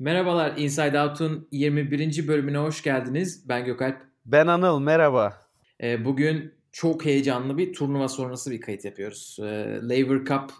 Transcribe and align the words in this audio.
Merhabalar 0.00 0.56
Inside 0.56 1.00
Out'un 1.00 1.48
21. 1.52 2.28
bölümüne 2.28 2.58
hoş 2.58 2.82
geldiniz. 2.82 3.48
Ben 3.48 3.64
Gökalp. 3.64 3.96
Ben 4.26 4.46
Anıl, 4.46 4.80
merhaba. 4.80 5.40
Ee, 5.82 6.04
bugün 6.04 6.54
çok 6.72 7.04
heyecanlı 7.04 7.58
bir 7.58 7.72
turnuva 7.72 8.08
sonrası 8.08 8.50
bir 8.50 8.60
kayıt 8.60 8.84
yapıyoruz. 8.84 9.36
Ee, 9.40 9.78
Laver 9.82 10.24
Cup 10.24 10.52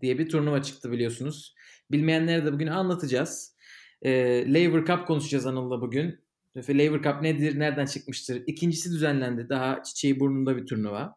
diye 0.00 0.18
bir 0.18 0.28
turnuva 0.28 0.62
çıktı 0.62 0.92
biliyorsunuz. 0.92 1.54
Bilmeyenlere 1.90 2.44
de 2.44 2.52
bugün 2.52 2.66
anlatacağız. 2.66 3.56
Ee, 4.02 4.44
Laver 4.52 4.84
Cup 4.84 5.06
konuşacağız 5.06 5.46
Anıl'la 5.46 5.80
bugün. 5.80 6.20
Laver 6.56 7.02
Cup 7.02 7.22
nedir, 7.22 7.58
nereden 7.58 7.86
çıkmıştır? 7.86 8.42
İkincisi 8.46 8.90
düzenlendi. 8.90 9.48
Daha 9.48 9.82
çiçeği 9.82 10.20
burnunda 10.20 10.56
bir 10.56 10.66
turnuva. 10.66 11.16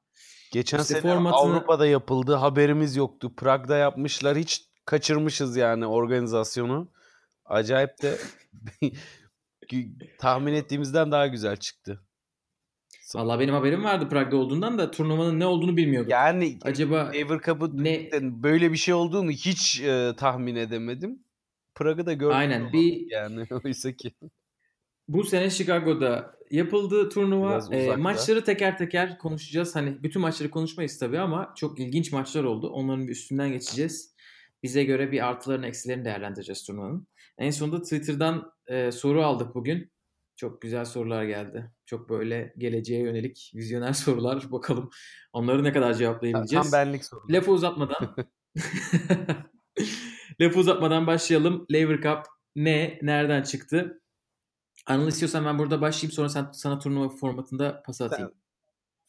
Geçen 0.51 0.79
işte 0.79 0.93
sene 0.93 1.01
formatını... 1.01 1.41
Avrupa'da 1.41 1.87
yapıldı. 1.87 2.33
Haberimiz 2.33 2.95
yoktu. 2.95 3.33
Prag'da 3.37 3.77
yapmışlar. 3.77 4.37
Hiç 4.37 4.65
kaçırmışız 4.85 5.57
yani 5.57 5.85
organizasyonu. 5.85 6.96
Acayip 7.47 8.01
de 8.01 8.17
tahmin 10.19 10.53
ettiğimizden 10.53 11.11
daha 11.11 11.27
güzel 11.27 11.57
çıktı. 11.57 12.01
Valla 13.15 13.39
benim 13.39 13.53
haberim 13.53 13.83
vardı 13.83 14.09
Prag'da 14.09 14.37
olduğundan 14.37 14.77
da 14.77 14.91
turnuvanın 14.91 15.39
ne 15.39 15.45
olduğunu 15.45 15.77
bilmiyordum. 15.77 16.11
Yani 16.11 16.59
acaba 16.61 17.11
Ever 17.13 17.39
Cup'ı 17.39 17.83
ne 17.83 18.09
böyle 18.21 18.71
bir 18.71 18.77
şey 18.77 18.93
olduğunu 18.93 19.31
hiç 19.31 19.81
e, 19.81 20.13
tahmin 20.17 20.55
edemedim. 20.55 21.19
Prag'ı 21.75 22.05
da 22.05 22.13
gördüm. 22.13 22.37
Aynen 22.37 22.73
bir 22.73 23.11
yani 23.11 23.47
oysa 23.65 23.91
ki. 23.91 24.11
Bu 25.07 25.23
sene 25.23 25.49
Chicago'da 25.49 26.37
yapıldı 26.51 27.09
turnuva. 27.09 27.61
E, 27.71 27.95
maçları 27.95 28.43
teker 28.43 28.77
teker 28.77 29.17
konuşacağız. 29.17 29.75
Hani 29.75 30.03
bütün 30.03 30.21
maçları 30.21 30.49
konuşmayız 30.51 30.99
tabii 30.99 31.19
ama 31.19 31.53
çok 31.55 31.79
ilginç 31.79 32.11
maçlar 32.11 32.43
oldu. 32.43 32.69
Onların 32.69 33.07
bir 33.07 33.11
üstünden 33.11 33.51
geçeceğiz. 33.51 34.15
Bize 34.63 34.83
göre 34.83 35.11
bir 35.11 35.27
artılarını 35.27 35.67
eksilerini 35.67 36.05
değerlendireceğiz 36.05 36.63
turnuvanın. 36.63 37.07
En 37.37 37.51
sonunda 37.51 37.81
Twitter'dan 37.81 38.51
e, 38.67 38.91
soru 38.91 39.23
aldık 39.23 39.55
bugün. 39.55 39.91
Çok 40.35 40.61
güzel 40.61 40.85
sorular 40.85 41.23
geldi. 41.23 41.71
Çok 41.85 42.09
böyle 42.09 42.53
geleceğe 42.57 43.01
yönelik 43.01 43.51
vizyoner 43.55 43.93
sorular. 43.93 44.51
Bakalım 44.51 44.89
onları 45.33 45.63
ne 45.63 45.73
kadar 45.73 45.93
cevaplayabileceğiz. 45.93 46.71
Tam 46.71 46.79
benlik 46.79 47.05
soru. 47.05 47.21
Lafı 47.29 47.51
uzatmadan 47.51 48.15
lafı 50.41 50.59
uzatmadan 50.59 51.07
başlayalım. 51.07 51.65
Laver 51.71 52.01
Cup 52.01 52.25
ne? 52.55 52.99
Nereden 53.01 53.43
çıktı? 53.43 54.01
Anıl 54.85 55.07
istiyorsan 55.07 55.45
ben 55.45 55.59
burada 55.59 55.81
başlayayım 55.81 56.11
sonra 56.11 56.29
sen, 56.29 56.49
sana 56.53 56.79
turnuva 56.79 57.09
formatında 57.09 57.83
pas 57.85 58.01
atayım. 58.01 58.31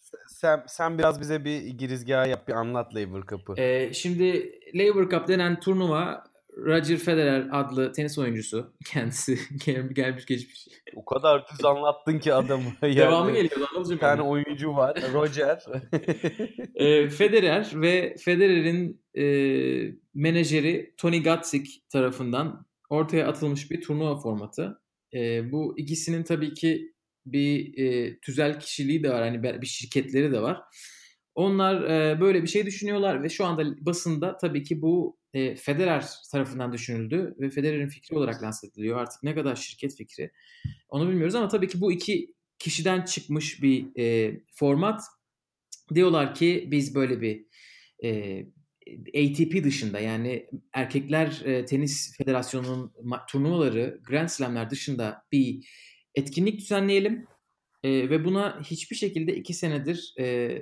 Sen, 0.00 0.18
sen, 0.28 0.64
sen 0.68 0.98
biraz 0.98 1.20
bize 1.20 1.44
bir 1.44 1.60
girizgah 1.60 2.28
yap, 2.28 2.48
bir 2.48 2.52
anlat 2.52 2.94
Laver 2.94 3.22
Cup'ı. 3.22 3.54
Ee, 3.60 3.92
şimdi 3.92 4.52
Laver 4.74 5.08
Cup 5.08 5.28
denen 5.28 5.60
turnuva 5.60 6.24
Roger 6.58 6.96
Federer 6.96 7.48
adlı 7.52 7.92
tenis 7.92 8.18
oyuncusu 8.18 8.72
kendisi 8.86 9.38
gelmiş 9.92 10.26
geçmiş. 10.26 10.68
O 10.94 11.04
kadar 11.04 11.44
düz 11.52 11.64
anlattın 11.64 12.18
ki 12.18 12.34
adamı. 12.34 12.64
Yani, 12.82 12.96
Devamı 12.96 13.32
geliyor 13.32 13.68
anladın 13.74 13.94
Bir 13.94 13.98
tane 13.98 14.22
oyuncu 14.22 14.74
var 14.74 15.02
Roger. 15.12 15.58
e, 16.74 17.08
Federer 17.08 17.70
ve 17.74 18.16
Federer'in 18.24 19.02
e, 19.14 19.24
menajeri 20.14 20.94
Tony 20.96 21.22
Gatzik 21.22 21.82
tarafından 21.92 22.66
ortaya 22.90 23.28
atılmış 23.28 23.70
bir 23.70 23.80
turnuva 23.80 24.16
formatı. 24.16 24.80
E, 25.14 25.52
bu 25.52 25.78
ikisinin 25.78 26.22
tabii 26.22 26.54
ki 26.54 26.92
bir 27.26 27.78
e, 27.78 28.18
tüzel 28.18 28.60
kişiliği 28.60 29.02
de 29.02 29.10
var. 29.10 29.22
Hani 29.22 29.42
bir 29.42 29.66
şirketleri 29.66 30.32
de 30.32 30.42
var. 30.42 30.60
Onlar 31.38 31.82
e, 31.84 32.20
böyle 32.20 32.42
bir 32.42 32.48
şey 32.48 32.66
düşünüyorlar 32.66 33.22
ve 33.22 33.28
şu 33.28 33.44
anda 33.44 33.86
basında 33.86 34.36
tabii 34.36 34.62
ki 34.62 34.82
bu 34.82 35.18
e, 35.34 35.56
Federer 35.56 36.04
tarafından 36.32 36.72
düşünüldü 36.72 37.34
ve 37.40 37.50
Federer'in 37.50 37.88
fikri 37.88 38.16
olarak 38.16 38.42
lanse 38.42 38.66
ediliyor. 38.66 38.98
Artık 38.98 39.22
ne 39.22 39.34
kadar 39.34 39.56
şirket 39.56 39.96
fikri 39.96 40.30
onu 40.88 41.08
bilmiyoruz 41.08 41.34
ama 41.34 41.48
tabii 41.48 41.68
ki 41.68 41.80
bu 41.80 41.92
iki 41.92 42.34
kişiden 42.58 43.02
çıkmış 43.02 43.62
bir 43.62 43.86
e, 43.98 44.36
format. 44.54 45.02
Diyorlar 45.94 46.34
ki 46.34 46.68
biz 46.70 46.94
böyle 46.94 47.20
bir 47.20 47.44
e, 48.04 48.40
ATP 49.08 49.64
dışında 49.64 50.00
yani 50.00 50.46
erkekler 50.72 51.42
e, 51.44 51.64
tenis 51.64 52.16
federasyonunun 52.16 52.92
turnuvaları 53.28 54.00
Grand 54.08 54.28
Slam'ler 54.28 54.70
dışında 54.70 55.22
bir 55.32 55.68
etkinlik 56.14 56.60
düzenleyelim 56.60 57.26
e, 57.82 57.90
ve 57.90 58.24
buna 58.24 58.60
hiçbir 58.62 58.96
şekilde 58.96 59.36
iki 59.36 59.54
senedir 59.54 60.14
e, 60.20 60.58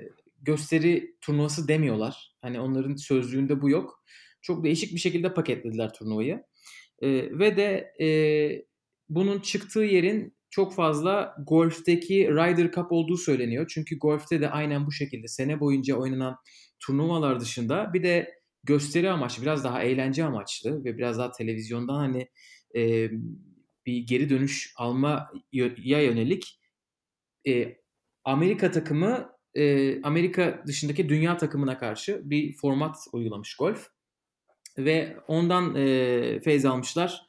gösteri 0.46 1.16
turnuvası 1.20 1.68
demiyorlar. 1.68 2.36
Hani 2.42 2.60
onların 2.60 2.96
sözlüğünde 2.96 3.62
bu 3.62 3.70
yok. 3.70 4.02
Çok 4.42 4.64
değişik 4.64 4.94
bir 4.94 5.00
şekilde 5.00 5.34
paketlediler 5.34 5.92
turnuvayı. 5.92 6.42
E, 7.02 7.08
ve 7.38 7.56
de 7.56 7.92
e, 8.00 8.08
bunun 9.08 9.40
çıktığı 9.40 9.80
yerin 9.80 10.36
çok 10.50 10.74
fazla 10.74 11.36
golfteki 11.46 12.28
Ryder 12.28 12.72
Cup 12.72 12.92
olduğu 12.92 13.16
söyleniyor. 13.16 13.66
Çünkü 13.74 13.98
golfte 13.98 14.40
de 14.40 14.50
aynen 14.50 14.86
bu 14.86 14.92
şekilde 14.92 15.28
sene 15.28 15.60
boyunca 15.60 15.96
oynanan 15.96 16.36
turnuvalar 16.80 17.40
dışında 17.40 17.92
bir 17.94 18.02
de 18.02 18.34
gösteri 18.64 19.10
amaçlı, 19.10 19.42
biraz 19.42 19.64
daha 19.64 19.82
eğlence 19.82 20.24
amaçlı 20.24 20.84
ve 20.84 20.98
biraz 20.98 21.18
daha 21.18 21.30
televizyondan 21.30 21.96
hani 21.96 22.28
e, 22.76 23.10
bir 23.86 23.98
geri 24.06 24.30
dönüş 24.30 24.72
almaya 24.76 25.30
yönelik 25.82 26.60
e, 27.48 27.76
Amerika 28.24 28.70
takımı 28.70 29.35
e, 29.56 30.02
Amerika 30.02 30.62
dışındaki 30.66 31.08
dünya 31.08 31.36
takımına 31.36 31.78
karşı 31.78 32.20
bir 32.24 32.56
format 32.56 32.96
uygulamış 33.12 33.56
golf. 33.56 33.86
Ve 34.78 35.16
ondan 35.28 35.74
e, 35.74 36.40
feyz 36.40 36.64
almışlar. 36.64 37.22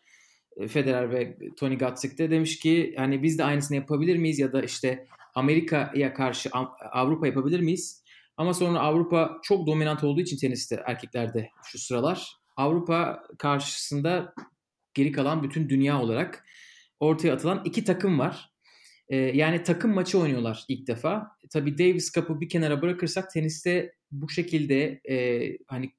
E, 0.58 0.68
Federer 0.68 1.12
ve 1.12 1.38
Tony 1.58 1.78
Gatzik 1.78 2.18
de 2.18 2.32
demiş 2.32 2.60
ki 2.60 2.94
hani 2.98 3.24
biz 3.24 3.38
de 3.38 3.44
aynısını 3.44 3.78
yapabilir 3.78 4.18
miyiz 4.18 4.40
ya 4.40 4.54
da 4.54 4.62
işte 4.62 5.08
Amerika'ya 5.36 6.14
karşı 6.14 6.50
Avrupa 6.92 7.28
yapabilir 7.28 7.60
miyiz? 7.60 8.04
Ama 8.38 8.54
sonra 8.54 8.80
Avrupa 8.80 9.38
çok 9.44 9.68
dominant 9.68 10.04
olduğu 10.04 10.22
için 10.22 10.38
teniste 10.38 10.84
erkeklerde 10.86 11.50
şu 11.64 11.80
sıralar 11.80 12.38
Avrupa 12.58 13.24
karşısında 13.38 14.34
geri 14.94 15.12
kalan 15.12 15.44
bütün 15.44 15.70
dünya 15.70 16.02
olarak 16.02 16.46
ortaya 17.00 17.34
atılan 17.34 17.62
iki 17.66 17.84
takım 17.84 18.20
var. 18.20 18.57
Ee, 19.10 19.16
yani 19.16 19.64
takım 19.64 19.94
maçı 19.94 20.20
oynuyorlar 20.20 20.66
ilk 20.68 20.88
defa. 20.88 21.28
Tabii 21.50 21.78
Davis 21.78 22.12
Cup'ı 22.14 22.42
bir 22.42 22.50
kenara 22.50 22.82
bırakırsak 22.82 23.32
teniste 23.32 23.94
bu 24.12 24.30
şekilde 24.30 25.02
e, 25.10 25.58
hani 25.68 25.92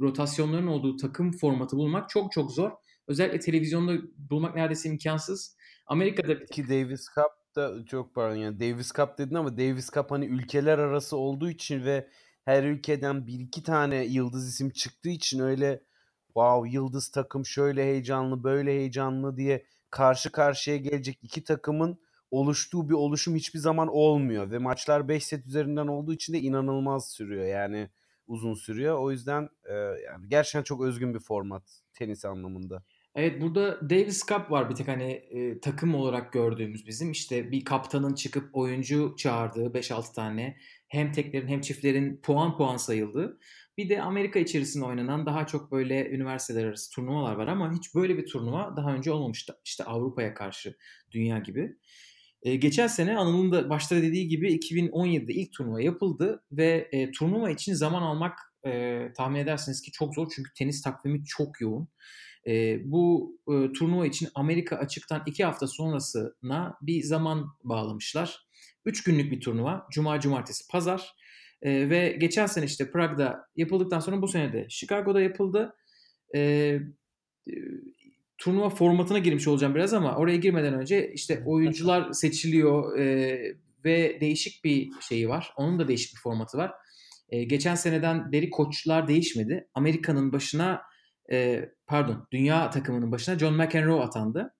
rotasyonların 0.00 0.66
olduğu 0.66 0.96
takım 0.96 1.32
formatı 1.32 1.76
bulmak 1.76 2.08
çok 2.08 2.32
çok 2.32 2.52
zor. 2.52 2.70
Özellikle 3.08 3.38
televizyonda 3.38 3.92
bulmak 4.16 4.54
neredeyse 4.54 4.88
imkansız. 4.88 5.56
Amerika'da 5.86 6.44
ki 6.44 6.68
Davis 6.68 7.06
Cup 7.14 7.56
da 7.56 7.86
çok 7.86 8.14
pardon 8.14 8.36
yani 8.36 8.60
Davis 8.60 8.92
Cup 8.92 9.18
dedin 9.18 9.34
ama 9.34 9.58
Davis 9.58 9.90
Cup 9.90 10.10
hani 10.10 10.26
ülkeler 10.26 10.78
arası 10.78 11.16
olduğu 11.16 11.50
için 11.50 11.84
ve 11.84 12.08
her 12.44 12.64
ülkeden 12.64 13.26
bir 13.26 13.40
iki 13.40 13.62
tane 13.62 14.04
yıldız 14.04 14.48
isim 14.48 14.70
çıktığı 14.70 15.08
için 15.08 15.40
öyle 15.40 15.82
wow 16.26 16.70
yıldız 16.70 17.08
takım 17.08 17.46
şöyle 17.46 17.84
heyecanlı 17.84 18.44
böyle 18.44 18.70
heyecanlı 18.70 19.36
diye 19.36 19.66
karşı 19.90 20.32
karşıya 20.32 20.76
gelecek 20.76 21.18
iki 21.22 21.44
takımın 21.44 22.00
oluştuğu 22.30 22.88
bir 22.88 22.94
oluşum 22.94 23.34
hiçbir 23.34 23.58
zaman 23.58 23.88
olmuyor 23.88 24.50
ve 24.50 24.58
maçlar 24.58 25.08
5 25.08 25.24
set 25.24 25.46
üzerinden 25.46 25.86
olduğu 25.86 26.12
için 26.12 26.32
de 26.32 26.38
inanılmaz 26.40 27.10
sürüyor 27.10 27.44
yani 27.44 27.90
uzun 28.26 28.54
sürüyor. 28.54 28.98
O 28.98 29.10
yüzden 29.10 29.48
e, 29.64 29.74
yani 29.74 30.28
gerçekten 30.28 30.62
çok 30.62 30.82
özgün 30.82 31.14
bir 31.14 31.20
format 31.20 31.82
tenis 31.94 32.24
anlamında. 32.24 32.82
Evet 33.14 33.40
burada 33.40 33.90
Davis 33.90 34.26
Cup 34.26 34.50
var 34.50 34.70
bir 34.70 34.74
tek 34.74 34.88
hani 34.88 35.12
e, 35.12 35.60
takım 35.60 35.94
olarak 35.94 36.32
gördüğümüz 36.32 36.86
bizim. 36.86 37.10
işte 37.10 37.52
bir 37.52 37.64
kaptanın 37.64 38.14
çıkıp 38.14 38.56
oyuncu 38.56 39.14
çağırdığı 39.18 39.66
5-6 39.66 40.14
tane 40.14 40.56
hem 40.88 41.12
teklerin 41.12 41.48
hem 41.48 41.60
çiftlerin 41.60 42.20
puan 42.22 42.56
puan 42.56 42.76
sayıldığı. 42.76 43.38
Bir 43.78 43.88
de 43.88 44.02
Amerika 44.02 44.38
içerisinde 44.38 44.84
oynanan 44.84 45.26
daha 45.26 45.46
çok 45.46 45.72
böyle 45.72 46.10
üniversiteler 46.10 46.64
arası 46.64 46.94
turnuvalar 46.94 47.34
var 47.34 47.46
ama 47.48 47.72
hiç 47.72 47.94
böyle 47.94 48.18
bir 48.18 48.26
turnuva 48.26 48.74
daha 48.76 48.94
önce 48.94 49.12
olmamıştı. 49.12 49.56
İşte 49.64 49.84
Avrupa'ya 49.84 50.34
karşı 50.34 50.76
dünya 51.10 51.38
gibi. 51.38 51.76
E, 52.42 52.56
geçen 52.56 52.86
sene 52.86 53.16
Anıl'ın 53.16 53.52
da 53.52 53.70
başta 53.70 53.96
dediği 53.96 54.28
gibi 54.28 54.54
2017'de 54.54 55.32
ilk 55.32 55.52
turnuva 55.52 55.80
yapıldı 55.80 56.44
ve 56.52 56.88
e, 56.92 57.10
turnuva 57.10 57.50
için 57.50 57.74
zaman 57.74 58.02
almak 58.02 58.38
e, 58.66 59.02
tahmin 59.16 59.40
edersiniz 59.40 59.82
ki 59.82 59.92
çok 59.92 60.14
zor 60.14 60.28
çünkü 60.34 60.50
tenis 60.54 60.82
takvimi 60.82 61.24
çok 61.24 61.60
yoğun. 61.60 61.88
E, 62.46 62.78
bu 62.84 63.36
e, 63.48 63.72
turnuva 63.72 64.06
için 64.06 64.28
Amerika 64.34 64.76
açıktan 64.76 65.22
iki 65.26 65.44
hafta 65.44 65.66
sonrasına 65.66 66.74
bir 66.82 67.02
zaman 67.02 67.46
bağlamışlar. 67.64 68.46
Üç 68.84 69.04
günlük 69.04 69.32
bir 69.32 69.40
turnuva. 69.40 69.86
Cuma, 69.90 70.20
cumartesi, 70.20 70.68
pazar. 70.70 71.14
E, 71.62 71.90
ve 71.90 72.16
geçen 72.20 72.46
sene 72.46 72.64
işte 72.64 72.90
Prag'da 72.90 73.48
yapıldıktan 73.56 74.00
sonra 74.00 74.22
bu 74.22 74.28
sene 74.28 74.52
de 74.52 74.66
Chicago'da 74.68 75.20
yapıldı. 75.20 75.76
E, 76.34 76.40
turnuva 78.40 78.70
formatına 78.70 79.18
girmiş 79.18 79.48
olacağım 79.48 79.74
biraz 79.74 79.94
ama 79.94 80.16
oraya 80.16 80.36
girmeden 80.36 80.74
önce 80.74 81.12
işte 81.12 81.42
oyuncular 81.46 82.12
seçiliyor 82.12 82.98
e, 82.98 83.38
ve 83.84 84.20
değişik 84.20 84.64
bir 84.64 84.90
şeyi 85.00 85.28
var. 85.28 85.52
Onun 85.56 85.78
da 85.78 85.88
değişik 85.88 86.14
bir 86.14 86.20
formatı 86.20 86.58
var. 86.58 86.72
E, 87.28 87.44
geçen 87.44 87.74
seneden 87.74 88.32
beri 88.32 88.50
koçlar 88.50 89.08
değişmedi. 89.08 89.68
Amerika'nın 89.74 90.32
başına 90.32 90.82
e, 91.32 91.68
pardon 91.86 92.26
dünya 92.32 92.70
takımının 92.70 93.12
başına 93.12 93.38
John 93.38 93.54
McEnroe 93.54 94.00
atandı. 94.00 94.54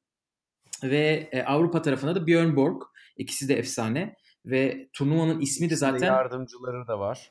Ve 0.82 1.28
e, 1.32 1.42
Avrupa 1.42 1.82
tarafında 1.82 2.14
da 2.14 2.26
Björn 2.26 2.56
Borg. 2.56 2.82
İkisi 3.16 3.48
de 3.48 3.54
efsane. 3.54 4.16
Ve 4.46 4.88
turnuvanın 4.92 5.40
ismi 5.40 5.70
de 5.70 5.76
zaten... 5.76 6.06
yardımcıları 6.06 6.88
da 6.88 6.98
var. 6.98 7.30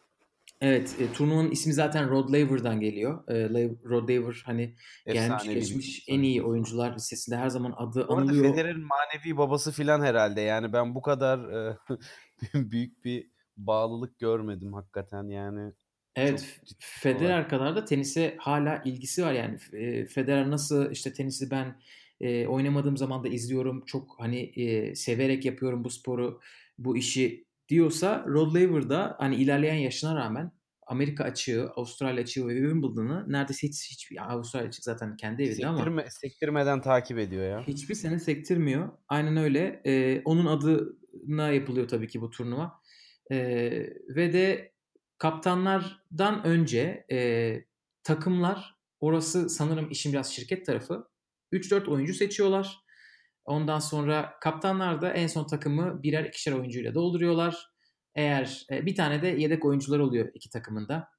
Evet, 0.62 0.96
e, 1.00 1.14
turnuvanın 1.14 1.52
ismi 1.52 1.74
zaten 1.74 2.10
Rod 2.10 2.34
Laver'dan 2.34 2.80
geliyor. 2.80 3.28
E, 3.28 3.50
Rod 3.90 4.10
Laver 4.10 4.42
hani 4.46 4.76
gelmiş 5.06 5.44
geçmiş 5.44 6.04
en 6.08 6.22
iyi 6.22 6.44
oyuncular 6.44 6.96
listesinde 6.96 7.38
her 7.38 7.50
zaman 7.50 7.74
adı 7.78 8.08
Bu 8.08 8.14
anılıyor. 8.14 8.44
Federer'in 8.44 8.88
manevi 8.88 9.38
babası 9.38 9.72
filan 9.72 10.02
herhalde. 10.02 10.42
Yani 10.42 10.74
ben 10.74 10.96
bu 10.96 11.02
kadar 11.02 11.40
e, 11.40 11.78
büyük 12.72 13.06
bir 13.06 13.32
bağlılık 13.58 14.20
görmedim 14.20 14.74
hakikaten 14.74 15.28
yani. 15.30 15.74
Evet, 16.16 16.60
Federer 16.80 17.50
kadar 17.50 17.76
da 17.76 17.86
tenise 17.86 18.36
hala 18.40 18.82
ilgisi 18.86 19.24
var 19.24 19.34
yani. 19.34 19.58
E, 19.74 20.06
Federer 20.06 20.52
nasıl 20.52 20.92
işte 20.92 21.14
tenisi 21.14 21.52
ben 21.52 21.82
e, 22.22 22.48
oynamadığım 22.48 22.98
zaman 22.98 23.24
da 23.24 23.28
izliyorum. 23.28 23.86
Çok 23.86 24.16
hani 24.20 24.40
e, 24.40 24.96
severek 24.96 25.46
yapıyorum 25.46 25.84
bu 25.84 25.90
sporu, 25.90 26.40
bu 26.78 26.98
işi 26.98 27.49
diyorsa 27.70 28.26
Rod 28.28 28.56
Laver 28.56 28.90
da 28.90 29.16
hani 29.20 29.36
ilerleyen 29.36 29.76
yaşına 29.76 30.16
rağmen 30.16 30.52
Amerika 30.88 31.24
açığı, 31.24 31.70
Avustralya 31.76 32.24
açığı 32.24 32.48
ve 32.48 32.56
Wimbledon'ı 32.56 33.26
neredeyse 33.28 33.68
hiç, 33.68 33.92
hiç 33.92 34.18
Avustralya 34.20 34.68
açığı 34.68 34.82
zaten 34.82 35.16
kendi 35.16 35.44
evinde 35.44 35.56
Sektirme, 35.56 36.02
ama 36.02 36.04
sektirmeden 36.10 36.82
takip 36.82 37.18
ediyor 37.18 37.50
ya. 37.50 37.68
Hiçbir 37.68 37.96
sene 37.96 38.20
sektirmiyor. 38.20 38.90
Aynen 39.08 39.38
öyle. 39.38 39.82
Ee, 39.86 40.22
onun 40.26 40.46
adına 40.46 41.52
yapılıyor 41.52 41.88
tabii 41.88 42.08
ki 42.08 42.22
bu 42.22 42.30
turnuva. 42.30 42.74
Ee, 43.32 43.90
ve 44.16 44.34
de 44.34 44.74
kaptanlardan 45.18 46.44
önce 46.44 47.06
e, 47.12 47.60
takımlar 48.04 48.76
orası 49.00 49.50
sanırım 49.50 49.92
işin 49.92 50.14
biraz 50.14 50.34
şirket 50.34 50.66
tarafı 50.66 51.08
3-4 51.54 51.88
oyuncu 51.88 52.14
seçiyorlar. 52.14 52.80
Ondan 53.50 53.80
sonra 53.80 54.34
kaptanlar 54.42 55.02
da 55.02 55.14
en 55.14 55.28
son 55.28 55.48
takımı 55.48 56.04
birer 56.04 56.26
ikişer 56.26 56.52
oyuncuyla 56.52 56.96
dolduruyorlar. 56.96 57.70
Eğer 58.16 58.66
e, 58.72 58.86
bir 58.86 58.96
tane 58.96 59.22
de 59.22 59.28
yedek 59.28 59.66
oyuncular 59.66 60.00
oluyor 60.00 60.30
iki 60.34 60.50
takımında. 60.50 61.10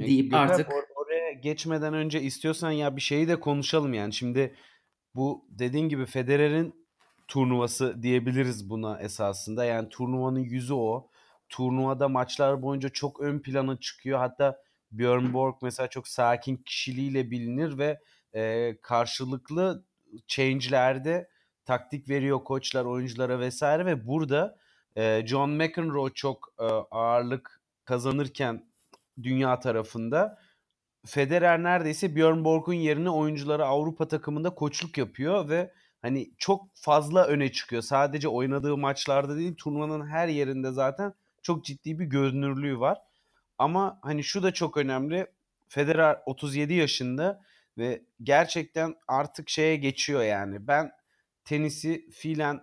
E, 0.00 0.06
deyip 0.06 0.30
Gökhan, 0.30 0.48
artık 0.48 0.68
or- 0.68 0.92
oraya 0.94 1.32
geçmeden 1.32 1.94
önce 1.94 2.22
istiyorsan 2.22 2.70
ya 2.70 2.96
bir 2.96 3.00
şeyi 3.00 3.28
de 3.28 3.40
konuşalım 3.40 3.94
yani. 3.94 4.12
Şimdi 4.12 4.54
bu 5.14 5.44
dediğin 5.48 5.88
gibi 5.88 6.06
Federer'in 6.06 6.86
turnuvası 7.28 8.02
diyebiliriz 8.02 8.70
buna 8.70 9.00
esasında. 9.00 9.64
Yani 9.64 9.88
turnuvanın 9.88 10.40
yüzü 10.40 10.74
o. 10.74 11.10
Turnuvada 11.48 12.08
maçlar 12.08 12.62
boyunca 12.62 12.88
çok 12.88 13.20
ön 13.20 13.38
plana 13.38 13.80
çıkıyor. 13.80 14.18
Hatta 14.18 14.58
Björn 14.90 15.32
Borg 15.32 15.54
mesela 15.62 15.88
çok 15.88 16.08
sakin 16.08 16.56
kişiliğiyle 16.56 17.30
bilinir 17.30 17.78
ve 17.78 18.00
e, 18.34 18.76
karşılıklı 18.82 19.84
change'lerde 20.26 21.28
taktik 21.64 22.08
veriyor 22.08 22.44
koçlar 22.44 22.84
oyunculara 22.84 23.40
vesaire 23.40 23.86
ve 23.86 24.06
burada 24.06 24.56
e, 24.96 25.26
John 25.26 25.50
McEnroe 25.50 26.10
çok 26.14 26.54
e, 26.58 26.64
ağırlık 26.90 27.60
kazanırken 27.84 28.66
dünya 29.22 29.60
tarafında 29.60 30.38
Federer 31.06 31.62
neredeyse 31.62 32.16
Björn 32.16 32.44
Borg'un 32.44 32.74
yerine 32.74 33.10
oyunculara 33.10 33.66
Avrupa 33.66 34.08
takımında 34.08 34.50
koçluk 34.54 34.98
yapıyor 34.98 35.48
ve 35.48 35.72
hani 36.02 36.30
çok 36.38 36.66
fazla 36.74 37.26
öne 37.26 37.52
çıkıyor. 37.52 37.82
Sadece 37.82 38.28
oynadığı 38.28 38.76
maçlarda 38.76 39.36
değil 39.36 39.54
turnuvanın 39.54 40.06
her 40.06 40.28
yerinde 40.28 40.70
zaten 40.72 41.14
çok 41.42 41.64
ciddi 41.64 41.98
bir 41.98 42.04
görünürlüğü 42.04 42.80
var. 42.80 42.98
Ama 43.58 43.98
hani 44.02 44.24
şu 44.24 44.42
da 44.42 44.52
çok 44.52 44.76
önemli. 44.76 45.26
Federer 45.68 46.18
37 46.26 46.74
yaşında 46.74 47.42
ve 47.78 48.02
gerçekten 48.22 48.94
artık 49.08 49.48
şeye 49.48 49.76
geçiyor 49.76 50.22
yani. 50.22 50.66
Ben 50.66 50.92
tenisi 51.44 52.10
fiilen 52.10 52.60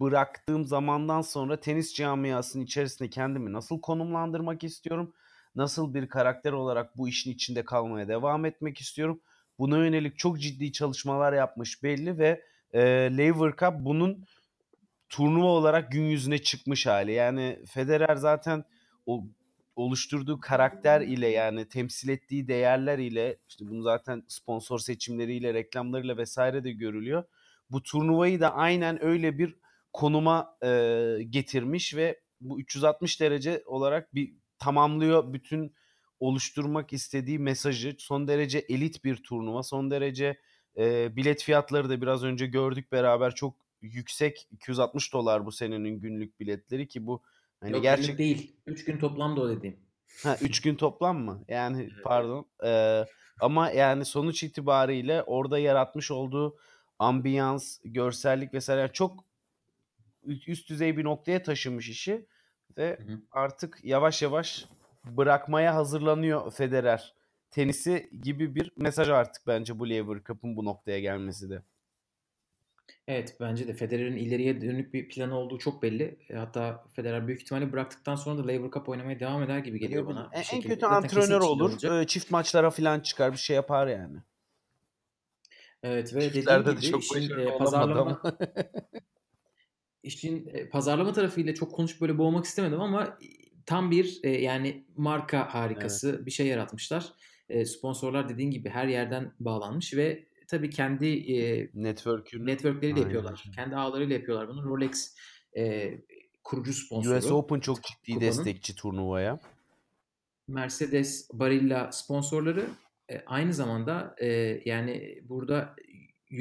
bıraktığım 0.00 0.64
zamandan 0.66 1.20
sonra 1.20 1.60
tenis 1.60 1.94
camiasının 1.94 2.64
içerisinde 2.64 3.10
kendimi 3.10 3.52
nasıl 3.52 3.80
konumlandırmak 3.80 4.64
istiyorum? 4.64 5.14
Nasıl 5.54 5.94
bir 5.94 6.08
karakter 6.08 6.52
olarak 6.52 6.96
bu 6.96 7.08
işin 7.08 7.30
içinde 7.30 7.64
kalmaya 7.64 8.08
devam 8.08 8.44
etmek 8.44 8.80
istiyorum? 8.80 9.20
Buna 9.58 9.78
yönelik 9.78 10.18
çok 10.18 10.40
ciddi 10.40 10.72
çalışmalar 10.72 11.32
yapmış 11.32 11.82
belli 11.82 12.18
ve 12.18 12.42
e, 12.72 12.80
Lever 13.18 13.56
Cup 13.56 13.74
bunun 13.80 14.24
turnuva 15.08 15.46
olarak 15.46 15.92
gün 15.92 16.04
yüzüne 16.04 16.38
çıkmış 16.38 16.86
hali. 16.86 17.12
Yani 17.12 17.58
Federer 17.66 18.16
zaten 18.16 18.64
o 19.06 19.24
oluşturduğu 19.76 20.40
karakter 20.40 21.00
ile 21.00 21.28
yani 21.28 21.68
temsil 21.68 22.08
ettiği 22.08 22.48
değerler 22.48 22.98
ile 22.98 23.38
işte 23.48 23.68
bunu 23.68 23.82
zaten 23.82 24.24
sponsor 24.28 24.78
seçimleriyle 24.78 25.54
reklamlarıyla 25.54 26.16
vesaire 26.16 26.64
de 26.64 26.72
görülüyor. 26.72 27.24
Bu 27.70 27.82
turnuvayı 27.82 28.40
da 28.40 28.54
aynen 28.54 29.04
öyle 29.04 29.38
bir 29.38 29.56
konuma 29.92 30.56
e, 30.62 30.68
getirmiş 31.30 31.96
ve 31.96 32.20
bu 32.40 32.60
360 32.60 33.20
derece 33.20 33.62
olarak 33.66 34.14
bir 34.14 34.34
tamamlıyor 34.58 35.32
bütün 35.32 35.74
oluşturmak 36.20 36.92
istediği 36.92 37.38
mesajı. 37.38 37.96
Son 37.98 38.28
derece 38.28 38.58
elit 38.58 39.04
bir 39.04 39.16
turnuva. 39.16 39.62
Son 39.62 39.90
derece 39.90 40.40
e, 40.76 41.16
bilet 41.16 41.42
fiyatları 41.42 41.88
da 41.88 42.02
biraz 42.02 42.24
önce 42.24 42.46
gördük 42.46 42.92
beraber 42.92 43.34
çok 43.34 43.66
yüksek 43.82 44.48
260 44.50 45.12
dolar 45.12 45.46
bu 45.46 45.52
senenin 45.52 46.00
günlük 46.00 46.40
biletleri 46.40 46.88
ki 46.88 47.06
bu 47.06 47.22
Hani 47.60 47.72
Yok 47.72 47.82
gerçek 47.82 48.18
değil. 48.18 48.56
3 48.66 48.84
gün 48.84 48.98
toplamda 48.98 49.40
o 49.40 49.48
dediğim. 49.48 49.76
Ha 50.22 50.36
3 50.40 50.60
gün 50.60 50.74
toplam 50.74 51.18
mı? 51.18 51.44
Yani 51.48 51.82
evet. 51.82 52.04
pardon. 52.04 52.46
Ee, 52.64 53.04
ama 53.40 53.70
yani 53.70 54.04
sonuç 54.04 54.42
itibariyle 54.42 55.22
orada 55.22 55.58
yaratmış 55.58 56.10
olduğu 56.10 56.58
ambiyans, 56.98 57.78
görsellik 57.84 58.54
vesaire 58.54 58.92
çok 58.92 59.24
üst 60.26 60.70
düzey 60.70 60.96
bir 60.96 61.04
noktaya 61.04 61.42
taşımış 61.42 61.88
işi 61.88 62.26
ve 62.78 62.98
hı 63.06 63.12
hı. 63.12 63.20
artık 63.32 63.78
yavaş 63.82 64.22
yavaş 64.22 64.66
bırakmaya 65.04 65.74
hazırlanıyor 65.74 66.52
Federer 66.52 67.14
tenisi 67.50 68.10
gibi 68.22 68.54
bir 68.54 68.72
mesaj 68.76 69.08
artık 69.08 69.46
bence 69.46 69.78
bu 69.78 69.88
Lever 69.90 70.24
Cup'ın 70.24 70.56
bu 70.56 70.64
noktaya 70.64 71.00
gelmesi 71.00 71.50
de. 71.50 71.62
Evet 73.08 73.36
bence 73.40 73.68
de 73.68 73.74
Federer'in 73.74 74.16
ileriye 74.16 74.60
dönük 74.60 74.94
bir 74.94 75.08
planı 75.08 75.38
olduğu 75.38 75.58
çok 75.58 75.82
belli. 75.82 76.18
E, 76.30 76.34
hatta 76.34 76.84
Federer 76.92 77.26
büyük 77.26 77.42
ihtimalle 77.42 77.72
bıraktıktan 77.72 78.14
sonra 78.14 78.38
da 78.38 78.42
Laver 78.42 78.70
Cup 78.70 78.88
oynamaya 78.88 79.20
devam 79.20 79.42
eder 79.42 79.58
gibi 79.58 79.78
geliyor 79.78 80.06
bana. 80.06 80.30
En, 80.32 80.56
en 80.56 80.62
kötü 80.62 80.86
antrenör 80.86 81.40
olur. 81.40 82.06
Çift 82.06 82.30
maçlara 82.30 82.70
falan 82.70 83.00
çıkar 83.00 83.32
bir 83.32 83.38
şey 83.38 83.56
yapar 83.56 83.86
yani. 83.86 84.18
Evet 85.82 86.14
ve 86.14 86.20
dediğim 86.20 86.44
gibi 86.44 86.76
de 86.76 86.80
çok 86.80 87.02
işin 87.02 87.38
e, 87.38 87.58
pazarlama 87.58 88.22
işin 90.02 90.50
e, 90.54 90.68
pazarlama 90.68 91.12
tarafıyla 91.12 91.54
çok 91.54 91.72
konuşup 91.72 92.00
böyle 92.00 92.18
boğmak 92.18 92.44
istemedim 92.44 92.80
ama 92.80 93.18
tam 93.66 93.90
bir 93.90 94.20
e, 94.22 94.30
yani 94.30 94.84
marka 94.96 95.54
harikası 95.54 96.10
evet. 96.16 96.26
bir 96.26 96.30
şey 96.30 96.46
yaratmışlar. 96.46 97.12
E, 97.48 97.64
sponsorlar 97.64 98.28
dediğin 98.28 98.50
gibi 98.50 98.68
her 98.68 98.86
yerden 98.86 99.32
bağlanmış 99.40 99.94
ve 99.94 100.26
tabii 100.48 100.70
kendi 100.70 101.06
e, 101.06 101.70
Network'ün 101.74 102.46
networkleriyle 102.46 103.00
yapıyorlar. 103.00 103.44
Kendi 103.54 103.76
ağlarıyla 103.76 104.14
yapıyorlar 104.14 104.48
bunu. 104.48 104.64
Rolex 104.64 105.16
e, 105.56 105.94
kurucu 106.44 106.72
sponsoru. 106.72 107.18
US 107.18 107.30
Open 107.30 107.60
çok 107.60 107.82
ciddi 107.82 108.12
Kupanın. 108.12 108.20
destekçi 108.20 108.74
turnuvaya. 108.74 109.40
Mercedes, 110.48 111.28
Barilla 111.32 111.92
sponsorları 111.92 112.66
e, 113.10 113.22
aynı 113.26 113.54
zamanda 113.54 114.16
e, 114.20 114.26
yani 114.64 115.22
burada 115.28 115.76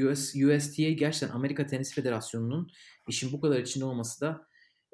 US 0.04 0.36
USTA 0.36 0.84
gerçekten 0.84 1.36
Amerika 1.36 1.66
Tenis 1.66 1.94
Federasyonu'nun 1.94 2.72
işin 3.08 3.32
bu 3.32 3.42
kadar 3.42 3.60
içinde 3.60 3.86
olması 3.86 4.22
da 4.22 4.48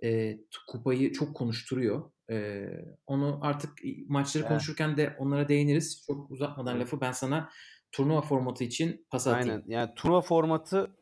e, 0.03 0.37
kupayı 0.67 1.13
çok 1.13 1.35
konuşturuyor. 1.35 2.11
E, 2.31 2.67
onu 3.07 3.39
artık 3.41 3.69
maçları 4.07 4.43
evet. 4.43 4.49
konuşurken 4.49 4.97
de 4.97 5.15
onlara 5.19 5.47
değiniriz. 5.47 6.03
Çok 6.07 6.31
uzatmadan 6.31 6.75
evet. 6.75 6.85
lafı 6.85 7.01
ben 7.01 7.11
sana 7.11 7.49
turnuva 7.91 8.21
formatı 8.21 8.63
için 8.63 9.05
pas 9.09 9.27
atayım. 9.27 9.49
Aynen. 9.49 9.63
Yani 9.67 9.89
turnuva 9.95 10.21
formatı 10.21 10.95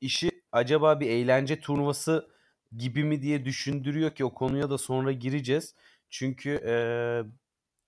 işi 0.00 0.30
acaba 0.52 1.00
bir 1.00 1.10
eğlence 1.10 1.60
turnuvası 1.60 2.28
gibi 2.76 3.04
mi 3.04 3.22
diye 3.22 3.44
düşündürüyor 3.44 4.10
ki 4.10 4.24
o 4.24 4.34
konuya 4.34 4.70
da 4.70 4.78
sonra 4.78 5.12
gireceğiz. 5.12 5.74
Çünkü 6.10 6.50
e, 6.66 6.74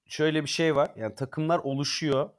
şöyle 0.07 0.43
bir 0.43 0.49
şey 0.49 0.77
var. 0.77 0.91
Yani 0.97 1.15
takımlar 1.15 1.59
oluşuyor. 1.59 2.31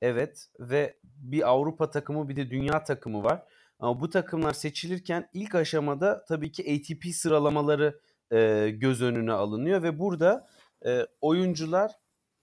Evet 0.00 0.48
ve 0.60 0.96
bir 1.04 1.48
Avrupa 1.48 1.90
takımı 1.90 2.28
bir 2.28 2.36
de 2.36 2.50
dünya 2.50 2.84
takımı 2.84 3.24
var. 3.24 3.42
Ama 3.78 4.00
bu 4.00 4.10
takımlar 4.10 4.52
seçilirken 4.52 5.28
ilk 5.32 5.54
aşamada 5.54 6.24
tabii 6.24 6.52
ki 6.52 6.62
ATP 6.62 7.14
sıralamaları 7.14 8.00
e, 8.32 8.70
göz 8.70 9.02
önüne 9.02 9.32
alınıyor 9.32 9.82
ve 9.82 9.98
burada 9.98 10.48
e, 10.86 11.06
oyuncular 11.20 11.92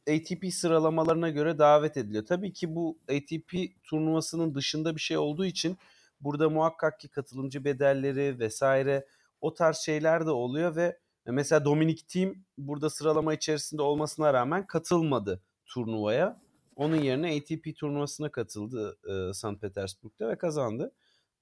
ATP 0.10 0.54
sıralamalarına 0.54 1.30
göre 1.30 1.58
davet 1.58 1.98
ediliyor. 1.98 2.26
Tabii 2.26 2.54
ki 2.54 2.76
bu 2.76 2.98
ATP 3.10 3.54
turnuvasının 3.84 4.56
dışında 4.56 4.96
bir 4.96 5.02
şey 5.02 5.18
olduğu 5.18 5.46
için 5.46 5.78
burada 6.22 6.50
muhakkak 6.50 7.00
ki 7.00 7.08
katılımcı 7.08 7.66
bedelleri 7.66 8.40
vesaire 8.40 9.06
o 9.42 9.54
tarz 9.54 9.78
şeyler 9.78 10.26
de 10.26 10.32
oluyor 10.32 10.76
ve 10.76 10.98
mesela 11.26 11.66
Dominic 11.66 12.04
Thiem 12.08 12.46
burada 12.58 12.90
sıralama 12.90 13.34
içerisinde 13.34 13.82
olmasına 13.82 14.34
rağmen 14.34 14.68
katılmadı 14.68 15.42
turnuvaya. 15.66 16.42
Onun 16.76 16.96
yerine 16.96 17.38
ATP 17.38 17.78
turnuvasına 17.78 18.32
katıldı 18.32 18.98
e, 19.10 19.34
St. 19.34 19.62
Petersburg'da 19.62 20.30
ve 20.30 20.38
kazandı. 20.38 20.92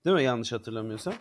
Değil 0.06 0.16
mi 0.16 0.24
yanlış 0.24 0.52
hatırlamıyorsam? 0.52 1.14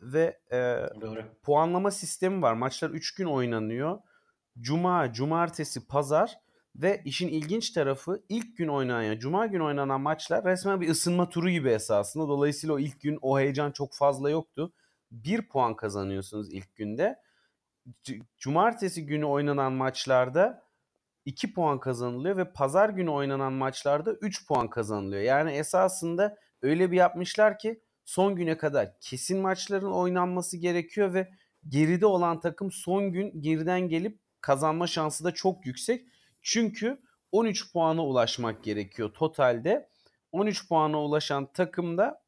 Ve 0.00 0.40
e, 0.52 0.56
Doğru. 1.00 1.24
puanlama 1.42 1.90
sistemi 1.90 2.42
var. 2.42 2.54
Maçlar 2.54 2.90
3 2.90 3.14
gün 3.14 3.26
oynanıyor. 3.26 3.98
Cuma, 4.60 5.12
cumartesi, 5.12 5.86
pazar 5.86 6.38
ve 6.76 7.02
işin 7.04 7.28
ilginç 7.28 7.70
tarafı 7.70 8.22
ilk 8.28 8.56
gün 8.56 8.68
oynanan 8.68 9.18
cuma 9.18 9.46
gün 9.46 9.60
oynanan 9.60 10.00
maçlar 10.00 10.44
resmen 10.44 10.80
bir 10.80 10.88
ısınma 10.88 11.28
turu 11.28 11.50
gibi 11.50 11.68
esasında. 11.70 12.28
Dolayısıyla 12.28 12.74
o 12.74 12.78
ilk 12.78 13.00
gün 13.00 13.18
o 13.22 13.38
heyecan 13.40 13.72
çok 13.72 13.94
fazla 13.94 14.30
yoktu. 14.30 14.72
Bir 15.10 15.48
puan 15.48 15.76
kazanıyorsunuz 15.76 16.52
ilk 16.52 16.76
günde. 16.76 17.18
C- 18.02 18.18
Cumartesi 18.38 19.06
günü 19.06 19.24
oynanan 19.24 19.72
maçlarda 19.72 20.62
2 21.24 21.52
puan 21.54 21.80
kazanılıyor 21.80 22.36
ve 22.36 22.52
pazar 22.52 22.88
günü 22.90 23.10
oynanan 23.10 23.52
maçlarda 23.52 24.12
3 24.12 24.46
puan 24.48 24.70
kazanılıyor. 24.70 25.22
Yani 25.22 25.50
esasında 25.52 26.36
öyle 26.62 26.90
bir 26.90 26.96
yapmışlar 26.96 27.58
ki 27.58 27.82
son 28.04 28.36
güne 28.36 28.56
kadar 28.58 29.00
kesin 29.00 29.40
maçların 29.40 29.92
oynanması 29.92 30.56
gerekiyor 30.56 31.14
ve 31.14 31.30
geride 31.68 32.06
olan 32.06 32.40
takım 32.40 32.72
son 32.72 33.12
gün 33.12 33.42
geriden 33.42 33.80
gelip 33.88 34.20
kazanma 34.40 34.86
şansı 34.86 35.24
da 35.24 35.34
çok 35.34 35.66
yüksek. 35.66 36.06
Çünkü 36.42 37.00
13 37.32 37.72
puana 37.72 38.06
ulaşmak 38.06 38.64
gerekiyor 38.64 39.12
totalde. 39.14 39.88
13 40.32 40.68
puana 40.68 41.02
ulaşan 41.02 41.46
takımda 41.46 42.22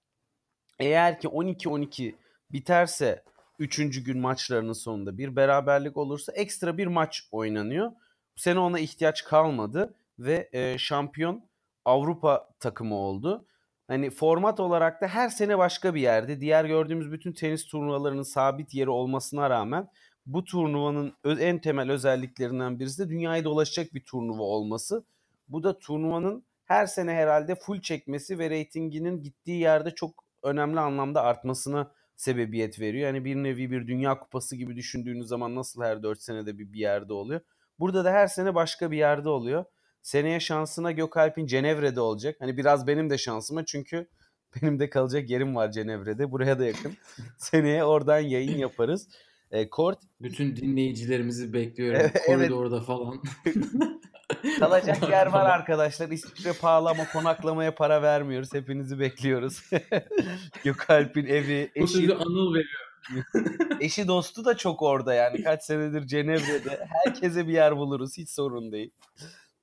eğer 0.79 1.21
ki 1.21 1.29
12-12 1.29 2.15
biterse 2.53 3.25
3. 3.59 4.05
gün 4.05 4.19
maçlarının 4.19 4.73
sonunda 4.73 5.19
bir 5.19 5.37
beraberlik 5.37 5.97
olursa 5.97 6.33
ekstra 6.33 6.79
bir 6.79 6.87
maç 6.87 7.29
oynanıyor. 7.33 7.93
Bu 8.37 8.41
sene 8.41 8.59
ona 8.59 8.79
ihtiyaç 8.79 9.25
kalmadı 9.25 9.95
ve 10.19 10.49
e, 10.53 10.79
şampiyon 10.79 11.45
Avrupa 11.85 12.49
takımı 12.61 12.95
oldu. 12.95 13.47
Hani 13.89 14.11
format 14.11 14.61
olarak 14.61 15.01
da 15.01 15.09
her 15.09 15.29
sene 15.29 15.59
başka 15.59 15.95
bir 15.95 16.01
yerde. 16.01 16.41
Diğer 16.41 16.65
gördüğümüz 16.65 17.13
bütün 17.13 17.33
tenis 17.33 17.67
turnuvalarının 17.67 18.23
sabit 18.23 18.75
yeri 18.75 18.91
olmasına 18.91 19.51
rağmen 19.51 19.89
bu 20.27 20.45
turnuvanın 20.45 21.13
en 21.25 21.59
temel 21.59 21.91
özelliklerinden 21.91 22.81
birisi 22.81 23.05
de 23.05 23.09
dünyayı 23.09 23.45
dolaşacak 23.45 23.95
bir 23.95 24.05
turnuva 24.05 24.43
olması. 24.43 25.05
Bu 25.49 25.63
da 25.63 25.79
turnuvanın 25.79 26.45
her 26.65 26.87
sene 26.87 27.13
herhalde 27.13 27.55
full 27.55 27.81
çekmesi 27.81 28.39
ve 28.39 28.51
reytinginin 28.51 29.23
gittiği 29.23 29.61
yerde 29.61 29.91
çok 29.91 30.25
önemli 30.43 30.81
anlamda 30.81 31.23
artmasına 31.23 31.93
sebebiyet 32.17 32.81
veriyor. 32.81 33.07
Yani 33.07 33.25
bir 33.25 33.37
nevi 33.37 33.71
bir 33.71 33.87
dünya 33.87 34.19
kupası 34.19 34.57
gibi 34.57 34.77
düşündüğünüz 34.77 35.29
zaman 35.29 35.55
nasıl 35.55 35.83
her 35.83 36.03
4 36.03 36.23
senede 36.23 36.59
bir, 36.59 36.73
bir 36.73 36.79
yerde 36.79 37.13
oluyor. 37.13 37.41
Burada 37.79 38.05
da 38.05 38.13
her 38.13 38.27
sene 38.27 38.55
başka 38.55 38.91
bir 38.91 38.97
yerde 38.97 39.29
oluyor. 39.29 39.65
Seneye 40.03 40.41
şansına 40.41 40.93
Gökalp'in 40.93 41.47
Cenevre'de 41.47 42.01
olacak. 42.01 42.37
Hani 42.41 42.57
biraz 42.57 42.87
benim 42.87 43.11
de 43.11 43.19
şansıma 43.19 43.65
çünkü 43.65 44.09
benim 44.63 44.79
de 44.79 44.91
kalacak 44.91 45.31
yerim 45.31 45.57
var 45.57 45.73
Cenevre'de. 45.73 46.31
Buraya 46.31 46.59
da 46.59 46.65
yakın. 46.65 46.97
Seneye 47.39 47.85
oradan 47.85 48.19
yayın 48.19 48.59
yaparız. 48.59 49.09
E, 49.55 49.71
Kort 49.71 49.99
Bütün 50.21 50.57
dinleyicilerimizi 50.57 51.53
bekliyorum. 51.53 52.01
Evet, 52.01 52.23
Koridorda 52.27 52.77
evet. 52.77 52.87
falan. 52.87 53.23
Kalacak 54.59 55.09
yer 55.11 55.27
var 55.27 55.51
arkadaşlar. 55.51 56.09
İsviçre 56.09 56.53
pahalı 56.53 56.91
ama 56.91 57.09
konaklamaya 57.13 57.75
para 57.75 58.03
vermiyoruz. 58.03 58.53
Hepinizi 58.53 59.01
bekliyoruz. 59.01 59.71
Gökalp'in 60.65 61.27
evi. 61.27 61.71
Eşi, 61.75 61.83
Bu 61.83 61.87
sözü 61.87 62.13
Anıl 62.13 62.55
veriyor. 62.55 63.81
eşi 63.81 64.09
dostu 64.09 64.45
da 64.45 64.57
çok 64.57 64.83
orada 64.83 65.15
yani. 65.15 65.43
Kaç 65.43 65.65
senedir 65.65 66.07
Cenevre'de. 66.07 66.87
Herkese 67.05 67.49
bir 67.49 67.53
yer 67.53 67.77
buluruz. 67.77 68.17
Hiç 68.17 68.31
sorun 68.31 68.73
değil. 68.73 68.91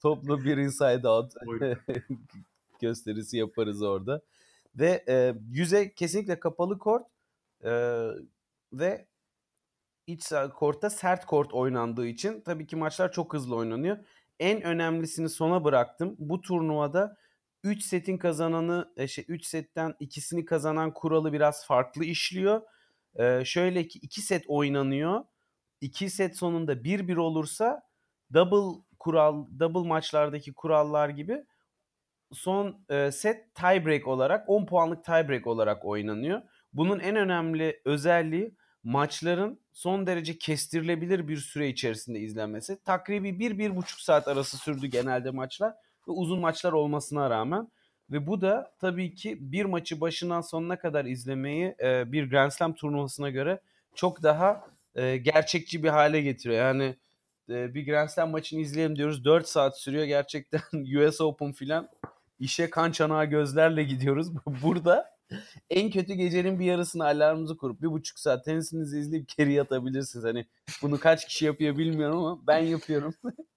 Toplu 0.02 0.44
bir 0.44 0.58
inside 0.58 1.08
out 1.08 1.34
gösterisi 2.82 3.38
yaparız 3.38 3.82
orada. 3.82 4.22
Ve 4.76 5.04
e, 5.08 5.36
yüze 5.50 5.94
kesinlikle 5.94 6.40
kapalı 6.40 6.80
kort 6.80 7.04
e, 7.64 7.72
ve 8.74 9.11
iç 10.12 10.32
kortta 10.56 10.90
sert 10.90 11.26
kort 11.26 11.54
oynandığı 11.54 12.08
için 12.08 12.42
tabii 12.42 12.68
ki 12.68 12.76
maçlar 12.76 13.12
çok 13.12 13.34
hızlı 13.34 13.56
oynanıyor. 13.56 13.98
En 14.40 14.62
önemlisini 14.62 15.30
sona 15.30 15.64
bıraktım. 15.64 16.16
Bu 16.20 16.42
turnuvada 16.42 17.18
3 17.64 17.84
setin 17.84 18.18
kazananı, 18.18 18.94
e, 18.98 19.08
şey 19.08 19.26
3 19.28 19.46
setten 19.46 19.96
ikisini 20.00 20.46
kazanan 20.46 20.94
kuralı 20.94 21.34
biraz 21.34 21.66
farklı 21.66 22.06
işliyor. 22.06 22.62
Ee, 23.16 23.42
şöyle 23.46 23.88
ki 23.88 24.00
2 24.00 24.22
set 24.22 24.44
oynanıyor. 24.48 25.24
2 25.82 26.10
set 26.10 26.38
sonunda 26.38 26.84
1-1 26.84 27.16
olursa 27.18 27.84
double 28.34 28.82
kural, 29.00 29.46
double 29.60 29.88
maçlardaki 29.88 30.54
kurallar 30.54 31.10
gibi 31.10 31.46
son 32.34 32.86
e, 32.90 33.12
set 33.12 33.56
tiebreak 33.56 34.08
olarak 34.08 34.50
10 34.50 34.66
puanlık 34.66 35.06
tiebreak 35.06 35.48
olarak 35.48 35.86
oynanıyor. 35.86 36.42
Bunun 36.74 37.00
en 37.00 37.16
önemli 37.16 37.82
özelliği 37.86 38.56
maçların 38.84 39.60
son 39.74 40.08
derece 40.08 40.38
kestirilebilir 40.38 41.28
bir 41.28 41.38
süre 41.38 41.70
içerisinde 41.70 42.20
izlenmesi. 42.20 42.84
Takribi 42.84 43.30
1-1,5 43.30 44.04
saat 44.04 44.28
arası 44.28 44.58
sürdü 44.58 44.88
genelde 44.88 45.32
maçlar 45.32 45.74
ve 46.08 46.12
uzun 46.12 46.40
maçlar 46.40 46.72
olmasına 46.72 47.30
rağmen. 47.30 47.68
Ve 48.12 48.28
bu 48.28 48.42
da 48.42 48.72
tabii 48.80 49.16
ki 49.16 49.38
bir 49.42 49.66
maçı 49.66 50.02
başından 50.02 50.42
sonuna 50.42 50.80
kadar 50.80 51.06
izlemeyi 51.06 51.76
e, 51.84 52.12
bir 52.12 52.30
Grand 52.30 52.52
Slam 52.52 52.74
turnuvasına 52.74 53.30
göre 53.30 53.60
çok 53.96 54.24
daha 54.24 54.68
e, 54.96 55.18
gerçekçi 55.18 55.84
bir 55.84 55.90
hale 55.90 56.22
getiriyor. 56.22 56.60
Yani 56.60 56.96
e, 57.50 57.74
bir 57.74 57.86
Grand 57.86 58.10
Slam 58.10 58.32
maçını 58.32 58.60
izleyelim 58.60 58.96
diyoruz 58.96 59.26
4 59.26 59.48
saat 59.48 59.80
sürüyor 59.80 60.04
gerçekten 60.04 60.62
US 61.08 61.22
Open 61.22 61.52
filan 61.52 61.90
işe 62.40 62.70
kan 62.70 62.92
çanağı 62.92 63.26
gözlerle 63.26 63.84
gidiyoruz. 63.84 64.28
Burada 64.64 65.10
en 65.70 65.92
kötü 65.92 66.14
gecenin 66.14 66.60
bir 66.60 66.66
yarısını 66.66 67.06
alarmınızı 67.06 67.58
kurup 67.58 67.82
bir 67.82 67.88
buçuk 67.88 68.20
saat 68.20 68.46
tenisinizi 68.46 69.00
izleyip 69.00 69.30
geri 69.38 69.54
yatabilirsiniz. 69.54 70.26
Hani 70.26 70.46
bunu 70.82 71.00
kaç 71.00 71.28
kişi 71.28 71.46
yapıyor 71.46 71.78
bilmiyorum 71.78 72.18
ama 72.18 72.48
ben 72.48 72.60
yapıyorum. 72.60 73.14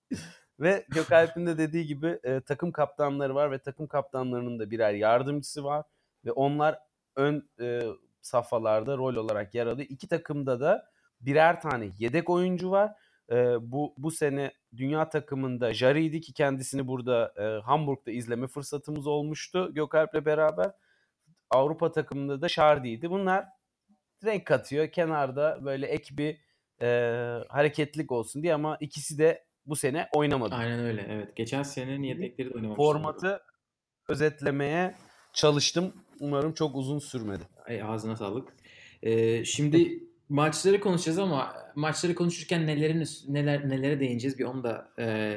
ve 0.61 0.85
Gökalp'in 0.89 1.47
de 1.47 1.59
dediği 1.59 1.87
gibi 1.87 2.19
e, 2.25 2.41
takım 2.41 2.73
kaptanları 2.73 3.35
var 3.35 3.51
ve 3.51 3.59
takım 3.59 3.87
kaptanlarının 3.87 4.59
da 4.59 4.71
birer 4.71 4.95
yardımcısı 4.95 5.65
var. 5.65 5.85
Ve 6.25 6.33
onlar 6.33 6.79
ön 7.17 7.49
e, 7.61 7.83
safhalarda 8.23 8.97
rol 8.97 9.17
olarak 9.17 9.55
yer 9.55 9.67
alıyor. 9.67 9.89
İki 9.91 10.09
takımda 10.09 10.61
da 10.61 10.91
birer 11.21 11.61
tane 11.61 11.91
yedek 11.99 12.31
oyuncu 12.31 12.71
var. 12.71 12.93
E, 13.31 13.57
bu 13.61 13.95
bu 13.99 14.11
sene 14.11 14.53
dünya 14.77 15.09
takımında 15.09 15.75
Jari'ydi 15.75 16.21
ki 16.21 16.33
kendisini 16.33 16.87
burada 16.89 17.33
e, 17.37 17.63
Hamburg'da 17.63 18.11
izleme 18.11 18.47
fırsatımız 18.47 19.07
olmuştu 19.07 19.75
Gökalp'le 19.75 20.27
beraber. 20.27 20.73
Avrupa 21.51 21.93
takımında 21.93 22.41
da 22.43 22.49
Şardi'ydi. 22.49 23.11
Bunlar 23.11 23.45
renk 24.25 24.47
katıyor. 24.47 24.89
Kenarda 24.89 25.59
böyle 25.65 25.87
ek 25.87 26.17
bir 26.17 26.39
e, 26.83 26.89
hareketlik 27.49 28.13
olsun 28.13 28.43
diye 28.43 28.55
ama 28.55 28.77
ikisi 28.81 29.19
de 29.19 29.45
bu 29.67 29.77
sene 29.77 30.09
oynamadı. 30.13 30.55
Aynen 30.55 30.81
öyle. 30.81 31.07
Evet. 31.09 31.37
Geçen 31.37 31.63
senenin 31.63 32.03
yedekleri 32.03 32.51
de 32.51 32.55
oynamamıştı. 32.55 32.83
Formatı 32.83 33.41
özetlemeye 34.09 34.95
çalıştım. 35.33 35.95
Umarım 36.21 36.55
çok 36.55 36.77
uzun 36.77 36.99
sürmedi. 36.99 37.43
Ay, 37.67 37.83
ağzına 37.83 38.17
sağlık. 38.17 38.49
Ee, 39.03 39.45
şimdi 39.45 40.03
maçları 40.29 40.81
konuşacağız 40.81 41.19
ama 41.19 41.55
maçları 41.75 42.15
konuşurken 42.15 42.67
nelerin 42.67 43.05
neler 43.29 43.69
nelere 43.69 44.01
değineceğiz 44.01 44.39
bir 44.39 44.45
onu 44.45 44.65
da 44.65 44.93
e, 44.99 45.37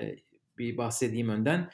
bir 0.57 0.77
bahsedeyim 0.77 1.29
önden. 1.29 1.69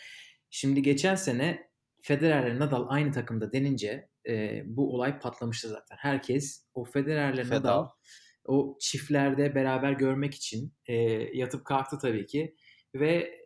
Şimdi 0.49 0.81
geçen 0.81 1.15
sene 1.15 1.67
Federer 2.01 2.59
Nadal 2.59 2.85
aynı 2.89 3.11
takımda 3.11 3.51
denince 3.51 4.09
e, 4.27 4.63
bu 4.65 4.93
olay 4.95 5.19
patlamıştı 5.19 5.69
zaten. 5.69 5.97
Herkes 5.99 6.65
o 6.73 6.83
Federer'le 6.85 7.49
Nadal 7.49 7.87
o 8.45 8.77
çiftlerde 8.79 9.55
beraber 9.55 9.91
görmek 9.91 10.35
için 10.35 10.73
e, 10.85 10.93
yatıp 11.37 11.65
kalktı 11.65 11.97
tabii 12.01 12.25
ki 12.25 12.55
ve 12.95 13.43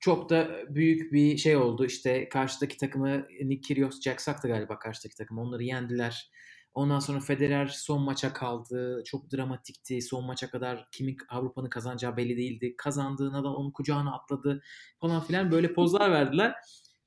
çok 0.00 0.30
da 0.30 0.48
büyük 0.68 1.12
bir 1.12 1.36
şey 1.36 1.56
oldu. 1.56 1.86
İşte 1.86 2.28
karşıdaki 2.28 2.76
takımı 2.76 3.26
Nick 3.40 3.60
Kyrgios, 3.60 4.00
Jack 4.00 4.20
Sock'tı 4.20 4.48
galiba 4.48 4.78
karşıdaki 4.78 5.16
takım. 5.16 5.38
Onları 5.38 5.62
yendiler. 5.62 6.30
Ondan 6.74 6.98
sonra 6.98 7.20
Federer 7.20 7.66
son 7.66 8.02
maça 8.02 8.32
kaldı. 8.32 9.02
Çok 9.06 9.32
dramatikti. 9.32 10.02
Son 10.02 10.24
maça 10.24 10.50
kadar 10.50 10.88
kimin 10.92 11.16
Avrupa'nın 11.28 11.68
kazanacağı 11.68 12.16
belli 12.16 12.36
değildi. 12.36 12.74
Kazandığı 12.78 13.32
Nadal 13.32 13.54
onun 13.54 13.70
kucağına 13.70 14.14
atladı 14.14 14.62
falan 15.00 15.24
filan 15.24 15.50
böyle 15.50 15.72
pozlar 15.72 16.10
verdiler. 16.10 16.54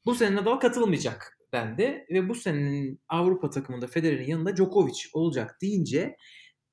Bu 0.06 0.16
sene 0.16 0.36
Nadal 0.36 0.56
katılmayacak 0.56 1.39
dendi 1.54 2.06
ve 2.10 2.30
bu 2.30 2.36
senenin 2.36 3.02
Avrupa 3.10 3.50
takımında 3.50 3.88
Federer'in 3.88 4.28
yanında 4.28 4.56
Djokovic 4.56 5.00
olacak 5.14 5.58
deyince 5.62 6.18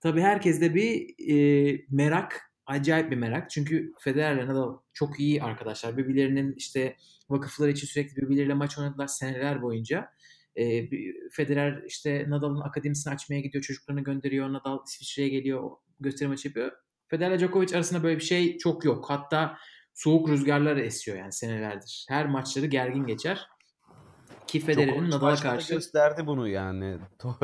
tabii 0.01 0.21
herkeste 0.21 0.75
bir 0.75 1.15
e, 1.31 1.81
merak, 1.91 2.53
acayip 2.67 3.11
bir 3.11 3.17
merak. 3.17 3.51
Çünkü 3.51 3.93
Federer'le 4.01 4.47
Nadal 4.47 4.79
çok 4.93 5.21
iyi 5.21 5.43
arkadaşlar. 5.43 5.97
Birbirlerinin 5.97 6.55
işte 6.57 6.97
vakıfları 7.31 7.71
için 7.71 7.87
sürekli 7.87 8.17
birbirleriyle 8.17 8.55
maç 8.55 8.79
oynadılar 8.79 9.07
seneler 9.07 9.63
boyunca. 9.63 10.09
E, 10.57 10.89
Federer 11.33 11.83
işte 11.87 12.25
Nadal'ın 12.29 12.61
akademisini 12.61 13.15
açmaya 13.15 13.41
gidiyor, 13.41 13.65
çocuklarını 13.65 14.05
gönderiyor. 14.05 14.53
Nadal 14.53 14.79
İsviçre'ye 14.87 15.29
geliyor, 15.29 15.71
gösteri 16.01 16.29
maçı 16.29 16.49
yapıyor. 16.49 16.73
Federer 17.09 17.39
Djokovic 17.39 17.75
arasında 17.75 18.03
böyle 18.03 18.19
bir 18.19 18.25
şey 18.25 18.59
çok 18.59 18.85
yok. 18.85 19.11
Hatta 19.11 19.57
soğuk 19.95 20.29
rüzgarlar 20.29 20.77
esiyor 20.77 21.19
yani 21.19 21.33
senelerdir. 21.33 22.07
Her 22.09 22.27
maçları 22.27 22.67
gergin 22.67 23.07
geçer. 23.07 23.49
Ki 24.47 24.61
Federer'in 24.61 25.11
Nadal'a 25.11 25.37
karşı 25.37 25.75
gösterdi 25.75 26.27
bunu 26.27 26.49
yani. 26.49 26.99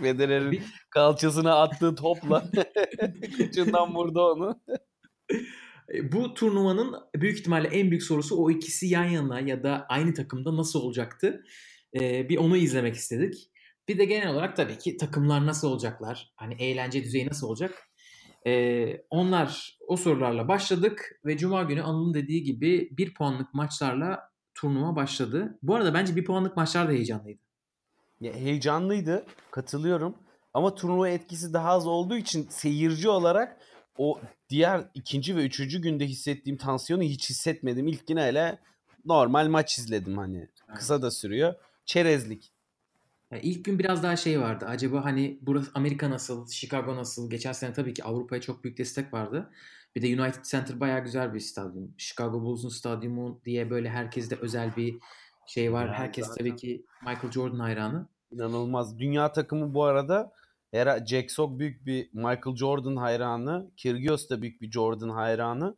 Federer'in 0.00 0.52
bir... 0.52 0.62
kalçasına 0.90 1.62
attığı 1.62 1.94
topla 1.94 2.44
ucundan 3.48 3.94
vurdu 3.94 4.20
onu. 4.20 4.60
E, 5.94 6.12
bu 6.12 6.34
turnuvanın 6.34 6.94
büyük 7.14 7.38
ihtimalle 7.38 7.68
en 7.68 7.90
büyük 7.90 8.02
sorusu 8.02 8.36
o 8.36 8.50
ikisi 8.50 8.86
yan 8.86 9.04
yana 9.04 9.40
ya 9.40 9.62
da 9.62 9.86
aynı 9.88 10.14
takımda 10.14 10.56
nasıl 10.56 10.80
olacaktı? 10.80 11.44
Ee, 12.00 12.28
bir 12.28 12.36
onu 12.38 12.56
izlemek 12.56 12.94
istedik. 12.94 13.50
Bir 13.88 13.98
de 13.98 14.04
genel 14.04 14.28
olarak 14.28 14.56
tabii 14.56 14.78
ki 14.78 14.96
takımlar 14.96 15.46
nasıl 15.46 15.68
olacaklar? 15.68 16.32
Hani 16.36 16.54
eğlence 16.54 17.04
düzeyi 17.04 17.26
nasıl 17.26 17.48
olacak? 17.48 17.90
Ee, 18.46 19.00
onlar 19.10 19.78
o 19.88 19.96
sorularla 19.96 20.48
başladık 20.48 21.20
ve 21.24 21.38
Cuma 21.38 21.62
günü 21.62 21.82
Anıl'ın 21.82 22.14
dediği 22.14 22.42
gibi 22.42 22.88
bir 22.92 23.14
puanlık 23.14 23.54
maçlarla 23.54 24.33
turnuva 24.64 24.96
başladı. 24.96 25.58
Bu 25.62 25.74
arada 25.74 25.94
bence 25.94 26.16
bir 26.16 26.24
puanlık 26.24 26.56
maçlar 26.56 26.88
da 26.88 26.92
heyecanlıydı. 26.92 27.40
Ya, 28.20 28.32
heyecanlıydı. 28.32 29.26
Katılıyorum. 29.50 30.14
Ama 30.54 30.74
turnuva 30.74 31.08
etkisi 31.08 31.52
daha 31.52 31.70
az 31.70 31.86
olduğu 31.86 32.16
için 32.16 32.46
seyirci 32.50 33.08
olarak 33.08 33.60
o 33.98 34.20
diğer 34.50 34.84
ikinci 34.94 35.36
ve 35.36 35.44
üçüncü 35.44 35.82
günde 35.82 36.06
hissettiğim 36.06 36.58
tansiyonu 36.58 37.02
hiç 37.02 37.30
hissetmedim. 37.30 37.88
İlk 37.88 38.10
yine 38.10 38.22
hele 38.22 38.58
normal 39.04 39.48
maç 39.48 39.78
izledim 39.78 40.18
hani. 40.18 40.38
Evet. 40.38 40.78
Kısa 40.78 41.02
da 41.02 41.10
sürüyor. 41.10 41.54
Çerezlik. 41.86 42.52
Yani 43.30 43.42
ilk 43.42 43.64
gün 43.64 43.78
biraz 43.78 44.02
daha 44.02 44.16
şey 44.16 44.40
vardı. 44.40 44.66
Acaba 44.68 45.04
hani 45.04 45.38
burası 45.42 45.70
Amerika 45.74 46.10
nasıl, 46.10 46.48
Chicago 46.48 46.96
nasıl? 46.96 47.30
Geçen 47.30 47.52
sene 47.52 47.72
tabii 47.72 47.94
ki 47.94 48.04
Avrupa'ya 48.04 48.40
çok 48.40 48.64
büyük 48.64 48.78
destek 48.78 49.12
vardı. 49.12 49.50
Bir 49.96 50.02
de 50.02 50.22
United 50.22 50.44
Center 50.44 50.80
bayağı 50.80 51.04
güzel 51.04 51.34
bir 51.34 51.40
stadyum. 51.40 51.94
Chicago 51.98 52.42
Bulls'un 52.42 52.68
stadyumu 52.68 53.40
diye 53.44 53.70
böyle 53.70 53.90
herkeste 53.90 54.36
özel 54.36 54.76
bir 54.76 54.98
şey 55.46 55.72
var. 55.72 55.86
Yani 55.86 55.94
Herkes 55.96 56.26
zaten. 56.26 56.38
tabii 56.38 56.56
ki 56.56 56.84
Michael 57.02 57.32
Jordan 57.32 57.58
hayranı. 57.58 58.06
İnanılmaz. 58.32 58.98
Dünya 58.98 59.32
takımı 59.32 59.74
bu 59.74 59.84
arada 59.84 60.32
Era 60.72 61.06
Jack 61.06 61.30
Sock 61.30 61.58
büyük 61.58 61.86
bir 61.86 62.08
Michael 62.12 62.56
Jordan 62.56 62.96
hayranı. 62.96 63.70
Kyrgios 63.76 64.30
da 64.30 64.42
büyük 64.42 64.62
bir 64.62 64.70
Jordan 64.70 65.08
hayranı. 65.08 65.76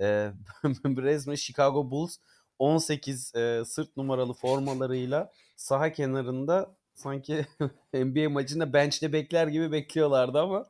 Ee, 0.00 0.32
resmen 0.84 1.34
Chicago 1.34 1.90
Bulls 1.90 2.16
18 2.58 3.34
e, 3.34 3.62
sırt 3.66 3.96
numaralı 3.96 4.32
formalarıyla 4.32 5.32
saha 5.56 5.92
kenarında 5.92 6.76
sanki 6.94 7.46
NBA 7.94 8.28
maçında 8.30 8.72
bench'te 8.72 9.12
bekler 9.12 9.46
gibi 9.46 9.72
bekliyorlardı 9.72 10.40
ama 10.40 10.66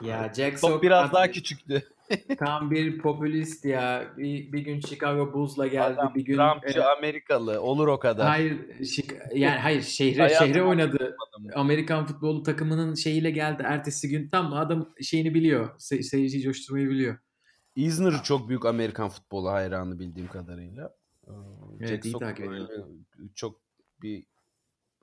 ya 0.00 0.32
Jack 0.36 0.58
Sock 0.58 0.82
biraz 0.82 1.12
daha 1.12 1.30
küçüktü. 1.30 1.93
Tam 2.38 2.70
bir 2.70 2.98
popülist 2.98 3.64
ya. 3.64 4.12
Bir, 4.16 4.52
bir 4.52 4.60
gün 4.60 4.80
Chicago 4.80 5.32
Bulls'la 5.32 5.66
geldi. 5.66 6.00
Adam, 6.00 6.14
bir 6.14 6.24
gün 6.24 6.36
Trumpçı 6.36 6.78
e, 6.78 6.82
Amerikalı. 6.82 7.60
Olur 7.60 7.88
o 7.88 7.98
kadar. 7.98 8.26
Hayır, 8.26 8.58
yani 9.34 9.58
hayır 9.58 9.82
şehre 9.82 10.28
şehre 10.28 10.62
oynadı. 10.62 11.16
Amerikan 11.54 12.06
futbolu 12.06 12.42
takımının 12.42 12.94
şeyiyle 12.94 13.30
geldi. 13.30 13.62
Ertesi 13.66 14.08
gün 14.08 14.28
tam 14.28 14.52
adam 14.52 14.94
şeyini 15.02 15.34
biliyor. 15.34 15.78
Se- 15.78 16.02
seyirciyi 16.02 16.42
coşturmayı 16.42 16.88
biliyor. 16.88 17.18
Isner 17.76 18.22
çok 18.22 18.48
büyük 18.48 18.66
Amerikan 18.66 19.08
futbolu 19.08 19.50
hayranı 19.50 19.98
bildiğim 19.98 20.28
kadarıyla. 20.28 20.94
Evet, 21.80 21.88
Jack 21.88 22.04
iyi 22.04 22.18
takip. 22.18 22.50
Çok 23.34 23.60
bir 24.02 24.26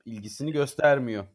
ilgisini 0.05 0.51
göstermiyor. 0.51 1.25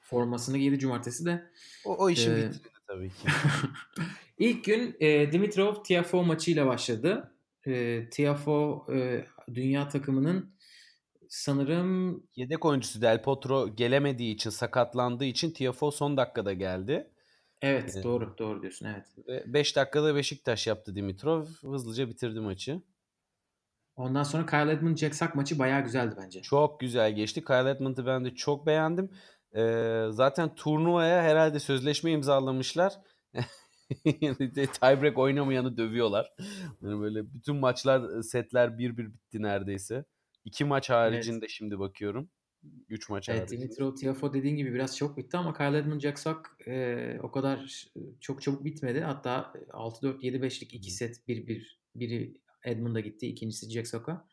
Formasını 0.00 0.58
giydi 0.58 0.78
cumartesi 0.78 1.26
de. 1.26 1.50
O, 1.84 1.96
o 1.96 2.10
işin 2.10 2.32
ee, 2.32 2.50
tabii 2.96 3.08
ki. 3.08 3.28
İlk 4.38 4.64
gün 4.64 4.96
e, 5.00 5.32
Dimitrov 5.32 5.82
Tiafo 5.82 6.24
maçıyla 6.24 6.66
başladı. 6.66 7.32
E, 7.66 8.04
Tiafo 8.10 8.86
e, 8.92 9.24
dünya 9.54 9.88
takımının 9.88 10.56
sanırım 11.28 12.22
yedek 12.36 12.64
oyuncusu 12.64 13.02
Del 13.02 13.22
Potro 13.22 13.76
gelemediği 13.76 14.34
için 14.34 14.50
sakatlandığı 14.50 15.24
için 15.24 15.50
Tiafo 15.50 15.90
son 15.90 16.16
dakikada 16.16 16.52
geldi. 16.52 17.10
Evet 17.62 17.96
ee, 17.96 18.02
doğru 18.02 18.38
doğru 18.38 18.62
diyorsun 18.62 18.86
evet. 18.86 19.06
5 19.46 19.76
dakikada 19.76 20.14
Beşiktaş 20.14 20.66
yaptı 20.66 20.94
Dimitrov. 20.94 21.46
Hızlıca 21.62 22.08
bitirdi 22.08 22.40
maçı. 22.40 22.82
Ondan 23.96 24.22
sonra 24.22 24.46
Kyle 24.46 24.72
Edmund 24.72 24.96
Jack 24.96 25.14
Sock 25.14 25.34
maçı 25.34 25.58
bayağı 25.58 25.84
güzeldi 25.84 26.14
bence. 26.22 26.42
Çok 26.42 26.80
güzel 26.80 27.12
geçti. 27.12 27.44
Kyle 27.44 27.70
Edmund'u 27.70 28.06
ben 28.06 28.24
de 28.24 28.34
çok 28.34 28.66
beğendim. 28.66 29.10
Ee, 29.56 30.06
zaten 30.10 30.54
turnuvaya 30.54 31.22
herhalde 31.22 31.58
sözleşme 31.58 32.10
imzalamışlar. 32.10 32.92
Tiebreak 34.80 35.18
oynamayanı 35.18 35.76
dövüyorlar. 35.76 36.32
Yani 36.82 37.00
böyle 37.00 37.34
bütün 37.34 37.56
maçlar 37.56 38.22
setler 38.22 38.78
bir 38.78 38.96
bir 38.96 39.12
bitti 39.12 39.42
neredeyse. 39.42 40.04
İki 40.44 40.64
maç 40.64 40.90
haricinde 40.90 41.38
evet. 41.38 41.50
şimdi 41.50 41.78
bakıyorum. 41.78 42.30
Üç 42.88 43.08
maç 43.08 43.28
evet, 43.28 43.40
haricinde. 43.40 43.60
Dimitro 43.60 43.94
Tiafo 43.94 44.34
dediğin 44.34 44.56
gibi 44.56 44.74
biraz 44.74 44.96
çok 44.96 45.16
bitti 45.16 45.36
ama 45.36 45.54
Kyle 45.54 45.78
Edmund 45.78 46.00
Jack 46.00 46.18
Sock 46.18 46.40
e, 46.66 47.18
o 47.22 47.30
kadar 47.30 47.86
çok 48.20 48.42
çabuk 48.42 48.64
bitmedi. 48.64 49.00
Hatta 49.00 49.52
6-4 49.68 50.20
7-5'lik 50.20 50.74
iki 50.74 50.90
set 50.90 51.28
bir 51.28 51.46
bir 51.46 51.80
biri 51.94 52.40
Edmund'a 52.64 53.00
gitti. 53.00 53.26
ikincisi 53.26 53.70
Jack 53.70 53.88
Sock'a. 53.88 54.28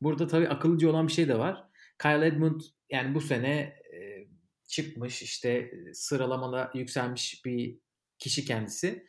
Burada 0.00 0.26
tabii 0.26 0.48
akıllıca 0.48 0.88
olan 0.90 1.06
bir 1.06 1.12
şey 1.12 1.28
de 1.28 1.38
var. 1.38 1.64
Kyle 2.02 2.26
Edmund 2.26 2.60
yani 2.90 3.14
bu 3.14 3.20
sene 3.20 3.50
e, 3.50 3.83
çıkmış 4.68 5.22
işte 5.22 5.70
sıralamada 5.92 6.70
yükselmiş 6.74 7.44
bir 7.44 7.78
kişi 8.18 8.44
kendisi. 8.44 9.06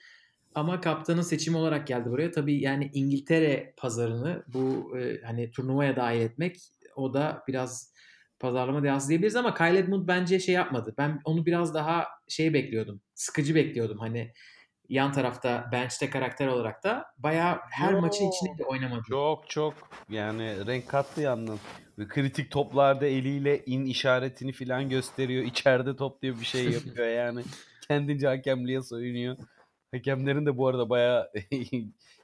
Ama 0.56 0.82
kaptanın 0.82 1.22
seçimi 1.22 1.58
olarak 1.58 1.88
geldi 1.88 2.10
buraya. 2.10 2.32
Tabii 2.32 2.62
yani 2.62 2.90
İngiltere 2.94 3.74
pazarını 3.78 4.44
bu 4.48 4.98
e, 5.00 5.22
hani 5.22 5.52
turnuvaya 5.52 5.96
dahil 5.96 6.22
etmek 6.22 6.58
o 6.96 7.14
da 7.14 7.44
biraz 7.48 7.94
pazarlama 8.40 8.84
dehası 8.84 9.10
diyebiliriz 9.10 9.36
ama 9.36 9.54
Kyle 9.54 9.80
Edmund 9.80 10.08
bence 10.08 10.40
şey 10.40 10.56
yapmadı. 10.56 10.94
Ben 10.98 11.22
onu 11.26 11.46
biraz 11.46 11.74
daha 11.74 12.08
şey 12.28 12.54
bekliyordum. 12.54 13.02
Sıkıcı 13.16 13.56
bekliyordum. 13.56 14.00
Hani 14.00 14.32
yan 14.90 15.12
tarafta 15.12 15.70
bench'te 15.72 16.10
karakter 16.10 16.48
olarak 16.48 16.84
da 16.84 17.06
bayağı 17.18 17.60
her 17.72 17.94
Yo, 17.94 18.02
maçın 18.02 18.32
içinde 18.32 18.58
de 18.58 18.64
oynamadı. 18.64 19.02
Çok 19.10 19.50
çok 19.50 19.74
yani 20.10 20.68
renk 20.68 20.88
kattı. 20.88 21.22
Ve 22.00 22.08
kritik 22.08 22.52
toplarda 22.52 23.06
eliyle 23.06 23.66
in 23.66 23.86
işaretini 23.86 24.52
falan 24.52 24.90
gösteriyor. 24.90 25.44
İçeride 25.44 25.96
top 25.96 26.22
diye 26.22 26.40
bir 26.40 26.46
şey 26.46 26.70
yapıyor 26.72 27.08
yani. 27.18 27.44
Kendince 27.88 28.28
hakemliğe 28.28 28.82
soyunuyor. 28.82 29.38
Hakemlerin 29.92 30.46
de 30.46 30.58
bu 30.58 30.68
arada 30.68 30.90
bayağı 30.90 31.32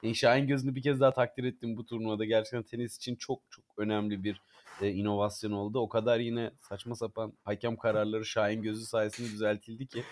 Şahin 0.14 0.46
gözünü 0.46 0.74
bir 0.74 0.82
kez 0.82 1.00
daha 1.00 1.12
takdir 1.12 1.44
ettim 1.44 1.76
bu 1.76 1.86
turnuvada. 1.86 2.24
Gerçekten 2.24 2.62
tenis 2.62 2.96
için 2.96 3.16
çok 3.16 3.40
çok 3.50 3.64
önemli 3.76 4.24
bir 4.24 4.40
e, 4.80 4.90
inovasyon 4.90 5.52
oldu. 5.52 5.80
O 5.80 5.88
kadar 5.88 6.18
yine 6.18 6.50
saçma 6.60 6.94
sapan 6.94 7.32
hakem 7.44 7.76
kararları 7.76 8.24
Şahin 8.24 8.62
gözü 8.62 8.84
sayesinde 8.84 9.28
düzeltildi 9.28 9.86
ki. 9.86 10.02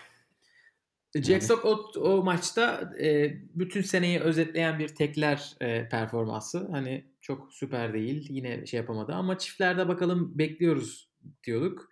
Jack 1.15 1.43
Sock 1.43 1.65
o, 1.65 2.01
o 2.01 2.25
maçta 2.25 2.93
e, 3.03 3.33
bütün 3.55 3.83
seneyi 3.83 4.21
özetleyen 4.21 4.79
bir 4.79 4.89
tekler 4.89 5.55
e, 5.61 5.89
performansı. 5.89 6.69
Hani 6.71 7.05
çok 7.21 7.53
süper 7.53 7.93
değil. 7.95 8.27
Yine 8.31 8.67
şey 8.67 8.81
yapamadı 8.81 9.13
ama 9.13 9.39
çiftlerde 9.39 9.89
bakalım 9.89 10.39
bekliyoruz 10.39 11.09
diyorduk. 11.45 11.91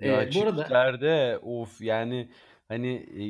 Ya 0.00 0.22
e, 0.22 0.26
bu 0.26 0.30
çiftlerde 0.30 1.10
arada... 1.10 1.38
of 1.42 1.80
yani 1.80 2.30
hani 2.68 2.94
e, 2.94 3.22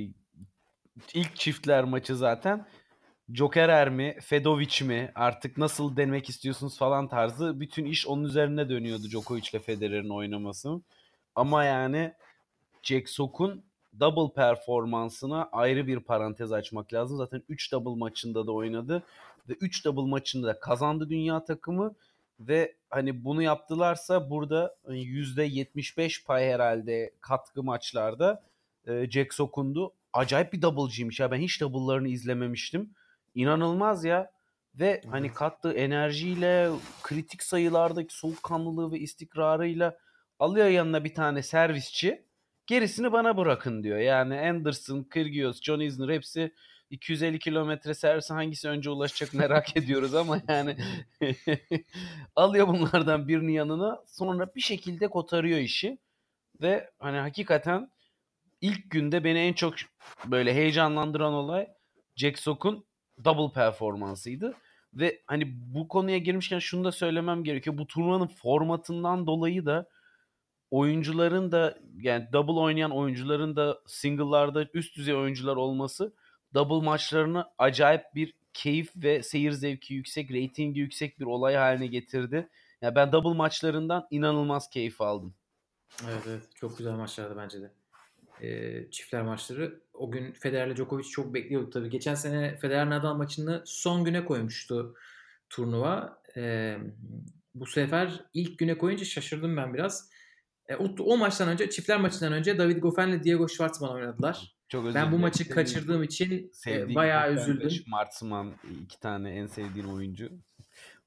ilk 1.14 1.37
çiftler 1.37 1.85
maçı 1.85 2.16
zaten 2.16 2.66
Jokerer 3.33 3.88
mi, 3.88 4.16
Fedovic 4.22 4.85
mi 4.85 5.12
artık 5.14 5.59
nasıl 5.59 5.96
denemek 5.96 6.29
istiyorsunuz 6.29 6.79
falan 6.79 7.09
tarzı 7.09 7.61
bütün 7.61 7.85
iş 7.85 8.07
onun 8.07 8.24
üzerine 8.24 8.68
dönüyordu 8.68 9.03
Djokovic 9.11 9.48
ile 9.53 9.61
Federer'in 9.61 10.09
oynaması. 10.09 10.81
Ama 11.35 11.64
yani 11.64 12.14
Jack 12.83 13.09
Sock'un 13.09 13.67
double 14.00 14.34
performansına 14.34 15.48
ayrı 15.52 15.87
bir 15.87 16.00
parantez 16.00 16.52
açmak 16.52 16.92
lazım. 16.92 17.16
Zaten 17.16 17.42
3 17.48 17.72
double 17.72 17.98
maçında 17.98 18.46
da 18.46 18.52
oynadı 18.52 19.02
ve 19.48 19.52
3 19.61 19.84
double 19.84 20.11
maçında 20.11 20.46
da 20.46 20.61
kazandı 20.61 21.08
dünya 21.11 21.44
takımı 21.44 21.94
ve 22.40 22.74
hani 22.90 23.24
bunu 23.24 23.42
yaptılarsa 23.42 24.30
burada 24.30 24.76
%75 24.88 26.24
pay 26.24 26.44
herhalde 26.44 27.12
katkı 27.20 27.62
maçlarda 27.62 28.42
e, 28.87 29.11
Jack 29.11 29.34
Sokundu. 29.34 29.92
Acayip 30.12 30.52
bir 30.52 30.62
double'cıymış 30.62 31.20
ya. 31.20 31.30
Ben 31.30 31.40
hiç 31.40 31.61
double'larını 31.61 32.08
izlememiştim. 32.08 32.90
İnanılmaz 33.34 34.04
ya. 34.04 34.30
Ve 34.74 35.00
hani 35.11 35.32
kattığı 35.32 35.72
enerjiyle, 35.72 36.70
kritik 37.02 37.42
sayılardaki 37.42 38.14
soğukkanlılığı 38.14 38.92
ve 38.92 38.98
istikrarıyla 38.98 39.98
alıyor 40.38 40.66
yanına 40.66 41.04
bir 41.04 41.14
tane 41.14 41.42
servisçi. 41.42 42.27
Gerisini 42.68 43.12
bana 43.12 43.37
bırakın 43.37 43.83
diyor. 43.83 43.98
Yani 43.98 44.40
Anderson, 44.40 45.02
Kyrgios, 45.02 45.62
John 45.62 45.81
Isner 45.81 46.09
hepsi 46.09 46.54
250 46.90 47.38
kilometre 47.38 47.94
servise 47.94 48.35
hangisi 48.35 48.68
önce 48.68 48.90
ulaşacak 48.90 49.35
merak 49.35 49.76
ediyoruz 49.76 50.14
ama 50.14 50.40
yani 50.48 50.76
alıyor 52.37 52.68
bunlardan 52.68 53.28
birini 53.28 53.54
yanına 53.54 54.02
sonra 54.07 54.54
bir 54.54 54.61
şekilde 54.61 55.09
kotarıyor 55.09 55.59
işi 55.59 55.98
ve 56.62 56.90
hani 56.98 57.16
hakikaten 57.18 57.90
ilk 58.61 58.90
günde 58.90 59.24
beni 59.24 59.38
en 59.38 59.52
çok 59.52 59.74
böyle 60.26 60.54
heyecanlandıran 60.54 61.33
olay 61.33 61.68
Jack 62.16 62.38
Sock'un 62.38 62.87
double 63.24 63.52
performansıydı. 63.54 64.54
Ve 64.94 65.22
hani 65.26 65.44
bu 65.74 65.88
konuya 65.88 66.18
girmişken 66.18 66.59
şunu 66.59 66.85
da 66.85 66.92
söylemem 66.92 67.44
gerekiyor. 67.44 67.78
Bu 67.78 67.87
turnuvanın 67.87 68.26
formatından 68.26 69.26
dolayı 69.26 69.66
da 69.66 69.88
oyuncuların 70.70 71.52
da 71.52 71.78
yani 72.00 72.28
double 72.33 72.61
oynayan 72.61 72.90
oyuncuların 72.90 73.57
da 73.57 73.78
single'larda 73.87 74.66
üst 74.74 74.96
düzey 74.96 75.14
oyuncular 75.14 75.57
olması 75.57 76.12
double 76.54 76.87
maçlarını 76.87 77.44
acayip 77.59 78.02
bir 78.14 78.35
keyif 78.54 78.90
ve 78.96 79.22
seyir 79.22 79.52
zevki 79.52 79.94
yüksek, 79.94 80.31
reytingi 80.31 80.81
yüksek 80.81 81.20
bir 81.20 81.24
olay 81.24 81.54
haline 81.54 81.87
getirdi. 81.87 82.37
Ya 82.37 82.48
yani 82.83 82.94
ben 82.94 83.12
double 83.12 83.37
maçlarından 83.37 84.07
inanılmaz 84.11 84.70
keyif 84.70 85.00
aldım. 85.00 85.35
Evet 86.04 86.22
evet 86.28 86.42
çok 86.54 86.78
güzel 86.78 86.92
maçlardı 86.92 87.37
bence 87.37 87.61
de. 87.61 87.70
Ee, 88.42 88.90
çiftler 88.90 89.22
maçları. 89.22 89.81
O 89.94 90.11
gün 90.11 90.33
Federer'le 90.33 90.76
Djokovic 90.76 91.04
çok 91.04 91.35
bekliyorduk 91.35 91.72
tabii. 91.72 91.90
Geçen 91.90 92.14
sene 92.14 92.57
Federer 92.57 92.90
Nadal 92.90 93.14
maçını 93.14 93.62
son 93.66 94.04
güne 94.04 94.24
koymuştu 94.24 94.94
turnuva. 95.50 96.22
Ee, 96.37 96.78
bu 97.54 97.66
sefer 97.66 98.24
ilk 98.35 98.59
güne 98.59 98.78
koyunca 98.78 99.04
şaşırdım 99.04 99.57
ben 99.57 99.74
biraz. 99.74 100.11
E, 100.68 100.76
o, 100.76 100.94
o 101.00 101.16
maçtan 101.16 101.48
önce 101.48 101.70
çiftler 101.70 102.00
maçından 102.00 102.33
önce 102.33 102.59
David 102.59 102.78
Goffin 102.78 103.09
ile 103.09 103.22
Diego 103.22 103.48
Schwartzman 103.48 103.92
oynadılar. 103.92 104.54
Çok 104.68 104.85
özür 104.85 104.94
ben 104.94 105.12
bu 105.12 105.18
maçı 105.18 105.44
Senin 105.44 105.54
kaçırdığım 105.54 106.02
için 106.02 106.52
e, 106.66 106.94
bayağı 106.94 107.35
üzüldüm. 107.35 107.70
Schwartzman 107.70 108.54
iki 108.83 109.00
tane 109.00 109.31
en 109.31 109.46
sevdiğin 109.46 109.87
oyuncu. 109.87 110.31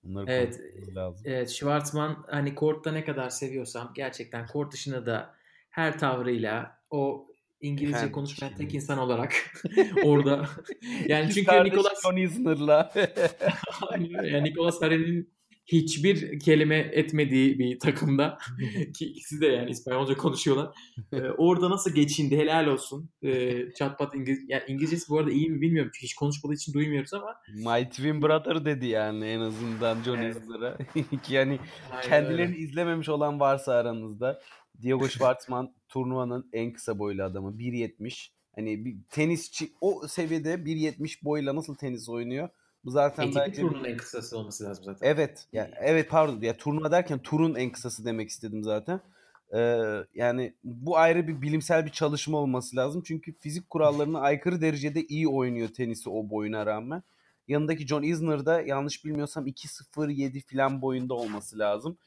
Bunları 0.04 0.32
evet, 0.32 0.60
lazım. 0.96 1.24
evet 1.26 1.50
Schwartzman 1.50 2.26
hani 2.30 2.56
kortta 2.56 2.92
ne 2.92 3.06
kadar 3.06 3.30
seviyorsam 3.30 3.92
gerçekten 3.96 4.48
kort 4.48 4.74
dışında 4.74 5.06
da 5.06 5.36
her 5.70 6.00
tavrıyla 6.00 6.78
o 6.90 7.28
İngilizce 7.62 7.96
Efendim, 7.98 8.14
konuşmayan 8.14 8.56
tek 8.56 8.74
insan 8.76 8.98
olarak 8.98 9.34
orada 10.04 10.46
yani 11.08 11.34
çünkü 11.34 11.64
Nicolas 11.64 12.04
yani 14.24 14.44
Nicolas 14.44 14.82
Haren'in 14.82 15.34
hiçbir 15.72 16.40
kelime 16.40 16.78
etmediği 16.78 17.60
bir 17.60 17.80
takımda 17.80 18.38
ki 18.98 19.06
ikisi 19.06 19.42
de 19.42 19.46
yani 19.46 19.70
İspanyolca 19.70 20.18
konuşuyorlar. 20.18 20.70
Ee, 21.14 21.22
orada 21.38 21.70
nasıl 21.70 21.96
geçindi 21.96 22.38
helal 22.38 22.68
olsun. 22.68 23.10
Ee, 23.24 23.74
çatpat 23.78 24.16
İngiliz 24.16 24.40
yani 24.48 24.64
İngilizcesi 24.68 25.10
bu 25.10 25.20
arada 25.20 25.32
iyi 25.32 25.50
mi 25.50 25.62
bilmiyorum 25.62 25.92
çünkü 25.94 26.04
hiç 26.04 26.14
konuşmadığı 26.14 26.54
için 26.54 26.74
duymuyoruz 26.74 27.14
ama. 27.14 27.36
My 27.56 27.90
Twin 27.90 28.22
Brother 28.22 28.66
dedi 28.66 28.88
yani 28.88 29.26
en 29.26 29.40
azından 29.40 30.04
John 30.04 30.18
evet. 30.18 30.36
Isner'a. 30.36 30.78
ki 31.24 31.34
yani 31.34 31.60
Aynen 31.92 32.10
kendilerini 32.10 32.54
öyle. 32.54 32.58
izlememiş 32.58 33.10
olan 33.10 33.40
varsa 33.40 33.74
aranızda 33.74 34.42
Diego 34.82 35.10
Schwartzman 35.10 35.74
turnuvanın 35.90 36.50
en 36.54 36.74
kısa 36.74 37.00
boylu 37.00 37.24
adamı 37.24 37.52
1.70. 37.52 38.30
Hani 38.56 38.86
bir 38.86 38.96
tenisçi 39.10 39.72
o 39.82 40.08
seviyede 40.08 40.54
1.70 40.54 41.24
boyla 41.24 41.56
nasıl 41.56 41.76
tenis 41.76 42.10
oynuyor? 42.10 42.50
Bu 42.86 42.92
zaten 42.92 43.28
ATP 43.28 43.36
belki 43.36 43.62
turunun 43.62 43.84
en 43.84 43.98
kısası 43.98 44.38
olması 44.38 44.64
lazım 44.64 44.84
zaten. 44.86 45.08
Evet. 45.08 45.46
Yani, 45.54 45.72
evet 45.80 46.10
pardon. 46.10 46.42
Ya 46.42 46.58
turnuva 46.58 46.92
derken 46.92 47.20
turun 47.20 47.56
en 47.56 47.72
kısası 47.72 48.06
demek 48.06 48.30
istedim 48.30 48.64
zaten. 48.64 49.02
Ee, 49.54 49.80
yani 50.16 50.54
bu 50.64 50.98
ayrı 50.98 51.28
bir 51.28 51.42
bilimsel 51.42 51.86
bir 51.86 51.92
çalışma 51.92 52.38
olması 52.38 52.76
lazım. 52.76 53.04
Çünkü 53.06 53.34
fizik 53.40 53.70
kurallarına 53.70 54.20
aykırı 54.22 54.62
derecede 54.62 55.04
iyi 55.04 55.28
oynuyor 55.28 55.68
tenisi 55.68 56.10
o 56.10 56.30
boyuna 56.30 56.66
rağmen. 56.66 57.04
Yanındaki 57.48 57.88
John 57.88 58.04
Isner 58.04 58.46
da 58.46 58.62
yanlış 58.62 59.06
bilmiyorsam 59.06 59.48
2.07 59.48 60.42
falan 60.56 60.82
boyunda 60.82 61.14
olması 61.14 61.60
lazım. 61.60 61.98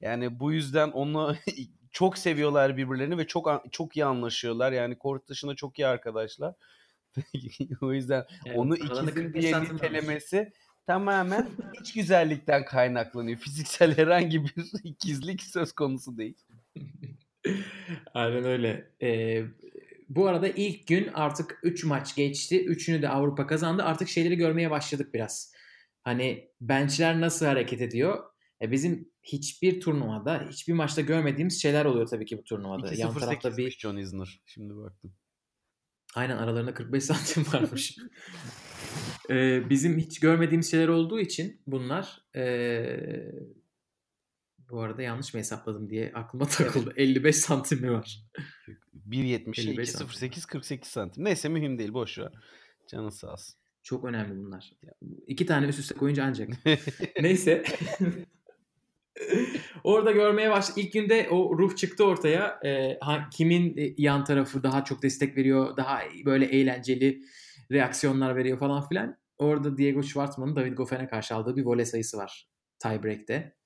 Yani 0.00 0.40
bu 0.40 0.52
yüzden 0.52 0.90
onu 0.90 1.36
çok 1.92 2.18
seviyorlar 2.18 2.76
birbirlerini 2.76 3.18
ve 3.18 3.26
çok 3.26 3.62
çok 3.70 3.96
iyi 3.96 4.04
anlaşıyorlar. 4.04 4.72
Yani 4.72 4.98
kort 4.98 5.28
dışında 5.28 5.54
çok 5.54 5.78
iyi 5.78 5.86
arkadaşlar. 5.86 6.54
o 7.80 7.92
yüzden 7.92 8.24
yani 8.46 8.58
onu 8.58 8.76
ikisinin 8.76 9.34
diğerini 9.34 9.74
nitelemesi 9.74 10.52
tamamen 10.86 11.50
iç 11.80 11.92
güzellikten 11.92 12.64
kaynaklanıyor. 12.64 13.38
Fiziksel 13.38 13.96
herhangi 13.98 14.44
bir 14.44 14.54
ikizlik 14.84 15.42
söz 15.42 15.72
konusu 15.72 16.18
değil. 16.18 16.38
Aynen 18.14 18.44
öyle. 18.44 18.90
Ee, 19.02 19.44
bu 20.08 20.26
arada 20.26 20.48
ilk 20.48 20.86
gün 20.86 21.10
artık 21.14 21.58
3 21.62 21.84
maç 21.84 22.16
geçti. 22.16 22.64
Üçünü 22.64 23.02
de 23.02 23.08
Avrupa 23.08 23.46
kazandı. 23.46 23.82
Artık 23.82 24.08
şeyleri 24.08 24.36
görmeye 24.36 24.70
başladık 24.70 25.14
biraz. 25.14 25.52
Hani 26.02 26.48
benchler 26.60 27.20
nasıl 27.20 27.46
hareket 27.46 27.80
ediyor? 27.80 28.24
E 28.62 28.70
bizim 28.70 29.08
hiçbir 29.22 29.80
turnuvada, 29.80 30.48
hiçbir 30.50 30.72
maçta 30.72 31.00
görmediğimiz 31.00 31.62
şeyler 31.62 31.84
oluyor 31.84 32.06
tabii 32.06 32.26
ki 32.26 32.38
bu 32.38 32.44
turnuvada. 32.44 32.94
Yan 32.94 33.14
tarafta 33.14 33.56
bir 33.56 33.70
John 33.70 33.96
Isner. 33.96 34.40
Şimdi 34.46 34.76
baktım. 34.76 35.14
Aynen 36.14 36.36
aralarında 36.36 36.74
45 36.74 37.04
santim 37.04 37.44
varmış. 37.52 37.96
ee, 39.30 39.70
bizim 39.70 39.98
hiç 39.98 40.20
görmediğimiz 40.20 40.70
şeyler 40.70 40.88
olduğu 40.88 41.20
için 41.20 41.60
bunlar 41.66 42.22
ee, 42.36 43.32
bu 44.70 44.80
arada 44.80 45.02
yanlış 45.02 45.34
mı 45.34 45.40
hesapladım 45.40 45.90
diye 45.90 46.12
aklıma 46.14 46.46
takıldı. 46.46 46.92
55 46.96 47.36
santim 47.36 47.80
mi 47.80 47.92
var? 47.92 48.22
1.70 49.08 49.44
2.08 49.44 50.46
48 50.46 50.90
santim. 50.90 51.24
Neyse 51.24 51.48
mühim 51.48 51.78
değil 51.78 51.92
boş 51.94 52.18
ver. 52.18 52.32
Canı 52.88 53.12
sağ 53.12 53.32
olsun. 53.32 53.54
Çok 53.82 54.04
önemli 54.04 54.38
bunlar. 54.38 54.72
İki 55.26 55.46
tane 55.46 55.66
üst 55.66 55.78
üste 55.78 55.94
koyunca 55.94 56.24
ancak. 56.24 56.48
Neyse. 57.20 57.64
Orada 59.84 60.12
görmeye 60.12 60.50
başladık. 60.50 60.84
İlk 60.84 60.92
günde 60.92 61.28
o 61.30 61.58
ruh 61.58 61.76
çıktı 61.76 62.04
ortaya. 62.04 62.60
E, 62.64 62.98
ha, 63.00 63.28
kimin 63.32 63.76
e, 63.76 63.94
yan 63.98 64.24
tarafı 64.24 64.62
daha 64.62 64.84
çok 64.84 65.02
destek 65.02 65.36
veriyor, 65.36 65.76
daha 65.76 66.00
böyle 66.24 66.44
eğlenceli 66.44 67.20
reaksiyonlar 67.72 68.36
veriyor 68.36 68.58
falan 68.58 68.88
filan. 68.88 69.16
Orada 69.38 69.76
Diego 69.76 70.02
Schwartzman'ın 70.02 70.56
David 70.56 70.76
Goffin'e 70.76 71.08
karşı 71.08 71.34
aldığı 71.34 71.56
bir 71.56 71.64
voley 71.64 71.86
sayısı 71.86 72.16
var 72.16 72.48
tiebreak'te. 72.78 73.56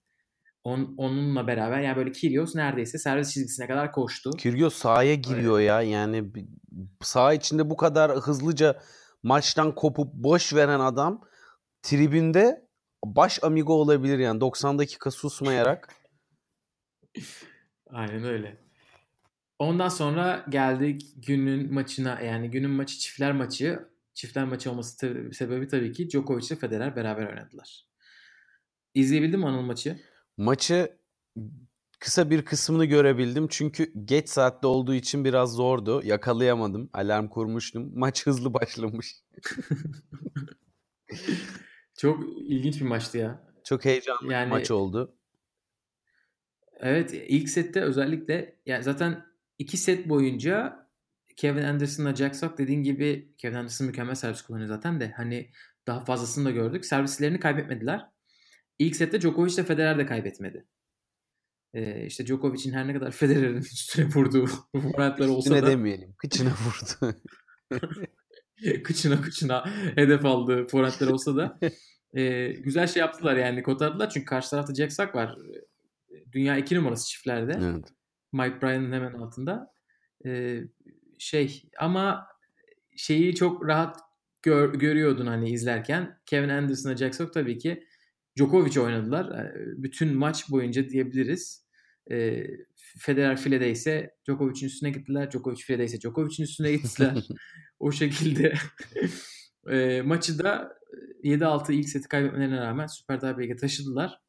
On, 0.65 0.95
onunla 0.97 1.47
beraber 1.47 1.81
yani 1.81 1.97
böyle 1.97 2.13
Kyrgios 2.13 2.55
neredeyse 2.55 2.99
servis 2.99 3.33
çizgisine 3.33 3.67
kadar 3.67 3.93
koştu. 3.93 4.31
Kyrgios 4.31 4.75
sahaya 4.75 5.15
giriyor 5.15 5.59
evet. 5.59 5.69
ya. 5.69 5.83
Yani 5.83 6.33
saha 7.03 7.35
içinde 7.35 7.71
bu 7.71 7.77
kadar 7.77 8.11
hızlıca 8.11 8.81
maçtan 9.23 9.75
kopup 9.75 10.15
boş 10.15 10.55
veren 10.55 10.81
adam 10.81 11.21
tribünde 11.83 12.66
baş 13.15 13.39
amigo 13.43 13.75
olabilir 13.75 14.19
yani 14.19 14.41
90 14.41 14.79
dakika 14.79 15.11
susmayarak. 15.11 15.95
Aynen 17.91 18.25
öyle. 18.25 18.67
Ondan 19.59 19.89
sonra 19.89 20.47
geldik 20.49 21.03
günün 21.17 21.75
maçına 21.75 22.21
yani 22.21 22.51
günün 22.51 22.71
maçı 22.71 22.99
çiftler 22.99 23.33
maçı. 23.33 23.89
Çiftler 24.15 24.45
maçı 24.45 24.71
olması 24.71 24.97
tabi, 24.97 25.35
sebebi 25.35 25.69
tabii 25.69 25.93
ki 25.93 26.11
Djokovic 26.11 26.47
ile 26.47 26.57
Federer 26.57 26.97
beraber 26.97 27.27
oynadılar. 27.27 27.87
İzleyebildin 28.95 29.41
mi 29.41 29.47
Anıl 29.47 29.61
maçı? 29.61 30.01
Maçı 30.37 30.99
kısa 31.99 32.31
bir 32.31 32.45
kısmını 32.45 32.85
görebildim. 32.85 33.49
Çünkü 33.51 33.93
geç 34.05 34.29
saatte 34.29 34.67
olduğu 34.67 34.95
için 34.95 35.25
biraz 35.25 35.53
zordu. 35.53 36.03
Yakalayamadım. 36.05 36.91
Alarm 36.93 37.29
kurmuştum. 37.29 37.93
Maç 37.95 38.27
hızlı 38.27 38.55
başlamış. 38.55 39.15
Çok 41.97 42.25
ilginç 42.39 42.81
bir 42.81 42.87
maçtı 42.87 43.19
ya. 43.19 43.43
Çok 43.65 43.85
heyecanlı 43.85 44.33
yani, 44.33 44.47
bir 44.47 44.51
maç 44.51 44.71
oldu. 44.71 45.15
Evet 46.81 47.13
ilk 47.13 47.49
sette 47.49 47.81
özellikle 47.81 48.57
yani 48.67 48.83
zaten 48.83 49.27
iki 49.59 49.77
set 49.77 50.09
boyunca 50.09 50.87
Kevin 51.37 51.63
Anderson'la 51.63 52.17
Jack 52.17 52.37
Sock 52.37 52.59
dediğin 52.59 52.83
gibi 52.83 53.33
Kevin 53.39 53.55
Anderson 53.55 53.87
mükemmel 53.87 54.15
servis 54.15 54.43
kullanıyor 54.43 54.69
zaten 54.69 55.01
de 55.01 55.13
hani 55.17 55.51
daha 55.87 56.05
fazlasını 56.05 56.45
da 56.45 56.51
gördük. 56.51 56.85
Servislerini 56.85 57.41
kaybetmediler. 57.41 58.11
İlk 58.79 58.97
sette 58.97 59.21
Djokovic 59.21 59.55
ile 59.55 59.65
Federer 59.65 59.99
de 59.99 60.07
kaybetmedi. 60.07 60.67
Ee, 61.75 62.07
işte 62.07 62.27
Djokovic'in 62.27 62.73
her 62.73 62.89
ne 62.89 62.95
kadar 62.95 63.11
Federer'in 63.11 63.57
üstüne 63.57 64.07
vurduğu 64.07 64.47
forentler 64.73 65.29
olsa 65.29 65.51
da. 65.51 65.55
Üstüne 65.57 65.71
demeyelim. 65.71 66.15
Kıçına 66.19 66.51
vurdu. 66.51 67.17
kıçına 68.85 69.21
kıçına 69.21 69.67
hedef 69.95 70.25
aldığı 70.25 70.67
forentler 70.67 71.07
olsa 71.07 71.37
da 71.37 71.59
e, 72.15 72.49
güzel 72.49 72.87
şey 72.87 73.01
yaptılar 73.01 73.37
yani 73.37 73.63
kotardılar. 73.63 74.11
Çünkü 74.11 74.27
karşı 74.27 74.51
tarafta 74.51 74.75
Jack 74.75 74.93
Sock 74.93 75.15
var. 75.15 75.39
Dünya 76.33 76.57
iki 76.57 76.75
numarası 76.77 77.09
çiftlerde. 77.09 77.53
Evet. 77.63 77.89
Mike 78.33 78.63
Bryan'ın 78.63 78.93
hemen 78.93 79.13
altında. 79.13 79.73
E, 80.27 80.61
şey 81.19 81.63
ama 81.79 82.27
şeyi 82.97 83.35
çok 83.35 83.67
rahat 83.67 83.97
gör, 84.43 84.75
görüyordun 84.75 85.27
hani 85.27 85.51
izlerken. 85.51 86.19
Kevin 86.27 86.49
Anderson'a 86.49 86.97
Jack 86.97 87.15
Sock 87.15 87.33
tabii 87.33 87.59
ki 87.59 87.85
Djokovic 88.39 88.81
oynadılar. 88.81 89.53
Bütün 89.57 90.17
maç 90.17 90.51
boyunca 90.51 90.89
diyebiliriz. 90.89 91.67
E, 92.11 92.47
Federer 92.99 93.37
filede 93.37 93.71
ise 93.71 94.15
Djokovic'in 94.27 94.67
üstüne 94.67 94.91
gittiler. 94.91 95.31
Djokovic 95.31 95.63
filede 95.63 95.85
ise 95.85 96.01
Djokovic'in 96.01 96.45
üstüne 96.45 96.73
gittiler. 96.73 97.29
o 97.79 97.93
şekilde 97.93 98.53
e, 99.71 100.03
maçı 100.03 100.39
da 100.39 100.79
7-6 101.25 101.73
ilk 101.73 101.89
seti 101.89 102.09
kaybetmelerine 102.09 102.61
rağmen 102.61 102.87
Süper 102.87 103.21
Tiebreak'e 103.21 103.57
taşıdılar. 103.57 104.21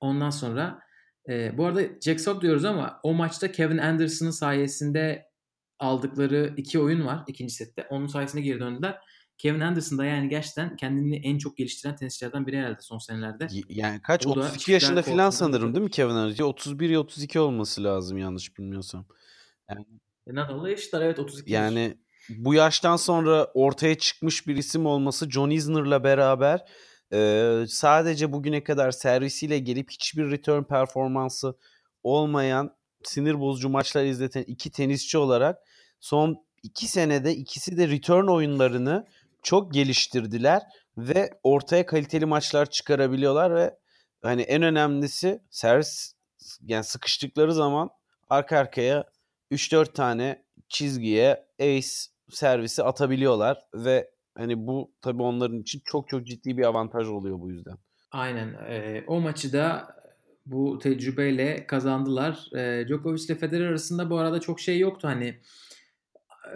Ondan 0.00 0.30
sonra 0.30 0.80
e, 1.28 1.58
bu 1.58 1.66
arada 1.66 1.82
Jack 2.00 2.20
Sock 2.20 2.42
diyoruz 2.42 2.64
ama 2.64 3.00
o 3.02 3.14
maçta 3.14 3.52
Kevin 3.52 3.78
Anderson'ın 3.78 4.30
sayesinde 4.30 5.30
aldıkları 5.78 6.54
iki 6.56 6.78
oyun 6.78 7.06
var 7.06 7.24
ikinci 7.28 7.54
sette. 7.54 7.86
Onun 7.90 8.06
sayesinde 8.06 8.42
geri 8.42 8.60
döndüler. 8.60 8.98
Kevin 9.40 9.60
Anderson 9.60 9.98
da 9.98 10.04
yani 10.04 10.28
gerçekten 10.28 10.76
kendini 10.76 11.16
en 11.16 11.38
çok 11.38 11.56
geliştiren 11.56 11.96
tenisçilerden 11.96 12.46
biri 12.46 12.58
herhalde 12.58 12.80
son 12.80 12.98
senelerde. 12.98 13.48
Yani 13.68 14.02
kaç? 14.02 14.26
O 14.26 14.36
da 14.36 14.40
32 14.40 14.72
yaşında 14.72 15.02
kortunda 15.02 15.32
sanırım 15.32 15.74
değil 15.74 15.84
mi 15.84 15.90
Kevin 15.90 16.14
Anderson? 16.14 16.44
31 16.44 16.90
ya 16.90 17.00
32 17.00 17.40
olması 17.40 17.84
lazım 17.84 18.18
yanlış 18.18 18.58
bilmiyorsam. 18.58 19.06
E, 19.68 19.74
Nadal'la 20.26 20.70
eşitler 20.70 21.00
evet 21.00 21.18
32 21.18 21.52
Yani 21.52 21.96
bu 22.28 22.54
yaştan 22.54 22.96
sonra 22.96 23.44
ortaya 23.54 23.98
çıkmış 23.98 24.46
bir 24.46 24.56
isim 24.56 24.86
olması 24.86 25.30
John 25.30 25.50
Isner'la 25.50 26.04
beraber 26.04 26.64
e, 27.12 27.64
sadece 27.68 28.32
bugüne 28.32 28.64
kadar 28.64 28.90
servisiyle 28.90 29.58
gelip 29.58 29.90
hiçbir 29.90 30.30
return 30.30 30.62
performansı 30.62 31.56
olmayan 32.02 32.76
sinir 33.04 33.40
bozucu 33.40 33.68
maçlar 33.68 34.04
izleten 34.04 34.42
iki 34.42 34.70
tenisçi 34.70 35.18
olarak 35.18 35.58
son 36.00 36.44
iki 36.62 36.88
senede 36.88 37.34
ikisi 37.34 37.76
de 37.76 37.88
return 37.88 38.26
oyunlarını 38.26 39.06
çok 39.42 39.74
geliştirdiler 39.74 40.62
ve 40.98 41.30
ortaya 41.42 41.86
kaliteli 41.86 42.26
maçlar 42.26 42.70
çıkarabiliyorlar 42.70 43.54
ve 43.54 43.78
hani 44.22 44.42
en 44.42 44.62
önemlisi 44.62 45.42
servis 45.50 46.14
yani 46.62 46.84
sıkıştıkları 46.84 47.54
zaman 47.54 47.90
arka 48.28 48.58
arkaya 48.58 49.04
3-4 49.52 49.92
tane 49.92 50.44
çizgiye 50.68 51.46
ace 51.60 51.88
servisi 52.30 52.82
atabiliyorlar 52.82 53.58
ve 53.74 54.10
hani 54.38 54.66
bu 54.66 54.92
tabii 55.02 55.22
onların 55.22 55.58
için 55.58 55.82
çok 55.84 56.08
çok 56.08 56.26
ciddi 56.26 56.56
bir 56.56 56.64
avantaj 56.64 57.08
oluyor 57.08 57.40
bu 57.40 57.50
yüzden. 57.50 57.76
Aynen. 58.10 58.54
E, 58.68 59.04
o 59.06 59.20
maçı 59.20 59.52
da 59.52 59.96
bu 60.46 60.78
tecrübeyle 60.78 61.66
kazandılar. 61.66 62.56
E, 62.56 62.88
Djokovic 62.88 63.24
ile 63.24 63.34
Federer 63.34 63.66
arasında 63.66 64.10
bu 64.10 64.18
arada 64.18 64.40
çok 64.40 64.60
şey 64.60 64.78
yoktu 64.78 65.08
hani 65.08 65.40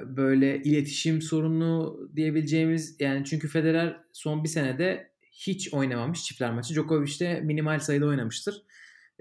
böyle 0.04 0.62
iletişim 0.62 1.22
sorunu 1.22 2.00
diyebileceğimiz 2.16 3.00
yani 3.00 3.24
çünkü 3.24 3.48
Federer 3.48 4.00
son 4.12 4.44
bir 4.44 4.48
senede 4.48 5.10
hiç 5.32 5.74
oynamamış 5.74 6.24
çiftler 6.24 6.52
maçı. 6.52 6.74
Djokovic 6.74 7.20
de 7.20 7.40
minimal 7.40 7.78
sayıda 7.78 8.06
oynamıştır. 8.06 8.62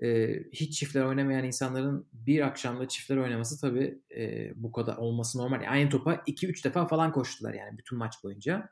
Ee, 0.03 0.43
hiç 0.53 0.79
çiftler 0.79 1.03
oynamayan 1.03 1.43
insanların 1.43 2.07
bir 2.13 2.41
akşamda 2.41 2.87
çiftler 2.87 3.17
oynaması 3.17 3.61
tabii 3.61 3.99
e, 4.15 4.51
bu 4.55 4.71
kadar 4.71 4.97
olması 4.97 5.37
normal. 5.37 5.61
Yani 5.61 5.69
aynı 5.69 5.89
topa 5.89 6.13
2-3 6.13 6.63
defa 6.63 6.85
falan 6.85 7.11
koştular 7.11 7.53
yani 7.53 7.77
bütün 7.77 7.97
maç 7.97 8.13
boyunca. 8.23 8.69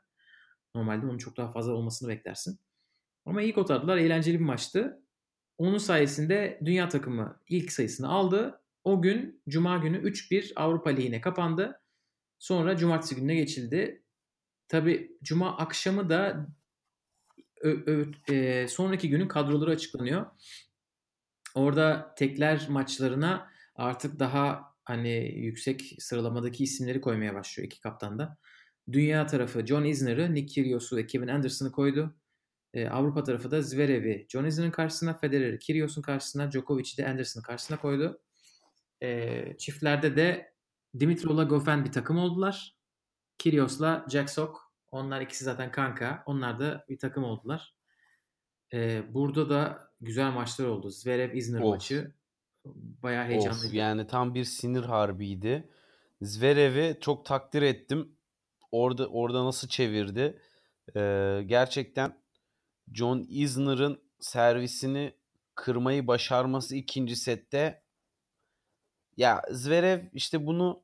Normalde 0.74 1.06
onun 1.06 1.18
çok 1.18 1.36
daha 1.36 1.52
fazla 1.52 1.72
olmasını 1.72 2.08
beklersin. 2.08 2.58
Ama 3.26 3.42
iyi 3.42 3.52
kotardılar. 3.52 3.96
Eğlenceli 3.96 4.40
bir 4.40 4.44
maçtı. 4.44 5.02
Onun 5.58 5.78
sayesinde 5.78 6.60
dünya 6.64 6.88
takımı 6.88 7.40
ilk 7.48 7.72
sayısını 7.72 8.08
aldı. 8.08 8.60
O 8.84 9.02
gün 9.02 9.42
Cuma 9.48 9.78
günü 9.78 9.98
3-1 9.98 10.52
Avrupa 10.56 10.90
Ligi'ne 10.90 11.20
kapandı. 11.20 11.81
Sonra 12.42 12.76
cumartesi 12.76 13.16
gününe 13.16 13.34
geçildi. 13.34 14.02
Tabi 14.68 15.18
cuma 15.22 15.56
akşamı 15.56 16.10
da 16.10 16.46
ö, 17.60 17.70
ö, 17.70 18.06
e, 18.32 18.68
sonraki 18.68 19.10
günün 19.10 19.28
kadroları 19.28 19.70
açıklanıyor. 19.70 20.26
Orada 21.54 22.14
tekler 22.14 22.66
maçlarına 22.68 23.50
artık 23.74 24.18
daha 24.18 24.74
hani 24.84 25.34
yüksek 25.34 25.96
sıralamadaki 25.98 26.64
isimleri 26.64 27.00
koymaya 27.00 27.34
başlıyor 27.34 27.66
iki 27.66 27.80
kaptan 27.80 28.18
da. 28.18 28.38
Dünya 28.92 29.26
tarafı 29.26 29.66
John 29.66 29.84
Isner'ı, 29.84 30.34
Nick 30.34 30.54
Kyrgios'u 30.54 30.96
ve 30.96 31.06
Kevin 31.06 31.28
Anderson'ı 31.28 31.72
koydu. 31.72 32.16
Ee, 32.74 32.88
Avrupa 32.88 33.24
tarafı 33.24 33.50
da 33.50 33.62
Zverev'i 33.62 34.26
John 34.28 34.44
Isner'ın 34.44 34.70
karşısına, 34.70 35.14
Federer'i 35.14 35.58
Kyrgios'un 35.58 36.02
karşısına, 36.02 36.52
Djokovic'i 36.52 36.96
de 36.96 37.08
Anderson'ın 37.08 37.44
karşısına 37.44 37.80
koydu. 37.80 38.20
Ee, 39.02 39.56
çiftlerde 39.58 40.16
de 40.16 40.51
Dimitrov'la 41.00 41.44
Goffin 41.44 41.84
bir 41.84 41.92
takım 41.92 42.18
oldular. 42.18 42.76
Kyrgios'la 43.38 44.06
Jack 44.10 44.30
Sock. 44.30 44.56
Onlar 44.90 45.20
ikisi 45.20 45.44
zaten 45.44 45.70
kanka. 45.70 46.22
Onlar 46.26 46.58
da 46.58 46.84
bir 46.88 46.98
takım 46.98 47.24
oldular. 47.24 47.74
Ee, 48.74 49.02
burada 49.14 49.50
da 49.50 49.90
güzel 50.00 50.32
maçlar 50.32 50.66
oldu. 50.66 50.90
Zverev 50.90 51.34
İzmir 51.34 51.60
Of. 51.60 51.74
maçı 51.74 52.14
bayağı 53.02 53.24
heyecanlıydı. 53.24 53.66
Of, 53.66 53.74
yani 53.74 54.06
tam 54.06 54.34
bir 54.34 54.44
sinir 54.44 54.82
harbiydi. 54.82 55.68
Zverev'i 56.22 56.98
çok 57.00 57.24
takdir 57.24 57.62
ettim. 57.62 58.16
Orada 58.72 59.06
orada 59.06 59.44
nasıl 59.44 59.68
çevirdi? 59.68 60.40
Ee, 60.96 61.42
gerçekten 61.46 62.22
John 62.92 63.26
Isner'ın 63.28 64.02
servisini 64.20 65.14
kırmayı 65.54 66.06
başarması 66.06 66.76
ikinci 66.76 67.16
sette 67.16 67.81
ya 69.16 69.42
Zverev 69.50 70.00
işte 70.12 70.46
bunu 70.46 70.82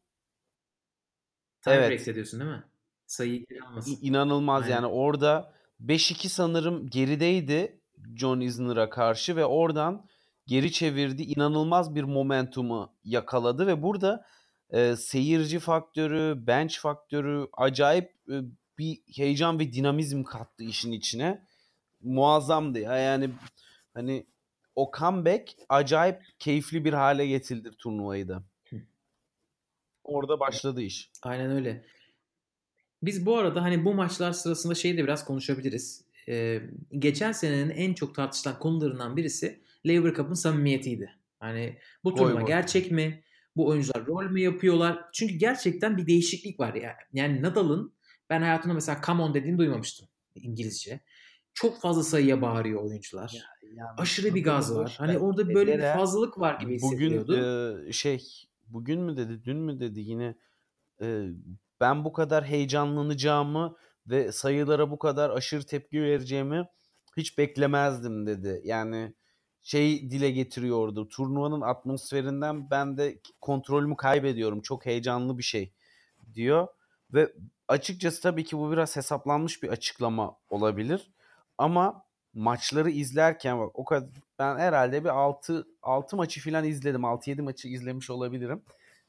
Tiebreak 1.62 1.93
evet. 1.93 2.09
ediyorsun 2.09 2.41
değil 2.41 2.51
mi? 2.51 2.64
Sayıyı 3.07 3.47
geri 3.47 3.62
almasın. 3.62 3.99
İnanılmaz 4.03 4.62
Aynen. 4.62 4.75
yani 4.75 4.87
orada 4.87 5.53
5-2 5.87 6.29
sanırım 6.29 6.91
gerideydi 6.91 7.81
John 8.17 8.41
Isner'a 8.41 8.91
karşı 8.91 9.37
ve 9.37 9.45
oradan 9.45 10.07
geri 10.47 10.73
çevirdi. 10.73 11.23
İnanılmaz 11.23 11.95
bir 11.95 12.03
momentumu 12.03 12.93
yakaladı 13.05 13.67
ve 13.67 13.83
burada 13.83 14.27
e, 14.71 14.97
seyirci 14.97 15.59
faktörü, 15.59 16.47
bench 16.47 16.79
faktörü 16.79 17.49
acayip 17.53 18.14
e, 18.29 18.41
bir 18.79 19.01
heyecan 19.17 19.59
ve 19.59 19.73
dinamizm 19.73 20.23
kattı 20.23 20.64
işin 20.64 20.93
içine. 20.93 21.45
Muazzamdı 22.01 22.79
ya 22.79 22.97
yani 22.97 23.31
hani 23.95 24.27
o 24.79 24.91
comeback 24.99 25.55
acayip 25.69 26.23
keyifli 26.38 26.85
bir 26.85 26.93
hale 26.93 27.27
getirdi 27.27 27.71
turnuvayı 27.79 28.29
da. 28.29 28.43
Orada 30.05 30.41
başladı 30.41 30.83
iş. 30.83 31.11
Aynen 31.23 31.51
öyle. 31.51 31.85
Biz 33.03 33.27
bu 33.27 33.38
arada 33.38 33.62
hani 33.62 33.85
bu 33.85 33.95
maçlar 33.95 34.33
sırasında 34.33 34.75
şeyi 34.75 34.97
de 34.97 35.05
biraz 35.05 35.25
konuşabiliriz. 35.25 36.05
Ee, 36.29 36.62
geçen 36.99 37.33
senenin 37.33 37.71
en 37.71 37.95
çok 37.95 38.14
tartışılan 38.14 38.59
konularından 38.59 39.17
birisi 39.17 39.61
Lever 39.87 40.14
Cup'ın 40.14 40.35
samimiyetiydi. 40.35 41.14
Hani 41.41 41.79
bu 42.05 42.14
turnuva 42.14 42.41
boy. 42.41 42.47
gerçek 42.47 42.91
mi? 42.91 43.25
Bu 43.57 43.69
oyuncular 43.69 44.07
rol 44.07 44.31
mü 44.31 44.41
yapıyorlar? 44.41 45.05
Çünkü 45.12 45.35
gerçekten 45.35 45.97
bir 45.97 46.07
değişiklik 46.07 46.61
var 46.61 46.75
ya. 46.75 46.97
Yani 47.12 47.43
Nadal'ın 47.43 47.93
ben 48.31 48.41
hayatımda 48.41 48.75
mesela 48.75 49.01
come 49.07 49.23
on 49.23 49.35
dediğini 49.35 49.59
duymamıştım 49.59 50.09
İngilizce. 50.35 51.01
Çok 51.55 51.81
fazla 51.81 52.03
sayıya 52.03 52.43
bağırıyor 52.43 52.83
oyuncular. 52.83 53.33
Aşırı 53.96 54.35
bir 54.35 54.44
gaz 54.44 54.76
var. 54.76 54.94
Hani 54.98 55.18
orada 55.18 55.54
böyle 55.54 55.78
bir 55.78 55.83
fazlalık 55.83 56.40
var 56.40 56.61
gibi 56.61 56.83
Bugün 56.83 57.11
hissediliyordu. 57.11 57.88
e, 57.88 57.92
şey 57.92 58.24
bugün 58.66 59.00
mü 59.00 59.16
dedi 59.16 59.44
dün 59.44 59.57
mü 59.57 59.81
dedi 59.81 60.00
yine 60.00 60.35
e, 61.02 61.26
ben 61.81 62.04
bu 62.04 62.12
kadar 62.12 62.44
heyecanlanacağımı 62.44 63.76
ve 64.07 64.33
sayılara 64.33 64.90
bu 64.90 64.98
kadar 64.98 65.31
aşırı 65.31 65.66
tepki 65.66 66.02
vereceğimi 66.02 66.68
hiç 67.16 67.38
beklemezdim 67.38 68.26
dedi. 68.26 68.61
Yani 68.64 69.14
şey 69.62 70.11
dile 70.11 70.31
getiriyordu. 70.31 71.09
Turnuvanın 71.09 71.61
atmosferinden 71.61 72.70
ben 72.70 72.96
de 72.96 73.20
kontrolümü 73.40 73.96
kaybediyorum. 73.96 74.61
Çok 74.61 74.87
heyecanlı 74.87 75.38
bir 75.38 75.42
şey 75.42 75.72
diyor 76.35 76.68
ve 77.14 77.33
açıkçası 77.68 78.22
tabii 78.22 78.44
ki 78.44 78.59
bu 78.59 78.72
biraz 78.72 78.96
hesaplanmış 78.96 79.62
bir 79.62 79.68
açıklama 79.68 80.37
olabilir. 80.50 81.12
Ama 81.59 82.08
maçları 82.35 82.91
izlerken 82.91 83.59
bak 83.59 83.71
o 83.79 83.85
kadar 83.85 84.09
ben 84.38 84.59
herhalde 84.59 85.05
bir 85.05 85.09
6 85.09 85.67
6 85.83 86.17
maçı 86.17 86.41
falan 86.41 86.64
izledim. 86.64 87.01
6-7 87.05 87.43
maçı 87.43 87.69
izlemiş 87.69 88.11
olabilirim. 88.11 88.62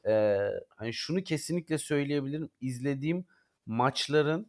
Ee, 0.06 0.38
hani 0.76 0.92
şunu 0.92 1.22
kesinlikle 1.22 1.78
söyleyebilirim. 1.78 2.50
İzlediğim 2.60 3.24
maçların 3.66 4.46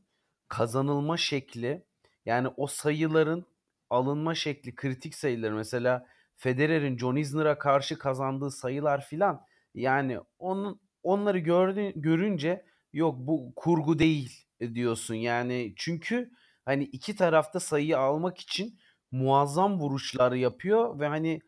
kazanılma 0.48 1.18
şekli 1.18 1.84
yani 2.26 2.48
o 2.58 2.68
sayıların 2.68 3.46
alınma 3.90 4.36
şekli 4.36 4.76
kritik 4.76 5.16
sayıları 5.16 5.56
mesela 5.56 6.08
Federer'in 6.36 6.98
John 6.98 7.16
Isner'a 7.16 7.60
karşı 7.60 7.98
kazandığı 7.98 8.52
sayılar 8.52 9.06
filan 9.06 9.46
yani 9.76 10.20
onun 10.40 10.80
onları 11.04 11.40
gördü, 11.40 11.92
görünce 11.96 12.66
yok 12.94 13.16
bu 13.20 13.54
kurgu 13.56 14.00
değil 14.00 14.46
diyorsun 14.74 15.16
yani 15.16 15.74
çünkü 15.76 16.32
hani 16.66 16.84
iki 16.84 17.16
tarafta 17.16 17.60
sayıyı 17.60 18.00
almak 18.00 18.38
için 18.38 18.80
muazzam 19.12 19.80
vuruşlar 19.80 20.32
yapıyor 20.32 21.00
ve 21.00 21.08
hani 21.08 21.42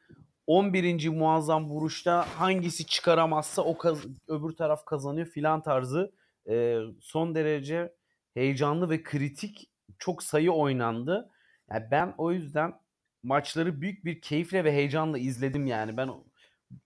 11. 0.48 1.10
muazzam 1.10 1.70
vuruşta 1.70 2.26
hangisi 2.40 2.86
çıkaramazsa 2.86 3.62
o 3.62 3.78
kaz- 3.78 4.08
öbür 4.28 4.52
taraf 4.56 4.86
kazanıyor 4.86 5.28
filan 5.28 5.62
tarzı 5.62 6.12
e, 6.50 6.78
son 7.02 7.36
derece 7.36 7.94
heyecanlı 8.34 8.90
ve 8.90 9.04
kritik 9.04 9.70
çok 10.00 10.24
sayı 10.24 10.52
oynandı. 10.52 11.30
Yani 11.72 11.86
ben 11.92 12.14
o 12.18 12.32
yüzden 12.32 12.74
maçları 13.24 13.82
büyük 13.82 14.06
bir 14.06 14.22
keyifle 14.22 14.64
ve 14.64 14.74
heyecanla 14.74 15.18
izledim 15.18 15.68
yani. 15.68 15.98
Ben 15.98 16.10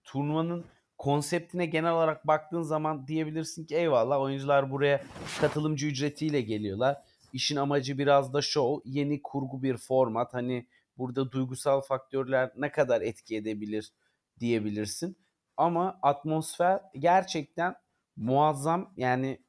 turnuvanın 0.04 0.66
konseptine 0.98 1.66
genel 1.66 1.92
olarak 1.92 2.28
baktığın 2.28 2.62
zaman 2.62 3.08
diyebilirsin 3.08 3.66
ki 3.66 3.76
eyvallah 3.76 4.22
oyuncular 4.22 4.72
buraya 4.72 5.04
katılımcı 5.42 5.88
ücretiyle 5.88 6.42
geliyorlar. 6.42 6.98
İşin 7.34 7.56
amacı 7.56 7.98
biraz 7.98 8.34
da 8.34 8.42
show, 8.42 8.90
yeni 8.90 9.22
kurgu 9.22 9.64
bir 9.64 9.78
format. 9.78 10.34
Hani 10.34 10.68
burada 10.98 11.32
duygusal 11.32 11.82
faktörler 11.82 12.52
ne 12.56 12.72
kadar 12.72 13.02
etki 13.02 13.36
edebilir 13.36 13.92
diyebilirsin. 14.40 15.18
Ama 15.58 16.00
atmosfer 16.02 16.82
gerçekten 16.96 17.76
muazzam. 18.16 18.94
Yani 18.98 19.40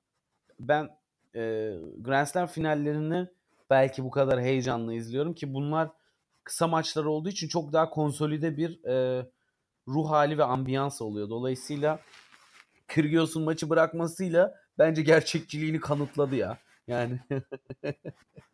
ben 0.61 0.91
e, 1.35 1.73
Grand 1.99 2.27
Slam 2.27 2.47
finallerini 2.47 3.29
belki 3.71 4.05
bu 4.05 4.11
kadar 4.11 4.41
heyecanlı 4.41 4.95
izliyorum 4.95 5.35
ki 5.35 5.55
bunlar 5.55 5.91
kısa 6.45 6.69
maçlar 6.69 7.05
olduğu 7.05 7.29
için 7.29 7.49
çok 7.49 7.73
daha 7.73 7.91
konsolide 7.91 8.57
bir 8.57 8.85
e, 8.85 9.27
ruh 9.89 10.11
hali 10.11 10.39
ve 10.39 10.45
ambiyans 10.45 11.03
oluyor. 11.03 11.31
Dolayısıyla 11.31 12.01
Kyrgios'un 12.89 13.43
maçı 13.43 13.71
bırakmasıyla 13.71 14.55
bence 14.79 15.03
gerçekçiliğini 15.03 15.81
kanıtladı 15.81 16.37
ya. 16.37 16.59
Yani 16.89 17.21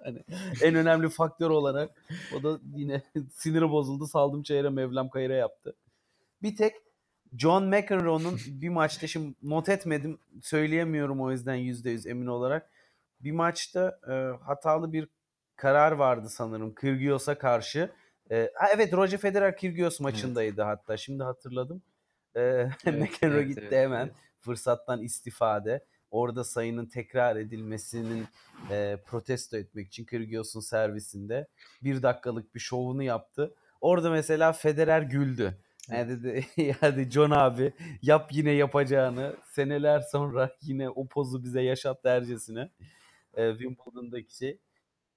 hani 0.04 0.24
en 0.62 0.74
önemli 0.74 1.08
faktör 1.08 1.50
olarak 1.50 2.04
o 2.38 2.42
da 2.42 2.58
yine 2.74 3.02
siniri 3.32 3.70
bozuldu. 3.70 4.06
Saldım 4.06 4.42
çayıra 4.42 4.70
Mevlam 4.70 5.10
kayıra 5.10 5.34
yaptı. 5.34 5.76
Bir 6.42 6.56
tek 6.56 6.74
John 7.38 7.64
McEnroe'nun 7.64 8.38
bir 8.46 8.68
maçta 8.68 9.06
şimdi 9.06 9.34
not 9.42 9.68
etmedim 9.68 10.18
söyleyemiyorum 10.42 11.20
o 11.20 11.30
yüzden 11.30 11.56
%100 11.56 12.08
emin 12.08 12.26
olarak. 12.26 12.70
Bir 13.20 13.32
maçta 13.32 14.00
e, 14.08 14.44
hatalı 14.44 14.92
bir 14.92 15.08
karar 15.56 15.92
vardı 15.92 16.28
sanırım 16.28 16.74
Kyrgios'a 16.74 17.38
karşı. 17.38 17.90
E, 18.30 18.50
ha, 18.54 18.66
evet 18.74 18.92
Roger 18.92 19.18
Federer 19.18 19.56
Kyrgios 19.56 20.00
maçındaydı 20.00 20.62
evet. 20.62 20.66
hatta 20.66 20.96
şimdi 20.96 21.22
hatırladım. 21.22 21.82
E, 22.36 22.40
evet, 22.86 23.00
McEnroe 23.00 23.36
evet, 23.36 23.48
gitti 23.48 23.60
evet, 23.62 23.84
hemen 23.84 24.06
evet. 24.06 24.14
fırsattan 24.40 25.02
istifade. 25.02 25.84
Orada 26.14 26.44
sayının 26.44 26.86
tekrar 26.86 27.36
edilmesinin 27.36 28.26
e, 28.70 28.98
protesto 29.06 29.56
etmek 29.56 29.88
için 29.88 30.04
Kyrgios'un 30.04 30.60
servisinde 30.60 31.46
bir 31.82 32.02
dakikalık 32.02 32.54
bir 32.54 32.60
şovunu 32.60 33.02
yaptı. 33.02 33.54
Orada 33.80 34.10
mesela 34.10 34.52
Federer 34.52 35.02
güldü. 35.02 35.58
Yani 35.90 36.08
dedi 36.08 36.46
hadi 36.80 37.10
John 37.10 37.30
abi 37.30 37.72
yap 38.02 38.30
yine 38.32 38.50
yapacağını. 38.50 39.36
Seneler 39.44 40.00
sonra 40.00 40.56
yine 40.62 40.88
o 40.88 41.06
pozu 41.08 41.44
bize 41.44 41.62
yaşat 41.62 42.04
dercesine. 42.04 42.70
E, 43.34 43.50
Wimbledon'daki 43.50 44.36
şey. 44.36 44.58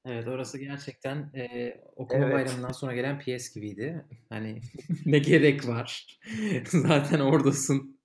Evet 0.05 0.27
orası 0.27 0.57
gerçekten 0.57 1.31
e, 1.35 1.73
okuma 1.95 2.25
evet. 2.25 2.33
bayramından 2.33 2.71
sonra 2.71 2.95
gelen 2.95 3.19
PS 3.19 3.53
gibiydi. 3.53 4.05
Hani 4.29 4.61
ne 5.05 5.19
gerek 5.19 5.67
var? 5.67 6.19
Zaten 6.65 7.19
oradasın. 7.19 7.96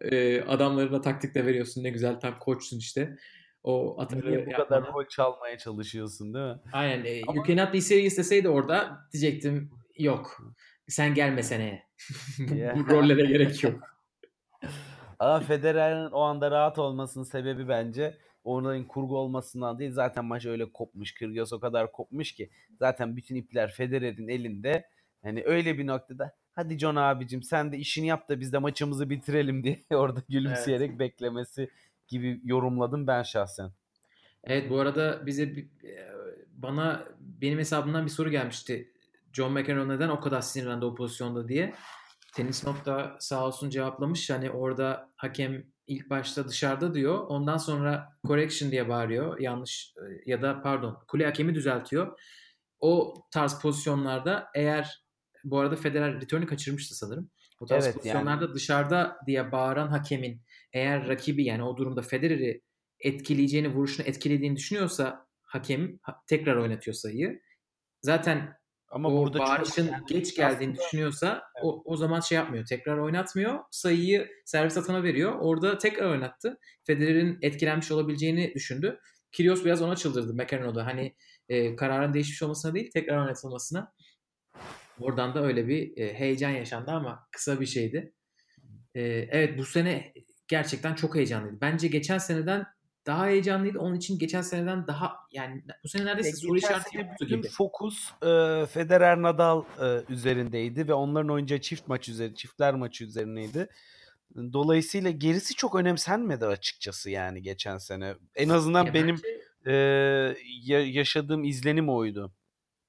E, 0.00 0.42
adamlarına 0.42 1.00
taktik 1.00 1.34
de 1.34 1.46
veriyorsun. 1.46 1.84
Ne 1.84 1.90
güzel 1.90 2.20
tam 2.20 2.38
koçsun 2.38 2.78
işte. 2.78 3.16
O 3.62 4.00
atarı 4.00 4.30
Niye 4.30 4.46
bu 4.46 4.50
kadar 4.50 4.86
rol 4.86 5.04
çalmaya 5.08 5.58
çalışıyorsun 5.58 6.34
değil 6.34 6.44
mi? 6.44 6.60
Aynen. 6.72 7.04
E, 7.04 7.22
Ama... 7.26 7.36
You 7.36 7.46
cannot 7.46 7.72
be 7.72 7.80
serious 7.80 8.16
deseydi 8.16 8.48
orada 8.48 8.98
diyecektim 9.12 9.70
yok. 9.98 10.38
Sen 10.88 11.14
gelme 11.14 11.42
seneye. 11.42 11.82
bu 12.76 12.86
rollere 12.88 13.26
gerek 13.26 13.64
yok. 13.64 13.80
Ama 15.18 15.40
Federer'in 15.40 16.10
o 16.10 16.20
anda 16.20 16.50
rahat 16.50 16.78
olmasının 16.78 17.24
sebebi 17.24 17.68
bence 17.68 18.18
onların 18.44 18.86
kurgu 18.86 19.18
olmasından 19.18 19.78
değil. 19.78 19.92
Zaten 19.92 20.24
maç 20.24 20.46
öyle 20.46 20.72
kopmuş. 20.72 21.14
Kyrgios 21.14 21.52
o 21.52 21.60
kadar 21.60 21.92
kopmuş 21.92 22.32
ki. 22.32 22.50
Zaten 22.78 23.16
bütün 23.16 23.36
ipler 23.36 23.70
Federer'in 23.70 24.28
elinde. 24.28 24.88
Yani 25.24 25.42
öyle 25.44 25.78
bir 25.78 25.86
noktada 25.86 26.36
hadi 26.58 26.78
John 26.78 26.96
abicim 26.96 27.42
sen 27.42 27.72
de 27.72 27.78
işini 27.78 28.06
yap 28.06 28.28
da 28.28 28.40
biz 28.40 28.52
de 28.52 28.58
maçımızı 28.58 29.10
bitirelim 29.10 29.64
diye 29.64 29.84
orada 29.90 30.22
gülümseyerek 30.28 30.90
evet. 30.90 30.98
beklemesi 30.98 31.70
gibi 32.08 32.40
yorumladım 32.44 33.06
ben 33.06 33.22
şahsen. 33.22 33.70
Evet 34.44 34.70
bu 34.70 34.80
arada 34.80 35.26
bize 35.26 35.54
bana 36.52 37.04
benim 37.20 37.58
hesabımdan 37.58 38.04
bir 38.04 38.10
soru 38.10 38.30
gelmişti. 38.30 38.92
John 39.32 39.52
McEnroe 39.52 39.88
neden 39.88 40.08
o 40.08 40.20
kadar 40.20 40.40
sinirlendi 40.40 40.84
o 40.84 40.94
pozisyonda 40.94 41.48
diye. 41.48 41.74
Tenis 42.34 42.66
Nokta 42.66 43.16
sağ 43.20 43.46
olsun 43.46 43.70
cevaplamış. 43.70 44.30
Hani 44.30 44.50
orada 44.50 45.10
hakem 45.16 45.64
ilk 45.86 46.10
başta 46.10 46.48
dışarıda 46.48 46.94
diyor. 46.94 47.18
Ondan 47.28 47.56
sonra 47.56 48.18
correction 48.26 48.70
diye 48.70 48.88
bağırıyor. 48.88 49.40
Yanlış 49.40 49.94
e, 49.96 50.30
ya 50.30 50.42
da 50.42 50.62
pardon 50.62 50.98
kule 51.08 51.24
hakemi 51.24 51.54
düzeltiyor. 51.54 52.18
O 52.80 53.14
tarz 53.30 53.60
pozisyonlarda 53.60 54.48
eğer 54.54 55.07
bu 55.44 55.58
arada 55.58 55.76
Federer 55.76 56.20
return'ü 56.20 56.46
kaçırmıştı 56.46 56.94
sanırım. 56.94 57.30
O 57.60 57.66
tarz 57.66 57.84
evet, 57.84 57.94
pozisyonlarda 57.94 58.44
yani. 58.44 58.54
dışarıda 58.54 59.16
diye 59.26 59.52
bağıran 59.52 59.88
hakemin 59.88 60.42
eğer 60.72 61.08
rakibi 61.08 61.44
yani 61.44 61.62
o 61.62 61.76
durumda 61.76 62.02
Federer'i 62.02 62.62
etkileyeceğini, 63.00 63.74
vuruşunu 63.74 64.06
etkilediğini 64.06 64.56
düşünüyorsa 64.56 65.26
hakem 65.42 65.98
tekrar 66.26 66.56
oynatıyor 66.56 66.94
sayıyı. 66.94 67.40
Zaten 68.02 68.58
ama 68.90 69.08
o 69.08 69.12
burada 69.12 69.38
bağırışın 69.38 69.90
geç 70.08 70.36
geldiğini 70.36 70.72
aslında... 70.72 70.86
düşünüyorsa 70.86 71.42
evet. 71.54 71.64
o, 71.64 71.82
o 71.84 71.96
zaman 71.96 72.20
şey 72.20 72.36
yapmıyor. 72.36 72.66
Tekrar 72.66 72.98
oynatmıyor. 72.98 73.58
Sayıyı 73.70 74.28
servis 74.44 74.76
atana 74.76 75.02
veriyor. 75.02 75.32
Orada 75.40 75.78
tekrar 75.78 76.10
oynattı. 76.10 76.58
Federer'in 76.84 77.38
etkilenmiş 77.42 77.90
olabileceğini 77.90 78.54
düşündü. 78.54 79.00
Kyrgios 79.32 79.64
biraz 79.64 79.82
ona 79.82 79.96
çıldırdı 79.96 80.34
McEnroe'da. 80.34 80.86
Hani 80.86 81.16
e, 81.48 81.76
kararın 81.76 82.14
değişmiş 82.14 82.42
olmasına 82.42 82.74
değil 82.74 82.90
tekrar 82.90 83.18
oynatılmasına. 83.22 83.92
Oradan 85.00 85.34
da 85.34 85.44
öyle 85.44 85.68
bir 85.68 85.96
e, 85.96 86.14
heyecan 86.14 86.50
yaşandı 86.50 86.90
ama 86.90 87.28
kısa 87.30 87.60
bir 87.60 87.66
şeydi. 87.66 88.12
E, 88.94 89.02
evet 89.30 89.58
bu 89.58 89.64
sene 89.64 90.12
gerçekten 90.48 90.94
çok 90.94 91.14
heyecanlıydı. 91.14 91.60
Bence 91.60 91.88
geçen 91.88 92.18
seneden 92.18 92.66
daha 93.06 93.26
heyecanlıydı. 93.26 93.78
Onun 93.78 93.94
için 93.94 94.18
geçen 94.18 94.42
seneden 94.42 94.86
daha 94.86 95.16
yani 95.32 95.64
bu 95.84 95.88
sene 95.88 96.04
neredeyse 96.04 96.36
soru 96.36 96.58
işareti 96.58 96.98
yoktu 96.98 97.26
gibi. 97.26 97.48
Fokus 97.48 98.10
e, 98.22 98.66
Federer 98.66 99.22
Nadal 99.22 99.64
e, 99.82 100.02
üzerindeydi 100.08 100.88
ve 100.88 100.94
onların 100.94 101.30
oynayacağı 101.30 101.60
çift 101.60 101.88
maç 101.88 102.08
üzeri, 102.08 102.34
çiftler 102.34 102.74
maçı 102.74 103.04
üzerineydi. 103.04 103.68
Dolayısıyla 104.36 105.10
gerisi 105.10 105.54
çok 105.54 105.74
önemsenmedi 105.74 106.46
açıkçası 106.46 107.10
yani 107.10 107.42
geçen 107.42 107.78
sene. 107.78 108.14
En 108.34 108.48
azından 108.48 108.84
ya 108.84 108.94
benim 108.94 109.16
bence, 109.16 109.38
e, 109.66 110.74
yaşadığım 110.74 111.44
izlenim 111.44 111.88
oydu. 111.88 112.32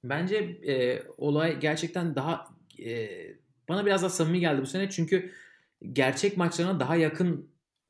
Bence 0.04 0.36
e, 0.68 1.04
olay 1.18 1.60
gerçekten 1.60 2.16
daha 2.16 2.48
e, 2.86 3.10
bana 3.70 3.86
biraz 3.86 4.02
daha 4.02 4.10
samimi 4.10 4.40
geldi 4.40 4.62
bu 4.62 4.66
sene 4.66 4.90
çünkü 4.90 5.32
gerçek 5.94 6.38
maçlarına 6.38 6.80
daha 6.80 6.96
yakın 6.96 7.50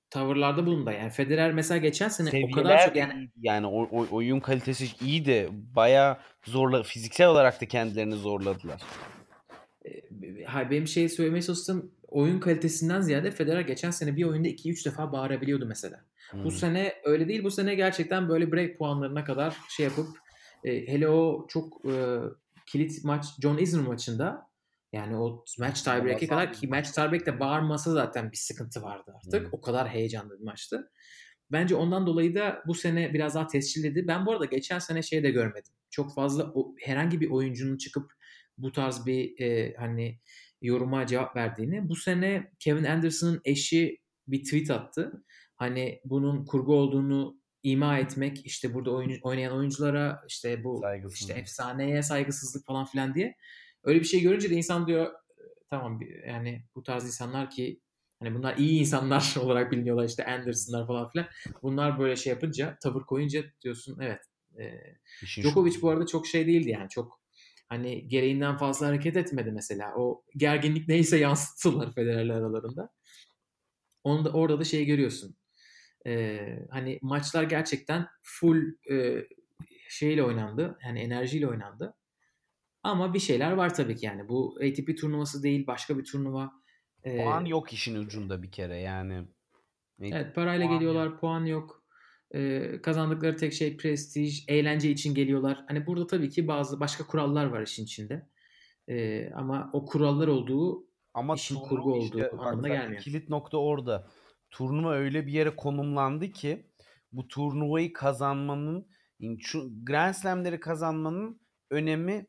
tavırlarda 0.10 0.66
bulundu. 0.66 0.92
Yani 0.92 1.10
Federer 1.10 1.54
mesela 1.54 1.78
geçen 1.78 2.10
sene 2.10 2.30
Seviyeler 2.30 2.52
o 2.52 2.56
kadar 2.56 2.86
çok 2.86 2.96
yani 2.96 3.30
yani 3.38 3.68
o, 3.68 3.84
o, 3.84 4.08
oyun 4.12 4.40
kalitesi 4.40 4.88
iyi 5.02 5.26
de 5.26 5.50
baya 5.52 6.20
zorla 6.46 6.84
fiziksel 6.84 7.28
olarak 7.28 7.62
da 7.62 7.66
kendilerini 7.66 8.16
zorladılar. 8.16 8.82
Hayır 10.46 10.70
benim 10.70 10.88
şey 10.88 11.10
söylemeye 11.10 11.42
çalıştığım 11.42 11.92
oyun 12.08 12.40
kalitesinden 12.40 13.02
ziyade 13.02 13.32
Federer 13.32 13.62
geçen 13.62 13.92
sene 13.92 14.16
bir 14.16 14.24
oyunda 14.24 14.48
2-3 14.48 14.86
defa 14.86 15.12
bağırabiliyordu 15.12 15.66
mesela. 15.66 16.06
Hmm. 16.32 16.44
Bu 16.44 16.52
sene 16.52 16.94
öyle 17.04 17.28
değil. 17.28 17.44
Bu 17.44 17.52
sene 17.52 17.76
gerçekten 17.76 18.30
böyle 18.30 18.52
break 18.52 18.78
puanlarına 18.78 19.24
kadar 19.24 19.56
şey 19.70 19.84
yapıp 19.84 20.08
e, 20.64 20.88
hele 20.88 21.10
o 21.10 21.48
çok 21.50 21.86
e, 21.86 22.20
kilit 22.66 23.04
maç 23.04 23.26
John 23.42 23.58
Isner 23.58 23.82
maçında 23.82 24.50
yani 24.94 25.18
o 25.18 25.46
match 25.60 25.84
tiebreak'e 25.84 26.28
kadar 26.28 26.54
ki 26.54 26.68
match 26.68 26.92
tiebreak'te 26.92 27.40
bağırması 27.40 27.94
zaten 27.94 28.32
bir 28.32 28.38
sıkıntı 28.38 28.82
vardı 28.82 29.14
artık. 29.16 29.44
Hmm. 29.44 29.50
O 29.52 29.62
kadar 29.62 29.90
heyecanlı 29.90 30.40
bir 30.40 30.44
maçtı. 30.44 30.92
Bence 31.52 31.76
ondan 31.76 32.08
dolayı 32.08 32.36
da 32.36 32.64
bu 32.68 32.74
sene 32.74 33.14
biraz 33.14 33.36
daha 33.36 33.48
tescilledi. 33.48 34.08
Ben 34.08 34.26
bu 34.26 34.32
arada 34.32 34.46
geçen 34.46 34.80
sene 34.80 35.02
şey 35.02 35.24
de 35.24 35.32
görmedim. 35.32 35.74
Çok 35.90 36.16
fazla 36.16 36.52
o, 36.54 36.76
herhangi 36.82 37.22
bir 37.22 37.30
oyuncunun 37.30 37.78
çıkıp 37.78 38.12
bu 38.58 38.72
tarz 38.72 39.06
bir 39.06 39.40
e, 39.40 39.74
hani 39.78 40.20
yoruma 40.62 41.08
cevap 41.08 41.36
verdiğini. 41.36 41.90
Bu 41.90 41.96
sene 41.96 42.52
Kevin 42.60 42.84
Anderson'ın 42.84 43.42
eşi 43.46 43.98
bir 44.28 44.44
tweet 44.44 44.72
attı. 44.72 45.24
Hani 45.56 46.02
bunun 46.06 46.46
kurgu 46.46 46.76
olduğunu 46.76 47.39
ima 47.64 47.98
etmek 47.98 48.46
işte 48.46 48.74
burada 48.74 48.92
oyun, 48.92 49.20
oynayan 49.22 49.58
oyunculara 49.58 50.24
işte 50.28 50.64
bu 50.64 50.82
işte 51.14 51.34
efsaneye 51.34 52.04
saygısızlık 52.04 52.66
falan 52.66 52.86
filan 52.86 53.16
diye. 53.16 53.36
Öyle 53.84 54.00
bir 54.00 54.06
şey 54.06 54.22
görünce 54.22 54.50
de 54.50 54.56
insan 54.56 54.88
diyor 54.88 55.12
tamam 55.70 56.00
yani 56.28 56.64
bu 56.76 56.84
tarz 56.84 57.06
insanlar 57.06 57.50
ki 57.50 57.82
hani 58.20 58.36
bunlar 58.36 58.58
iyi 58.58 58.80
insanlar 58.80 59.36
olarak 59.42 59.72
biliniyorlar 59.72 60.06
işte 60.06 60.26
Anderson'lar 60.26 60.88
falan 60.88 61.10
filan. 61.10 61.28
Bunlar 61.64 62.00
böyle 62.00 62.16
şey 62.16 62.34
yapınca 62.34 62.78
tavır 62.84 63.02
koyunca 63.02 63.44
diyorsun 63.62 64.00
evet. 64.02 64.22
E, 64.60 64.64
Djokovic 65.42 65.82
bu 65.82 65.90
arada 65.90 66.06
çok 66.06 66.28
şey 66.28 66.48
değildi 66.48 66.70
yani 66.70 66.90
çok 66.90 67.20
hani 67.70 68.08
gereğinden 68.08 68.58
fazla 68.58 68.88
hareket 68.88 69.18
etmedi 69.18 69.52
mesela. 69.52 69.94
O 69.96 70.24
gerginlik 70.38 70.88
neyse 70.88 71.18
yansıttılar 71.18 71.94
Federer'le 71.94 72.30
aralarında. 72.30 72.90
Onu 74.04 74.26
da, 74.26 74.30
orada 74.30 74.60
da 74.60 74.64
şey 74.64 74.86
görüyorsun. 74.86 75.36
Ee, 76.08 76.60
hani 76.72 77.00
maçlar 77.02 77.44
gerçekten 77.44 78.08
full 78.22 78.76
e, 78.92 79.26
şeyle 79.90 80.24
oynandı. 80.24 80.78
Yani 80.86 81.00
enerjiyle 81.00 81.48
oynandı. 81.48 81.96
Ama 82.84 83.14
bir 83.14 83.20
şeyler 83.20 83.52
var 83.52 83.74
tabii 83.74 83.96
ki 83.96 84.06
yani. 84.06 84.30
Bu 84.30 84.58
ATP 84.58 84.98
turnuvası 84.98 85.44
değil 85.44 85.68
başka 85.68 85.98
bir 85.98 86.04
turnuva. 86.04 86.52
Ee, 87.04 87.18
puan 87.18 87.46
yok 87.46 87.74
işin 87.74 87.96
ucunda 87.96 88.44
bir 88.44 88.52
kere 88.52 88.78
yani. 88.78 89.28
Evet 90.02 90.36
parayla 90.36 90.68
puan 90.68 90.80
geliyorlar 90.80 91.06
yok. 91.06 91.20
puan 91.20 91.46
yok. 91.46 91.84
Ee, 92.36 92.82
kazandıkları 92.84 93.38
tek 93.38 93.54
şey 93.54 93.78
prestij, 93.78 94.46
eğlence 94.48 94.92
için 94.92 95.16
geliyorlar. 95.16 95.64
Hani 95.68 95.88
burada 95.88 96.08
tabii 96.08 96.30
ki 96.30 96.48
bazı 96.48 96.80
başka 96.80 97.08
kurallar 97.08 97.46
var 97.46 97.62
işin 97.62 97.84
içinde. 97.84 98.30
Ee, 98.90 99.32
ama 99.36 99.70
o 99.74 99.86
kurallar 99.86 100.28
olduğu 100.28 100.88
ama 101.14 101.36
işin 101.36 101.56
kurgu 101.56 101.94
olduğu 101.94 102.20
işte, 102.20 102.32
anlamına 102.32 102.68
gelmiyor. 102.68 103.02
Kilit 103.02 103.30
nokta 103.30 103.58
orada. 103.58 104.08
Turnuva 104.52 104.94
öyle 104.94 105.28
bir 105.28 105.32
yere 105.32 105.56
konumlandı 105.56 106.32
ki 106.32 106.70
bu 107.12 107.28
turnuvayı 107.28 107.94
kazanmanın 107.94 108.88
Grand 109.84 110.14
Slam'leri 110.14 110.60
kazanmanın 110.60 111.42
önemi 111.70 112.28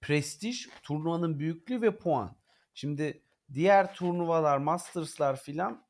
prestij, 0.00 0.68
turnuvanın 0.82 1.38
büyüklüğü 1.38 1.82
ve 1.82 1.98
puan. 1.98 2.36
Şimdi 2.74 3.22
diğer 3.54 3.94
turnuvalar, 3.94 4.58
Masters'lar 4.58 5.40
filan 5.40 5.86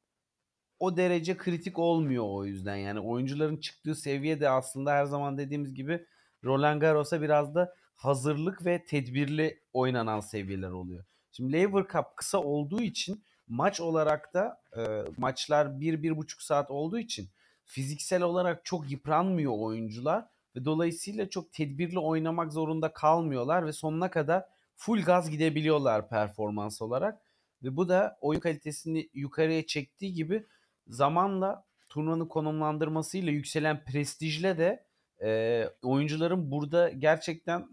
o 0.78 0.96
derece 0.96 1.36
kritik 1.36 1.78
olmuyor 1.78 2.24
o 2.28 2.44
yüzden. 2.44 2.76
Yani 2.76 3.00
oyuncuların 3.00 3.56
çıktığı 3.56 3.94
seviye 3.94 4.40
de 4.40 4.48
aslında 4.48 4.92
her 4.92 5.04
zaman 5.04 5.38
dediğimiz 5.38 5.74
gibi 5.74 6.06
Roland 6.44 6.80
Garros'a 6.80 7.22
biraz 7.22 7.54
da 7.54 7.74
hazırlık 7.94 8.64
ve 8.64 8.84
tedbirli 8.84 9.62
oynanan 9.72 10.20
seviyeler 10.20 10.70
oluyor. 10.70 11.04
Şimdi 11.32 11.52
Lever 11.52 11.84
Cup 11.92 12.16
kısa 12.16 12.38
olduğu 12.38 12.82
için 12.82 13.24
maç 13.50 13.80
olarak 13.80 14.34
da 14.34 14.60
e, 14.76 15.04
maçlar 15.16 15.66
1-1,5 15.66 16.44
saat 16.44 16.70
olduğu 16.70 16.98
için 16.98 17.28
fiziksel 17.64 18.22
olarak 18.22 18.64
çok 18.64 18.90
yıpranmıyor 18.90 19.52
oyuncular 19.58 20.26
ve 20.56 20.64
dolayısıyla 20.64 21.30
çok 21.30 21.52
tedbirli 21.52 21.98
oynamak 21.98 22.52
zorunda 22.52 22.92
kalmıyorlar 22.92 23.66
ve 23.66 23.72
sonuna 23.72 24.10
kadar 24.10 24.44
full 24.76 25.02
gaz 25.02 25.30
gidebiliyorlar 25.30 26.08
performans 26.08 26.82
olarak. 26.82 27.22
Ve 27.62 27.76
bu 27.76 27.88
da 27.88 28.18
oyun 28.20 28.40
kalitesini 28.40 29.08
yukarıya 29.14 29.66
çektiği 29.66 30.14
gibi 30.14 30.46
zamanla 30.88 31.64
turnuvanın 31.88 32.26
konumlandırmasıyla 32.26 33.32
yükselen 33.32 33.84
prestijle 33.84 34.58
de 34.58 34.84
e, 35.22 35.64
oyuncuların 35.82 36.50
burada 36.50 36.88
gerçekten 36.88 37.68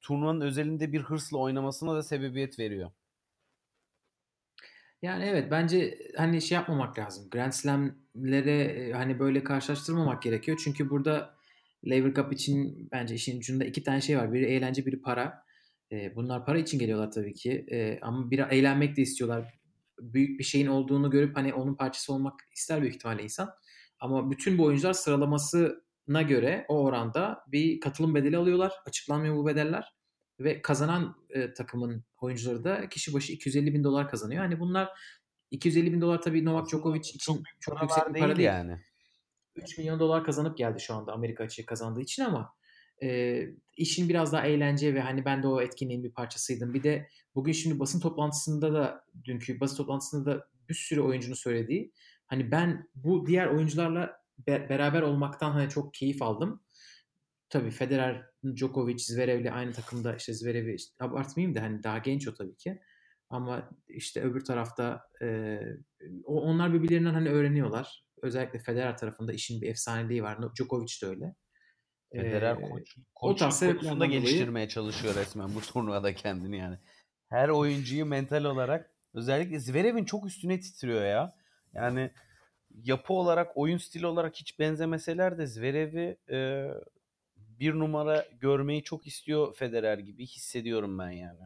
turnuvanın 0.00 0.40
özelinde 0.40 0.92
bir 0.92 1.00
hırsla 1.00 1.38
oynamasına 1.38 1.94
da 1.94 2.02
sebebiyet 2.02 2.58
veriyor. 2.58 2.90
Yani 5.02 5.24
evet 5.24 5.50
bence 5.50 5.98
hani 6.16 6.42
şey 6.42 6.56
yapmamak 6.56 6.98
lazım. 6.98 7.30
Grand 7.30 7.52
Slam'lere 7.52 8.92
hani 8.92 9.18
böyle 9.18 9.44
karşılaştırmamak 9.44 10.22
gerekiyor. 10.22 10.60
Çünkü 10.64 10.90
burada 10.90 11.34
Lever 11.90 12.14
Cup 12.14 12.32
için 12.32 12.88
bence 12.92 13.14
işin 13.14 13.38
ucunda 13.38 13.64
iki 13.64 13.82
tane 13.82 14.00
şey 14.00 14.18
var. 14.18 14.32
Biri 14.32 14.44
eğlence, 14.44 14.86
biri 14.86 15.02
para. 15.02 15.44
bunlar 16.16 16.46
para 16.46 16.58
için 16.58 16.78
geliyorlar 16.78 17.10
tabii 17.10 17.34
ki. 17.34 17.66
ama 18.02 18.30
bir 18.30 18.38
eğlenmek 18.38 18.96
de 18.96 19.02
istiyorlar. 19.02 19.58
Büyük 20.00 20.38
bir 20.38 20.44
şeyin 20.44 20.66
olduğunu 20.66 21.10
görüp 21.10 21.36
hani 21.36 21.54
onun 21.54 21.74
parçası 21.74 22.12
olmak 22.12 22.40
ister 22.56 22.80
büyük 22.82 22.94
ihtimalle 22.94 23.22
insan. 23.22 23.50
Ama 24.00 24.30
bütün 24.30 24.58
bu 24.58 24.64
oyuncular 24.64 24.92
sıralamasına 24.92 26.22
göre 26.28 26.64
o 26.68 26.78
oranda 26.84 27.44
bir 27.48 27.80
katılım 27.80 28.14
bedeli 28.14 28.36
alıyorlar. 28.36 28.72
Açıklanmıyor 28.86 29.36
bu 29.36 29.46
bedeller. 29.46 29.92
Ve 30.40 30.62
kazanan 30.62 31.16
e, 31.30 31.52
takımın 31.52 32.04
oyuncuları 32.20 32.64
da 32.64 32.88
kişi 32.88 33.14
başı 33.14 33.32
250 33.32 33.74
bin 33.74 33.84
dolar 33.84 34.08
kazanıyor. 34.08 34.44
Hani 34.44 34.60
bunlar 34.60 34.88
250 35.50 35.92
bin 35.92 36.00
dolar 36.00 36.22
tabii 36.22 36.44
Novak 36.44 36.68
Djokovic 36.68 37.00
için 37.00 37.18
çok, 37.18 37.38
çok 37.60 37.82
yüksek 37.82 38.14
bir 38.14 38.20
para 38.20 38.36
değil. 38.36 38.46
Yani. 38.46 38.80
3 39.56 39.78
milyon 39.78 40.00
dolar 40.00 40.24
kazanıp 40.24 40.58
geldi 40.58 40.80
şu 40.80 40.94
anda 40.94 41.12
Amerika 41.12 41.44
açığı 41.44 41.66
kazandığı 41.66 42.00
için 42.00 42.22
ama 42.22 42.54
e, 43.02 43.40
işin 43.76 44.08
biraz 44.08 44.32
daha 44.32 44.46
eğlence 44.46 44.94
ve 44.94 45.00
hani 45.00 45.24
ben 45.24 45.42
de 45.42 45.46
o 45.46 45.60
etkinliğin 45.60 46.04
bir 46.04 46.12
parçasıydım. 46.12 46.74
Bir 46.74 46.82
de 46.82 47.08
bugün 47.34 47.52
şimdi 47.52 47.78
basın 47.80 48.00
toplantısında 48.00 48.72
da 48.72 49.04
dünkü 49.24 49.60
basın 49.60 49.76
toplantısında 49.76 50.32
da 50.32 50.48
bir 50.68 50.74
sürü 50.74 51.00
oyuncunun 51.00 51.34
söylediği 51.34 51.92
hani 52.26 52.50
ben 52.50 52.88
bu 52.94 53.26
diğer 53.26 53.46
oyuncularla 53.46 54.16
be- 54.38 54.66
beraber 54.68 55.02
olmaktan 55.02 55.50
hani 55.50 55.68
çok 55.68 55.94
keyif 55.94 56.22
aldım. 56.22 56.62
Tabii 57.48 57.70
Federer, 57.70 58.31
Djokovic, 58.44 58.98
Zverev'le 58.98 59.52
aynı 59.52 59.72
takımda 59.72 60.16
işte 60.16 60.34
Zverev'i 60.34 60.74
işte, 60.74 61.04
abartmayayım 61.04 61.54
da 61.54 61.62
hani 61.62 61.82
daha 61.82 61.98
genç 61.98 62.28
o 62.28 62.34
tabii 62.34 62.56
ki. 62.56 62.80
Ama 63.30 63.70
işte 63.88 64.22
öbür 64.22 64.44
tarafta 64.44 65.02
e, 65.22 65.60
onlar 66.24 66.72
birbirlerinden 66.72 67.14
hani 67.14 67.28
öğreniyorlar. 67.28 68.04
Özellikle 68.22 68.58
Federer 68.58 68.98
tarafında 68.98 69.32
işin 69.32 69.62
bir 69.62 69.68
efsaneliği 69.68 70.22
var. 70.22 70.38
Djokovic 70.56 70.92
de 71.02 71.06
öyle. 71.06 71.34
Federer 72.12 72.56
ee, 72.56 72.70
koç, 72.70 72.96
koç, 73.14 73.38
konusunda 73.60 74.06
geliştirmeye 74.06 74.68
çalışıyor 74.68 75.14
resmen 75.14 75.54
bu 75.54 75.60
turnuvada 75.72 76.14
kendini 76.14 76.58
yani. 76.58 76.78
Her 77.28 77.48
oyuncuyu 77.48 78.06
mental 78.06 78.44
olarak 78.44 78.90
özellikle 79.14 79.60
Zverev'in 79.60 80.04
çok 80.04 80.26
üstüne 80.26 80.60
titriyor 80.60 81.04
ya. 81.04 81.32
Yani 81.74 82.10
yapı 82.84 83.12
olarak, 83.12 83.56
oyun 83.56 83.78
stili 83.78 84.06
olarak 84.06 84.36
hiç 84.36 84.58
benzemeseler 84.58 85.38
de 85.38 85.46
Zverev'i 85.46 86.16
e, 86.30 86.68
bir 87.62 87.74
numara 87.74 88.26
görmeyi 88.40 88.82
çok 88.82 89.06
istiyor 89.06 89.54
Federer 89.54 89.98
gibi 89.98 90.26
hissediyorum 90.26 90.98
ben 90.98 91.10
yani. 91.10 91.40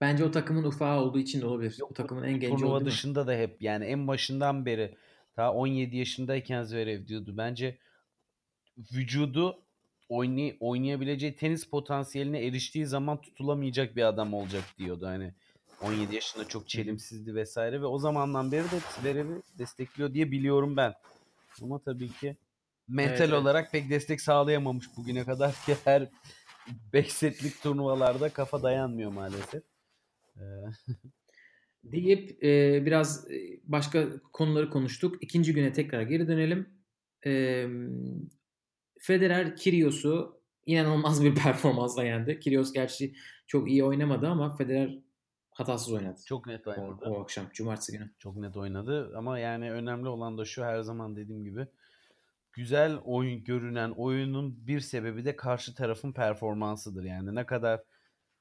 Bence 0.00 0.24
o 0.24 0.30
takımın 0.30 0.64
ufağı 0.64 1.00
olduğu 1.00 1.18
için 1.18 1.40
de 1.40 1.46
olabilir. 1.46 1.76
Yok, 1.78 1.90
o 1.90 1.94
takımın 1.94 2.22
en 2.22 2.40
genci 2.40 2.56
Turnuva 2.56 2.84
dışında 2.84 3.26
da 3.26 3.32
hep 3.32 3.62
yani 3.62 3.84
en 3.84 4.08
başından 4.08 4.66
beri 4.66 4.96
ta 5.36 5.52
17 5.52 5.96
yaşındayken 5.96 6.62
Zverev 6.62 7.06
diyordu. 7.06 7.34
Bence 7.36 7.78
vücudu 8.78 9.62
oynay 10.08 10.56
oynayabileceği 10.60 11.36
tenis 11.36 11.64
potansiyeline 11.64 12.46
eriştiği 12.46 12.86
zaman 12.86 13.20
tutulamayacak 13.20 13.96
bir 13.96 14.02
adam 14.02 14.34
olacak 14.34 14.64
diyordu. 14.78 15.06
Hani 15.06 15.34
17 15.82 16.14
yaşında 16.14 16.48
çok 16.48 16.68
çelimsizdi 16.68 17.34
vesaire 17.34 17.80
ve 17.80 17.86
o 17.86 17.98
zamandan 17.98 18.52
beri 18.52 18.64
de 18.64 18.80
Zverev'i 19.00 19.42
destekliyor 19.58 20.14
diye 20.14 20.30
biliyorum 20.30 20.76
ben. 20.76 20.94
Ama 21.62 21.78
tabii 21.78 22.12
ki 22.12 22.36
mental 22.90 23.28
evet, 23.28 23.32
olarak 23.32 23.62
evet. 23.62 23.72
pek 23.72 23.90
destek 23.90 24.20
sağlayamamış 24.20 24.86
bugüne 24.96 25.24
kadar 25.24 25.52
ki 25.52 25.76
her 25.84 26.08
5 26.92 27.12
setlik 27.12 27.62
turnuvalarda 27.62 28.28
kafa 28.28 28.62
dayanmıyor 28.62 29.12
maalesef. 29.12 29.62
deyip 31.84 32.44
e, 32.44 32.82
biraz 32.86 33.28
başka 33.64 34.08
konuları 34.32 34.70
konuştuk. 34.70 35.22
İkinci 35.22 35.54
güne 35.54 35.72
tekrar 35.72 36.02
geri 36.02 36.28
dönelim. 36.28 36.68
E, 37.26 37.66
Federer 38.98 39.56
Kyrgios'u 39.56 40.42
inanılmaz 40.66 41.24
bir 41.24 41.34
performansla 41.42 42.04
yendi. 42.04 42.40
Kyrgios 42.40 42.72
gerçi 42.72 43.14
çok 43.46 43.70
iyi 43.70 43.84
oynamadı 43.84 44.28
ama 44.28 44.56
Federer 44.56 44.98
hatasız 45.50 45.92
oynadı. 45.92 46.20
Çok 46.26 46.46
net 46.46 46.66
oynadı. 46.66 47.04
O, 47.06 47.10
o 47.10 47.22
akşam 47.22 47.46
cumartesi 47.52 47.92
günü. 47.92 48.10
Çok 48.18 48.36
net 48.36 48.56
oynadı 48.56 49.12
ama 49.16 49.38
yani 49.38 49.72
önemli 49.72 50.08
olan 50.08 50.38
da 50.38 50.44
şu 50.44 50.64
her 50.64 50.80
zaman 50.80 51.16
dediğim 51.16 51.44
gibi 51.44 51.66
güzel 52.60 52.98
oyun 53.04 53.44
görünen 53.44 53.90
oyunun 53.90 54.66
bir 54.66 54.80
sebebi 54.80 55.24
de 55.24 55.36
karşı 55.36 55.74
tarafın 55.74 56.12
performansıdır. 56.12 57.04
Yani 57.04 57.34
ne 57.34 57.46
kadar 57.46 57.80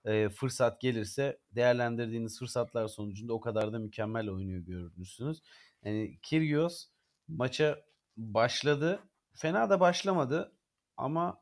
e, 0.05 0.29
fırsat 0.29 0.81
gelirse 0.81 1.39
değerlendirdiğiniz 1.51 2.39
fırsatlar 2.39 2.87
sonucunda 2.87 3.33
o 3.33 3.39
kadar 3.39 3.73
da 3.73 3.79
mükemmel 3.79 4.29
oynuyor 4.29 4.61
görürsünüz. 4.61 5.41
Yani 5.83 6.19
Kyrgios 6.21 6.87
maça 7.27 7.79
başladı. 8.17 8.99
Fena 9.35 9.69
da 9.69 9.79
başlamadı 9.79 10.51
ama 10.97 11.41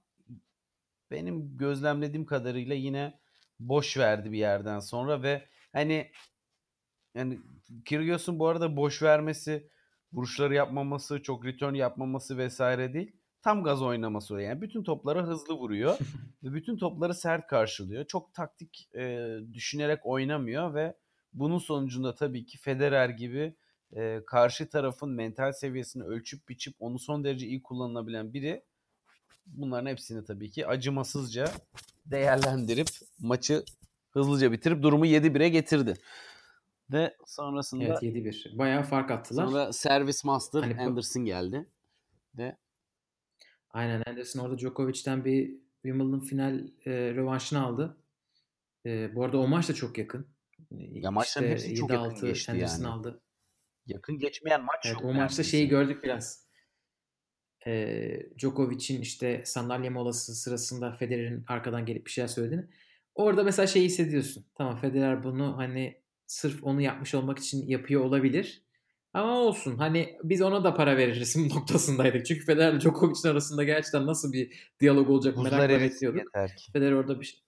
benim 1.11 1.57
gözlemlediğim 1.57 2.25
kadarıyla 2.25 2.75
yine 2.75 3.19
boş 3.59 3.97
verdi 3.97 4.31
bir 4.31 4.37
yerden 4.37 4.79
sonra 4.79 5.23
ve 5.23 5.47
hani 5.73 6.11
yani 7.15 7.39
Kyrgios'un 7.85 8.39
bu 8.39 8.47
arada 8.47 8.75
boş 8.75 9.03
vermesi, 9.03 9.69
vuruşları 10.13 10.53
yapmaması, 10.53 11.21
çok 11.21 11.45
return 11.45 11.73
yapmaması 11.73 12.37
vesaire 12.37 12.93
değil 12.93 13.11
tam 13.41 13.63
gaz 13.63 13.81
oynaması 13.81 14.33
o 14.33 14.37
yani. 14.37 14.61
Bütün 14.61 14.83
topları 14.83 15.23
hızlı 15.23 15.53
vuruyor 15.53 15.97
ve 16.43 16.53
bütün 16.53 16.77
topları 16.77 17.13
sert 17.13 17.47
karşılıyor. 17.47 18.05
Çok 18.05 18.33
taktik 18.33 18.89
e, 18.95 19.27
düşünerek 19.53 20.05
oynamıyor 20.05 20.73
ve 20.73 20.95
bunun 21.33 21.57
sonucunda 21.57 22.15
tabii 22.15 22.45
ki 22.45 22.57
Federer 22.57 23.09
gibi 23.09 23.55
e, 23.95 24.21
karşı 24.25 24.69
tarafın 24.69 25.09
mental 25.09 25.51
seviyesini 25.51 26.03
ölçüp 26.03 26.49
biçip 26.49 26.75
onu 26.79 26.99
son 26.99 27.23
derece 27.23 27.47
iyi 27.47 27.63
kullanılabilen 27.63 28.33
biri 28.33 28.63
bunların 29.45 29.89
hepsini 29.89 30.25
tabii 30.25 30.51
ki 30.51 30.67
acımasızca 30.67 31.51
değerlendirip 32.05 32.87
maçı 33.19 33.63
hızlıca 34.09 34.51
bitirip 34.51 34.83
durumu 34.83 35.05
7-1'e 35.05 35.49
getirdi. 35.49 35.93
Ve 36.91 37.15
sonrasında 37.25 37.83
Evet 37.83 38.03
7-1. 38.03 38.57
Bayağı 38.57 38.83
fark 38.83 39.11
attılar. 39.11 39.47
Sonra 39.47 39.73
servis 39.73 40.23
master 40.23 40.61
hani 40.61 40.81
Anderson 40.81 41.25
geldi. 41.25 41.65
Ve 42.37 42.57
Aynen 43.69 44.03
Anderson 44.07 44.39
orada 44.39 44.57
Djokovic'ten 44.57 45.25
bir 45.25 45.67
Wimbledon 45.81 46.19
final 46.19 46.67
e, 46.85 46.91
rövanşını 46.91 47.63
aldı. 47.65 47.97
E, 48.85 49.15
bu 49.15 49.23
arada 49.23 49.37
o 49.37 49.47
maç 49.47 49.69
da 49.69 49.73
çok 49.73 49.97
yakın. 49.97 50.27
Ya 50.71 51.11
maçların 51.11 51.55
işte 51.55 51.69
hepsi 51.69 51.75
çok 51.75 51.89
yakın 51.89 52.21
geçti 52.21 52.51
Anderson 52.51 52.83
yani. 52.83 52.93
aldı. 52.93 53.21
Yakın 53.85 54.19
geçmeyen 54.19 54.63
maç 54.63 54.85
evet, 54.85 54.93
yok. 54.93 55.05
O 55.05 55.13
maçta 55.13 55.43
şeyi 55.43 55.67
gördük 55.67 56.03
biraz. 56.03 56.47
E, 57.67 58.29
Djokovic'in 58.37 59.01
işte 59.01 59.41
sandalye 59.45 59.89
molası 59.89 60.35
sırasında 60.35 60.91
Federer'in 60.91 61.45
arkadan 61.47 61.85
gelip 61.85 62.05
bir 62.05 62.11
şeyler 62.11 62.27
söylediğini. 62.27 62.65
Orada 63.15 63.43
mesela 63.43 63.67
şey 63.67 63.83
hissediyorsun. 63.83 64.45
Tamam 64.55 64.77
Federer 64.77 65.23
bunu 65.23 65.57
hani 65.57 66.01
sırf 66.27 66.63
onu 66.63 66.81
yapmış 66.81 67.15
olmak 67.15 67.39
için 67.39 67.67
yapıyor 67.67 68.01
olabilir. 68.01 68.61
Ama 69.13 69.39
olsun. 69.39 69.77
Hani 69.77 70.17
biz 70.23 70.41
ona 70.41 70.63
da 70.63 70.73
para 70.73 70.97
veririz 70.97 71.35
noktasındaydık. 71.55 72.25
Çünkü 72.25 72.45
Federer 72.45 72.79
Djokovic'in 72.79 73.27
arasında 73.27 73.63
gerçekten 73.63 74.07
nasıl 74.07 74.33
bir 74.33 74.71
diyalog 74.79 75.09
olacak 75.09 75.37
Buzlar 75.37 75.59
merakla 75.59 75.81
bekliyorduk. 75.81 76.31
Federer 76.73 76.91
orada 76.91 77.19
bir 77.19 77.25
şey... 77.25 77.39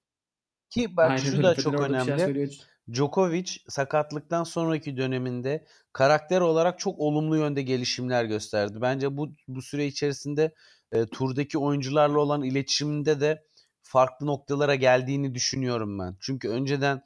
Ki 0.69 0.97
bak 0.97 1.11
Aynen 1.11 1.21
şu 1.21 1.31
öyle. 1.31 1.43
da 1.43 1.55
çok 1.55 1.73
Federer 1.73 2.05
şey 2.05 2.13
önemli. 2.13 2.49
Djokovic 2.93 3.51
sakatlıktan 3.67 4.43
sonraki 4.43 4.97
döneminde 4.97 5.65
karakter 5.93 6.41
olarak 6.41 6.79
çok 6.79 6.99
olumlu 6.99 7.37
yönde 7.37 7.61
gelişimler 7.61 8.25
gösterdi. 8.25 8.77
Bence 8.81 9.17
bu 9.17 9.29
bu 9.47 9.61
süre 9.61 9.85
içerisinde 9.85 10.53
e, 10.91 11.05
turdaki 11.05 11.57
oyuncularla 11.57 12.19
olan 12.19 12.43
iletişiminde 12.43 13.21
de 13.21 13.43
farklı 13.81 14.25
noktalara 14.25 14.75
geldiğini 14.75 15.35
düşünüyorum 15.35 15.99
ben. 15.99 16.17
Çünkü 16.19 16.49
önceden 16.49 17.01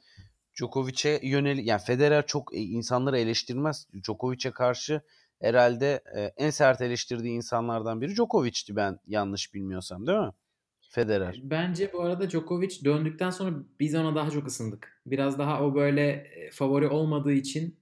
Djokovic'e 0.58 1.20
yönelik 1.22 1.66
yani 1.66 1.80
Federer 1.80 2.26
çok 2.26 2.54
e, 2.54 2.58
insanları 2.58 3.18
eleştirmez. 3.18 3.88
Djokovic'e 4.02 4.50
karşı 4.50 5.00
herhalde 5.40 6.02
e, 6.16 6.20
en 6.20 6.50
sert 6.50 6.80
eleştirdiği 6.80 7.34
insanlardan 7.34 8.00
biri 8.00 8.14
Djokovic'ti 8.14 8.76
ben 8.76 8.98
yanlış 9.06 9.54
bilmiyorsam 9.54 10.06
değil 10.06 10.18
mi? 10.18 10.32
Federer. 10.94 11.40
Bence 11.42 11.92
bu 11.92 12.02
arada 12.02 12.30
Djokovic 12.30 12.84
döndükten 12.84 13.30
sonra 13.30 13.56
biz 13.80 13.94
ona 13.94 14.14
daha 14.14 14.30
çok 14.30 14.46
ısındık. 14.46 15.02
Biraz 15.06 15.38
daha 15.38 15.64
o 15.64 15.74
böyle 15.74 16.10
e, 16.10 16.50
favori 16.50 16.88
olmadığı 16.88 17.32
için 17.32 17.80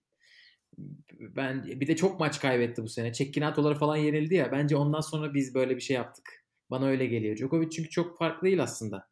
ben 1.20 1.64
bir 1.64 1.86
de 1.86 1.96
çok 1.96 2.20
maç 2.20 2.40
kaybetti 2.40 2.82
bu 2.82 2.88
sene. 2.88 3.12
Çekkinatoları 3.12 3.74
falan 3.74 3.96
yenildi 3.96 4.34
ya. 4.34 4.52
Bence 4.52 4.76
ondan 4.76 5.00
sonra 5.00 5.34
biz 5.34 5.54
böyle 5.54 5.76
bir 5.76 5.80
şey 5.80 5.96
yaptık. 5.96 6.44
Bana 6.70 6.86
öyle 6.86 7.06
geliyor. 7.06 7.36
Djokovic 7.36 7.70
çünkü 7.70 7.90
çok 7.90 8.18
farklı 8.18 8.46
değil 8.46 8.62
aslında. 8.62 9.08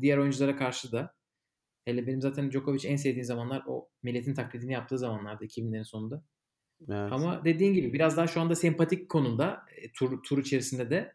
Diğer 0.00 0.18
oyunculara 0.18 0.56
karşı 0.56 0.92
da. 0.92 1.14
Hele 1.90 2.06
benim 2.06 2.20
zaten 2.20 2.50
Djokovic 2.50 2.88
en 2.88 2.96
sevdiğim 2.96 3.24
zamanlar 3.24 3.62
o 3.66 3.88
milletin 4.02 4.34
taklidini 4.34 4.72
yaptığı 4.72 4.98
zamanlarda 4.98 5.44
2000'lerin 5.44 5.84
sonunda. 5.84 6.24
Evet. 6.88 7.12
Ama 7.12 7.44
dediğin 7.44 7.74
gibi 7.74 7.92
biraz 7.92 8.16
daha 8.16 8.26
şu 8.26 8.40
anda 8.40 8.54
sempatik 8.54 9.08
konumda 9.08 9.62
e, 9.76 9.92
tur, 9.92 10.22
tur 10.22 10.38
içerisinde 10.38 10.90
de 10.90 11.14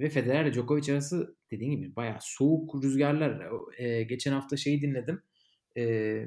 ve 0.00 0.10
Federer 0.10 0.44
ile 0.44 0.52
Djokovic 0.52 0.92
arası 0.92 1.36
dediğin 1.50 1.70
gibi 1.70 1.96
bayağı 1.96 2.18
soğuk 2.20 2.84
rüzgarlar. 2.84 3.46
E, 3.78 4.02
geçen 4.02 4.32
hafta 4.32 4.56
şeyi 4.56 4.82
dinledim. 4.82 5.22
E, 5.76 6.24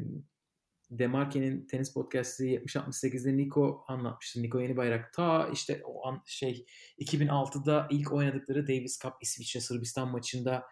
Demarke'nin 0.92 1.68
tenis 1.68 1.94
podcast'ı 1.94 2.46
70-68'de 2.46 3.38
Niko 3.38 3.84
anlatmıştı. 3.88 4.42
Niko 4.42 4.60
Yeni 4.60 4.78
Bayrak 4.78 5.14
ta 5.14 5.50
işte 5.54 5.82
o 5.86 6.08
an 6.08 6.22
şey 6.26 6.66
2006'da 7.00 7.88
ilk 7.92 8.14
oynadıkları 8.14 8.68
Davis 8.68 9.00
Cup 9.00 9.14
İsviçre 9.22 9.60
Sırbistan 9.60 10.12
maçında 10.12 10.64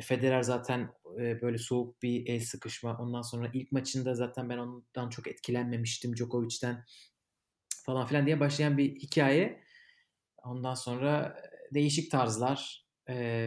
Federer 0.00 0.42
zaten 0.42 0.90
e, 1.20 1.42
böyle 1.42 1.58
soğuk 1.58 2.02
bir 2.02 2.26
el 2.26 2.40
sıkışma. 2.40 2.98
Ondan 2.98 3.22
sonra 3.22 3.50
ilk 3.52 3.72
maçında 3.72 4.14
zaten 4.14 4.48
ben 4.50 4.58
ondan 4.58 5.10
çok 5.10 5.28
etkilenmemiştim 5.28 6.16
Djokovic'ten 6.16 6.84
falan 7.86 8.06
filan 8.06 8.26
diye 8.26 8.40
başlayan 8.40 8.78
bir 8.78 8.94
hikaye. 8.94 9.60
Ondan 10.44 10.74
sonra 10.74 11.36
e, 11.70 11.74
değişik 11.74 12.10
tarzlar. 12.10 12.84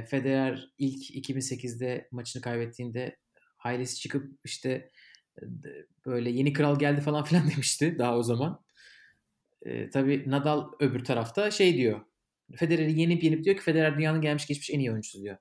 Federer 0.09 0.69
ilk 0.77 1.29
2008'de 1.29 2.07
maçını 2.11 2.41
kaybettiğinde 2.41 3.17
ailesi 3.63 3.99
çıkıp 3.99 4.39
işte 4.43 4.89
böyle 6.05 6.29
yeni 6.29 6.53
kral 6.53 6.79
geldi 6.79 7.01
falan 7.01 7.23
filan 7.23 7.49
demişti 7.51 7.95
daha 7.99 8.17
o 8.17 8.23
zaman. 8.23 8.63
E, 9.61 9.89
tabii 9.89 10.23
Nadal 10.27 10.71
öbür 10.79 11.03
tarafta 11.03 11.51
şey 11.51 11.77
diyor. 11.77 12.01
Federer'i 12.55 12.99
yenip 12.99 13.23
yenip 13.23 13.43
diyor 13.43 13.55
ki 13.55 13.63
Federer 13.63 13.97
dünyanın 13.97 14.21
gelmiş 14.21 14.47
geçmiş 14.47 14.69
en 14.69 14.79
iyi 14.79 14.91
oyuncusu 14.91 15.21
diyor. 15.21 15.37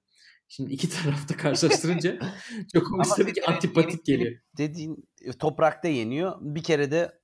Şimdi 0.49 0.73
iki 0.73 0.89
tarafta 1.03 1.37
karşılaştırınca 1.37 2.19
çok 2.75 2.99
hoş 2.99 3.09
tabii 3.17 3.33
ki 3.33 3.47
antipatik 3.47 4.05
geliyor. 4.05 4.33
Dediğin 4.59 5.09
e, 5.25 5.33
toprakta 5.33 5.89
yeniyor. 5.89 6.37
Bir 6.41 6.63
kere 6.63 6.91
de 6.91 7.19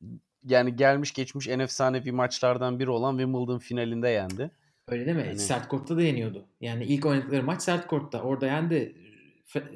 yani 0.45 0.77
gelmiş 0.77 1.13
geçmiş 1.13 1.49
en 1.49 1.59
efsanevi 1.59 2.13
maçlardan 2.13 2.79
biri 2.79 2.91
olan 2.91 3.19
Wimbledon 3.19 3.59
finalinde 3.59 4.09
yendi. 4.09 4.51
Öyle 4.89 5.07
değil 5.07 5.17
mi? 5.17 5.25
Yani... 5.27 5.39
Sert 5.39 5.69
kortta 5.69 5.97
da 5.97 6.03
yeniyordu. 6.03 6.49
Yani 6.61 6.85
ilk 6.85 7.07
oynadıkları 7.07 7.43
maç 7.43 7.63
sert 7.63 7.87
kortta. 7.87 8.23
Orada 8.23 8.47
yendi. 8.47 8.97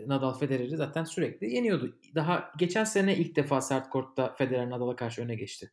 Nadal 0.06 0.38
Federer'i 0.38 0.76
zaten 0.76 1.04
sürekli 1.04 1.54
yeniyordu. 1.54 1.98
Daha 2.14 2.52
geçen 2.58 2.84
sene 2.84 3.16
ilk 3.16 3.36
defa 3.36 3.60
sert 3.60 3.90
kortta 3.90 4.34
Federer 4.34 4.70
Nadal'a 4.70 4.96
karşı 4.96 5.22
öne 5.22 5.34
geçti. 5.34 5.72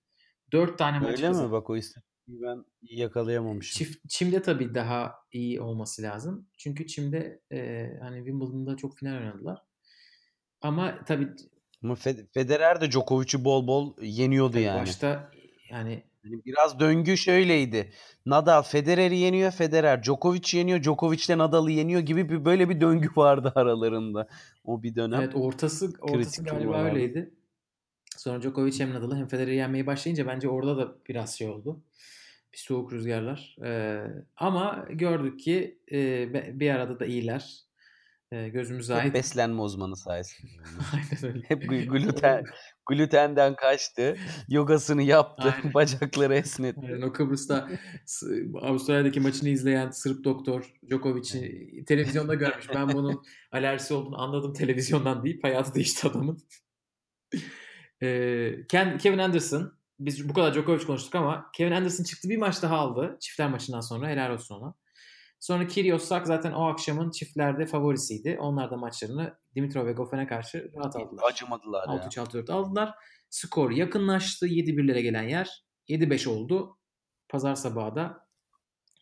Dört 0.51 0.77
tane 0.77 0.99
maç 0.99 1.23
Öyle 1.23 1.29
mi? 1.29 1.51
Bak 1.51 1.69
o 1.69 1.77
isim. 1.77 2.03
Ben 2.27 2.65
yakalayamamışım. 2.81 3.77
Çift, 3.77 4.09
çimde 4.09 4.41
tabii 4.41 4.75
daha 4.75 5.15
iyi 5.31 5.61
olması 5.61 6.01
lazım. 6.01 6.47
Çünkü 6.57 6.87
çimde 6.87 7.41
e, 7.51 7.89
hani 8.01 8.17
Wimbledon'da 8.17 8.77
çok 8.77 8.97
final 8.97 9.17
oynadılar. 9.17 9.59
Ama 10.61 11.05
tabii 11.05 11.29
ama 11.83 11.95
Federer 12.33 12.81
de 12.81 12.91
Djokovic'i 12.91 13.45
bol 13.45 13.67
bol 13.67 13.93
yeniyordu 14.01 14.59
yani. 14.59 14.81
Başta 14.81 15.31
yani 15.69 16.03
yani 16.23 16.45
biraz 16.45 16.79
döngü 16.79 17.17
şöyleydi. 17.17 17.91
Nadal 18.25 18.61
Federer'i 18.61 19.17
yeniyor, 19.17 19.51
Federer 19.51 20.03
Djokovic 20.03 20.57
yeniyor, 20.57 20.83
Djokovic 20.83 21.27
de 21.27 21.37
Nadal'ı 21.37 21.71
yeniyor 21.71 22.01
gibi 22.01 22.29
bir 22.29 22.45
böyle 22.45 22.69
bir 22.69 22.81
döngü 22.81 23.09
vardı 23.15 23.51
aralarında 23.55 24.27
o 24.65 24.83
bir 24.83 24.95
dönem. 24.95 25.21
Evet 25.21 25.35
ortası 25.35 25.93
ortası 26.01 26.43
galiba 26.43 26.69
olarak. 26.69 26.93
öyleydi. 26.93 27.33
Sonra 28.17 28.41
Djokovic 28.41 28.79
hem 28.79 28.93
Nadal'ı 28.93 29.15
hem 29.15 29.27
Federer'i 29.27 29.55
yenmeye 29.55 29.87
başlayınca 29.87 30.27
bence 30.27 30.49
orada 30.49 30.77
da 30.77 30.95
biraz 31.09 31.37
şey 31.37 31.49
oldu. 31.49 31.83
Bir 32.53 32.57
soğuk 32.57 32.93
rüzgarlar. 32.93 33.55
Ee, 33.63 34.03
ama 34.37 34.85
gördük 34.89 35.39
ki 35.39 35.79
e, 35.91 36.59
bir 36.59 36.69
arada 36.69 36.99
da 36.99 37.05
iyiler. 37.05 37.63
E, 38.33 38.49
gözümüz 38.49 38.91
ait. 38.91 39.05
Hep 39.05 39.13
beslenme 39.13 39.61
uzmanı 39.61 39.95
sayesinde. 39.95 40.51
Aynen 40.93 41.35
öyle. 41.35 41.45
Hep 41.47 41.69
gluten, 41.69 42.43
glutenden 42.89 43.55
kaçtı. 43.55 44.17
Yogasını 44.49 45.03
yaptı. 45.03 45.53
Aynen. 45.57 45.73
Bacakları 45.73 46.35
esnetti. 46.35 46.81
Aynen. 46.83 47.01
O 47.01 47.13
Kıbrıs'ta 47.13 47.69
Avustralya'daki 48.61 49.19
maçını 49.19 49.49
izleyen 49.49 49.89
Sırp 49.89 50.23
doktor 50.23 50.73
Djokovic'i 50.89 51.85
televizyonda 51.85 52.35
görmüş. 52.35 52.69
Ben 52.75 52.93
bunun 52.93 53.23
alerjisi 53.51 53.93
olduğunu 53.93 54.21
anladım 54.21 54.53
televizyondan 54.53 55.23
deyip 55.23 55.43
hayatı 55.43 55.73
değişti 55.73 56.07
adamın. 56.07 56.39
Ee, 58.01 58.67
Kevin 58.99 59.17
Anderson 59.17 59.73
biz 59.99 60.29
bu 60.29 60.33
kadar 60.33 60.53
Djokovic 60.53 60.85
konuştuk 60.85 61.15
ama 61.15 61.49
Kevin 61.53 61.71
Anderson 61.71 62.03
çıktı 62.03 62.29
bir 62.29 62.37
maç 62.37 62.63
daha 62.63 62.77
aldı. 62.77 63.17
Çiftler 63.21 63.49
maçından 63.49 63.81
sonra 63.81 64.09
helal 64.09 64.31
olsun 64.31 64.55
ona. 64.55 64.75
Sonra 65.39 65.67
Kyrgios 65.67 66.03
Sak 66.03 66.27
zaten 66.27 66.51
o 66.51 66.65
akşamın 66.65 67.11
çiftlerde 67.11 67.65
favorisiydi. 67.65 68.37
Onlar 68.39 68.71
da 68.71 68.77
maçlarını 68.77 69.37
Dimitrov 69.55 69.85
ve 69.85 69.91
Goffin'e 69.91 70.27
karşı 70.27 70.71
rahat 70.75 70.95
aldılar. 70.95 71.23
Acımadılar 71.31 71.87
6-3 71.87 72.19
6-4 72.19 72.51
aldılar. 72.51 72.93
Skor 73.29 73.71
yakınlaştı. 73.71 74.47
7-1'lere 74.47 75.01
gelen 75.01 75.23
yer 75.23 75.63
7-5 75.89 76.29
oldu. 76.29 76.77
Pazar 77.29 77.55
sabahı 77.55 77.95
da 77.95 78.27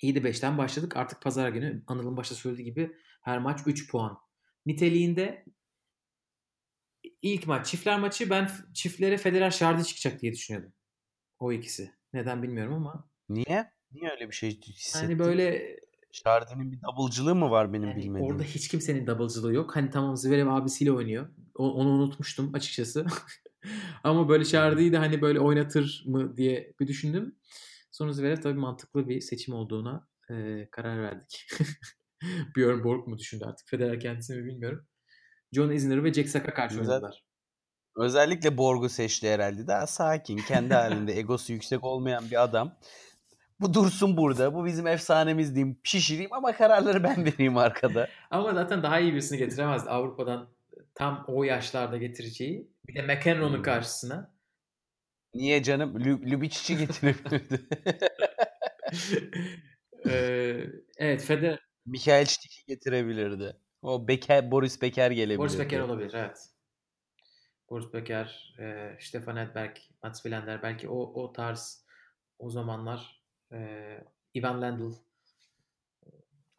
7-5'ten 0.03 0.57
başladık. 0.57 0.97
Artık 0.97 1.21
pazar 1.21 1.49
günü 1.49 1.83
Anıl'ın 1.87 2.17
başta 2.17 2.35
söylediği 2.35 2.65
gibi 2.65 2.91
her 3.21 3.39
maç 3.39 3.59
3 3.65 3.91
puan. 3.91 4.17
Niteliğinde 4.65 5.45
ilk 7.21 7.47
maç 7.47 7.67
çiftler 7.67 7.99
maçı 7.99 8.29
ben 8.29 8.49
çiftlere 8.73 9.17
Federer 9.17 9.51
Şardi 9.51 9.83
çıkacak 9.83 10.21
diye 10.21 10.33
düşünüyordum. 10.33 10.73
O 11.39 11.51
ikisi. 11.51 11.91
Neden 12.13 12.43
bilmiyorum 12.43 12.73
ama. 12.73 13.09
Niye? 13.29 13.71
Niye 13.91 14.11
öyle 14.11 14.27
bir 14.27 14.35
şey 14.35 14.61
hissettin? 14.61 15.07
Hani 15.07 15.19
böyle 15.19 15.75
Şardi'nin 16.11 16.71
bir 16.71 16.79
double'cılığı 16.81 17.35
mı 17.35 17.51
var 17.51 17.73
benim 17.73 17.89
yani 17.89 18.01
bilmediğim? 18.01 18.31
Orada 18.31 18.43
hiç 18.43 18.67
kimsenin 18.67 19.07
double'cılığı 19.07 19.53
yok. 19.53 19.75
Hani 19.75 19.89
tamam 19.89 20.17
Zverev 20.17 20.47
abisiyle 20.47 20.91
oynuyor. 20.91 21.29
O, 21.55 21.73
onu 21.73 21.89
unutmuştum 21.89 22.55
açıkçası. 22.55 23.05
Ama 24.03 24.29
böyle 24.29 24.45
Şardi'yi 24.45 24.91
de 24.91 24.97
hani 24.97 25.21
böyle 25.21 25.39
oynatır 25.39 26.03
mı 26.05 26.37
diye 26.37 26.73
bir 26.79 26.87
düşündüm. 26.87 27.35
Sonra 27.91 28.13
Zverev 28.13 28.41
tabii 28.41 28.59
mantıklı 28.59 29.09
bir 29.09 29.21
seçim 29.21 29.53
olduğuna 29.53 30.07
e, 30.29 30.67
karar 30.71 31.01
verdik. 31.03 31.47
Björn 32.55 32.83
Borg 32.83 33.07
mu 33.07 33.17
düşündü 33.17 33.45
artık? 33.47 33.67
Federer 33.67 33.99
kendisi 33.99 34.33
mi 34.33 34.45
bilmiyorum. 34.45 34.87
John 35.53 35.71
Isner 35.71 36.03
ve 36.03 36.13
Jack 36.13 36.29
Sock'a 36.29 36.53
karşı 36.53 36.79
Güzel. 36.79 36.95
oynadılar. 36.95 37.23
Özellikle 37.95 38.57
Borg'u 38.57 38.89
seçti 38.89 39.29
herhalde. 39.29 39.67
Daha 39.67 39.87
sakin, 39.87 40.37
kendi 40.37 40.73
halinde 40.73 41.17
egosu 41.17 41.53
yüksek 41.53 41.83
olmayan 41.83 42.23
bir 42.31 42.43
adam. 42.43 42.75
Bu 43.59 43.73
dursun 43.73 44.17
burada. 44.17 44.53
Bu 44.53 44.65
bizim 44.65 44.87
efsanemiz 44.87 45.55
diyeyim. 45.55 45.79
Şişireyim 45.83 46.33
ama 46.33 46.51
kararları 46.51 47.03
ben 47.03 47.25
vereyim 47.25 47.57
arkada. 47.57 48.07
ama 48.31 48.53
zaten 48.53 48.83
daha 48.83 48.99
iyi 48.99 49.13
birisini 49.13 49.37
getiremezdi 49.37 49.89
Avrupa'dan 49.89 50.49
tam 50.95 51.25
o 51.27 51.43
yaşlarda 51.43 51.97
getireceği. 51.97 52.71
Bir 52.87 52.95
de 52.95 53.01
McEnroe'nun 53.01 53.57
hmm. 53.57 53.63
karşısına. 53.63 54.33
Niye 55.33 55.63
canım? 55.63 55.95
Lubicic'i 56.31 56.77
getirebilirdi. 56.77 57.61
ee, 60.09 60.65
evet 60.97 61.23
Federer. 61.23 61.59
Michael 61.85 62.25
Stick'i 62.25 62.65
getirebilirdi. 62.67 63.57
O 63.81 64.07
Becker, 64.07 64.51
Boris 64.51 64.81
Becker 64.81 65.11
gelebilirdi. 65.11 65.39
Boris 65.39 65.59
Becker 65.59 65.79
olabilir 65.79 66.13
evet. 66.13 66.49
Boris 67.69 67.93
Becker, 67.93 68.55
e, 68.59 68.97
Stefan 68.99 69.37
Edberg, 69.37 69.77
Mats 70.03 70.21
Wilander 70.21 70.63
belki 70.63 70.89
o, 70.89 70.97
o 70.97 71.33
tarz 71.33 71.85
o 72.39 72.49
zamanlar 72.49 73.21
ee, 73.51 74.03
Ivan 74.33 74.61
Lendl 74.61 74.93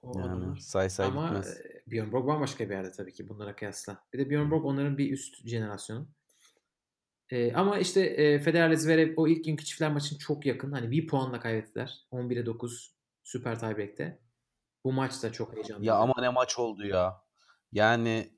o 0.03 0.19
yani, 0.19 0.61
say 0.61 0.91
say 0.91 1.07
Ama 1.07 1.27
bitmez. 1.27 1.59
Björn 1.87 2.13
Borg 2.13 2.27
bambaşka 2.27 2.65
bir 2.65 2.75
yerde 2.75 2.93
tabii 2.93 3.13
ki 3.13 3.29
bunlara 3.29 3.57
kıyasla. 3.57 4.05
Bir 4.13 4.19
de 4.19 4.31
Björn 4.31 4.51
Borg 4.51 4.65
onların 4.65 4.99
bir 4.99 5.13
üst 5.13 5.49
jenerasyonu. 5.49 6.09
Ee, 7.31 7.53
ama 7.53 7.79
işte 7.79 8.01
e, 8.01 8.39
Federer 8.39 8.75
Zverev 8.75 9.15
o 9.17 9.29
ilk 9.29 9.45
günkü 9.45 9.65
çiftler 9.65 9.93
maçın 9.93 10.19
çok 10.19 10.47
yakın. 10.47 10.73
Hani 10.73 10.91
bir 10.91 11.07
puanla 11.07 11.41
kaybettiler. 11.41 12.07
11'e 12.13 12.47
9 12.47 12.95
süper 13.23 13.59
tiebreak'te. 13.59 14.19
Bu 14.85 14.93
maç 14.93 15.23
da 15.23 15.33
çok 15.33 15.55
heyecanlı. 15.55 15.85
Ya 15.85 15.95
ama 15.95 16.15
ne 16.21 16.29
maç 16.29 16.59
oldu 16.59 16.87
ya. 16.87 17.23
Yani 17.73 18.31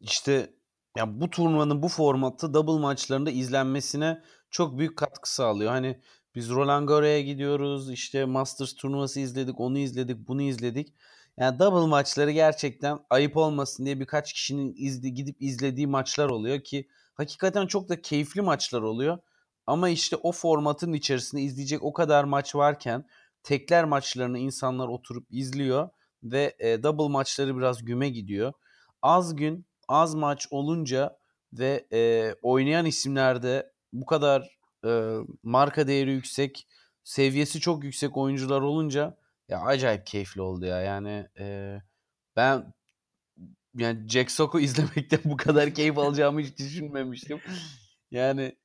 işte 0.00 0.54
ya 0.96 1.20
bu 1.20 1.30
turnuvanın 1.30 1.82
bu 1.82 1.88
formatı 1.88 2.54
double 2.54 2.80
maçlarında 2.80 3.30
izlenmesine 3.30 4.22
çok 4.50 4.78
büyük 4.78 4.98
katkı 4.98 5.34
sağlıyor. 5.34 5.70
Hani 5.70 6.00
biz 6.34 6.50
Roland 6.50 6.88
Garros'a 6.88 7.20
gidiyoruz. 7.20 7.90
işte 7.90 8.24
Masters 8.24 8.74
turnuvası 8.74 9.20
izledik, 9.20 9.60
onu 9.60 9.78
izledik, 9.78 10.28
bunu 10.28 10.42
izledik. 10.42 10.94
Yani 11.38 11.58
double 11.58 11.88
maçları 11.88 12.30
gerçekten 12.30 12.98
ayıp 13.10 13.36
olmasın 13.36 13.84
diye 13.84 14.00
birkaç 14.00 14.32
kişinin 14.32 14.74
izli, 14.76 15.14
gidip 15.14 15.42
izlediği 15.42 15.86
maçlar 15.86 16.30
oluyor 16.30 16.60
ki 16.60 16.88
hakikaten 17.14 17.66
çok 17.66 17.88
da 17.88 18.02
keyifli 18.02 18.42
maçlar 18.42 18.82
oluyor. 18.82 19.18
Ama 19.66 19.88
işte 19.88 20.16
o 20.16 20.32
formatın 20.32 20.92
içerisinde 20.92 21.42
izleyecek 21.42 21.82
o 21.82 21.92
kadar 21.92 22.24
maç 22.24 22.54
varken 22.54 23.04
tekler 23.42 23.84
maçlarını 23.84 24.38
insanlar 24.38 24.88
oturup 24.88 25.26
izliyor 25.30 25.88
ve 26.22 26.56
e, 26.58 26.82
double 26.82 27.12
maçları 27.12 27.56
biraz 27.56 27.84
güme 27.84 28.08
gidiyor. 28.08 28.52
Az 29.02 29.36
gün, 29.36 29.66
az 29.88 30.14
maç 30.14 30.48
olunca 30.50 31.18
ve 31.52 31.86
e, 31.92 32.32
oynayan 32.42 32.86
isimlerde 32.86 33.72
bu 33.92 34.06
kadar 34.06 34.58
e, 34.86 35.16
marka 35.42 35.86
değeri 35.86 36.12
yüksek, 36.12 36.66
seviyesi 37.04 37.60
çok 37.60 37.84
yüksek 37.84 38.16
oyuncular 38.16 38.60
olunca 38.60 39.16
ya 39.48 39.60
acayip 39.60 40.06
keyifli 40.06 40.40
oldu 40.40 40.66
ya. 40.66 40.80
Yani 40.80 41.26
e, 41.38 41.76
ben 42.36 42.74
yani 43.74 44.08
Jack 44.08 44.30
Sock'u 44.30 44.60
izlemekten 44.60 45.20
bu 45.24 45.36
kadar 45.36 45.74
keyif 45.74 45.98
alacağımı 45.98 46.40
hiç 46.40 46.58
düşünmemiştim. 46.58 47.40
Yani 48.10 48.56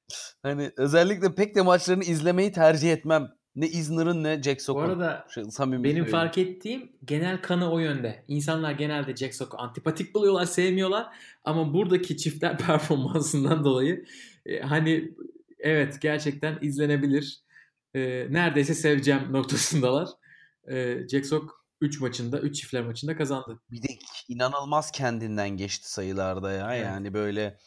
hani 0.41 0.71
özellikle 0.77 1.35
pek 1.35 1.55
de 1.55 1.61
maçlarını 1.61 2.03
izlemeyi 2.03 2.51
tercih 2.51 2.93
etmem. 2.93 3.31
Ne 3.55 3.67
Isner'ın 3.67 4.23
ne 4.23 4.43
Jack 4.43 4.61
Sock'un. 4.61 4.83
Bu 4.83 4.91
arada 4.91 5.25
Şu, 5.29 5.41
benim 5.41 5.81
söyleyeyim. 5.83 6.05
fark 6.05 6.37
ettiğim 6.37 6.91
genel 7.05 7.41
kanı 7.41 7.71
o 7.71 7.79
yönde. 7.79 8.23
İnsanlar 8.27 8.71
genelde 8.71 9.15
Jack 9.15 9.35
Sock'u 9.35 9.57
antipatik 9.61 10.15
buluyorlar, 10.15 10.45
sevmiyorlar. 10.45 11.07
Ama 11.43 11.73
buradaki 11.73 12.17
çiftler 12.17 12.57
performansından 12.67 13.63
dolayı 13.63 14.05
e, 14.45 14.59
hani 14.59 15.11
evet 15.59 16.01
gerçekten 16.01 16.57
izlenebilir. 16.61 17.41
E, 17.93 18.27
neredeyse 18.29 18.73
seveceğim 18.73 19.33
noktasındalar. 19.33 20.09
E, 20.67 21.07
Jack 21.11 21.25
Sock 21.25 21.51
3 21.81 22.01
maçında, 22.01 22.39
3 22.39 22.55
çiftler 22.55 22.83
maçında 22.83 23.17
kazandı. 23.17 23.59
Bir 23.71 23.81
de 23.81 23.87
inanılmaz 24.27 24.91
kendinden 24.91 25.49
geçti 25.49 25.91
sayılarda 25.91 26.51
ya. 26.51 26.75
Evet. 26.75 26.85
Yani 26.85 27.13
böyle 27.13 27.57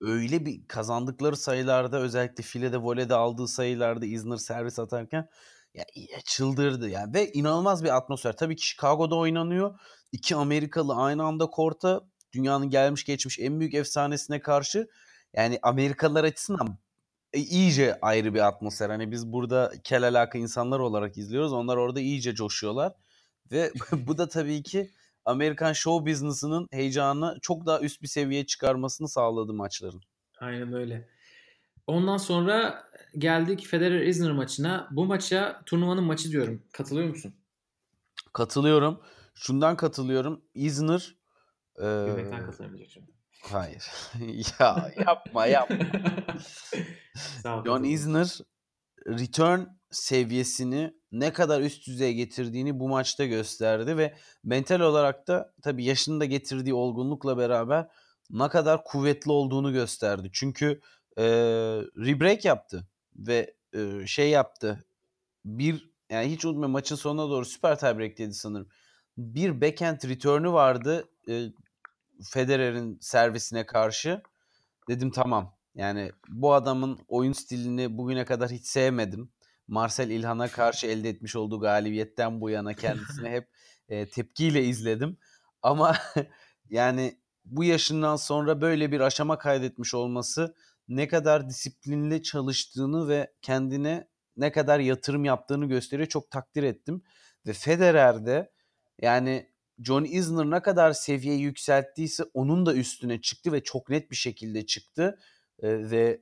öyle 0.00 0.46
bir 0.46 0.68
kazandıkları 0.68 1.36
sayılarda 1.36 1.98
özellikle 2.00 2.42
filede 2.42 2.78
voleyde 2.78 3.14
aldığı 3.14 3.48
sayılarda 3.48 4.06
Isner 4.06 4.36
servis 4.36 4.78
atarken 4.78 5.28
ya, 5.74 5.84
ya 5.94 6.20
çıldırdı 6.24 6.88
yani 6.88 7.14
ve 7.14 7.32
inanılmaz 7.32 7.84
bir 7.84 7.96
atmosfer. 7.96 8.36
Tabii 8.36 8.56
ki 8.56 8.66
Chicago'da 8.66 9.16
oynanıyor. 9.16 9.80
İki 10.12 10.36
Amerikalı 10.36 10.94
aynı 10.94 11.24
anda 11.24 11.46
korta 11.46 12.00
dünyanın 12.32 12.70
gelmiş 12.70 13.04
geçmiş 13.04 13.38
en 13.38 13.60
büyük 13.60 13.74
efsanesine 13.74 14.40
karşı 14.40 14.88
yani 15.34 15.58
Amerikalılar 15.62 16.24
açısından 16.24 16.78
e, 17.32 17.40
iyice 17.40 17.98
ayrı 18.02 18.34
bir 18.34 18.46
atmosfer. 18.46 18.90
Hani 18.90 19.10
biz 19.10 19.32
burada 19.32 19.72
kel 19.84 20.08
alaka 20.08 20.38
insanlar 20.38 20.78
olarak 20.78 21.18
izliyoruz. 21.18 21.52
Onlar 21.52 21.76
orada 21.76 22.00
iyice 22.00 22.34
coşuyorlar. 22.34 22.92
Ve 23.52 23.72
bu 23.92 24.18
da 24.18 24.28
tabii 24.28 24.62
ki 24.62 24.90
Amerikan 25.24 25.72
show 25.72 26.12
business'ının 26.12 26.68
heyecanını 26.70 27.38
çok 27.42 27.66
daha 27.66 27.80
üst 27.80 28.02
bir 28.02 28.08
seviyeye 28.08 28.46
çıkarmasını 28.46 29.08
sağladı 29.08 29.52
maçların. 29.54 30.00
Aynen 30.40 30.72
öyle. 30.72 31.08
Ondan 31.86 32.16
sonra 32.16 32.84
geldik 33.18 33.66
Federer-Isner 33.66 34.32
maçına. 34.32 34.88
Bu 34.90 35.04
maça 35.04 35.62
turnuvanın 35.66 36.04
maçı 36.04 36.30
diyorum. 36.30 36.62
Katılıyor 36.72 37.08
musun? 37.08 37.34
Katılıyorum. 38.32 39.00
Şundan 39.34 39.76
katılıyorum. 39.76 40.44
Isner 40.54 41.14
e, 41.76 41.82
Gülmekten 41.82 42.46
katılamayacak 42.46 42.90
şimdi. 42.90 43.10
hayır. 43.42 43.84
ya 44.60 44.92
yapma 45.06 45.46
yapma. 45.46 45.76
John. 47.66 47.82
Isner 47.84 48.38
return 49.06 49.60
seviyesini 49.94 50.94
ne 51.12 51.32
kadar 51.32 51.60
üst 51.60 51.86
düzeye 51.86 52.12
getirdiğini 52.12 52.80
bu 52.80 52.88
maçta 52.88 53.24
gösterdi 53.24 53.96
ve 53.96 54.14
mental 54.44 54.80
olarak 54.80 55.28
da 55.28 55.54
tabii 55.62 55.84
yaşının 55.84 56.20
da 56.20 56.24
getirdiği 56.24 56.74
olgunlukla 56.74 57.38
beraber 57.38 57.88
ne 58.30 58.48
kadar 58.48 58.84
kuvvetli 58.84 59.30
olduğunu 59.30 59.72
gösterdi. 59.72 60.30
Çünkü 60.32 60.80
e, 61.18 61.24
rebreak 61.96 62.44
yaptı 62.44 62.86
ve 63.16 63.54
e, 63.74 64.06
şey 64.06 64.30
yaptı. 64.30 64.84
Bir 65.44 65.90
yani 66.10 66.32
hiç 66.32 66.44
unutmayın 66.44 66.70
maçın 66.70 66.96
sonuna 66.96 67.30
doğru 67.30 67.44
süper 67.44 67.78
tiebreak 67.78 68.18
dedi 68.18 68.34
sanırım. 68.34 68.68
Bir 69.18 69.60
backhand 69.60 70.00
return'ü 70.04 70.52
vardı 70.52 71.08
e, 71.28 71.46
Federer'in 72.22 72.98
servisine 73.00 73.66
karşı. 73.66 74.22
Dedim 74.88 75.10
tamam. 75.10 75.54
Yani 75.74 76.12
bu 76.28 76.54
adamın 76.54 76.98
oyun 77.08 77.32
stilini 77.32 77.98
bugüne 77.98 78.24
kadar 78.24 78.50
hiç 78.50 78.66
sevmedim. 78.66 79.33
Marcel 79.66 80.10
İlhan'a 80.10 80.48
karşı 80.48 80.86
elde 80.86 81.08
etmiş 81.08 81.36
olduğu 81.36 81.60
galibiyetten 81.60 82.40
bu 82.40 82.50
yana 82.50 82.74
kendisini 82.74 83.28
hep 83.28 83.48
e, 83.88 84.08
tepkiyle 84.08 84.64
izledim. 84.64 85.18
Ama 85.62 85.96
yani 86.70 87.18
bu 87.44 87.64
yaşından 87.64 88.16
sonra 88.16 88.60
böyle 88.60 88.92
bir 88.92 89.00
aşama 89.00 89.38
kaydetmiş 89.38 89.94
olması 89.94 90.54
ne 90.88 91.08
kadar 91.08 91.48
disiplinli 91.48 92.22
çalıştığını 92.22 93.08
ve 93.08 93.32
kendine 93.42 94.08
ne 94.36 94.52
kadar 94.52 94.80
yatırım 94.80 95.24
yaptığını 95.24 95.66
gösteriyor. 95.66 96.08
Çok 96.08 96.30
takdir 96.30 96.62
ettim. 96.62 97.02
Ve 97.46 97.52
Federer'de 97.52 98.52
yani 99.02 99.50
John 99.78 100.04
Isner 100.04 100.50
ne 100.50 100.62
kadar 100.62 100.92
seviyeyi 100.92 101.40
yükselttiyse 101.40 102.24
onun 102.34 102.66
da 102.66 102.74
üstüne 102.74 103.20
çıktı 103.20 103.52
ve 103.52 103.62
çok 103.62 103.88
net 103.88 104.10
bir 104.10 104.16
şekilde 104.16 104.66
çıktı. 104.66 105.18
Ee, 105.62 105.90
ve 105.90 106.20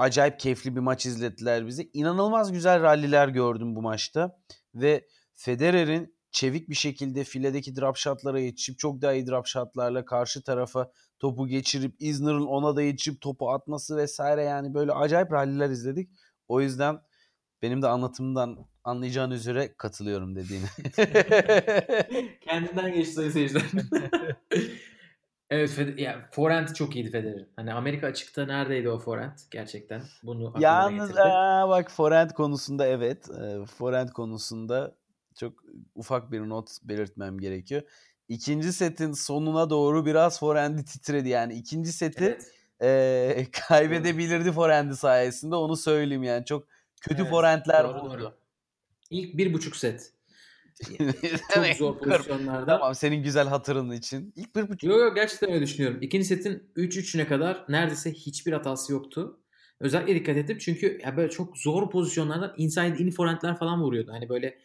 acayip 0.00 0.40
keyifli 0.40 0.76
bir 0.76 0.80
maç 0.80 1.06
izlettiler 1.06 1.66
bize. 1.66 1.88
İnanılmaz 1.92 2.52
güzel 2.52 2.82
ralliler 2.82 3.28
gördüm 3.28 3.76
bu 3.76 3.82
maçta. 3.82 4.38
Ve 4.74 5.06
Federer'in 5.34 6.14
çevik 6.30 6.68
bir 6.68 6.74
şekilde 6.74 7.24
filedeki 7.24 7.76
drop 7.76 7.96
shotlara 7.96 8.40
yetişip 8.40 8.78
çok 8.78 9.02
daha 9.02 9.12
iyi 9.12 9.26
drop 9.26 9.46
shotlarla 9.46 10.04
karşı 10.04 10.42
tarafa 10.42 10.90
topu 11.18 11.46
geçirip 11.48 11.96
Isner'ın 11.98 12.46
ona 12.46 12.76
da 12.76 12.82
yetişip 12.82 13.20
topu 13.20 13.50
atması 13.50 13.96
vesaire 13.96 14.42
yani 14.42 14.74
böyle 14.74 14.92
acayip 14.92 15.32
ralliler 15.32 15.70
izledik. 15.70 16.10
O 16.48 16.60
yüzden 16.60 16.98
benim 17.62 17.82
de 17.82 17.86
anlatımdan 17.88 18.56
anlayacağın 18.84 19.30
üzere 19.30 19.74
katılıyorum 19.76 20.36
dediğine. 20.36 20.66
Kendinden 22.40 22.92
geçti 22.92 23.14
sayın 23.14 23.30
seyirciler. 23.30 23.62
evet 25.50 25.70
Fed- 25.70 26.00
ya, 26.00 26.28
forehand 26.32 26.68
çok 26.68 26.96
iyiydi 26.96 27.10
Federer'in. 27.10 27.48
Hani 27.56 27.72
Amerika 27.72 28.06
açıkta 28.06 28.46
neredeydi 28.46 28.88
o 28.88 28.98
forehand 28.98 29.38
gerçekten? 29.50 30.02
Bunu 30.22 30.52
Yalnız 30.60 31.08
getirdi. 31.08 31.28
aa, 31.28 31.68
bak 31.68 31.90
forehand 31.90 32.30
konusunda 32.30 32.86
evet. 32.86 33.30
E, 33.30 33.66
forehand 33.66 34.08
konusunda 34.08 34.94
çok 35.36 35.64
ufak 35.94 36.32
bir 36.32 36.40
not 36.40 36.70
belirtmem 36.82 37.38
gerekiyor. 37.38 37.82
İkinci 38.28 38.72
setin 38.72 39.12
sonuna 39.12 39.70
doğru 39.70 40.06
biraz 40.06 40.38
forehand'i 40.40 40.84
titredi. 40.84 41.28
Yani 41.28 41.54
ikinci 41.54 41.92
seti 41.92 42.24
Evet. 42.24 42.52
e, 42.82 43.46
kaybedebilirdi 43.52 44.52
forehand'i 44.52 44.96
sayesinde 44.96 45.54
onu 45.56 45.76
söyleyeyim 45.76 46.22
yani. 46.22 46.44
Çok 46.44 46.66
kötü 47.00 47.22
Evet, 47.22 47.30
forehand'ler 47.30 47.84
doğru, 47.84 48.02
vurdu. 48.02 48.20
doğru. 48.20 48.32
İlk 49.10 49.36
bir 49.36 49.52
buçuk 49.52 49.76
set. 49.76 50.12
Çok 51.54 51.66
zor 51.76 51.98
pozisyonlarda. 51.98 52.66
Tamam 52.66 52.94
senin 52.94 53.22
güzel 53.22 53.48
hatırın 53.48 53.90
için. 53.90 54.32
İlk 54.36 54.56
bir 54.56 54.68
buçuk. 54.68 54.90
Yok 54.90 55.00
yok 55.00 55.16
gerçekten 55.16 55.50
öyle 55.50 55.62
düşünüyorum. 55.62 55.98
İkinci 56.02 56.24
setin 56.24 56.72
3-3'üne 56.76 57.26
kadar 57.28 57.64
neredeyse 57.68 58.12
hiçbir 58.12 58.52
hatası 58.52 58.92
yoktu. 58.92 59.40
Özellikle 59.80 60.14
dikkat 60.14 60.36
ettim 60.36 60.58
çünkü 60.60 60.98
ya 61.04 61.16
böyle 61.16 61.30
çok 61.30 61.58
zor 61.58 61.90
pozisyonlardan 61.90 62.54
inside 62.56 62.98
in 62.98 63.10
forehand'ler 63.10 63.58
falan 63.58 63.82
vuruyordu. 63.82 64.12
Hani 64.12 64.28
böyle 64.28 64.58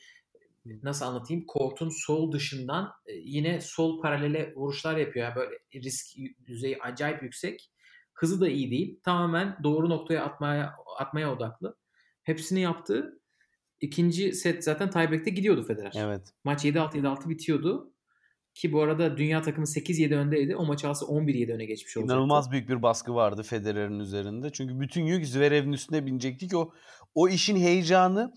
nasıl 0.83 1.05
anlatayım? 1.05 1.45
Kortun 1.45 1.89
sol 1.89 2.31
dışından 2.31 2.91
e, 3.05 3.13
yine 3.13 3.61
sol 3.61 4.01
paralele 4.01 4.53
vuruşlar 4.55 4.97
yapıyor. 4.97 5.25
Yani 5.25 5.35
böyle 5.35 5.55
risk 5.73 6.05
düzeyi 6.45 6.77
acayip 6.81 7.23
yüksek. 7.23 7.71
Hızı 8.13 8.41
da 8.41 8.49
iyi 8.49 8.71
değil. 8.71 8.99
Tamamen 9.03 9.57
doğru 9.63 9.89
noktaya 9.89 10.25
atmaya 10.25 10.75
atmaya 10.97 11.33
odaklı. 11.33 11.77
Hepsini 12.23 12.59
yaptı. 12.59 13.19
İkinci 13.85 14.33
set 14.33 14.63
zaten 14.63 14.89
tiebreak'te 14.89 15.31
gidiyordu 15.31 15.63
Federer. 15.63 15.93
Evet. 15.95 16.21
Maç 16.43 16.65
7-6 16.65 16.91
7-6 16.91 17.29
bitiyordu. 17.29 17.91
Ki 18.53 18.73
bu 18.73 18.81
arada 18.81 19.17
dünya 19.17 19.41
takımı 19.41 19.65
8-7 19.65 20.15
öndeydi. 20.15 20.55
O 20.55 20.65
maçı 20.65 20.89
alsa 20.89 21.05
11-7 21.05 21.53
öne 21.53 21.65
geçmiş 21.65 21.97
olacaktı. 21.97 22.13
İnanılmaz 22.13 22.51
büyük 22.51 22.69
bir 22.69 22.81
baskı 22.81 23.15
vardı 23.15 23.43
Federer'in 23.43 23.99
üzerinde. 23.99 24.51
Çünkü 24.51 24.79
bütün 24.79 25.05
yük 25.05 25.27
Zverev'in 25.27 25.71
üstüne 25.71 26.05
binecekti 26.05 26.47
ki 26.47 26.57
o 26.57 26.71
o 27.15 27.27
işin 27.29 27.55
heyecanı 27.55 28.33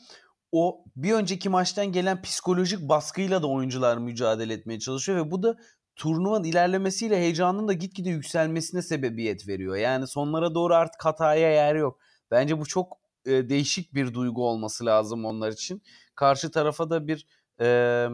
o 0.52 0.84
bir 0.96 1.12
önceki 1.12 1.48
maçtan 1.48 1.92
gelen 1.92 2.22
psikolojik 2.22 2.80
baskıyla 2.80 3.42
da 3.42 3.46
oyuncular 3.46 3.98
mücadele 3.98 4.52
etmeye 4.52 4.78
çalışıyor 4.78 5.26
ve 5.26 5.30
bu 5.30 5.42
da 5.42 5.56
turnuvanın 5.96 6.44
ilerlemesiyle 6.44 7.16
heyecanın 7.16 7.68
da 7.68 7.72
gitgide 7.72 8.10
yükselmesine 8.10 8.82
sebebiyet 8.82 9.48
veriyor. 9.48 9.76
Yani 9.76 10.06
sonlara 10.06 10.54
doğru 10.54 10.74
artık 10.74 11.04
hataya 11.04 11.50
yer 11.52 11.74
yok. 11.74 11.98
Bence 12.30 12.60
bu 12.60 12.66
çok 12.66 12.97
e, 13.28 13.48
değişik 13.48 13.94
bir 13.94 14.14
duygu 14.14 14.48
olması 14.48 14.86
lazım 14.86 15.24
onlar 15.24 15.52
için. 15.52 15.82
Karşı 16.14 16.50
tarafa 16.50 16.90
da 16.90 17.08
bir 17.08 17.26
e, 17.60 18.08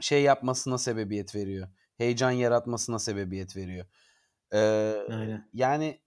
şey 0.00 0.22
yapmasına 0.22 0.78
sebebiyet 0.78 1.34
veriyor. 1.34 1.68
Heyecan 1.96 2.30
yaratmasına 2.30 2.98
sebebiyet 2.98 3.56
veriyor. 3.56 3.86
Aynen. 4.52 5.48
yani 5.52 6.00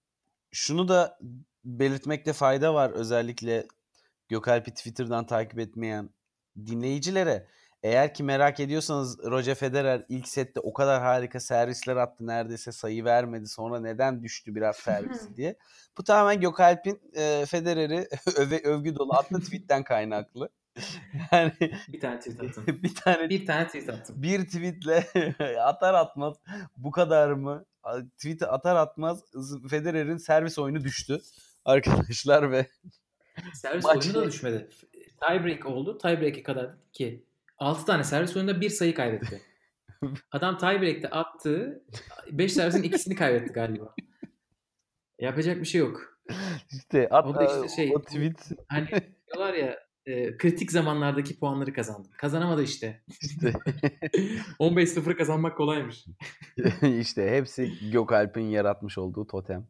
şunu 0.52 0.88
da 0.88 1.20
belirtmekte 1.66 2.34
fayda 2.34 2.74
var 2.74 2.90
özellikle 2.90 3.68
Gökalp'i 4.30 4.74
Twitter'dan 4.74 5.26
takip 5.26 5.60
etmeyen 5.60 6.10
dinleyicilere. 6.66 7.48
Eğer 7.84 8.14
ki 8.14 8.24
merak 8.24 8.60
ediyorsanız 8.60 9.20
Roger 9.24 9.56
Federer 9.56 10.06
ilk 10.10 10.28
sette 10.28 10.60
o 10.60 10.74
kadar 10.74 11.02
harika 11.02 11.40
servisler 11.40 11.96
attı 11.96 12.28
neredeyse 12.28 12.72
sayı 12.72 13.06
vermedi 13.06 13.48
sonra 13.48 13.80
neden 13.80 14.24
düştü 14.24 14.56
biraz 14.56 14.76
servisi 14.76 15.36
diye. 15.38 15.56
Bu 15.98 16.04
tamamen 16.04 16.42
Gökalp'in 16.42 17.02
e, 17.16 17.46
Federer'i 17.46 18.08
öve, 18.38 18.60
övgü 18.64 18.96
dolu 18.96 19.14
atlı 19.14 19.40
tweetten 19.42 19.84
kaynaklı. 19.84 20.50
Yani 21.32 21.52
Bir 21.88 22.00
tane 22.00 22.20
tweet 22.20 22.44
attım. 22.44 22.66
bir 22.84 22.96
tane 22.96 23.30
Bir 23.30 23.46
tane 23.46 23.68
tweet 23.68 23.90
attım. 23.90 24.24
bir 24.24 24.46
tweetle 24.46 25.08
atar 25.60 25.94
atmaz 25.94 26.38
bu 26.78 26.92
kadar 26.92 27.32
mı? 27.32 27.66
Tweet'i 28.18 28.46
atar 28.48 28.76
atmaz 28.76 29.24
Federer'in 29.70 30.18
servis 30.18 30.60
oyunu 30.60 30.84
düştü 30.84 31.22
arkadaşlar 31.66 32.52
ve 32.52 32.68
Servis 33.54 33.86
oyunu 33.86 34.14
da 34.14 34.28
düşmedi. 34.28 34.70
Tiebreak 35.28 35.66
oldu. 35.66 35.98
Tiebreak'e 35.98 36.44
kadar 36.44 36.70
ki 36.94 37.24
6 37.62 37.86
tane 37.86 38.04
servis 38.04 38.36
oyunda 38.36 38.62
bir 38.62 38.70
sayı 38.70 38.94
kaybetti. 38.94 39.42
Adam 40.32 40.58
tiebreak'te 40.58 41.10
attığı 41.10 41.84
5 42.32 42.54
servisin 42.54 42.84
ikisini 42.84 43.16
kaybetti 43.16 43.54
galiba. 43.54 43.96
Yapacak 45.20 45.60
bir 45.60 45.66
şey 45.66 45.82
yok. 45.82 46.20
işte 46.72 47.08
O 47.08 47.12
da 47.12 47.16
hatta 47.16 47.46
işte 47.46 47.76
şey, 47.76 47.96
o 47.96 48.02
tweet 48.02 48.52
Hani 48.68 48.88
diyorlar 49.28 49.54
ya 49.54 49.80
e, 50.06 50.38
kritik 50.38 50.72
zamanlardaki 50.72 51.40
puanları 51.40 51.74
kazandı. 51.74 52.08
Kazanamadı 52.18 52.64
işte. 52.64 53.04
işte 53.22 53.52
15-0 54.60 55.18
kazanmak 55.18 55.58
kolaymış. 55.58 56.06
işte 57.00 57.32
hepsi 57.32 57.92
Gökalp'in 57.92 58.50
yaratmış 58.50 58.98
olduğu 58.98 59.28
totem. 59.28 59.68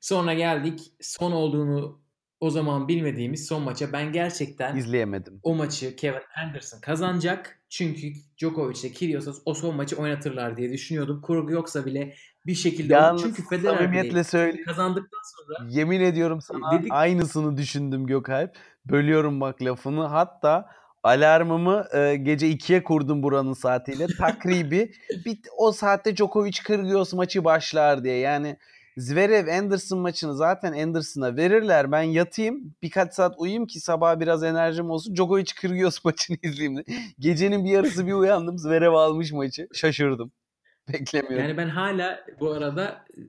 Sonra 0.00 0.34
geldik 0.34 0.92
son 1.00 1.32
olduğunu 1.32 2.07
o 2.40 2.50
zaman 2.50 2.88
bilmediğimiz 2.88 3.46
son 3.46 3.62
maça. 3.62 3.92
Ben 3.92 4.12
gerçekten 4.12 4.76
İzleyemedim. 4.76 5.40
o 5.42 5.54
maçı 5.54 5.96
Kevin 5.96 6.20
Anderson 6.44 6.80
kazanacak. 6.80 7.58
Çünkü 7.68 8.12
Djokovic 8.38 8.80
ile 8.80 8.92
Kyrgios 8.92 9.42
o 9.44 9.54
son 9.54 9.76
maçı 9.76 9.96
oynatırlar 9.96 10.56
diye 10.56 10.72
düşünüyordum. 10.72 11.20
Kurgu 11.20 11.52
yoksa 11.52 11.86
bile 11.86 12.14
bir 12.46 12.54
şekilde 12.54 12.92
Yalnız 12.94 13.22
çünkü 13.22 13.48
Federer 13.48 13.92
bile 13.92 14.24
söyleyeyim. 14.24 14.64
kazandıktan 14.66 15.20
sonra 15.24 15.68
Yemin 15.70 16.00
ediyorum 16.00 16.40
sana 16.40 16.72
dedik- 16.72 16.88
aynısını 16.92 17.56
düşündüm 17.56 18.06
Gökalp. 18.06 18.56
Bölüyorum 18.84 19.40
bak 19.40 19.62
lafını. 19.62 20.06
Hatta 20.06 20.68
alarmımı 21.02 21.84
e, 21.94 22.16
gece 22.16 22.46
2'ye 22.50 22.84
kurdum 22.84 23.22
buranın 23.22 23.52
saatiyle. 23.52 24.06
Takribi 24.18 24.92
bir, 25.24 25.38
o 25.56 25.72
saatte 25.72 26.16
Djokovic 26.16 26.52
Kyrgios 26.66 27.12
maçı 27.14 27.44
başlar 27.44 28.04
diye. 28.04 28.18
Yani 28.18 28.56
Zverev 28.98 29.48
Anderson 29.48 29.98
maçını 29.98 30.36
zaten 30.36 30.72
Anderson'a 30.72 31.36
verirler. 31.36 31.92
Ben 31.92 32.02
yatayım 32.02 32.74
birkaç 32.82 33.14
saat 33.14 33.34
uyuyayım 33.38 33.66
ki 33.66 33.80
sabah 33.80 34.20
biraz 34.20 34.42
enerjim 34.42 34.90
olsun. 34.90 35.16
Djokovic 35.16 35.44
Kyrgios 35.60 35.98
maçını 36.04 36.36
izleyeyim. 36.42 36.84
Gecenin 37.18 37.64
bir 37.64 37.70
yarısı 37.70 38.06
bir 38.06 38.12
uyandım. 38.12 38.58
Zverev 38.58 38.92
almış 38.92 39.32
maçı. 39.32 39.68
Şaşırdım. 39.72 40.32
Beklemiyorum. 40.92 41.38
Yani 41.38 41.56
ben 41.56 41.68
hala 41.68 42.20
bu 42.40 42.52
arada 42.52 43.04
e, 43.16 43.20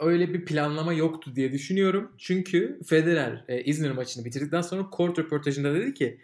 öyle 0.00 0.34
bir 0.34 0.44
planlama 0.44 0.92
yoktu 0.92 1.36
diye 1.36 1.52
düşünüyorum. 1.52 2.12
Çünkü 2.18 2.80
Federer 2.86 3.44
e, 3.48 3.64
İzmir 3.64 3.90
maçını 3.90 4.24
bitirdikten 4.24 4.62
sonra 4.62 4.86
court 4.96 5.18
röportajında 5.18 5.74
dedi 5.74 5.94
ki 5.94 6.20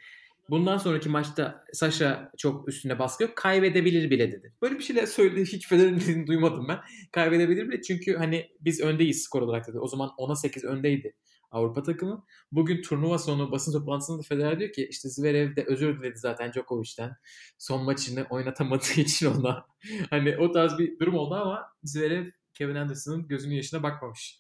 bundan 0.51 0.79
sonraki 0.79 1.09
maçta 1.09 1.65
Sasha 1.73 2.31
çok 2.39 2.69
üstüne 2.69 2.99
baskı 2.99 3.23
yok. 3.23 3.37
Kaybedebilir 3.37 4.11
bile 4.11 4.33
dedi. 4.33 4.55
Böyle 4.63 4.79
bir 4.79 4.85
şeyler 4.85 5.07
söyledi. 5.07 5.53
Hiç 5.53 5.69
Federer'in 5.69 6.27
duymadım 6.27 6.69
ben. 6.69 6.79
Kaybedebilir 7.13 7.69
bile 7.69 7.83
çünkü 7.83 8.17
hani 8.17 8.51
biz 8.61 8.81
öndeyiz 8.81 9.23
skor 9.23 9.43
olarak 9.43 9.69
dedi. 9.69 9.79
O 9.79 9.89
zaman 9.89 10.09
10'a 10.19 10.37
8 10.37 10.65
öndeydi 10.65 11.15
Avrupa 11.51 11.83
takımı. 11.83 12.25
Bugün 12.53 12.83
turnuva 12.83 13.19
sonu 13.19 13.53
basın 13.53 13.73
toplantısında 13.73 14.23
Federer 14.23 14.61
diyor 14.61 14.73
ki 14.73 14.89
işte 14.91 15.09
Zverev 15.09 15.57
de 15.57 15.65
özür 15.65 16.01
diledi 16.01 16.19
zaten 16.19 16.53
Djokovic'ten. 16.53 17.17
Son 17.59 17.85
maçını 17.85 18.27
oynatamadığı 18.31 18.93
için 19.01 19.27
ona. 19.27 19.67
hani 20.11 20.37
o 20.37 20.53
tarz 20.53 20.79
bir 20.79 20.99
durum 20.99 21.15
oldu 21.15 21.35
ama 21.35 21.67
Zverev 21.83 22.31
Kevin 22.55 22.75
Anderson'ın 22.75 23.29
gözünün 23.29 23.55
yaşına 23.55 23.83
bakmamış. 23.83 24.39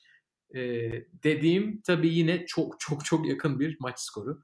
Ee, 0.54 0.90
dediğim 1.24 1.80
tabii 1.80 2.14
yine 2.14 2.46
çok 2.46 2.80
çok 2.80 3.04
çok 3.04 3.28
yakın 3.28 3.60
bir 3.60 3.76
maç 3.80 3.98
skoru. 4.00 4.42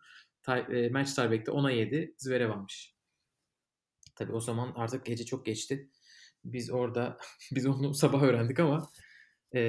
E, 0.48 0.88
match 0.88 1.14
tiebreak'te 1.14 1.52
10'a 1.52 1.70
7 1.70 2.14
Zverev 2.18 2.50
almış. 2.50 2.94
Tabii 4.16 4.32
o 4.32 4.40
zaman 4.40 4.72
artık 4.76 5.06
gece 5.06 5.24
çok 5.24 5.46
geçti. 5.46 5.90
Biz 6.44 6.70
orada 6.70 7.18
biz 7.52 7.66
onu 7.66 7.94
sabah 7.94 8.22
öğrendik 8.22 8.60
ama 8.60 8.88
e, 9.54 9.60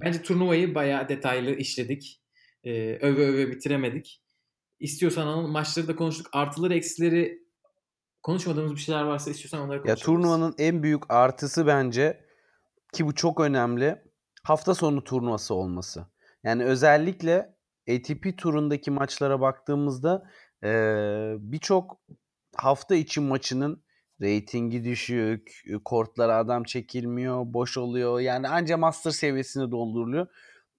bence 0.00 0.22
turnuvayı 0.22 0.74
bayağı 0.74 1.08
detaylı 1.08 1.50
işledik. 1.50 2.22
E, 2.64 2.70
öve 3.00 3.26
öve 3.26 3.50
bitiremedik. 3.50 4.22
İstiyorsan 4.80 5.26
Anıl 5.26 5.48
maçları 5.48 5.88
da 5.88 5.96
konuştuk. 5.96 6.26
Artıları 6.32 6.74
eksileri 6.74 7.48
konuşmadığımız 8.22 8.72
bir 8.72 8.80
şeyler 8.80 9.02
varsa 9.02 9.30
istiyorsan 9.30 9.60
onları 9.60 9.76
Ya 9.76 9.82
konuşalım. 9.82 10.02
turnuvanın 10.16 10.54
en 10.58 10.82
büyük 10.82 11.10
artısı 11.10 11.66
bence 11.66 12.24
ki 12.92 13.06
bu 13.06 13.14
çok 13.14 13.40
önemli. 13.40 14.02
Hafta 14.42 14.74
sonu 14.74 15.04
turnuvası 15.04 15.54
olması. 15.54 16.06
Yani 16.44 16.64
özellikle 16.64 17.57
ATP 17.88 18.38
turundaki 18.38 18.90
maçlara 18.90 19.40
baktığımızda 19.40 20.30
eee, 20.64 21.36
birçok 21.38 22.00
hafta 22.56 22.94
içi 22.94 23.20
maçının 23.20 23.82
reytingi 24.20 24.84
düşük, 24.84 25.64
kortlara 25.84 26.36
adam 26.36 26.64
çekilmiyor, 26.64 27.42
boş 27.46 27.76
oluyor. 27.78 28.20
Yani 28.20 28.48
anca 28.48 28.76
master 28.76 29.10
seviyesini 29.10 29.70
dolduruluyor. 29.70 30.26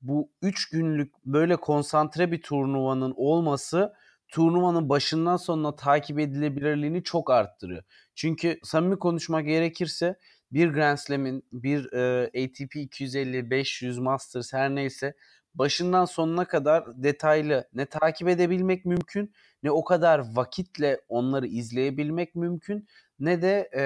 Bu 0.02 0.32
3 0.42 0.70
günlük 0.70 1.14
böyle 1.26 1.56
konsantre 1.56 2.32
bir 2.32 2.42
turnuvanın 2.42 3.14
olması 3.18 3.94
turnuvanın 4.28 4.90
başından 4.90 5.38
sonuna 5.38 5.76
takip 5.76 6.20
edilebilirliğini 6.20 7.04
çok 7.04 7.30
arttırıyor. 7.32 7.84
Çünkü 8.16 8.60
samimi 8.64 9.00
konuşmak 9.00 9.46
gerekirse 9.46 10.20
bir 10.52 10.70
Grand 10.70 10.98
Slam'in, 10.98 11.44
bir 11.52 11.94
e, 11.94 12.24
ATP 12.28 12.76
250, 12.76 13.50
500 13.50 14.00
Masters 14.00 14.54
her 14.54 14.76
neyse 14.76 15.14
başından 15.56 16.06
sonuna 16.06 16.46
kadar 16.46 17.04
detaylı 17.04 17.70
ne 17.74 17.86
takip 17.86 18.28
edebilmek 18.28 18.86
mümkün 18.86 19.34
ne 19.64 19.72
o 19.72 19.84
kadar 19.84 20.36
vakitle 20.36 21.02
onları 21.08 21.48
izleyebilmek 21.48 22.36
mümkün 22.36 22.88
ne 23.20 23.42
de 23.42 23.70
e, 23.76 23.84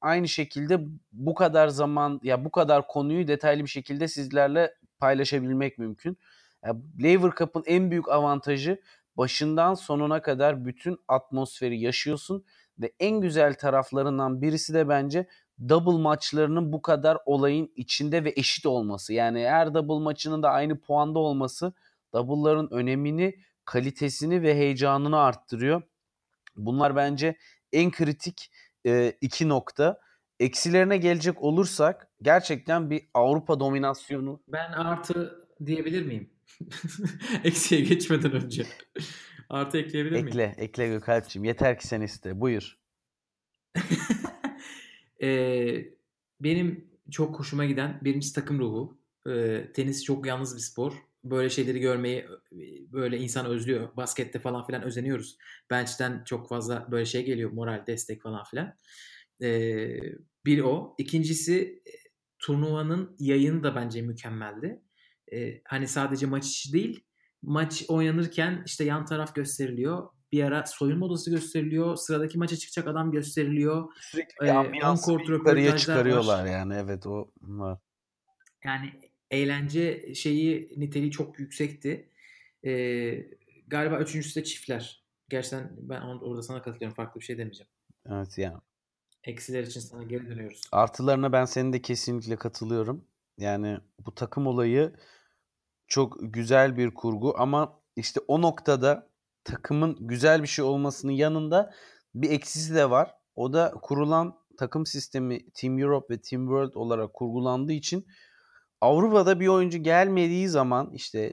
aynı 0.00 0.28
şekilde 0.28 0.80
bu 1.12 1.34
kadar 1.34 1.68
zaman 1.68 2.20
ya 2.22 2.44
bu 2.44 2.50
kadar 2.50 2.86
konuyu 2.86 3.28
detaylı 3.28 3.62
bir 3.62 3.70
şekilde 3.70 4.08
sizlerle 4.08 4.74
paylaşabilmek 4.98 5.78
mümkün. 5.78 6.18
Lever 7.02 7.30
Cup'ın 7.38 7.62
en 7.66 7.90
büyük 7.90 8.08
avantajı 8.08 8.80
başından 9.16 9.74
sonuna 9.74 10.22
kadar 10.22 10.64
bütün 10.64 10.98
atmosferi 11.08 11.80
yaşıyorsun 11.80 12.44
ve 12.78 12.92
en 13.00 13.20
güzel 13.20 13.54
taraflarından 13.54 14.42
birisi 14.42 14.74
de 14.74 14.88
bence 14.88 15.26
double 15.68 16.02
maçlarının 16.02 16.72
bu 16.72 16.82
kadar 16.82 17.18
olayın 17.26 17.72
içinde 17.76 18.24
ve 18.24 18.32
eşit 18.36 18.66
olması. 18.66 19.12
Yani 19.12 19.48
her 19.48 19.74
double 19.74 20.04
maçının 20.04 20.42
da 20.42 20.50
aynı 20.50 20.80
puanda 20.80 21.18
olması 21.18 21.72
double'ların 22.12 22.68
önemini, 22.70 23.34
kalitesini 23.64 24.42
ve 24.42 24.54
heyecanını 24.54 25.20
arttırıyor. 25.20 25.82
Bunlar 26.56 26.96
bence 26.96 27.36
en 27.72 27.90
kritik 27.90 28.50
e, 28.86 29.12
iki 29.20 29.48
nokta. 29.48 30.00
Eksilerine 30.40 30.96
gelecek 30.96 31.42
olursak 31.42 32.08
gerçekten 32.22 32.90
bir 32.90 33.08
Avrupa 33.14 33.60
dominasyonu 33.60 34.42
Ben 34.48 34.72
artı 34.72 35.46
diyebilir 35.66 36.06
miyim? 36.06 36.30
Eksiye 37.44 37.80
geçmeden 37.80 38.32
önce. 38.32 38.66
Artı 39.50 39.78
ekleyebilir 39.78 40.12
miyim? 40.12 40.28
ekle, 40.28 40.54
ekle 40.58 40.88
Gökalp'ciğim. 40.88 41.44
Yeter 41.44 41.78
ki 41.78 41.86
sen 41.86 42.00
iste. 42.00 42.40
Buyur. 42.40 42.78
Ee, 45.22 45.84
benim 46.40 46.90
çok 47.10 47.38
hoşuma 47.38 47.64
giden 47.64 48.00
birincisi 48.04 48.34
takım 48.34 48.58
ruhu. 48.58 48.98
Ee, 49.28 49.72
tenis 49.74 50.04
çok 50.04 50.26
yalnız 50.26 50.56
bir 50.56 50.60
spor. 50.60 50.92
Böyle 51.24 51.50
şeyleri 51.50 51.80
görmeyi 51.80 52.18
e, 52.52 52.92
böyle 52.92 53.18
insan 53.18 53.46
özlüyor. 53.46 53.96
Baskette 53.96 54.38
falan 54.38 54.66
filan 54.66 54.82
özeniyoruz. 54.82 55.36
Bench'ten 55.70 56.24
çok 56.24 56.48
fazla 56.48 56.88
böyle 56.90 57.04
şey 57.04 57.24
geliyor. 57.24 57.50
Moral, 57.50 57.86
destek 57.86 58.22
falan 58.22 58.44
filan. 58.44 58.74
Ee, 59.42 59.98
bir 60.46 60.60
o. 60.60 60.94
İkincisi 60.98 61.82
e, 61.86 61.92
turnuvanın 62.38 63.16
yayını 63.18 63.62
da 63.62 63.74
bence 63.74 64.02
mükemmeldi. 64.02 64.82
Ee, 65.32 65.60
hani 65.64 65.88
sadece 65.88 66.26
maç 66.26 66.46
içi 66.46 66.72
değil. 66.72 67.04
Maç 67.42 67.84
oynanırken 67.88 68.62
işte 68.66 68.84
yan 68.84 69.04
taraf 69.04 69.34
gösteriliyor. 69.34 70.08
Bir 70.32 70.42
ara 70.44 70.66
soyunma 70.66 71.06
odası 71.06 71.30
gösteriliyor. 71.30 71.96
Sıradaki 71.96 72.38
maça 72.38 72.56
çıkacak 72.56 72.88
adam 72.88 73.12
gösteriliyor. 73.12 73.92
Sürekli 74.00 74.46
Ee, 74.46 74.46
yukarıya 74.46 74.94
röportajlar 75.28 75.78
çıkarıyorlar 75.78 76.42
var. 76.44 76.46
yani. 76.46 76.74
Evet 76.74 77.06
o 77.06 77.30
var. 77.42 77.78
Yani 78.64 78.92
eğlence 79.30 80.14
şeyi 80.14 80.72
niteliği 80.76 81.10
çok 81.10 81.38
yüksekti. 81.38 82.10
Ee, 82.64 83.26
galiba 83.66 83.98
üçüncüsü 83.98 84.40
de 84.40 84.44
çiftler. 84.44 85.04
Gerçekten 85.28 85.70
ben 85.78 86.00
or- 86.00 86.20
orada 86.24 86.42
sana 86.42 86.62
katılıyorum. 86.62 86.94
Farklı 86.94 87.20
bir 87.20 87.24
şey 87.24 87.38
demeyeceğim. 87.38 87.70
Evet 88.08 88.38
yani. 88.38 88.58
Eksiler 89.24 89.62
için 89.62 89.80
sana 89.80 90.02
geri 90.02 90.28
dönüyoruz. 90.28 90.60
Artılarına 90.72 91.32
ben 91.32 91.44
senin 91.44 91.72
de 91.72 91.82
kesinlikle 91.82 92.36
katılıyorum. 92.36 93.04
Yani 93.38 93.78
bu 94.06 94.14
takım 94.14 94.46
olayı 94.46 94.92
çok 95.86 96.16
güzel 96.20 96.76
bir 96.76 96.94
kurgu 96.94 97.34
ama 97.38 97.80
işte 97.96 98.20
o 98.28 98.42
noktada 98.42 99.08
takımın 99.46 99.96
güzel 100.00 100.42
bir 100.42 100.48
şey 100.48 100.64
olmasının 100.64 101.12
yanında 101.12 101.72
bir 102.14 102.30
eksisi 102.30 102.74
de 102.74 102.90
var. 102.90 103.14
O 103.36 103.52
da 103.52 103.74
kurulan 103.82 104.34
takım 104.58 104.86
sistemi 104.86 105.50
Team 105.50 105.78
Europe 105.78 106.14
ve 106.14 106.20
Team 106.20 106.42
World 106.42 106.74
olarak 106.74 107.14
kurgulandığı 107.14 107.72
için 107.72 108.06
Avrupa'da 108.80 109.40
bir 109.40 109.48
oyuncu 109.48 109.78
gelmediği 109.78 110.48
zaman 110.48 110.90
işte 110.92 111.32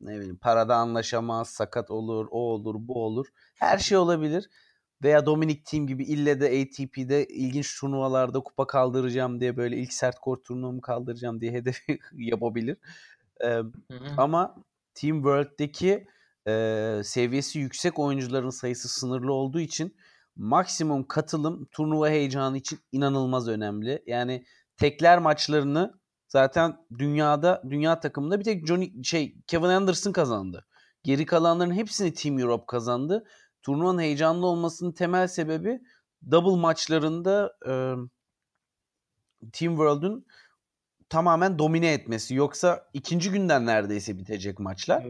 ne 0.00 0.16
bileyim 0.16 0.36
parada 0.36 0.76
anlaşamaz, 0.76 1.48
sakat 1.48 1.90
olur, 1.90 2.26
o 2.30 2.38
olur, 2.38 2.74
bu 2.78 3.04
olur. 3.04 3.26
Her 3.54 3.78
şey 3.78 3.98
olabilir. 3.98 4.50
Veya 5.02 5.26
Dominic 5.26 5.62
Team 5.64 5.86
gibi 5.86 6.04
ille 6.04 6.40
de 6.40 6.46
ATP'de 6.46 7.26
ilginç 7.26 7.80
turnuvalarda 7.80 8.40
kupa 8.40 8.66
kaldıracağım 8.66 9.40
diye 9.40 9.56
böyle 9.56 9.76
ilk 9.76 9.92
sert 9.92 10.18
kort 10.18 10.44
turnuvamı 10.44 10.80
kaldıracağım 10.80 11.40
diye 11.40 11.52
hedef 11.58 11.78
yapabilir. 12.12 12.76
Ee, 13.40 13.46
hı 13.46 13.62
hı. 13.90 14.14
Ama 14.16 14.56
Team 14.94 15.16
World'deki 15.16 16.06
e, 16.48 17.00
seviyesi 17.04 17.58
yüksek 17.58 17.98
oyuncuların 17.98 18.50
sayısı 18.50 18.88
sınırlı 18.88 19.32
olduğu 19.32 19.60
için 19.60 19.96
maksimum 20.36 21.08
katılım 21.08 21.64
turnuva 21.72 22.08
heyecanı 22.08 22.56
için 22.56 22.78
inanılmaz 22.92 23.48
önemli. 23.48 24.02
Yani 24.06 24.44
tekler 24.76 25.18
maçlarını 25.18 26.00
zaten 26.28 26.76
dünyada 26.98 27.62
dünya 27.70 28.00
takımında 28.00 28.38
bir 28.38 28.44
tek 28.44 28.66
Johnny 28.66 29.04
şey 29.04 29.36
Kevin 29.46 29.68
Anderson 29.68 30.12
kazandı. 30.12 30.66
Geri 31.02 31.26
kalanların 31.26 31.74
hepsini 31.74 32.14
Team 32.14 32.38
Europe 32.38 32.64
kazandı. 32.66 33.24
Turnuvanın 33.62 33.98
heyecanlı 33.98 34.46
olmasının 34.46 34.92
temel 34.92 35.28
sebebi 35.28 35.80
double 36.30 36.60
maçlarında 36.60 37.56
e, 37.66 37.72
Team 39.52 39.72
World'un 39.72 40.26
tamamen 41.08 41.58
domine 41.58 41.92
etmesi. 41.92 42.34
Yoksa 42.34 42.90
ikinci 42.92 43.30
günden 43.30 43.66
neredeyse 43.66 44.18
bitecek 44.18 44.58
maçlar. 44.58 45.06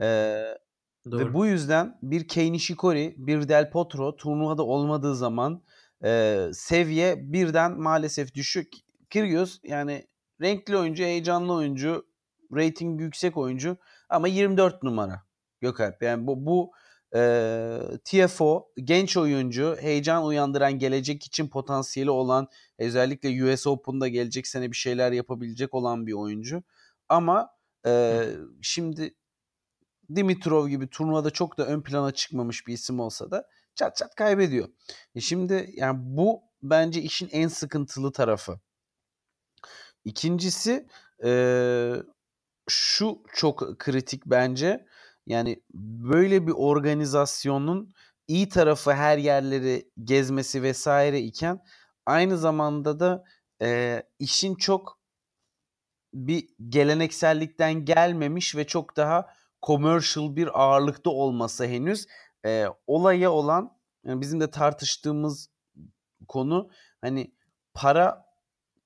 Ee, 0.00 0.58
ve 1.06 1.34
bu 1.34 1.46
yüzden 1.46 1.98
bir 2.02 2.28
Kei 2.28 2.52
Nishikori, 2.52 3.14
bir 3.18 3.48
Del 3.48 3.70
Potro 3.70 4.16
turnuvada 4.16 4.62
olmadığı 4.62 5.16
zaman 5.16 5.62
e, 6.04 6.40
seviye 6.52 7.32
birden 7.32 7.80
maalesef 7.80 8.34
düşük. 8.34 8.72
Kyrgios 9.10 9.58
yani 9.64 10.06
renkli 10.40 10.76
oyuncu, 10.76 11.02
heyecanlı 11.02 11.52
oyuncu, 11.52 12.06
rating 12.52 13.00
yüksek 13.00 13.36
oyuncu 13.36 13.76
ama 14.08 14.28
24 14.28 14.82
numara 14.82 15.22
Gökalp. 15.60 16.02
Yani 16.02 16.26
bu, 16.26 16.46
bu 16.46 16.72
e, 17.16 17.78
TFO 18.04 18.68
genç 18.84 19.16
oyuncu, 19.16 19.76
heyecan 19.80 20.24
uyandıran 20.24 20.78
gelecek 20.78 21.26
için 21.26 21.48
potansiyeli 21.48 22.10
olan 22.10 22.48
özellikle 22.78 23.44
US 23.44 23.66
Open'da 23.66 24.08
gelecek 24.08 24.46
sene 24.46 24.70
bir 24.70 24.76
şeyler 24.76 25.12
yapabilecek 25.12 25.74
olan 25.74 26.06
bir 26.06 26.12
oyuncu. 26.12 26.62
Ama 27.08 27.50
e, 27.86 28.22
şimdi 28.62 29.14
Dimitrov 30.14 30.68
gibi 30.68 30.88
turnuvada 30.88 31.30
çok 31.30 31.58
da 31.58 31.66
ön 31.66 31.82
plana 31.82 32.10
çıkmamış 32.10 32.66
bir 32.66 32.72
isim 32.72 33.00
olsa 33.00 33.30
da 33.30 33.48
çat 33.74 33.96
çat 33.96 34.14
kaybediyor. 34.14 34.68
E 35.14 35.20
şimdi 35.20 35.70
yani 35.76 35.98
bu 36.02 36.42
bence 36.62 37.02
işin 37.02 37.28
en 37.32 37.48
sıkıntılı 37.48 38.12
tarafı. 38.12 38.60
İkincisi 40.04 40.86
e, 41.24 41.92
şu 42.68 43.22
çok 43.34 43.78
kritik 43.78 44.26
bence. 44.26 44.86
Yani 45.26 45.62
böyle 45.74 46.46
bir 46.46 46.52
organizasyonun 46.52 47.94
iyi 48.28 48.48
tarafı 48.48 48.92
her 48.92 49.18
yerleri 49.18 49.90
gezmesi 50.04 50.62
vesaire 50.62 51.20
iken 51.20 51.64
aynı 52.06 52.38
zamanda 52.38 53.00
da 53.00 53.24
e, 53.62 54.02
işin 54.18 54.54
çok 54.54 54.98
bir 56.14 56.48
geleneksellikten 56.68 57.84
gelmemiş 57.84 58.56
ve 58.56 58.66
çok 58.66 58.96
daha 58.96 59.26
commercial 59.62 60.36
bir 60.36 60.60
ağırlıkta 60.62 61.10
olması 61.10 61.66
henüz 61.66 62.06
e, 62.46 62.66
olaya 62.86 63.32
olan 63.32 63.78
yani 64.04 64.20
bizim 64.20 64.40
de 64.40 64.50
tartıştığımız 64.50 65.48
konu 66.28 66.70
hani 67.00 67.34
para 67.74 68.26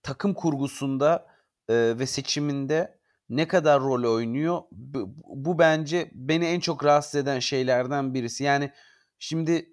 takım 0.02 0.34
kurgusunda 0.34 1.26
e, 1.68 1.74
ve 1.98 2.06
seçiminde 2.06 2.98
ne 3.28 3.48
kadar 3.48 3.80
rol 3.80 4.14
oynuyor? 4.14 4.62
Bu, 4.72 5.14
bu 5.26 5.58
bence 5.58 6.10
beni 6.14 6.44
en 6.44 6.60
çok 6.60 6.84
rahatsız 6.84 7.14
eden 7.14 7.38
şeylerden 7.38 8.14
birisi. 8.14 8.44
Yani 8.44 8.72
şimdi 9.18 9.68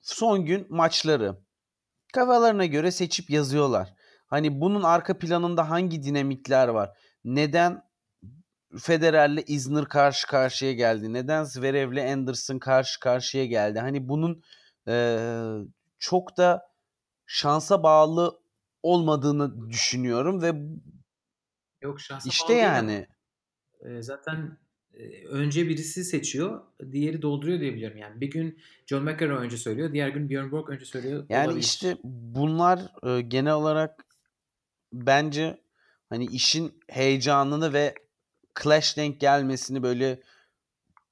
son 0.00 0.44
gün 0.44 0.66
maçları 0.70 1.36
kafalarına 2.14 2.66
göre 2.66 2.90
seçip 2.90 3.30
yazıyorlar. 3.30 3.94
Hani 4.26 4.60
bunun 4.60 4.82
arka 4.82 5.18
planında 5.18 5.70
hangi 5.70 6.02
dinamikler 6.02 6.68
var? 6.68 6.98
Neden 7.24 7.82
Federer'le 8.78 9.44
Isner 9.46 9.84
karşı 9.84 10.26
karşıya 10.26 10.72
geldi? 10.72 11.12
Neden 11.12 11.44
Zverev'le 11.44 12.12
Anderson 12.12 12.58
karşı 12.58 13.00
karşıya 13.00 13.46
geldi? 13.46 13.78
Hani 13.78 14.08
bunun 14.08 14.42
e, 14.88 15.18
çok 15.98 16.36
da 16.36 16.72
şansa 17.26 17.82
bağlı 17.82 18.40
olmadığını 18.82 19.70
düşünüyorum 19.70 20.42
ve 20.42 20.52
Yok 21.82 22.00
şansa 22.00 22.28
işte 22.28 22.54
yani 22.54 23.06
e, 23.80 24.02
zaten 24.02 24.58
önce 25.28 25.68
birisi 25.68 26.04
seçiyor, 26.04 26.60
diğeri 26.92 27.22
dolduruyor 27.22 27.60
diye 27.60 27.74
biliyorum 27.74 27.96
yani. 27.96 28.20
Bir 28.20 28.30
gün 28.30 28.58
John 28.86 29.04
McEnroe 29.04 29.38
önce 29.38 29.56
söylüyor, 29.56 29.92
diğer 29.92 30.08
gün 30.08 30.30
Björn 30.30 30.50
Borg 30.50 30.70
önce 30.70 30.84
söylüyor. 30.84 31.26
Yani 31.28 31.46
olabilir. 31.46 31.62
işte 31.62 31.96
bunlar 32.04 32.80
e, 33.02 33.20
genel 33.20 33.52
olarak 33.52 34.04
bence 34.92 35.62
hani 36.08 36.26
işin 36.26 36.80
heyecanını 36.88 37.72
ve 37.72 37.94
clash 38.62 38.96
denk 38.96 39.20
gelmesini 39.20 39.82
böyle 39.82 40.20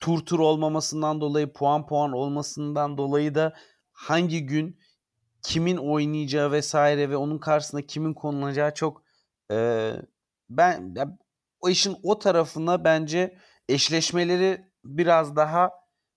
tur 0.00 0.26
tur 0.26 0.38
olmamasından 0.38 1.20
dolayı 1.20 1.52
puan 1.52 1.86
puan 1.86 2.12
olmasından 2.12 2.98
dolayı 2.98 3.34
da 3.34 3.54
hangi 3.92 4.46
gün 4.46 4.80
kimin 5.42 5.76
oynayacağı 5.76 6.52
vesaire 6.52 7.10
ve 7.10 7.16
onun 7.16 7.38
karşısında 7.38 7.86
kimin 7.86 8.14
konulacağı 8.14 8.74
çok 8.74 9.02
e, 9.50 9.92
ben 10.50 10.94
ya, 10.96 11.18
o 11.60 11.68
işin 11.68 11.96
o 12.02 12.18
tarafına 12.18 12.84
bence 12.84 13.38
eşleşmeleri 13.68 14.64
biraz 14.84 15.36
daha 15.36 15.70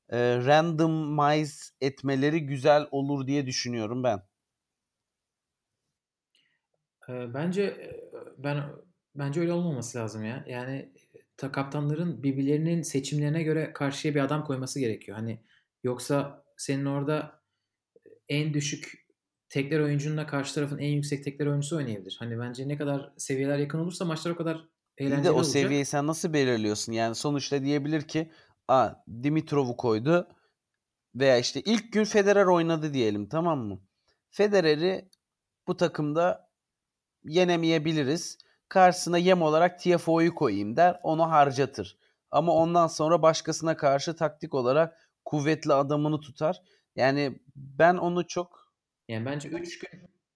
e, 0.10 0.20
randomize 0.46 1.64
etmeleri 1.82 2.46
güzel 2.46 2.88
olur 2.92 3.28
diye 3.28 3.46
düşünüyorum 3.46 4.04
ben. 4.04 4.22
Bence 7.10 7.92
ben 8.38 8.64
bence 9.16 9.42
öyle 9.42 9.54
olmaması 9.54 9.98
lazım 9.98 10.24
ya. 10.26 10.44
Yani 10.48 10.93
ta 11.38 11.52
kaptanların 11.52 12.24
birbirlerinin 12.24 12.82
seçimlerine 12.82 13.44
göre 13.44 13.74
karşıya 13.74 14.16
bir 14.16 14.20
adam 14.20 14.46
koyması 14.46 14.80
gerekiyor. 14.80 15.18
Hani 15.18 15.44
yoksa 15.84 16.46
senin 16.58 16.86
orada 16.86 17.44
en 18.30 18.54
düşük 18.54 19.04
tekler 19.50 19.80
oyuncunla 19.80 20.28
karşı 20.28 20.56
tarafın 20.56 20.78
en 20.78 20.92
yüksek 20.92 21.24
tekler 21.24 21.46
oyuncusu 21.46 21.78
oynayabilir. 21.78 22.16
Hani 22.20 22.40
bence 22.40 22.68
ne 22.68 22.78
kadar 22.78 23.14
seviyeler 23.18 23.58
yakın 23.58 23.80
olursa 23.80 24.06
maçlar 24.06 24.32
o 24.32 24.36
kadar 24.36 24.70
eğlenceli 24.98 25.16
olacak. 25.16 25.24
Bir 25.24 25.28
de 25.28 25.32
o 25.32 25.36
olacak. 25.36 25.52
seviyeyi 25.52 25.86
sen 25.86 26.08
nasıl 26.08 26.34
belirliyorsun? 26.34 26.94
Yani 26.94 27.16
sonuçta 27.16 27.64
diyebilir 27.64 28.02
ki 28.02 28.32
a 28.68 28.90
Dimitrov'u 29.24 29.78
koydu 29.78 30.28
veya 31.16 31.38
işte 31.38 31.62
ilk 31.62 31.94
gün 31.94 32.04
Federer 32.04 32.46
oynadı 32.46 32.94
diyelim 32.94 33.30
tamam 33.30 33.60
mı? 33.60 33.82
Federer'i 34.30 35.10
bu 35.68 35.78
takımda 35.78 36.50
yenemeyebiliriz. 37.24 38.38
Karşısına 38.74 39.18
yem 39.18 39.42
olarak 39.42 39.80
TFO'yu 39.80 40.36
koyayım 40.36 40.76
der. 40.76 41.00
Onu 41.04 41.32
harcatır. 41.32 41.98
Ama 42.32 42.56
ondan 42.56 42.88
sonra 42.88 43.22
başkasına 43.22 43.78
karşı 43.78 44.16
taktik 44.16 44.54
olarak 44.54 45.10
kuvvetli 45.26 45.74
adamını 45.74 46.20
tutar. 46.20 46.62
Yani 46.96 47.40
ben 47.56 47.96
onu 47.96 48.28
çok 48.28 48.74
yani 49.08 49.26
bence 49.26 49.50
3 49.50 49.80
gün 49.80 49.90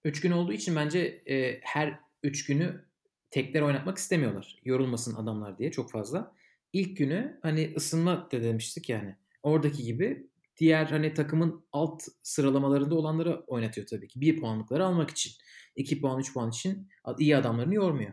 3 0.04 0.20
gün 0.20 0.30
olduğu 0.30 0.52
için 0.52 0.76
bence 0.76 1.22
e, 1.26 1.60
her 1.62 2.00
3 2.22 2.46
günü 2.46 2.84
tekler 3.30 3.62
oynatmak 3.62 3.98
istemiyorlar. 3.98 4.58
Yorulmasın 4.64 5.14
adamlar 5.14 5.58
diye 5.58 5.70
çok 5.70 5.90
fazla. 5.90 6.34
İlk 6.72 6.96
günü 6.96 7.38
hani 7.42 7.74
ısınma 7.76 8.28
da 8.32 8.42
demiştik 8.42 8.88
yani. 8.88 9.16
Oradaki 9.42 9.82
gibi 9.82 10.30
diğer 10.56 10.86
hani 10.86 11.14
takımın 11.14 11.64
alt 11.72 12.02
sıralamalarında 12.22 12.94
olanları 12.94 13.44
oynatıyor 13.46 13.86
tabii 13.86 14.08
ki. 14.08 14.20
1 14.20 14.40
puanlıkları 14.40 14.84
almak 14.86 15.10
için. 15.10 15.32
2 15.76 16.00
puan 16.00 16.20
3 16.20 16.34
puan 16.34 16.50
için 16.50 16.88
iyi 17.18 17.36
adamlarını 17.36 17.74
yormuyor. 17.74 18.12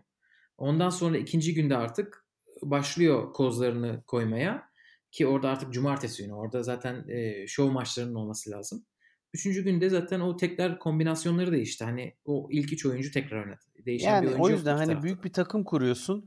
Ondan 0.58 0.90
sonra 0.90 1.18
ikinci 1.18 1.54
günde 1.54 1.78
artık 1.78 2.26
başlıyor 2.62 3.34
kozlarını 3.34 4.04
koymaya. 4.08 4.70
Ki 5.12 5.28
orada 5.28 5.50
artık 5.50 5.74
cumartesi 5.74 6.24
günü. 6.24 6.34
Orada 6.34 6.64
zaten 6.64 7.08
e, 7.08 7.48
show 7.48 7.74
maçlarının 7.74 8.16
olması 8.16 8.52
lazım. 8.52 8.86
Üçüncü 9.34 9.64
günde 9.64 9.90
zaten 9.90 10.20
o 10.20 10.38
tekrar 10.38 10.80
kombinasyonları 10.80 11.52
değişti. 11.52 11.84
Hani 11.84 12.16
o 12.26 12.48
ilk 12.52 12.74
üç 12.74 12.86
oyuncu 12.86 13.12
tekrar 13.12 13.44
oynadı. 13.44 13.62
Değişen 13.86 14.10
yani 14.10 14.24
bir 14.24 14.28
oyuncu 14.28 14.44
o 14.44 14.50
yüzden 14.50 14.78
hani 14.78 15.04
büyük 15.04 15.24
bir 15.24 15.34
takım 15.34 15.64
kuruyorsun. 15.64 16.26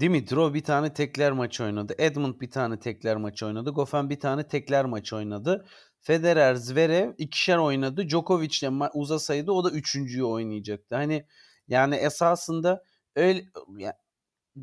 Dimitrov 0.00 0.54
bir 0.54 0.64
tane 0.64 0.92
tekler 0.92 1.32
maç 1.32 1.60
oynadı. 1.60 1.94
Edmund 1.98 2.40
bir 2.40 2.50
tane 2.50 2.78
tekler 2.78 3.16
maç 3.16 3.42
oynadı. 3.42 3.70
Goffin 3.70 4.10
bir 4.10 4.20
tane 4.20 4.48
tekler 4.48 4.84
maç 4.84 5.12
oynadı. 5.12 5.66
Federer, 6.00 6.54
Zverev 6.54 7.12
ikişer 7.18 7.56
oynadı. 7.56 8.08
Djokovic'le 8.08 8.70
uzasaydı 8.94 9.52
o 9.52 9.64
da 9.64 9.70
üçüncüyü 9.70 10.24
oynayacaktı. 10.24 10.94
Hani 10.94 11.26
yani 11.68 11.94
esasında 11.94 12.82
öyle 13.16 13.44
yani 13.76 13.94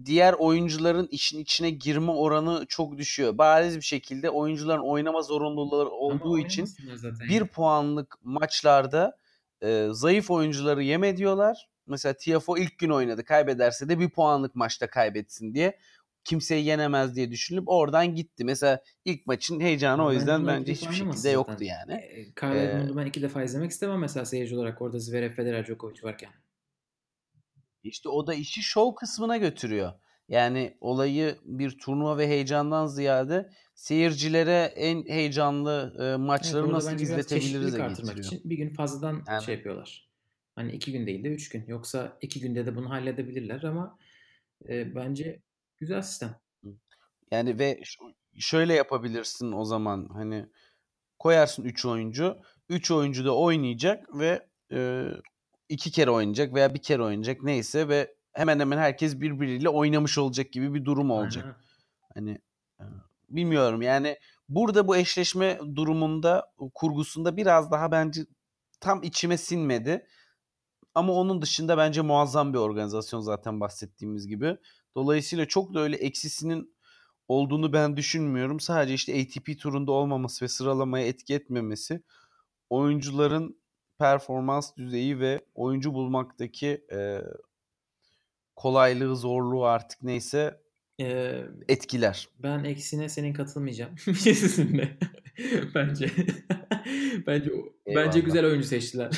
diğer 0.05 0.33
oyuncuların 0.33 1.07
işin 1.11 1.39
içine 1.39 1.69
girme 1.69 2.11
oranı 2.11 2.65
çok 2.69 2.97
düşüyor. 2.97 3.37
Bariz 3.37 3.75
bir 3.77 3.81
şekilde 3.81 4.29
oyuncuların 4.29 4.81
oynama 4.81 5.21
zorunluluğu 5.21 5.89
olduğu 5.89 6.39
için 6.39 6.67
bir 7.29 7.45
puanlık 7.45 8.15
maçlarda 8.23 9.17
e, 9.61 9.87
zayıf 9.91 10.31
oyuncuları 10.31 10.83
yem 10.83 11.03
ediyorlar. 11.03 11.69
Mesela 11.87 12.13
TFO 12.13 12.57
ilk 12.57 12.77
gün 12.79 12.89
oynadı. 12.89 13.23
Kaybederse 13.23 13.89
de 13.89 13.99
bir 13.99 14.09
puanlık 14.09 14.55
maçta 14.55 14.89
kaybetsin 14.89 15.53
diye 15.53 15.77
kimseyi 16.23 16.65
yenemez 16.65 17.15
diye 17.15 17.31
düşünülüp 17.31 17.69
oradan 17.69 18.15
gitti. 18.15 18.45
Mesela 18.45 18.81
ilk 19.05 19.27
maçın 19.27 19.59
heyecanı 19.59 20.01
Ama 20.01 20.09
o 20.09 20.13
yüzden 20.13 20.47
bence 20.47 20.73
hiçbir 20.73 20.93
şekilde 20.93 21.15
zaten. 21.17 21.33
yoktu 21.33 21.63
yani. 21.63 21.93
E, 21.93 22.33
Kyle 22.33 22.63
ee, 22.63 22.97
ben 22.97 23.05
iki 23.05 23.21
defa 23.21 23.43
izlemek 23.43 23.71
istemem 23.71 23.99
mesela 23.99 24.25
seyirci 24.25 24.55
olarak 24.55 24.81
orada 24.81 24.99
Zverev, 24.99 25.31
Federer, 25.31 25.65
Djokovic 25.65 26.03
varken. 26.03 26.29
İşte 27.83 28.09
o 28.09 28.27
da 28.27 28.33
işi 28.33 28.63
show 28.63 28.99
kısmına 28.99 29.37
götürüyor. 29.37 29.93
Yani 30.29 30.77
olayı 30.81 31.37
bir 31.43 31.77
turnuva 31.77 32.17
ve 32.17 32.27
heyecandan 32.27 32.87
ziyade 32.87 33.49
seyircilere 33.75 34.73
en 34.75 35.05
heyecanlı 35.05 35.95
e, 35.99 36.17
maçları 36.17 36.63
evet, 36.63 36.73
nasıl 36.73 36.99
izletebiliriz 36.99 37.75
getiriyor. 37.75 38.17
Için 38.17 38.41
bir 38.45 38.57
gün 38.57 38.73
fazladan 38.73 39.23
yani. 39.27 39.43
şey 39.43 39.55
yapıyorlar. 39.55 40.09
Hani 40.55 40.71
iki 40.71 40.91
gün 40.91 41.07
değil 41.07 41.23
de 41.23 41.27
üç 41.27 41.49
gün. 41.49 41.65
Yoksa 41.67 42.17
iki 42.21 42.39
günde 42.39 42.65
de 42.65 42.75
bunu 42.75 42.89
halledebilirler 42.89 43.63
ama 43.63 43.97
e, 44.69 44.95
bence 44.95 45.41
güzel 45.77 46.01
sistem. 46.01 46.35
Yani 47.31 47.59
ve 47.59 47.81
şöyle 48.37 48.73
yapabilirsin 48.73 49.51
o 49.51 49.65
zaman 49.65 50.09
hani 50.13 50.45
koyarsın 51.19 51.63
3 51.63 51.85
oyuncu. 51.85 52.37
3 52.69 52.91
oyuncu 52.91 53.25
da 53.25 53.35
oynayacak 53.35 54.19
ve 54.19 54.47
e, 54.71 55.07
iki 55.69 55.91
kere 55.91 56.11
oynayacak 56.11 56.53
veya 56.53 56.73
bir 56.73 56.81
kere 56.81 57.03
oynayacak 57.03 57.43
neyse 57.43 57.87
ve 57.87 58.15
hemen 58.33 58.59
hemen 58.59 58.77
herkes 58.77 59.21
birbiriyle 59.21 59.69
oynamış 59.69 60.17
olacak 60.17 60.51
gibi 60.51 60.73
bir 60.73 60.85
durum 60.85 61.11
olacak. 61.11 61.45
Aynen. 62.15 62.27
Hani 62.27 62.41
bilmiyorum 63.29 63.81
yani 63.81 64.17
burada 64.49 64.87
bu 64.87 64.97
eşleşme 64.97 65.59
durumunda 65.75 66.51
kurgusunda 66.73 67.37
biraz 67.37 67.71
daha 67.71 67.91
bence 67.91 68.21
tam 68.79 69.03
içime 69.03 69.37
sinmedi. 69.37 70.05
Ama 70.95 71.13
onun 71.13 71.41
dışında 71.41 71.77
bence 71.77 72.01
muazzam 72.01 72.53
bir 72.53 72.57
organizasyon 72.57 73.19
zaten 73.19 73.59
bahsettiğimiz 73.59 74.27
gibi. 74.27 74.57
Dolayısıyla 74.95 75.47
çok 75.47 75.73
da 75.73 75.79
öyle 75.79 75.95
eksisinin 75.95 76.75
olduğunu 77.27 77.73
ben 77.73 77.97
düşünmüyorum. 77.97 78.59
Sadece 78.59 78.93
işte 78.93 79.21
ATP 79.21 79.59
turunda 79.59 79.91
olmaması 79.91 80.45
ve 80.45 80.49
sıralamaya 80.49 81.07
etki 81.07 81.33
etmemesi 81.33 82.03
oyuncuların 82.69 83.59
performans 83.99 84.77
düzeyi 84.77 85.19
ve 85.19 85.41
oyuncu 85.55 85.93
bulmaktaki 85.93 86.85
e, 86.91 87.21
kolaylığı, 88.55 89.15
zorluğu 89.15 89.65
artık 89.65 90.03
neyse 90.03 90.59
ee, 91.01 91.41
etkiler. 91.69 92.29
Ben 92.39 92.63
eksine 92.63 93.09
senin 93.09 93.33
katılmayacağım. 93.33 93.95
Kesinlikle. 94.05 94.97
bence. 95.75 96.11
bence 97.27 97.51
Eyvallah. 97.85 98.05
bence 98.05 98.19
güzel 98.19 98.45
oyuncu 98.45 98.67
seçtiler. 98.67 99.11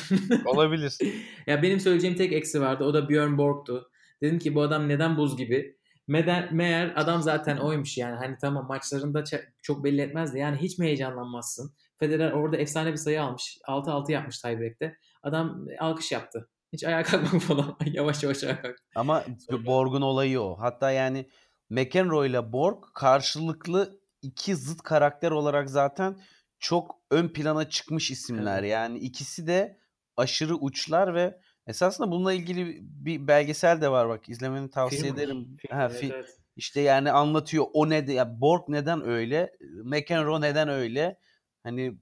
Olabilir. 0.46 0.98
ya 1.46 1.62
benim 1.62 1.80
söyleyeceğim 1.80 2.16
tek 2.16 2.32
eksi 2.32 2.60
vardı. 2.60 2.84
O 2.84 2.94
da 2.94 3.08
Björn 3.08 3.38
Borg'tu. 3.38 3.90
Dedim 4.22 4.38
ki 4.38 4.54
bu 4.54 4.62
adam 4.62 4.88
neden 4.88 5.16
buz 5.16 5.36
gibi? 5.36 5.76
Meden, 6.08 6.54
meğer 6.54 6.92
adam 6.96 7.22
zaten 7.22 7.56
oymuş 7.56 7.98
yani. 7.98 8.16
Hani 8.16 8.36
tamam 8.40 8.66
maçlarında 8.66 9.24
çok 9.62 9.84
belli 9.84 10.00
etmezdi. 10.00 10.38
Yani 10.38 10.56
hiç 10.56 10.78
mi 10.78 10.86
heyecanlanmazsın? 10.86 11.74
Federer 12.02 12.32
orada 12.32 12.56
efsane 12.56 12.92
bir 12.92 12.96
sayı 12.96 13.22
almış. 13.22 13.58
6-6 13.68 14.12
yapmış 14.12 14.38
tiebreak'te. 14.38 14.98
Adam 15.22 15.66
alkış 15.78 16.12
yaptı. 16.12 16.48
Hiç 16.72 16.84
ayağa 16.84 17.02
kalkmak 17.02 17.42
falan. 17.42 17.76
yavaş 17.86 18.22
yavaş 18.22 18.44
ayağa 18.44 18.62
kalktı. 18.62 18.82
Ama 18.94 19.24
Borg'un 19.66 20.02
olayı 20.02 20.40
o. 20.40 20.56
Hatta 20.58 20.90
yani 20.90 21.28
McEnroe 21.70 22.28
ile 22.28 22.52
Borg 22.52 22.84
karşılıklı 22.94 24.00
iki 24.22 24.56
zıt 24.56 24.82
karakter 24.82 25.30
olarak 25.30 25.70
zaten 25.70 26.18
çok 26.58 26.94
ön 27.10 27.28
plana 27.28 27.68
çıkmış 27.68 28.10
isimler. 28.10 28.60
Evet. 28.60 28.70
Yani 28.70 28.98
ikisi 28.98 29.46
de 29.46 29.78
aşırı 30.16 30.54
uçlar 30.54 31.14
ve 31.14 31.40
esasında 31.66 32.10
bununla 32.10 32.32
ilgili 32.32 32.78
bir 32.80 33.26
belgesel 33.28 33.80
de 33.80 33.88
var 33.90 34.08
bak 34.08 34.28
izlemeni 34.28 34.70
tavsiye 34.70 35.02
film, 35.02 35.14
ederim. 35.14 35.56
Film, 35.58 35.76
ha, 35.76 35.88
evet, 35.92 36.12
evet. 36.14 36.38
İşte 36.56 36.80
yani 36.80 37.12
anlatıyor 37.12 37.66
o 37.72 37.90
ne 37.90 38.06
de 38.06 38.12
ya 38.12 38.40
Borg 38.40 38.68
neden 38.68 39.06
öyle, 39.08 39.52
McEnroe 39.84 40.40
neden 40.40 40.68
öyle. 40.68 41.18
Hani 41.64 41.98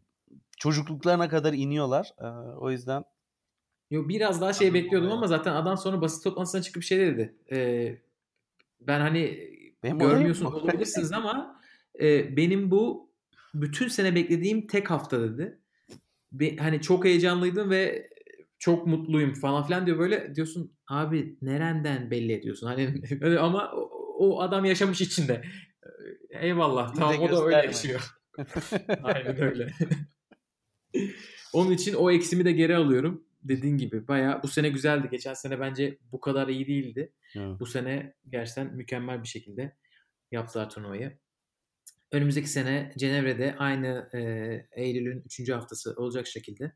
çocukluklarına 0.59 1.29
kadar 1.29 1.53
iniyorlar. 1.53 2.15
Ee, 2.19 2.27
o 2.57 2.71
yüzden 2.71 3.05
Yo 3.91 4.09
biraz 4.09 4.41
daha 4.41 4.53
şey 4.53 4.75
bekliyordum 4.75 5.13
ama 5.13 5.27
zaten 5.27 5.53
adam 5.53 5.79
sonra 5.79 6.01
basın 6.01 6.23
toplantısına 6.23 6.63
çıkıp 6.63 6.83
şey 6.83 6.99
dedi. 6.99 7.35
Ee, 7.53 7.99
ben 8.81 9.01
hani 9.01 9.51
benim 9.83 9.99
görmüyorsun 9.99 10.45
olabilirsiniz 10.47 11.13
ama 11.15 11.61
e, 12.01 12.37
benim 12.37 12.71
bu 12.71 13.11
bütün 13.55 13.89
sene 13.89 14.15
beklediğim 14.15 14.67
tek 14.67 14.91
hafta 14.91 15.21
dedi. 15.21 15.59
Be, 16.33 16.57
hani 16.57 16.81
çok 16.81 17.05
heyecanlıydım 17.05 17.71
ve 17.71 18.11
çok 18.59 18.87
mutluyum 18.87 19.35
falan 19.35 19.67
filan 19.67 19.87
diyor 19.87 19.99
böyle 19.99 20.35
diyorsun 20.35 20.77
abi 20.87 21.39
nereden 21.43 22.11
belli 22.11 22.33
ediyorsun 22.33 22.67
hani 22.67 23.03
ama 23.39 23.73
o, 23.73 23.91
o 24.19 24.41
adam 24.41 24.65
yaşamış 24.65 25.01
içinde. 25.01 25.43
Eyvallah 26.31 26.95
tamam 26.95 27.21
o 27.21 27.33
da 27.33 27.45
öyle 27.45 27.57
yaşıyor. 27.57 28.20
Aynen 29.03 29.41
öyle. 29.43 29.72
Onun 31.53 31.72
için 31.72 31.95
o 31.95 32.11
eksimi 32.11 32.45
de 32.45 32.53
geri 32.53 32.76
alıyorum. 32.76 33.24
Dediğin 33.43 33.76
gibi 33.76 34.09
baya 34.09 34.41
bu 34.43 34.49
sene 34.49 34.68
güzeldi. 34.68 35.09
Geçen 35.11 35.35
sene 35.35 35.61
bence 35.61 35.99
bu 36.12 36.20
kadar 36.20 36.49
iyi 36.49 36.66
değildi. 36.66 37.12
Evet. 37.37 37.61
Bu 37.61 37.66
sene 37.66 38.14
gerçekten 38.28 38.74
mükemmel 38.74 39.22
bir 39.22 39.28
şekilde 39.28 39.76
yaptılar 40.31 40.70
turnuvayı. 40.70 41.18
Önümüzdeki 42.12 42.49
sene 42.49 42.93
Cenevre'de 42.99 43.57
aynı 43.59 44.11
e, 44.14 44.20
Eylül'ün 44.83 45.22
3. 45.41 45.51
haftası 45.51 45.95
olacak 45.97 46.26
şekilde. 46.26 46.72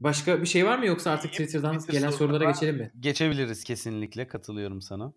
Başka 0.00 0.42
bir 0.42 0.46
şey 0.46 0.66
var 0.66 0.78
mı 0.78 0.86
yoksa 0.86 1.10
artık 1.10 1.30
Twitter'dan 1.30 1.78
gelen 1.90 2.10
sorulara 2.10 2.50
geçelim 2.50 2.76
mi? 2.76 2.92
Geçebiliriz 3.00 3.64
kesinlikle 3.64 4.28
katılıyorum 4.28 4.82
sana. 4.82 5.12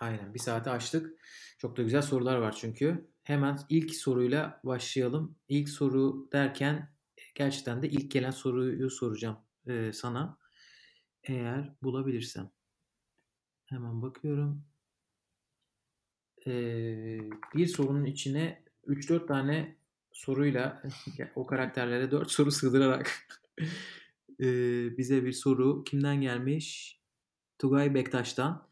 Aynen 0.00 0.34
bir 0.34 0.38
saate 0.38 0.70
açtık. 0.70 1.20
Çok 1.58 1.76
da 1.76 1.82
güzel 1.82 2.02
sorular 2.02 2.36
var 2.36 2.56
çünkü. 2.60 3.08
Hemen 3.26 3.58
ilk 3.68 3.94
soruyla 3.94 4.60
başlayalım. 4.64 5.36
İlk 5.48 5.68
soru 5.68 6.28
derken 6.32 6.92
gerçekten 7.34 7.82
de 7.82 7.88
ilk 7.88 8.10
gelen 8.10 8.30
soruyu 8.30 8.90
soracağım 8.90 9.38
e, 9.66 9.92
sana. 9.92 10.38
Eğer 11.22 11.72
bulabilirsem. 11.82 12.50
Hemen 13.64 14.02
bakıyorum. 14.02 14.64
Ee, 16.46 17.18
bir 17.54 17.66
sorunun 17.66 18.04
içine 18.04 18.64
3-4 18.86 19.26
tane 19.26 19.76
soruyla 20.12 20.82
o 21.34 21.46
karakterlere 21.46 22.10
4 22.10 22.30
soru 22.30 22.50
sığdırarak 22.50 23.28
e, 24.40 24.46
bize 24.98 25.24
bir 25.24 25.32
soru 25.32 25.84
kimden 25.84 26.20
gelmiş? 26.20 27.00
Tugay 27.58 27.94
Bektaş'tan. 27.94 28.68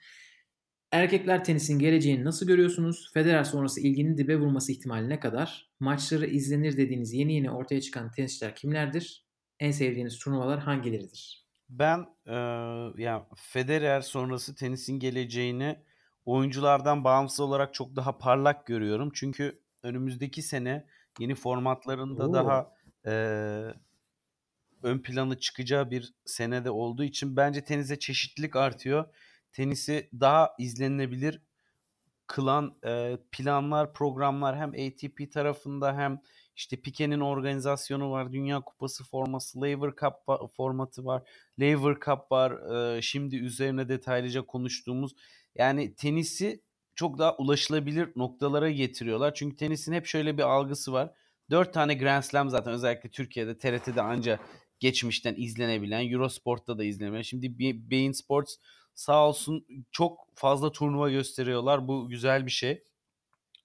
Erkekler 0.95 1.45
tenisin 1.45 1.79
geleceğini 1.79 2.25
nasıl 2.25 2.47
görüyorsunuz? 2.47 3.11
Federer 3.15 3.45
sonrası 3.45 3.81
ilginin 3.81 4.19
dibe 4.19 4.37
vurması 4.37 4.73
ihtimali 4.73 5.09
ne 5.09 5.21
kadar? 5.21 5.71
Maçları 5.81 6.27
izlenir 6.27 6.77
dediğiniz 6.77 7.13
yeni 7.13 7.35
yeni 7.35 7.51
ortaya 7.51 7.81
çıkan 7.81 8.11
tenisçiler 8.11 8.55
kimlerdir? 8.55 9.25
En 9.61 9.71
sevdiğiniz 9.71 10.19
turnuvalar 10.19 10.59
hangileridir? 10.61 11.47
Ben 11.69 12.07
e, 12.27 12.35
ya 13.03 13.27
Federer 13.37 14.01
sonrası 14.01 14.55
tenisin 14.55 14.99
geleceğini 14.99 15.79
oyunculardan 16.25 17.05
bağımsız 17.05 17.41
olarak 17.41 17.75
çok 17.75 17.97
daha 17.97 18.19
parlak 18.19 18.67
görüyorum. 18.67 19.11
Çünkü 19.15 19.61
önümüzdeki 19.83 20.43
sene 20.43 20.87
yeni 21.19 21.35
formatlarında 21.35 22.29
Oo. 22.29 22.33
daha 22.33 22.73
e, 23.07 23.13
ön 24.83 24.99
planı 24.99 25.39
çıkacağı 25.39 25.91
bir 25.91 26.15
senede 26.25 26.71
olduğu 26.71 27.05
için 27.05 27.37
bence 27.37 27.65
tenise 27.65 27.99
çeşitlilik 27.99 28.57
artıyor. 28.57 29.05
Tenisi 29.55 30.11
daha 30.21 30.55
izlenilebilir 30.59 31.41
kılan 32.27 32.79
e, 32.87 33.19
planlar, 33.33 33.93
programlar 33.93 34.57
hem 34.57 34.71
ATP 34.71 35.33
tarafında 35.33 35.97
hem 35.97 36.21
işte 36.57 36.77
Pique'nin 36.77 37.21
organizasyonu 37.21 38.11
var. 38.11 38.33
Dünya 38.33 38.61
Kupası 38.61 39.05
forması, 39.05 39.63
Lever 39.63 39.93
Cup 40.01 40.15
formatı 40.57 41.05
var. 41.05 41.23
Lever 41.61 41.97
Cup 42.05 42.33
var. 42.33 42.73
E, 42.97 43.03
şimdi 43.03 43.37
üzerine 43.37 43.89
detaylıca 43.89 44.43
konuştuğumuz. 44.43 45.13
Yani 45.55 45.95
tenisi 45.95 46.63
çok 46.95 47.19
daha 47.19 47.37
ulaşılabilir 47.37 48.09
noktalara 48.17 48.71
getiriyorlar. 48.71 49.35
Çünkü 49.35 49.57
tenisin 49.57 49.93
hep 49.93 50.07
şöyle 50.07 50.39
bir 50.39 50.43
algısı 50.43 50.93
var. 50.93 51.11
Dört 51.51 51.75
tane 51.75 51.95
Grand 51.95 52.23
Slam 52.23 52.51
zaten 52.51 52.73
özellikle 52.73 53.11
Türkiye'de 53.11 53.59
TRT'de 53.59 54.03
anca 54.03 54.39
geçmişten 54.81 55.35
izlenebilen, 55.37 56.11
Eurosport'ta 56.11 56.79
da 56.79 56.85
izlenebilen. 56.85 57.23
Şimdi 57.23 57.59
Bein 57.91 58.13
Sports 58.13 58.55
sağ 58.95 59.29
olsun 59.29 59.67
çok 59.91 60.27
fazla 60.35 60.73
turnuva 60.73 61.11
gösteriyorlar. 61.11 61.89
Bu 61.89 62.09
güzel 62.09 62.47
bir 62.47 62.51
şey. 62.51 62.85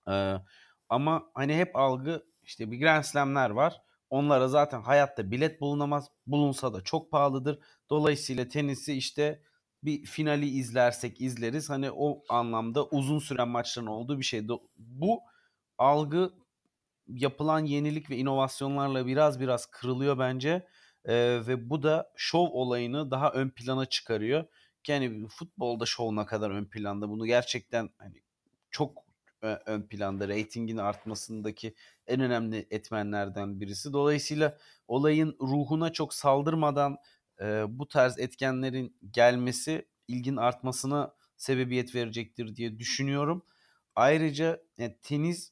Ee, 0.09 0.35
ama 0.89 1.31
hani 1.33 1.55
hep 1.57 1.75
algı 1.75 2.25
işte 2.43 2.71
bir 2.71 2.79
Grand 2.79 3.03
Slam'ler 3.03 3.49
var. 3.49 3.81
Onlara 4.09 4.47
zaten 4.47 4.81
hayatta 4.81 5.31
bilet 5.31 5.61
bulunamaz. 5.61 6.09
Bulunsa 6.27 6.73
da 6.73 6.81
çok 6.81 7.11
pahalıdır. 7.11 7.59
Dolayısıyla 7.89 8.47
tenisi 8.47 8.93
işte 8.93 9.43
bir 9.83 10.05
finali 10.05 10.47
izlersek 10.47 11.21
izleriz. 11.21 11.69
Hani 11.69 11.91
o 11.91 12.23
anlamda 12.29 12.85
uzun 12.85 13.19
süren 13.19 13.47
maçların 13.47 13.87
olduğu 13.87 14.19
bir 14.19 14.23
şey. 14.23 14.47
Bu 14.77 15.19
algı 15.77 16.33
yapılan 17.07 17.65
yenilik 17.65 18.09
ve 18.09 18.17
inovasyonlarla 18.17 19.05
biraz 19.07 19.39
biraz 19.39 19.65
kırılıyor 19.65 20.19
bence. 20.19 20.67
Ee, 21.05 21.41
ve 21.47 21.69
bu 21.69 21.83
da 21.83 22.11
şov 22.15 22.47
olayını 22.51 23.11
daha 23.11 23.31
ön 23.31 23.49
plana 23.49 23.85
çıkarıyor. 23.85 24.45
Yani 24.89 25.27
futbolda 25.27 25.85
şov 25.85 26.15
ne 26.15 26.25
kadar 26.25 26.51
ön 26.51 26.65
planda 26.65 27.09
bunu 27.09 27.25
gerçekten 27.25 27.89
hani 27.97 28.21
çok 28.71 29.09
ön 29.41 29.81
planda 29.81 30.27
reytingin 30.27 30.77
artmasındaki 30.77 31.75
en 32.07 32.21
önemli 32.21 32.67
etmenlerden 32.71 33.61
birisi. 33.61 33.93
Dolayısıyla 33.93 34.57
olayın 34.87 35.37
ruhuna 35.41 35.93
çok 35.93 36.13
saldırmadan 36.13 36.97
e, 37.41 37.65
bu 37.69 37.87
tarz 37.87 38.19
etkenlerin 38.19 38.97
gelmesi 39.11 39.87
ilgin 40.07 40.35
artmasına 40.35 41.13
sebebiyet 41.37 41.95
verecektir 41.95 42.55
diye 42.55 42.79
düşünüyorum. 42.79 43.45
Ayrıca 43.95 44.61
yani 44.77 44.97
tenis 45.01 45.51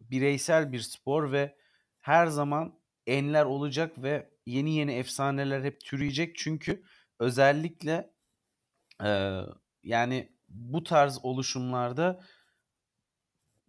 bireysel 0.00 0.72
bir 0.72 0.80
spor 0.80 1.32
ve 1.32 1.56
her 2.00 2.26
zaman 2.26 2.78
enler 3.06 3.44
olacak 3.44 4.02
ve 4.02 4.30
yeni 4.46 4.74
yeni 4.74 4.92
efsaneler 4.92 5.64
hep 5.64 5.80
türeyecek. 5.80 6.36
Çünkü 6.36 6.82
özellikle 7.18 8.13
e, 9.04 9.40
yani 9.82 10.32
bu 10.48 10.84
tarz 10.84 11.24
oluşumlarda 11.24 12.20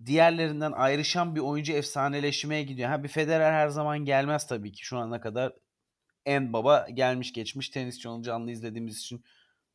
diğerlerinden 0.06 0.72
ayrışan 0.72 1.36
bir 1.36 1.40
oyuncu 1.40 1.74
efsaneleşmeye 1.74 2.64
gidiyor. 2.64 2.90
Ha 2.90 3.04
bir 3.04 3.10
Federer 3.10 3.52
her 3.52 3.68
zaman 3.68 4.06
gelmez 4.06 4.48
tabii 4.48 4.72
ki. 4.72 4.86
Şu 4.86 4.98
ana 4.98 5.22
kadar 5.22 5.54
en 6.26 6.54
baba 6.54 6.88
gelmiş 6.94 7.34
geçmiş 7.34 7.70
tenisçi 7.70 8.10
onu 8.10 8.24
canlı 8.24 8.52
izlediğimiz 8.52 8.98
için 8.98 9.24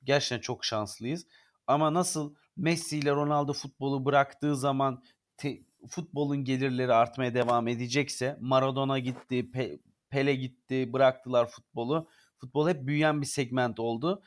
gerçekten 0.04 0.40
çok 0.40 0.64
şanslıyız. 0.64 1.26
Ama 1.66 1.94
nasıl 1.94 2.34
Messi 2.56 2.98
ile 2.98 3.10
Ronaldo 3.10 3.52
futbolu 3.52 4.04
bıraktığı 4.04 4.56
zaman 4.56 5.04
te, 5.36 5.62
futbolun 5.88 6.44
gelirleri 6.44 6.94
artmaya 6.94 7.34
devam 7.34 7.68
edecekse 7.68 8.36
Maradona 8.40 8.98
gitti, 8.98 9.50
Pe, 9.50 9.78
Pele 10.10 10.34
gitti, 10.34 10.92
bıraktılar 10.92 11.46
futbolu. 11.46 12.08
Futbol 12.38 12.68
hep 12.68 12.86
büyüyen 12.86 13.20
bir 13.20 13.26
segment 13.26 13.80
oldu. 13.80 14.22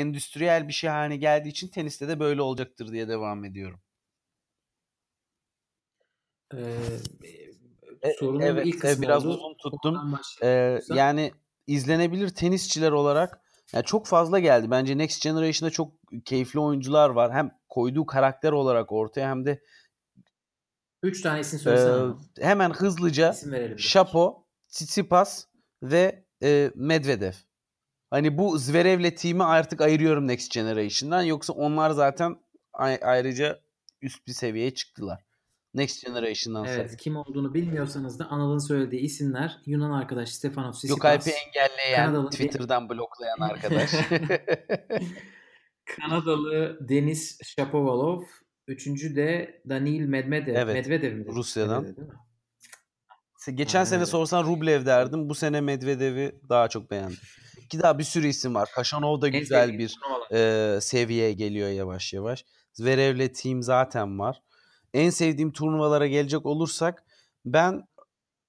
Endüstriyel 0.00 0.68
bir 0.68 0.72
şey 0.72 0.90
haline 0.90 1.16
geldiği 1.16 1.48
için 1.48 1.68
teniste 1.68 2.08
de 2.08 2.20
böyle 2.20 2.42
olacaktır 2.42 2.92
diye 2.92 3.08
devam 3.08 3.44
ediyorum. 3.44 3.80
Ee, 6.54 8.12
sorunun 8.18 8.40
evet, 8.40 8.66
ilk 8.66 8.80
kısmı 8.80 9.02
biraz 9.02 9.26
oldu. 9.26 9.34
uzun 9.34 9.54
tuttum. 9.54 10.18
Ee, 10.42 10.80
yani 10.88 11.32
izlenebilir 11.66 12.28
tenisçiler 12.28 12.92
olarak 12.92 13.40
yani 13.72 13.84
çok 13.84 14.06
fazla 14.06 14.38
geldi. 14.38 14.70
Bence 14.70 14.98
Next 14.98 15.22
Generation'da 15.22 15.70
çok 15.70 15.92
keyifli 16.24 16.60
oyuncular 16.60 17.10
var. 17.10 17.32
Hem 17.32 17.50
koyduğu 17.68 18.06
karakter 18.06 18.52
olarak 18.52 18.92
ortaya 18.92 19.30
hem 19.30 19.46
de 19.46 19.62
Üç 21.02 21.22
tane 21.22 21.40
isim 21.40 21.58
söylesene. 21.58 22.14
E, 22.38 22.44
hemen 22.46 22.70
hızlıca 22.70 23.34
Şapo, 23.76 24.46
Tsitsipas 24.68 25.44
ve 25.82 26.24
e, 26.42 26.70
Medvedev. 26.74 27.32
Hani 28.10 28.38
bu 28.38 28.58
Zverev'le 28.58 29.14
team'i 29.16 29.44
artık 29.44 29.80
ayırıyorum 29.80 30.28
Next 30.28 30.54
Generation'dan. 30.54 31.22
Yoksa 31.22 31.52
onlar 31.52 31.90
zaten 31.90 32.36
ayrıca 33.02 33.60
üst 34.02 34.26
bir 34.26 34.32
seviyeye 34.32 34.74
çıktılar. 34.74 35.24
Next 35.74 36.06
Generation'dan 36.06 36.64
evet, 36.64 36.74
sonra. 36.74 36.86
Evet 36.88 36.96
kim 36.96 37.16
olduğunu 37.16 37.54
bilmiyorsanız 37.54 38.18
da 38.18 38.26
Anıl'ın 38.26 38.58
söylediği 38.58 39.00
isimler 39.02 39.58
Yunan 39.66 39.90
arkadaş 39.90 40.28
Stefanos 40.28 40.78
Tsitsipas. 40.78 40.96
Gökalp'i 40.96 41.30
engelleyen, 41.30 42.06
Kanadalı 42.06 42.30
Twitter'dan 42.30 42.88
bloklayan 42.88 43.40
arkadaş. 43.40 43.90
Kanadalı 45.84 46.78
Denis 46.88 47.38
Shapovalov. 47.44 48.22
Üçüncü 48.66 49.16
de 49.16 49.60
Daniil 49.68 50.06
Medvedev. 50.06 50.54
Evet, 50.54 50.74
Medvedev 50.74 51.14
mi? 51.14 51.26
Rusya'dan. 51.26 51.82
Medvedev, 51.82 52.04
Geçen 53.54 53.84
sene 53.84 54.06
sorsan 54.06 54.44
Rublev 54.44 54.86
derdim. 54.86 55.28
Bu 55.28 55.34
sene 55.34 55.60
Medvedev'i 55.60 56.40
daha 56.48 56.68
çok 56.68 56.90
beğendim. 56.90 57.18
Ki 57.70 57.80
daha 57.80 57.98
bir 57.98 58.04
sürü 58.04 58.26
isim 58.26 58.54
var. 58.54 58.68
Kaşanov 58.74 59.20
da 59.20 59.28
güzel 59.28 59.78
bir 59.78 59.94
e, 60.32 60.80
seviyeye 60.80 61.32
geliyor 61.32 61.68
yavaş 61.68 62.12
yavaş. 62.12 62.44
Zverev'le 62.72 63.32
team 63.32 63.62
zaten 63.62 64.18
var. 64.18 64.42
En 64.94 65.10
sevdiğim 65.10 65.52
turnuvalara 65.52 66.06
gelecek 66.06 66.46
olursak 66.46 67.04
ben 67.44 67.82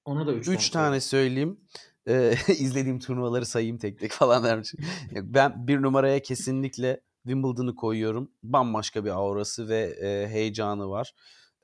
onu 0.06 0.28
da 0.28 0.34
3 0.34 0.70
tane, 0.70 1.02
söyleyeyim. 1.02 1.60
Ee, 2.08 2.36
izlediğim 2.48 3.00
turnuvaları 3.00 3.46
sayayım 3.46 3.78
tek 3.78 4.00
tek 4.00 4.12
falan 4.12 4.44
dermiş. 4.44 4.74
ben 5.12 5.68
bir 5.68 5.82
numaraya 5.82 6.20
kesinlikle 6.22 7.02
Wimbledon'ı 7.24 7.76
koyuyorum. 7.76 8.32
Bambaşka 8.44 9.06
bir 9.06 9.10
aurası 9.10 9.70
ve 9.70 9.80
e, 9.82 10.28
heyecanı 10.28 10.90
var. 10.90 11.14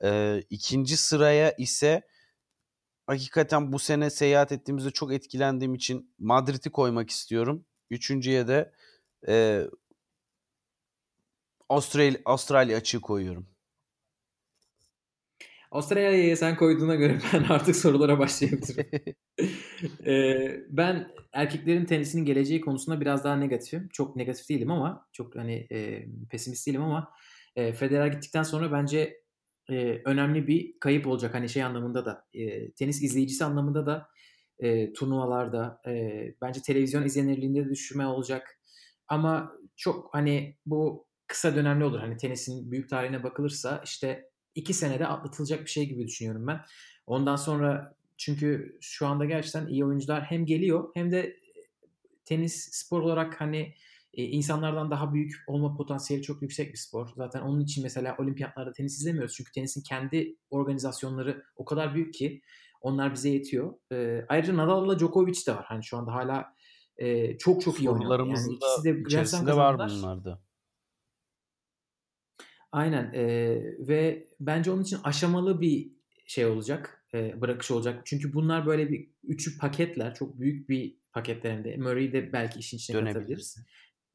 E, 0.04 0.40
ikinci 0.50 0.96
sıraya 0.96 1.52
ise 1.58 2.02
hakikaten 3.06 3.72
bu 3.72 3.78
sene 3.78 4.10
seyahat 4.10 4.52
ettiğimizde 4.52 4.90
çok 4.90 5.12
etkilendiğim 5.12 5.74
için 5.74 6.14
Madrid'i 6.18 6.70
koymak 6.70 7.10
istiyorum. 7.10 7.64
Üçüncüye 7.90 8.48
de 8.48 8.72
e, 9.28 9.64
Avustralya, 11.68 12.20
Avustralya 12.24 12.76
açığı 12.76 13.00
koyuyorum. 13.00 13.46
Avustralya'ya 15.70 16.36
sen 16.36 16.56
koyduğuna 16.56 16.94
göre 16.94 17.18
ben 17.32 17.42
artık 17.42 17.76
sorulara 17.76 18.18
başlayabilirim. 18.18 18.86
ee, 20.06 20.60
ben 20.68 21.08
erkeklerin 21.32 21.84
tenisinin 21.84 22.24
geleceği 22.24 22.60
konusunda 22.60 23.00
biraz 23.00 23.24
daha 23.24 23.36
negatifim. 23.36 23.88
Çok 23.92 24.16
negatif 24.16 24.48
değilim 24.48 24.70
ama 24.70 25.08
çok 25.12 25.36
hani 25.36 25.66
e, 25.72 26.06
pesimist 26.30 26.66
değilim 26.66 26.82
ama 26.82 27.12
e, 27.56 27.72
Federer 27.72 28.06
gittikten 28.06 28.42
sonra 28.42 28.72
bence 28.72 29.20
e, 29.70 30.02
önemli 30.04 30.46
bir 30.46 30.78
kayıp 30.80 31.06
olacak. 31.06 31.34
Hani 31.34 31.48
şey 31.48 31.62
anlamında 31.62 32.06
da 32.06 32.24
e, 32.34 32.72
tenis 32.72 33.02
izleyicisi 33.02 33.44
anlamında 33.44 33.86
da 33.86 34.08
e, 34.58 34.92
turnuvalarda 34.92 35.80
e, 35.86 36.24
bence 36.42 36.62
televizyon 36.62 37.04
izlenirliğinde 37.04 37.64
de 37.64 37.70
düşürme 37.70 38.06
olacak. 38.06 38.60
Ama 39.08 39.52
çok 39.76 40.14
hani 40.14 40.56
bu 40.66 41.06
kısa 41.26 41.56
dönemli 41.56 41.84
olur. 41.84 41.98
Hani 41.98 42.16
tenisin 42.16 42.70
büyük 42.70 42.90
tarihine 42.90 43.22
bakılırsa 43.22 43.82
işte 43.84 44.30
iki 44.54 44.74
senede 44.74 45.06
atlatılacak 45.06 45.60
bir 45.60 45.70
şey 45.70 45.88
gibi 45.88 46.06
düşünüyorum 46.06 46.46
ben. 46.46 46.60
Ondan 47.06 47.36
sonra 47.36 47.96
çünkü 48.16 48.78
şu 48.80 49.06
anda 49.06 49.24
gerçekten 49.24 49.66
iyi 49.66 49.84
oyuncular 49.84 50.22
hem 50.22 50.46
geliyor 50.46 50.90
hem 50.94 51.10
de 51.10 51.36
tenis 52.24 52.68
spor 52.72 53.00
olarak 53.00 53.40
hani 53.40 53.74
e, 54.16 54.24
insanlardan 54.24 54.90
daha 54.90 55.14
büyük 55.14 55.34
olma 55.46 55.76
potansiyeli 55.76 56.22
çok 56.22 56.42
yüksek 56.42 56.72
bir 56.72 56.78
spor. 56.78 57.08
Zaten 57.16 57.40
onun 57.40 57.60
için 57.60 57.82
mesela 57.82 58.16
olimpiyatlarda 58.18 58.72
tenis 58.72 59.00
izlemiyoruz. 59.00 59.34
Çünkü 59.34 59.52
tenisin 59.52 59.82
kendi 59.82 60.36
organizasyonları 60.50 61.44
o 61.56 61.64
kadar 61.64 61.94
büyük 61.94 62.14
ki 62.14 62.42
onlar 62.80 63.14
bize 63.14 63.28
yetiyor. 63.28 63.74
E, 63.92 64.24
ayrıca 64.28 64.56
Nadal'la 64.56 64.98
Djokovic 64.98 65.46
de 65.46 65.52
var. 65.52 65.64
Hani 65.68 65.84
şu 65.84 65.96
anda 65.96 66.12
hala 66.12 66.54
e, 66.96 67.38
çok 67.38 67.62
çok 67.62 67.80
iyi 67.80 67.90
oynuyor. 67.90 68.26
Yani 68.26 68.54
ikisi 68.54 68.84
de 68.84 69.00
içerisinde 69.00 69.56
var 69.56 69.78
bunlarda. 69.78 70.42
Aynen 72.72 73.12
e, 73.14 73.24
ve 73.88 74.28
bence 74.40 74.70
onun 74.70 74.82
için 74.82 74.98
aşamalı 75.04 75.60
bir 75.60 75.92
şey 76.26 76.46
olacak, 76.46 77.04
e, 77.14 77.40
bırakış 77.40 77.70
olacak. 77.70 78.02
Çünkü 78.04 78.32
bunlar 78.32 78.66
böyle 78.66 78.88
bir 78.90 79.10
üçü 79.22 79.58
paketler, 79.58 80.14
çok 80.14 80.40
büyük 80.40 80.68
bir 80.68 80.96
paketlerinde. 81.12 81.76
Murray'i 81.76 82.12
de 82.12 82.32
belki 82.32 82.58
işin 82.58 82.76
içine 82.76 83.04
katabiliriz. 83.04 83.58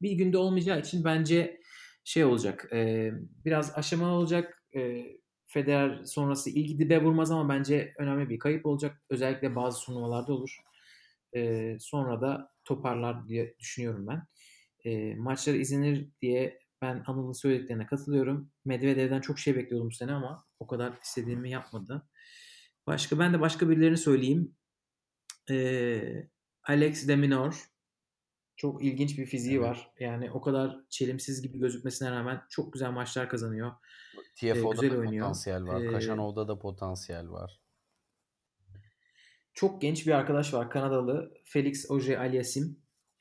Bir 0.02 0.12
günde 0.12 0.38
olmayacağı 0.38 0.80
için 0.80 1.04
bence 1.04 1.60
şey 2.04 2.24
olacak, 2.24 2.68
e, 2.72 3.10
biraz 3.44 3.78
aşamalı 3.78 4.12
olacak. 4.12 4.62
E, 4.76 5.04
Federer 5.46 6.04
sonrası 6.04 6.50
ilgi 6.50 6.78
dibe 6.78 7.02
vurmaz 7.02 7.30
ama 7.30 7.48
bence 7.48 7.94
önemli 7.98 8.30
bir 8.30 8.38
kayıp 8.38 8.66
olacak. 8.66 9.02
Özellikle 9.10 9.56
bazı 9.56 9.84
turnuvalarda 9.84 10.32
olur. 10.32 10.56
E, 11.36 11.76
sonra 11.80 12.20
da 12.20 12.50
toparlar 12.64 13.28
diye 13.28 13.54
düşünüyorum 13.58 14.06
ben. 14.06 14.26
E, 14.84 15.14
maçları 15.14 15.56
izlenir 15.56 16.08
diye 16.22 16.58
ben 16.82 17.02
Anıl'ın 17.06 17.32
söylediklerine 17.32 17.86
katılıyorum. 17.86 18.50
Medvedev'den 18.64 19.20
çok 19.20 19.38
şey 19.38 19.56
bekliyordum 19.56 19.90
bu 19.90 19.94
sene 19.94 20.12
ama 20.12 20.44
o 20.60 20.66
kadar 20.66 20.92
istediğimi 21.02 21.50
yapmadı. 21.50 22.08
Başka 22.86 23.18
ben 23.18 23.32
de 23.34 23.40
başka 23.40 23.68
birilerini 23.68 23.96
söyleyeyim. 23.96 24.56
Ee, 25.50 26.28
Alex 26.64 27.08
Deminor 27.08 27.71
çok 28.56 28.84
ilginç 28.84 29.18
bir 29.18 29.26
fiziği 29.26 29.56
evet. 29.56 29.68
var. 29.68 29.90
Yani 30.00 30.30
o 30.32 30.40
kadar 30.40 30.80
çelimsiz 30.88 31.42
gibi 31.42 31.58
gözükmesine 31.58 32.10
rağmen 32.10 32.42
çok 32.50 32.72
güzel 32.72 32.90
maçlar 32.90 33.28
kazanıyor. 33.28 33.72
TFO'da 34.36 34.86
ee, 34.86 34.90
da 34.90 34.98
oynuyor. 34.98 35.26
potansiyel 35.26 35.66
var. 35.66 35.82
Ee, 35.82 35.86
Kaşanov'da 35.86 36.48
da 36.48 36.58
potansiyel 36.58 37.30
var. 37.30 37.60
Çok 39.54 39.82
genç 39.82 40.06
bir 40.06 40.12
arkadaş 40.12 40.54
var. 40.54 40.70
Kanadalı 40.70 41.34
Felix 41.44 41.90
Auger 41.90 42.18
Aliassime. 42.18 42.66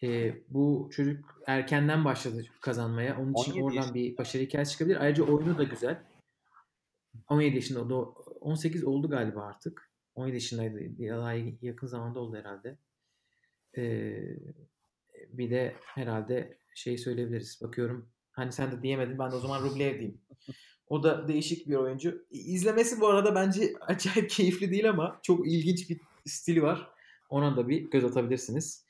E, 0.04 0.36
bu 0.50 0.90
çocuk 0.92 1.42
erkenden 1.48 2.06
başladı 2.06 2.44
kazanmaya. 2.62 3.18
Onun 3.20 3.34
için 3.34 3.62
oradan 3.62 3.76
yaşında. 3.76 3.94
bir 3.94 4.18
başarı 4.18 4.44
hikayesi 4.44 4.72
çıkabilir. 4.72 4.98
Ayrıca 5.02 5.24
oyunu 5.24 5.58
da 5.58 5.64
güzel. 5.64 6.04
17 7.30 7.56
yaşında 7.56 7.82
oldu. 7.82 8.16
18 8.42 8.84
oldu 8.84 9.10
galiba 9.10 9.44
artık. 9.44 9.92
17 10.16 10.36
yaşındaydı. 10.36 10.80
Daha 11.00 11.34
yakın 11.62 11.88
zamanda 11.88 12.20
oldu 12.20 12.38
herhalde. 12.38 12.78
Ee, 13.78 14.38
bir 15.32 15.52
de 15.52 15.76
herhalde 15.82 16.58
şey 16.76 16.98
söyleyebiliriz. 16.98 17.60
Bakıyorum 17.62 18.10
hani 18.32 18.52
sen 18.52 18.72
de 18.72 18.84
diyemedin 18.84 19.20
ben 19.20 19.32
de 19.32 19.36
o 19.36 19.40
zaman 19.40 19.64
Rublev 19.64 20.00
diyeyim. 20.00 20.22
O 20.88 21.04
da 21.04 21.28
değişik 21.28 21.68
bir 21.70 21.76
oyuncu. 21.76 22.26
İzlemesi 22.30 23.02
bu 23.02 23.08
arada 23.08 23.36
bence 23.36 23.74
acayip 23.82 24.30
keyifli 24.30 24.72
değil 24.72 24.90
ama 24.90 25.20
çok 25.24 25.48
ilginç 25.48 25.90
bir 25.90 26.02
stili 26.26 26.64
var. 26.64 26.90
Ona 27.30 27.58
da 27.58 27.70
bir 27.70 27.92
göz 27.92 28.06
atabilirsiniz. 28.06 28.86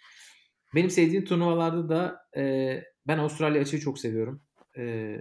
Benim 0.76 0.90
sevdiğim 0.90 1.26
turnuvalarda 1.26 1.90
da 1.90 2.28
e, 2.38 2.84
ben 3.08 3.18
Avustralya 3.18 3.62
açığı 3.62 3.80
çok 3.80 4.00
seviyorum. 4.00 4.42
E, 4.78 5.16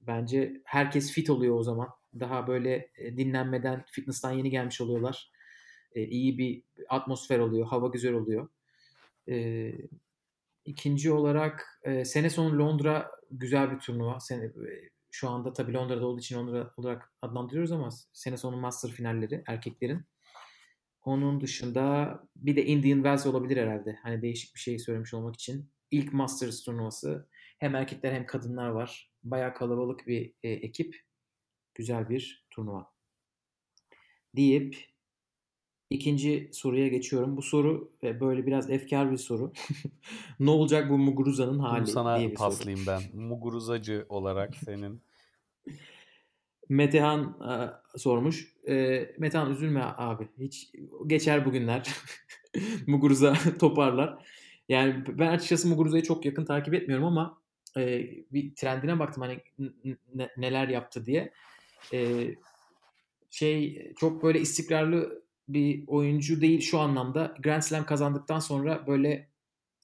bence 0.00 0.62
herkes 0.64 1.12
fit 1.12 1.30
oluyor 1.30 1.58
o 1.58 1.62
zaman. 1.62 1.88
Daha 2.20 2.46
böyle 2.46 2.90
e, 2.98 3.16
dinlenmeden, 3.16 3.84
fitness'tan 3.90 4.32
yeni 4.32 4.50
gelmiş 4.50 4.80
oluyorlar. 4.80 5.30
E, 5.92 6.04
iyi 6.04 6.38
bir 6.38 6.62
atmosfer 6.88 7.38
oluyor, 7.38 7.66
hava 7.66 7.88
güzel 7.88 8.12
oluyor. 8.12 8.48
E, 9.28 9.72
ikinci 10.66 11.12
olarak 11.12 11.80
e, 11.82 12.04
sene 12.04 12.30
sonu 12.30 12.58
Londra 12.58 13.10
güzel 13.30 13.70
bir 13.70 13.78
turnuva. 13.78 14.20
Sene, 14.20 14.52
şu 15.10 15.28
anda 15.28 15.52
tabii 15.52 15.74
Londra'da 15.74 16.06
olduğu 16.06 16.20
için 16.20 16.36
Londra 16.36 16.70
olarak 16.76 17.12
adlandırıyoruz 17.22 17.72
ama 17.72 17.88
sene 18.12 18.36
sonu 18.36 18.56
Master 18.56 18.90
finalleri 18.90 19.42
erkeklerin. 19.46 20.04
Onun 21.02 21.40
dışında 21.40 22.20
bir 22.36 22.56
de 22.56 22.66
Indian 22.66 22.96
Wells 22.96 23.26
olabilir 23.26 23.56
herhalde. 23.56 23.98
Hani 24.02 24.22
değişik 24.22 24.54
bir 24.54 24.60
şey 24.60 24.78
söylemiş 24.78 25.14
olmak 25.14 25.34
için. 25.34 25.70
İlk 25.90 26.12
Masters 26.12 26.62
turnuvası. 26.62 27.28
Hem 27.58 27.74
erkekler 27.74 28.12
hem 28.12 28.26
kadınlar 28.26 28.68
var. 28.68 29.12
Bayağı 29.22 29.54
kalabalık 29.54 30.06
bir 30.06 30.32
e, 30.42 30.50
ekip. 30.50 30.96
Güzel 31.74 32.08
bir 32.08 32.46
turnuva. 32.50 32.92
Deyip 34.36 34.76
ikinci 35.90 36.50
soruya 36.52 36.88
geçiyorum. 36.88 37.36
Bu 37.36 37.42
soru 37.42 37.92
e, 38.02 38.20
böyle 38.20 38.46
biraz 38.46 38.70
efkar 38.70 39.12
bir 39.12 39.16
soru. 39.16 39.52
ne 40.40 40.50
olacak 40.50 40.90
bu 40.90 40.98
Muguruza'nın 40.98 41.58
hali 41.58 41.80
Bunu 41.80 41.86
sana 41.86 42.18
diye 42.18 42.30
bir 42.30 42.34
paslayayım 42.34 42.84
soru. 42.84 42.94
ben. 42.94 43.20
Muguruzacı 43.20 44.06
olarak 44.08 44.56
senin. 44.56 45.00
Metehan 46.68 47.22
e, 47.22 47.98
sormuş. 47.98 48.52
E, 48.68 49.06
Metehan 49.18 49.52
üzülme 49.52 49.82
abi. 49.96 50.28
Hiç 50.38 50.70
geçer 51.06 51.44
bugünler. 51.44 51.94
Muguruza 52.86 53.34
toparlar. 53.60 54.26
Yani 54.68 55.04
ben 55.08 55.28
açıkçası 55.28 55.68
Muguruza'yı 55.68 56.02
çok 56.02 56.24
yakın 56.24 56.44
takip 56.44 56.74
etmiyorum 56.74 57.04
ama 57.04 57.38
e, 57.76 58.10
bir 58.32 58.54
trendine 58.54 58.98
baktım 58.98 59.22
hani 59.22 59.40
neler 60.36 60.68
yaptı 60.68 61.04
diye. 61.06 61.32
E, 61.92 62.28
şey 63.30 63.92
çok 63.98 64.22
böyle 64.22 64.40
istikrarlı 64.40 65.25
bir 65.48 65.84
oyuncu 65.86 66.40
değil 66.40 66.60
şu 66.60 66.78
anlamda. 66.78 67.34
Grand 67.42 67.62
Slam 67.62 67.86
kazandıktan 67.86 68.38
sonra 68.40 68.86
böyle 68.86 69.30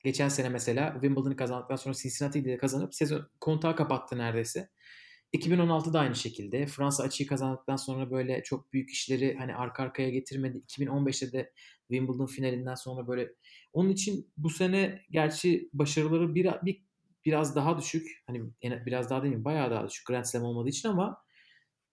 geçen 0.05 0.29
sene 0.29 0.49
mesela 0.49 0.93
Wimbledon'ı 0.93 1.37
kazandıktan 1.37 1.77
sonra 1.77 1.95
Cincinnati'yi 1.95 2.45
de 2.45 2.57
kazanıp 2.57 2.95
sezon 2.95 3.29
kontağı 3.41 3.77
kapattı 3.77 4.19
neredeyse. 4.19 4.69
2016'da 5.35 6.01
aynı 6.01 6.15
şekilde. 6.15 6.67
Fransa 6.67 7.03
açıyı 7.03 7.29
kazandıktan 7.29 7.77
sonra 7.77 8.11
böyle 8.11 8.43
çok 8.43 8.73
büyük 8.73 8.91
işleri 8.91 9.37
hani 9.39 9.55
arka 9.55 9.83
arkaya 9.83 10.11
getirmedi. 10.11 10.59
2015'te 10.69 11.33
de 11.33 11.53
Wimbledon 11.89 12.27
finalinden 12.27 12.75
sonra 12.75 13.07
böyle. 13.07 13.33
Onun 13.73 13.91
için 13.91 14.33
bu 14.37 14.51
sene 14.51 15.03
gerçi 15.11 15.71
başarıları 15.73 16.35
bir, 16.35 16.51
bir 16.63 16.83
biraz 17.25 17.57
daha 17.57 17.79
düşük. 17.79 18.23
Hani 18.27 18.43
biraz 18.63 19.11
daha 19.11 19.23
değil 19.23 19.35
mi? 19.35 19.45
Bayağı 19.45 19.71
daha 19.71 19.89
düşük 19.89 20.07
Grand 20.07 20.25
Slam 20.25 20.43
olmadığı 20.43 20.69
için 20.69 20.89
ama 20.89 21.23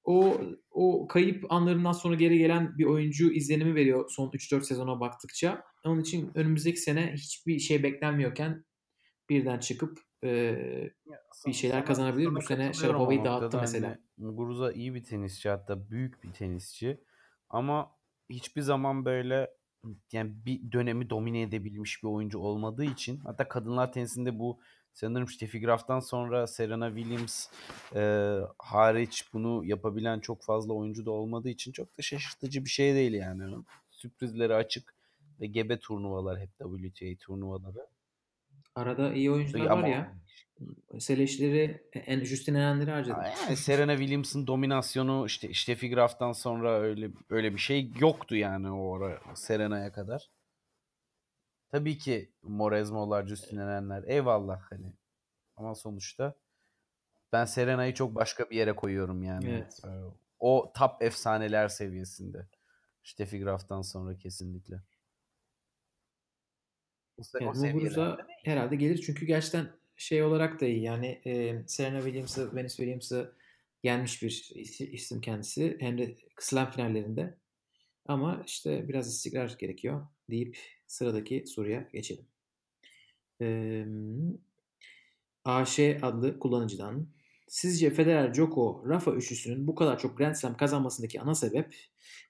o 0.10 0.42
o 0.72 1.08
kayıp 1.08 1.52
anlarından 1.52 1.92
sonra 1.92 2.16
geri 2.16 2.38
gelen 2.38 2.78
bir 2.78 2.86
oyuncu 2.86 3.32
izlenimi 3.32 3.76
veriyor 3.76 4.10
son 4.10 4.30
3-4 4.30 4.62
sezona 4.62 5.00
baktıkça. 5.00 5.64
Onun 5.86 6.02
için 6.02 6.32
önümüzdeki 6.36 6.78
sene 6.78 7.14
hiçbir 7.14 7.60
şey 7.60 7.84
beklenmiyorken 7.84 8.66
birden 9.30 9.60
çıkıp 9.60 10.00
e, 10.24 10.56
bir 11.48 11.54
şeyler 11.54 11.86
kazanabilir. 11.86 12.36
Bu 12.36 12.42
sene 12.42 12.74
Sharapova'yı 12.74 13.24
dağıttı 13.24 13.58
mesela. 13.58 13.88
Hani, 13.88 13.98
Muguruza 14.18 14.72
iyi 14.72 14.96
bir 14.96 15.04
tenisçi 15.04 15.50
hatta 15.50 15.90
büyük 15.90 16.24
bir 16.24 16.32
tenisçi. 16.32 16.98
Ama 17.50 17.92
hiçbir 18.30 18.62
zaman 18.62 19.06
böyle 19.06 19.50
yani 20.12 20.32
bir 20.46 20.72
dönemi 20.72 21.10
domine 21.10 21.42
edebilmiş 21.42 22.04
bir 22.04 22.08
oyuncu 22.08 22.40
olmadığı 22.40 22.86
için 22.86 23.18
hatta 23.18 23.48
kadınlar 23.48 23.92
tenisinde 23.92 24.40
bu 24.40 24.60
sanırım 25.00 25.28
Steffi 25.28 25.62
Graf'tan 25.62 26.00
sonra 26.00 26.48
Serena 26.48 26.96
Williams 26.96 27.48
e, 27.96 28.34
hariç 28.58 29.26
bunu 29.34 29.66
yapabilen 29.66 30.20
çok 30.20 30.44
fazla 30.44 30.74
oyuncu 30.74 31.06
da 31.06 31.12
olmadığı 31.12 31.50
için 31.50 31.72
çok 31.72 31.98
da 31.98 32.02
şaşırtıcı 32.02 32.66
bir 32.66 32.70
şey 32.70 32.94
değil 32.96 33.14
yani. 33.14 33.56
Sürprizleri 33.92 34.56
açık 34.56 34.96
ve 35.42 35.46
gebe 35.46 35.80
turnuvalar 35.80 36.40
hep 36.40 36.50
WTA 36.58 37.06
turnuvaları. 37.20 37.88
Arada 38.76 39.14
iyi 39.14 39.32
oyuncular 39.32 39.66
Ama, 39.66 39.82
var 39.82 39.88
ya. 39.88 40.14
Seleşleri 41.00 41.84
en 41.94 42.24
Justin 42.24 42.56
Erenleri 42.56 42.92
harcadı. 42.92 43.20
Yani 43.48 43.58
Serena 43.58 43.98
Williams'ın 43.98 44.48
dominasyonu 44.48 45.26
işte 45.26 45.54
Steffi 45.54 45.90
Graf'tan 45.90 46.32
sonra 46.32 46.80
öyle 46.80 47.10
öyle 47.30 47.54
bir 47.54 47.60
şey 47.60 47.92
yoktu 48.00 48.36
yani 48.36 48.72
o 48.72 48.96
ara 48.96 49.20
Serena'ya 49.36 49.92
kadar. 49.92 50.30
Tabii 51.72 51.98
ki 51.98 52.32
Morezmo'lar, 52.44 53.28
Justin 53.28 53.58
Erenler 53.58 54.04
eyvallah 54.08 54.62
hani. 54.70 54.94
Ama 55.56 55.76
sonuçta 55.76 56.36
ben 57.34 57.46
Serena'yı 57.46 57.94
çok 57.94 58.16
başka 58.16 58.50
bir 58.50 58.56
yere 58.56 58.76
koyuyorum 58.76 59.24
yani. 59.24 59.50
Evet. 59.50 59.82
O 60.40 60.74
top 60.78 61.02
efsaneler 61.02 61.68
seviyesinde. 61.68 62.48
Steffi 63.04 63.40
Graf'tan 63.40 63.82
sonra 63.82 64.18
kesinlikle. 64.18 64.82
O, 67.18 67.54
evet, 67.64 67.98
o 67.98 68.18
herhalde 68.44 68.76
gelir 68.76 69.02
çünkü 69.06 69.26
gerçekten 69.26 69.68
şey 69.96 70.24
olarak 70.24 70.62
da 70.62 70.66
iyi. 70.66 70.82
Yani 70.82 71.22
e, 71.26 71.64
Serena 71.68 72.02
Williams'ı, 72.02 72.56
Venus 72.56 72.76
Williams'ı 72.76 73.36
yenmiş 73.84 74.24
bir 74.24 74.52
isim 74.92 75.22
kendisi. 75.22 75.78
Hem 75.80 75.98
de 75.98 76.16
slam 76.40 76.72
finallerinde. 76.72 77.38
Ama 78.06 78.44
işte 78.46 78.88
biraz 78.88 79.08
istikrar 79.08 79.56
gerekiyor 79.60 80.08
deyip 80.30 80.58
sıradaki 80.90 81.44
soruya 81.48 81.90
geçelim. 81.94 82.26
Ee, 83.42 83.86
AŞ 85.46 85.80
adlı 85.80 86.40
kullanıcıdan 86.40 87.08
Sizce 87.50 87.90
Federer, 87.90 88.34
Djoko, 88.34 88.84
Rafa 88.88 89.12
üçlüsünün 89.12 89.68
bu 89.68 89.76
kadar 89.76 90.00
çok 90.00 90.18
Grand 90.18 90.36
Slam 90.36 90.58
kazanmasındaki 90.58 91.22
ana 91.22 91.36
sebep 91.36 91.76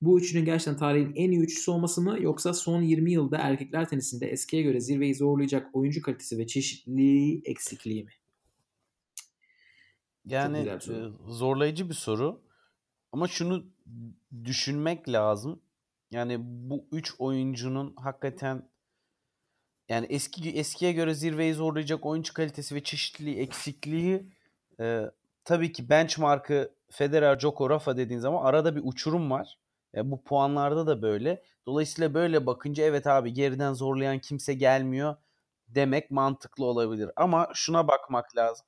bu 0.02 0.20
üçünün 0.20 0.46
gerçekten 0.46 0.78
tarihin 0.78 1.14
en 1.16 1.32
iyi 1.32 1.40
üçlüsü 1.40 1.72
olması 1.72 2.02
mı 2.02 2.18
yoksa 2.22 2.54
son 2.54 2.82
20 2.82 3.12
yılda 3.12 3.38
erkekler 3.38 3.90
tenisinde 3.90 4.28
eskiye 4.28 4.64
göre 4.64 4.80
zirveyi 4.82 5.16
zorlayacak 5.16 5.76
oyuncu 5.76 6.02
kalitesi 6.02 6.38
ve 6.38 6.48
çeşitliliği 6.48 7.42
eksikliği 7.46 8.04
mi? 8.04 8.12
Yani 10.26 10.66
bir 10.66 11.32
zorlayıcı 11.32 11.90
bir 11.90 11.94
soru. 11.94 12.42
Ama 13.12 13.28
şunu 13.28 13.66
düşünmek 14.46 15.10
lazım. 15.10 15.62
Yani 16.12 16.38
bu 16.42 16.86
üç 16.92 17.14
oyuncunun 17.20 17.96
hakikaten 17.96 18.70
yani 19.90 20.08
eski 20.10 20.50
eskiye 20.50 20.92
göre 20.92 21.14
zirveyi 21.14 21.54
zorlayacak 21.54 22.06
oyuncu 22.06 22.34
kalitesi 22.34 22.76
ve 22.76 22.84
çeşitliliği 22.84 23.38
eksikliği 23.40 24.26
e, 24.80 25.02
tabii 25.46 25.72
ki 25.72 25.90
benchmark'ı 25.90 26.72
Federer, 26.92 27.40
Djoko, 27.40 27.70
Rafa 27.70 27.98
dediğin 27.98 28.20
zaman 28.20 28.46
arada 28.46 28.76
bir 28.76 28.82
uçurum 28.84 29.32
var. 29.32 29.58
E, 29.96 30.12
bu 30.12 30.24
puanlarda 30.24 30.88
da 30.88 31.02
böyle. 31.02 31.44
Dolayısıyla 31.66 32.14
böyle 32.14 32.46
bakınca 32.46 32.84
evet 32.84 33.08
abi 33.08 33.34
geriden 33.34 33.74
zorlayan 33.74 34.20
kimse 34.20 34.54
gelmiyor 34.54 35.16
demek 35.68 36.12
mantıklı 36.12 36.66
olabilir. 36.66 37.10
Ama 37.16 37.50
şuna 37.54 37.88
bakmak 37.88 38.36
lazım. 38.38 38.66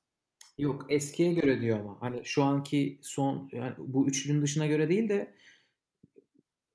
Yok 0.57 0.85
eskiye 0.89 1.33
göre 1.33 1.61
diyor 1.61 1.79
ama. 1.79 1.97
Hani 1.99 2.25
şu 2.25 2.43
anki 2.43 2.99
son 3.01 3.49
yani 3.51 3.73
bu 3.77 4.07
üçlünün 4.07 4.41
dışına 4.41 4.67
göre 4.67 4.89
değil 4.89 5.09
de 5.09 5.33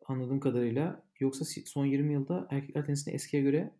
anladığım 0.08 0.40
kadarıyla 0.40 1.02
yoksa 1.20 1.44
son 1.66 1.86
20 1.86 2.12
yılda 2.12 2.46
erkekler 2.50 2.86
tenisinde 2.86 3.14
eskiye 3.14 3.42
göre 3.42 3.74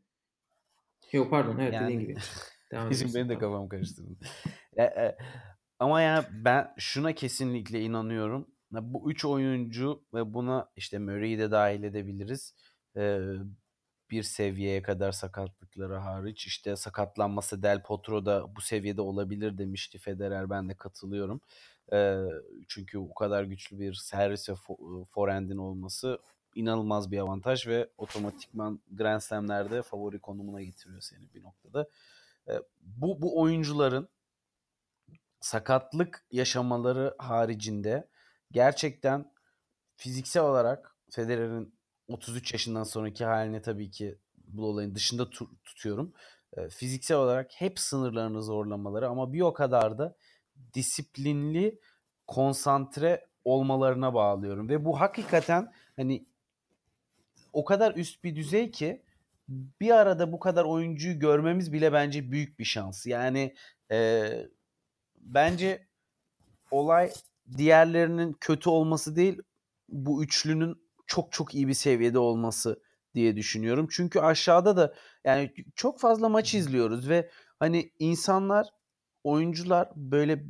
Yok 1.12 1.30
pardon 1.30 1.58
evet 1.58 1.74
yani... 1.74 1.84
dediğin 1.84 2.00
gibi. 2.00 2.16
Devam 2.72 2.90
Bizim 2.90 3.14
benim 3.14 3.28
de 3.28 3.38
kafam 3.38 3.68
karıştırdı. 3.68 4.16
e, 4.76 4.82
e, 4.82 5.16
ama 5.78 6.00
yani 6.00 6.24
ben 6.32 6.74
şuna 6.78 7.12
kesinlikle 7.12 7.80
inanıyorum. 7.80 8.48
Bu 8.70 9.10
üç 9.10 9.24
oyuncu 9.24 10.04
ve 10.14 10.34
buna 10.34 10.68
işte 10.76 10.98
Murray'i 10.98 11.38
de 11.38 11.50
dahil 11.50 11.82
edebiliriz. 11.82 12.54
Ee, 12.96 13.20
bir 14.10 14.22
seviyeye 14.22 14.82
kadar 14.82 15.12
sakatlıkları 15.12 15.94
hariç 15.94 16.46
işte 16.46 16.76
sakatlanması 16.76 17.62
Del 17.62 17.82
Potro 17.82 18.26
da 18.26 18.56
bu 18.56 18.60
seviyede 18.60 19.00
olabilir 19.00 19.58
demişti 19.58 19.98
Federer 19.98 20.50
ben 20.50 20.68
de 20.68 20.74
katılıyorum. 20.74 21.40
Çünkü 22.68 22.98
o 22.98 23.14
kadar 23.14 23.44
güçlü 23.44 23.80
bir 23.80 23.94
servis 23.94 24.48
ve 24.48 24.54
forendin 25.10 25.56
olması 25.56 26.18
inanılmaz 26.54 27.10
bir 27.10 27.18
avantaj 27.18 27.66
ve 27.66 27.90
otomatikman 27.98 28.80
Grand 28.90 29.20
Slam'lerde 29.20 29.82
favori 29.82 30.18
konumuna 30.18 30.62
getiriyor 30.62 31.00
seni 31.00 31.34
bir 31.34 31.42
noktada. 31.42 31.88
Bu 32.80 33.22
bu 33.22 33.40
oyuncuların 33.40 34.08
sakatlık 35.40 36.24
yaşamaları 36.30 37.14
haricinde 37.18 38.08
gerçekten 38.52 39.32
fiziksel 39.96 40.42
olarak 40.42 40.96
Federer'in 41.10 41.74
33 42.08 42.52
yaşından 42.52 42.82
sonraki 42.82 43.24
haline 43.24 43.62
tabii 43.62 43.90
ki 43.90 44.18
bu 44.36 44.66
olayın 44.66 44.94
dışında 44.94 45.30
tutuyorum. 45.64 46.12
fiziksel 46.70 47.16
olarak 47.16 47.50
hep 47.52 47.78
sınırlarını 47.78 48.42
zorlamaları 48.42 49.08
ama 49.08 49.32
bir 49.32 49.40
o 49.40 49.52
kadar 49.52 49.98
da 49.98 50.16
disiplinli, 50.74 51.80
konsantre 52.26 53.26
olmalarına 53.44 54.14
bağlıyorum 54.14 54.68
ve 54.68 54.84
bu 54.84 55.00
hakikaten 55.00 55.72
hani 55.96 56.26
o 57.52 57.64
kadar 57.64 57.94
üst 57.94 58.24
bir 58.24 58.36
düzey 58.36 58.70
ki 58.70 59.02
bir 59.48 59.90
arada 59.90 60.32
bu 60.32 60.38
kadar 60.38 60.64
oyuncuyu 60.64 61.18
görmemiz 61.18 61.72
bile 61.72 61.92
bence 61.92 62.32
büyük 62.32 62.58
bir 62.58 62.64
şans. 62.64 63.06
Yani 63.06 63.54
e, 63.90 64.28
bence 65.18 65.86
olay 66.70 67.12
diğerlerinin 67.56 68.32
kötü 68.32 68.70
olması 68.70 69.16
değil 69.16 69.42
bu 69.88 70.24
üçlünün 70.24 70.86
çok 71.06 71.32
çok 71.32 71.54
iyi 71.54 71.68
bir 71.68 71.74
seviyede 71.74 72.18
olması 72.18 72.82
diye 73.14 73.36
düşünüyorum. 73.36 73.88
Çünkü 73.90 74.20
aşağıda 74.20 74.76
da 74.76 74.94
yani 75.24 75.54
çok 75.74 76.00
fazla 76.00 76.28
maç 76.28 76.54
izliyoruz 76.54 77.08
ve 77.08 77.30
hani 77.58 77.92
insanlar 77.98 78.66
oyuncular 79.26 79.88
böyle 79.96 80.44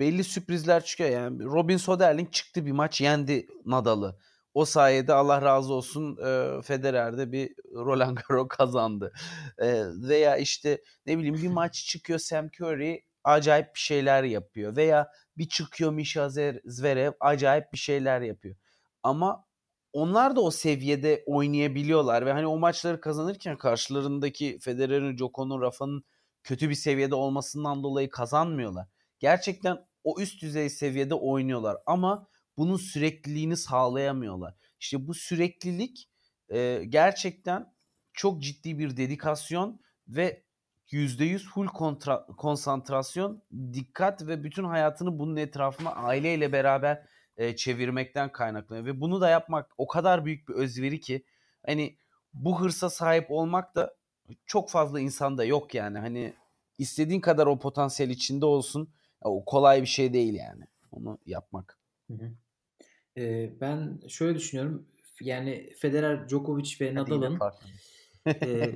belli 0.00 0.24
sürprizler 0.24 0.84
çıkıyor. 0.84 1.10
Yani 1.10 1.44
Robin 1.44 1.76
Soderling 1.76 2.32
çıktı 2.32 2.66
bir 2.66 2.72
maç 2.72 3.00
yendi 3.00 3.46
Nadal'ı. 3.66 4.18
O 4.54 4.64
sayede 4.64 5.12
Allah 5.12 5.42
razı 5.42 5.72
olsun 5.72 6.16
e, 6.16 6.62
Federer'de 6.62 7.32
bir 7.32 7.54
Roland 7.74 8.16
Garros 8.16 8.48
kazandı. 8.58 9.12
E, 9.58 9.82
veya 10.08 10.36
işte 10.36 10.82
ne 11.06 11.18
bileyim 11.18 11.34
bir 11.34 11.48
maç 11.48 11.84
çıkıyor 11.86 12.18
Sam 12.18 12.46
Curry 12.60 13.04
acayip 13.24 13.74
bir 13.74 13.80
şeyler 13.80 14.22
yapıyor. 14.22 14.76
Veya 14.76 15.08
bir 15.38 15.48
çıkıyor 15.48 15.92
Misha 15.92 16.28
Zverev 16.64 17.12
acayip 17.20 17.72
bir 17.72 17.78
şeyler 17.78 18.20
yapıyor. 18.20 18.56
Ama 19.02 19.44
onlar 19.92 20.36
da 20.36 20.40
o 20.40 20.50
seviyede 20.50 21.24
oynayabiliyorlar 21.26 22.26
ve 22.26 22.32
hani 22.32 22.46
o 22.46 22.58
maçları 22.58 23.00
kazanırken 23.00 23.58
karşılarındaki 23.58 24.58
Federer'in, 24.58 25.18
Djoko'nun, 25.18 25.60
Rafa'nın 25.60 26.04
kötü 26.48 26.70
bir 26.70 26.74
seviyede 26.74 27.14
olmasından 27.14 27.82
dolayı 27.82 28.10
kazanmıyorlar. 28.10 28.86
Gerçekten 29.18 29.78
o 30.04 30.20
üst 30.20 30.42
düzey 30.42 30.70
seviyede 30.70 31.14
oynuyorlar 31.14 31.76
ama 31.86 32.28
bunun 32.56 32.76
sürekliliğini 32.76 33.56
sağlayamıyorlar. 33.56 34.54
İşte 34.80 35.06
bu 35.06 35.14
süreklilik 35.14 36.10
e, 36.48 36.84
gerçekten 36.88 37.74
çok 38.12 38.42
ciddi 38.42 38.78
bir 38.78 38.96
dedikasyon 38.96 39.80
ve 40.08 40.42
%100 40.92 41.38
full 41.38 41.66
kontra, 41.66 42.26
konsantrasyon, 42.26 43.42
dikkat 43.72 44.26
ve 44.26 44.44
bütün 44.44 44.64
hayatını 44.64 45.18
bunun 45.18 45.36
etrafına 45.36 45.90
aileyle 45.90 46.52
beraber 46.52 47.06
e, 47.36 47.56
çevirmekten 47.56 48.32
kaynaklanıyor. 48.32 48.86
Ve 48.86 49.00
bunu 49.00 49.20
da 49.20 49.28
yapmak 49.28 49.70
o 49.78 49.86
kadar 49.86 50.24
büyük 50.24 50.48
bir 50.48 50.54
özveri 50.54 51.00
ki 51.00 51.24
hani 51.66 51.96
bu 52.34 52.60
hırsa 52.60 52.90
sahip 52.90 53.30
olmak 53.30 53.74
da 53.74 53.97
çok 54.46 54.70
fazla 54.70 55.00
insanda 55.00 55.44
yok 55.44 55.74
yani. 55.74 55.98
Hani 55.98 56.34
istediğin 56.78 57.20
kadar 57.20 57.46
o 57.46 57.58
potansiyel 57.58 58.10
içinde 58.10 58.46
olsun. 58.46 58.90
O 59.22 59.44
kolay 59.44 59.82
bir 59.82 59.86
şey 59.86 60.12
değil 60.12 60.34
yani. 60.34 60.64
Onu 60.92 61.18
yapmak. 61.26 61.78
Hı 62.10 62.14
hı. 62.14 62.30
Ee, 63.16 63.60
ben 63.60 64.00
şöyle 64.08 64.38
düşünüyorum. 64.38 64.88
Yani 65.20 65.72
Federer, 65.78 66.28
Djokovic 66.28 66.76
ve 66.80 66.94
Nadal'ın 66.94 67.38
e, 68.26 68.72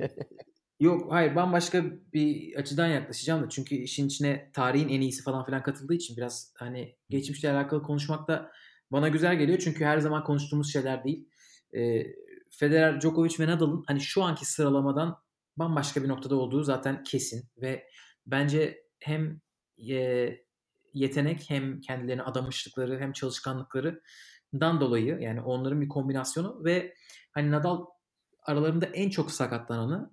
yok 0.81 1.13
hayır 1.13 1.37
bambaşka 1.37 1.85
bir 2.13 2.57
açıdan 2.57 2.87
yaklaşacağım 2.87 3.43
da 3.43 3.49
çünkü 3.49 3.75
işin 3.75 4.07
içine 4.07 4.51
tarihin 4.53 4.89
en 4.89 5.01
iyisi 5.01 5.23
falan 5.23 5.45
filan 5.45 5.63
katıldığı 5.63 5.95
için 5.95 6.17
biraz 6.17 6.53
hani 6.57 6.97
geçmişle 7.11 7.53
alakalı 7.53 7.83
konuşmak 7.83 8.29
da 8.29 8.53
bana 8.93 9.09
güzel 9.09 9.37
geliyor 9.37 9.59
çünkü 9.59 9.85
her 9.85 9.99
zaman 9.99 10.25
konuştuğumuz 10.25 10.73
şeyler 10.73 11.05
değil. 11.05 11.29
E, 11.77 12.03
Federer, 12.51 13.01
Djokovic 13.01 13.35
ve 13.39 13.47
Nadal'ın 13.47 13.85
hani 13.87 14.01
şu 14.01 14.23
anki 14.23 14.47
sıralamadan 14.47 15.19
bambaşka 15.57 16.03
bir 16.03 16.09
noktada 16.09 16.37
olduğu 16.37 16.63
zaten 16.63 17.03
kesin 17.03 17.45
ve 17.57 17.89
bence 18.27 18.83
hem 18.99 19.41
e, 19.91 20.29
yetenek 20.95 21.51
hem 21.51 21.81
kendilerine 21.81 22.23
adamışlıkları 22.23 23.01
hem 23.01 23.13
çalışkanlıklarından 23.13 24.81
dolayı 24.81 25.19
yani 25.21 25.41
onların 25.41 25.81
bir 25.81 25.89
kombinasyonu 25.89 26.65
ve 26.65 26.95
hani 27.33 27.51
Nadal 27.51 27.87
aralarında 28.43 28.87
en 28.87 29.11
çok 29.11 29.31
sakatlananı 29.31 30.11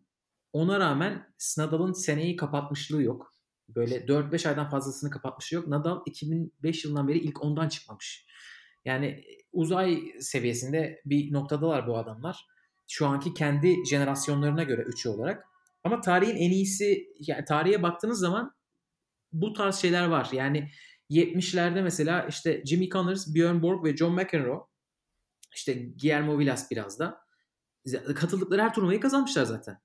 ona 0.54 0.80
rağmen 0.80 1.34
Nadal'ın 1.58 1.94
seneyi 1.94 2.36
kapatmışlığı 2.36 3.04
yok. 3.04 3.36
Böyle 3.70 3.96
4-5 3.96 4.50
aydan 4.50 4.70
fazlasını 4.70 5.10
kapatmışlığı 5.10 5.56
yok. 5.56 5.68
Nadal 5.68 6.02
2005 6.06 6.86
yılından 6.86 7.08
beri 7.08 7.18
ilk 7.18 7.44
ondan 7.44 7.70
çıkmamış. 7.70 8.26
Yani 8.86 9.24
uzay 9.52 10.00
seviyesinde 10.20 11.02
bir 11.06 11.34
noktadalar 11.34 11.88
bu 11.88 11.98
adamlar. 11.98 12.48
Şu 12.92 13.08
anki 13.08 13.34
kendi 13.34 13.86
jenerasyonlarına 13.86 14.64
göre 14.64 14.82
üçü 14.82 15.10
olarak. 15.10 15.46
Ama 15.84 16.02
tarihin 16.02 16.36
en 16.36 16.52
iyisi 16.52 17.08
yani 17.20 17.46
tarihe 17.46 17.84
baktığınız 17.84 18.20
zaman 18.20 18.52
bu 19.32 19.54
tarz 19.54 19.76
şeyler 19.76 20.06
var. 20.06 20.30
Yani 20.32 20.70
70'lerde 21.10 21.82
mesela 21.82 22.26
işte 22.30 22.64
Jimmy 22.66 22.90
Connors, 22.90 23.36
Björn 23.36 23.62
Borg 23.62 23.86
ve 23.86 23.98
John 23.98 24.14
McEnroe 24.14 24.60
işte 25.56 25.74
Guillermo 25.74 26.40
Vilas 26.40 26.72
biraz 26.72 27.00
da 27.00 27.22
katıldıkları 28.16 28.62
her 28.62 28.74
turnuvayı 28.74 29.00
kazanmışlar 29.00 29.46
zaten. 29.46 29.78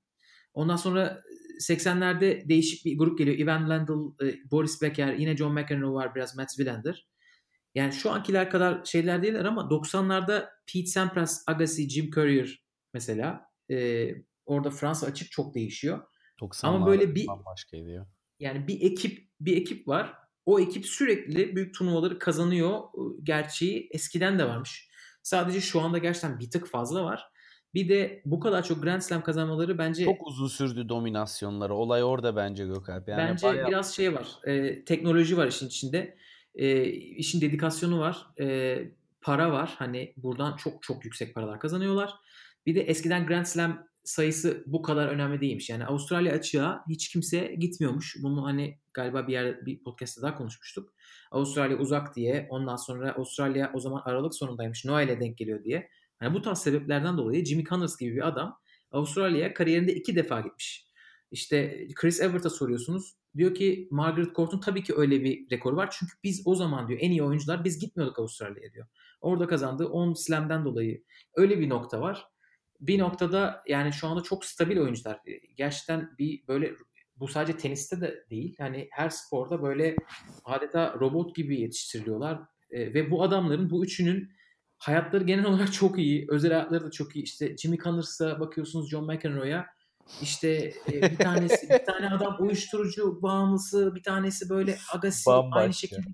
Ondan 0.54 0.76
sonra 0.76 1.22
80'lerde 1.60 2.48
değişik 2.48 2.84
bir 2.84 2.98
grup 2.98 3.18
geliyor. 3.18 3.38
Ivan 3.38 3.70
Lendl, 3.70 4.24
e, 4.24 4.50
Boris 4.50 4.82
Becker, 4.82 5.14
yine 5.14 5.36
John 5.36 5.52
McEnroe 5.52 5.94
var 5.94 6.14
biraz 6.14 6.36
Mats 6.36 6.56
Wilander. 6.56 7.08
Yani 7.74 7.92
şu 7.92 8.10
ankiler 8.10 8.50
kadar 8.50 8.84
şeyler 8.84 9.22
değiller 9.22 9.44
ama 9.44 9.62
90'larda 9.62 10.48
Pete 10.72 10.86
Sampras, 10.86 11.44
Agassi, 11.46 11.88
Jim 11.88 12.10
Courier 12.10 12.63
mesela 12.94 13.50
e, 13.70 14.08
orada 14.46 14.70
Fransa 14.70 15.06
açık 15.06 15.30
çok 15.30 15.54
değişiyor. 15.54 16.02
Ama 16.62 16.86
böyle 16.86 17.14
bir 17.14 17.26
bambaşkaydı 17.26 17.90
ya. 17.90 18.06
Yani 18.38 18.68
bir 18.68 18.80
ekip 18.80 19.28
bir 19.40 19.56
ekip 19.56 19.88
var. 19.88 20.14
O 20.46 20.60
ekip 20.60 20.86
sürekli 20.86 21.56
büyük 21.56 21.74
turnuvaları 21.74 22.18
kazanıyor. 22.18 22.80
Gerçeği 23.22 23.88
eskiden 23.90 24.38
de 24.38 24.48
varmış. 24.48 24.88
Sadece 25.22 25.60
şu 25.60 25.80
anda 25.80 25.98
gerçekten 25.98 26.40
bir 26.40 26.50
tık 26.50 26.66
fazla 26.66 27.04
var. 27.04 27.28
Bir 27.74 27.88
de 27.88 28.22
bu 28.24 28.40
kadar 28.40 28.62
çok 28.62 28.82
Grand 28.82 29.00
Slam 29.00 29.22
kazanmaları 29.22 29.78
bence... 29.78 30.04
Çok 30.04 30.26
uzun 30.26 30.48
sürdü 30.48 30.88
dominasyonları. 30.88 31.74
Olay 31.74 32.04
orada 32.04 32.36
bence 32.36 32.66
Gökalp. 32.66 33.08
Yani 33.08 33.30
bence 33.30 33.46
bayağı... 33.46 33.68
biraz 33.68 33.94
şey 33.94 34.14
var. 34.14 34.28
E, 34.44 34.84
teknoloji 34.84 35.36
var 35.36 35.46
işin 35.46 35.66
içinde. 35.66 36.16
E, 36.54 36.84
işin 36.92 37.40
dedikasyonu 37.40 37.98
var. 37.98 38.26
E, 38.40 38.78
para 39.20 39.52
var. 39.52 39.74
Hani 39.78 40.14
buradan 40.16 40.56
çok 40.56 40.82
çok 40.82 41.04
yüksek 41.04 41.34
paralar 41.34 41.60
kazanıyorlar. 41.60 42.14
Bir 42.66 42.74
de 42.74 42.80
eskiden 42.80 43.26
Grand 43.26 43.44
Slam 43.44 43.86
sayısı 44.04 44.64
bu 44.66 44.82
kadar 44.82 45.08
önemli 45.08 45.40
değilmiş. 45.40 45.70
Yani 45.70 45.86
Avustralya 45.86 46.32
açığa 46.32 46.84
hiç 46.88 47.08
kimse 47.08 47.54
gitmiyormuş. 47.58 48.16
Bunu 48.22 48.44
hani 48.44 48.78
galiba 48.94 49.26
bir 49.26 49.32
yer 49.32 49.66
bir 49.66 49.82
podcast'ta 49.82 50.22
daha 50.22 50.34
konuşmuştuk. 50.34 50.94
Avustralya 51.30 51.78
uzak 51.78 52.16
diye. 52.16 52.46
Ondan 52.50 52.76
sonra 52.76 53.12
Avustralya 53.12 53.70
o 53.74 53.80
zaman 53.80 54.02
Aralık 54.04 54.34
sonundaymış. 54.34 54.84
Noel'e 54.84 55.20
denk 55.20 55.38
geliyor 55.38 55.64
diye. 55.64 55.88
Yani 56.22 56.34
bu 56.34 56.42
tarz 56.42 56.58
sebeplerden 56.58 57.18
dolayı 57.18 57.44
Jimmy 57.44 57.64
Connors 57.64 57.96
gibi 57.96 58.16
bir 58.16 58.28
adam 58.28 58.58
Avustralya'ya 58.90 59.54
kariyerinde 59.54 59.94
iki 59.94 60.16
defa 60.16 60.40
gitmiş. 60.40 60.86
İşte 61.30 61.88
Chris 61.94 62.20
Evert'a 62.20 62.50
soruyorsunuz. 62.50 63.14
Diyor 63.36 63.54
ki 63.54 63.88
Margaret 63.90 64.36
Court'un 64.36 64.60
tabii 64.60 64.82
ki 64.82 64.94
öyle 64.96 65.24
bir 65.24 65.50
rekoru 65.50 65.76
var. 65.76 65.88
Çünkü 65.98 66.12
biz 66.24 66.42
o 66.44 66.54
zaman 66.54 66.88
diyor 66.88 67.00
en 67.02 67.10
iyi 67.10 67.22
oyuncular 67.22 67.64
biz 67.64 67.78
gitmiyorduk 67.78 68.18
Avustralya'ya 68.18 68.72
diyor. 68.72 68.86
Orada 69.20 69.46
kazandığı 69.46 69.86
10 69.86 70.14
slam'den 70.14 70.64
dolayı 70.64 71.02
öyle 71.34 71.60
bir 71.60 71.68
nokta 71.68 72.00
var 72.00 72.33
bir 72.80 72.98
noktada 72.98 73.62
yani 73.68 73.92
şu 73.92 74.06
anda 74.06 74.22
çok 74.22 74.44
stabil 74.44 74.78
oyuncular. 74.78 75.20
Gerçekten 75.56 76.10
bir 76.18 76.46
böyle 76.48 76.74
bu 77.16 77.28
sadece 77.28 77.58
teniste 77.58 78.00
de 78.00 78.24
değil. 78.30 78.54
Hani 78.58 78.88
her 78.90 79.08
sporda 79.08 79.62
böyle 79.62 79.96
adeta 80.44 80.94
robot 81.00 81.36
gibi 81.36 81.60
yetiştiriliyorlar. 81.60 82.40
E, 82.70 82.94
ve 82.94 83.10
bu 83.10 83.22
adamların 83.22 83.70
bu 83.70 83.84
üçünün 83.84 84.32
hayatları 84.78 85.24
genel 85.24 85.44
olarak 85.50 85.72
çok 85.72 85.98
iyi. 85.98 86.26
Özel 86.28 86.52
hayatları 86.52 86.84
da 86.84 86.90
çok 86.90 87.16
iyi. 87.16 87.24
İşte 87.24 87.56
Jimmy 87.56 87.78
Connors'a 87.78 88.40
bakıyorsunuz 88.40 88.90
John 88.90 89.06
McEnroe'ya. 89.14 89.66
İşte 90.22 90.72
e, 90.92 91.02
bir 91.02 91.16
tanesi 91.16 91.68
bir 91.70 91.84
tane 91.84 92.10
adam 92.10 92.36
uyuşturucu 92.38 93.22
bağımlısı, 93.22 93.94
bir 93.94 94.02
tanesi 94.02 94.50
böyle 94.50 94.78
agasi 94.92 95.26
Bambaşka. 95.26 95.60
aynı 95.60 95.74
şekilde. 95.74 96.08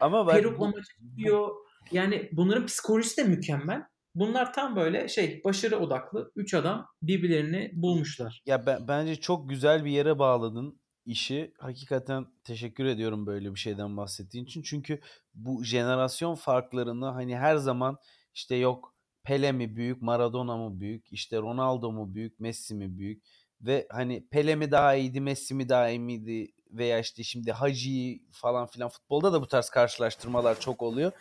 Ama 0.00 0.26
ben 0.26 0.34
Peruk'la 0.34 0.72
çıkıyor. 0.82 1.48
Yani 1.92 2.28
bunların 2.32 2.66
psikolojisi 2.66 3.16
de 3.16 3.24
mükemmel. 3.24 3.82
Bunlar 4.18 4.52
tam 4.52 4.76
böyle 4.76 5.08
şey 5.08 5.40
başarı 5.44 5.78
odaklı. 5.78 6.32
Üç 6.36 6.54
adam 6.54 6.86
birbirlerini 7.02 7.70
bulmuşlar. 7.74 8.42
Ya 8.46 8.66
ben, 8.66 8.88
bence 8.88 9.16
çok 9.16 9.50
güzel 9.50 9.84
bir 9.84 9.90
yere 9.90 10.18
bağladın 10.18 10.80
işi. 11.06 11.52
Hakikaten 11.58 12.26
teşekkür 12.44 12.84
ediyorum 12.84 13.26
böyle 13.26 13.54
bir 13.54 13.58
şeyden 13.58 13.96
bahsettiğin 13.96 14.44
için. 14.44 14.62
Çünkü 14.62 15.00
bu 15.34 15.64
jenerasyon 15.64 16.34
farklarını 16.34 17.06
hani 17.06 17.36
her 17.36 17.56
zaman 17.56 17.98
işte 18.34 18.56
yok 18.56 18.94
Pele 19.22 19.52
mi 19.52 19.76
büyük, 19.76 20.02
Maradona 20.02 20.56
mı 20.56 20.80
büyük, 20.80 21.12
işte 21.12 21.36
Ronaldo 21.36 21.92
mu 21.92 22.14
büyük, 22.14 22.40
Messi 22.40 22.74
mi 22.74 22.98
büyük 22.98 23.22
ve 23.60 23.86
hani 23.90 24.28
Pele 24.30 24.56
mi 24.56 24.70
daha 24.70 24.94
iyiydi, 24.94 25.20
Messi 25.20 25.54
mi 25.54 25.68
daha 25.68 25.88
iyi 25.88 26.00
miydi 26.00 26.52
veya 26.70 26.98
işte 26.98 27.22
şimdi 27.22 27.52
Hacı 27.52 28.18
falan 28.32 28.66
filan 28.66 28.88
futbolda 28.88 29.32
da 29.32 29.42
bu 29.42 29.46
tarz 29.48 29.70
karşılaştırmalar 29.70 30.60
çok 30.60 30.82
oluyor. 30.82 31.12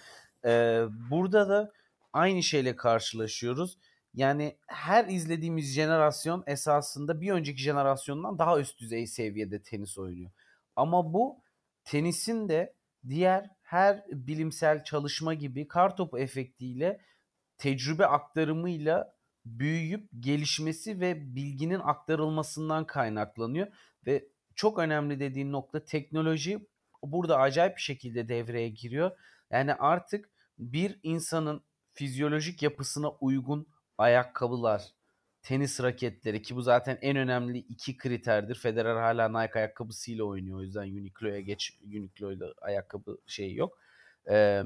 Ee, 0.46 0.84
burada 1.12 1.50
da 1.50 1.72
aynı 2.14 2.44
şeyle 2.44 2.76
karşılaşıyoruz. 2.76 3.78
yani 4.14 4.58
her 4.68 5.06
izlediğimiz 5.08 5.74
jenerasyon 5.74 6.44
esasında 6.48 7.22
bir 7.22 7.32
önceki 7.32 7.62
jenerasyondan 7.62 8.40
daha 8.40 8.60
üst 8.60 8.80
düzey 8.80 9.08
seviyede 9.08 9.62
tenis 9.62 9.98
oynuyor. 9.98 10.32
Ama 10.76 11.14
bu 11.14 11.42
tenisin 11.84 12.50
de 12.50 12.76
diğer 13.10 13.50
her 13.62 14.04
bilimsel 14.12 14.84
çalışma 14.84 15.34
gibi 15.34 15.68
kartopu 15.68 16.20
efektiyle 16.20 17.02
tecrübe 17.58 18.06
aktarımıyla 18.06 19.14
büyüyüp 19.46 20.10
gelişmesi 20.20 21.00
ve 21.00 21.36
bilginin 21.36 21.80
aktarılmasından 21.80 22.88
kaynaklanıyor 22.88 23.68
ve 24.06 24.28
çok 24.56 24.80
önemli 24.80 25.20
dediğin 25.20 25.52
nokta 25.52 25.86
teknoloji 25.86 26.68
burada 27.04 27.38
acayip 27.38 27.76
bir 27.76 27.82
şekilde 27.82 28.30
devreye 28.30 28.70
giriyor. 28.70 29.12
Yani 29.52 29.74
artık 29.74 30.30
bir 30.58 31.00
insanın 31.04 31.64
fizyolojik 31.98 32.64
yapısına 32.64 33.10
uygun 33.10 33.68
ayakkabılar, 33.98 34.82
tenis 35.42 35.82
raketleri 35.82 36.42
ki 36.42 36.56
bu 36.56 36.62
zaten 36.62 36.98
en 37.02 37.18
önemli 37.18 37.58
iki 37.58 37.98
kriterdir. 37.98 38.56
Federer 38.56 38.96
hala 38.96 39.42
Nike 39.42 39.60
ayakkabısıyla 39.60 40.24
oynuyor. 40.24 40.58
O 40.58 40.62
yüzden 40.62 40.82
Uniqlo'ya 40.82 41.40
geç 41.40 41.80
Uniqlo'yla 41.86 42.54
ayakkabı 42.62 43.18
şeyi 43.28 43.56
yok. 43.56 43.80
Ee, 44.30 44.64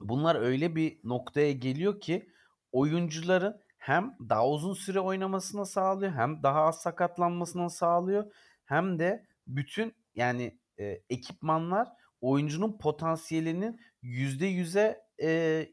bunlar 0.00 0.36
öyle 0.36 0.76
bir 0.76 0.98
noktaya 1.04 1.52
geliyor 1.52 2.00
ki 2.00 2.32
oyuncuların 2.72 3.60
hem 3.78 4.16
daha 4.28 4.48
uzun 4.48 4.74
süre 4.74 5.00
oynamasına 5.00 5.64
sağlıyor 5.64 6.12
hem 6.12 6.42
daha 6.42 6.62
az 6.62 6.82
sakatlanmasına 6.82 7.68
sağlıyor 7.68 8.32
hem 8.64 8.98
de 8.98 9.26
bütün 9.46 9.94
yani 10.14 10.58
e, 10.78 11.02
ekipmanlar 11.10 11.88
oyuncunun 12.20 12.78
potansiyelinin 12.78 13.80
yüzde 14.02 14.46
yüze 14.46 15.02
e, 15.22 15.66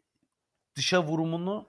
dışa 0.78 1.04
vurumunu 1.04 1.66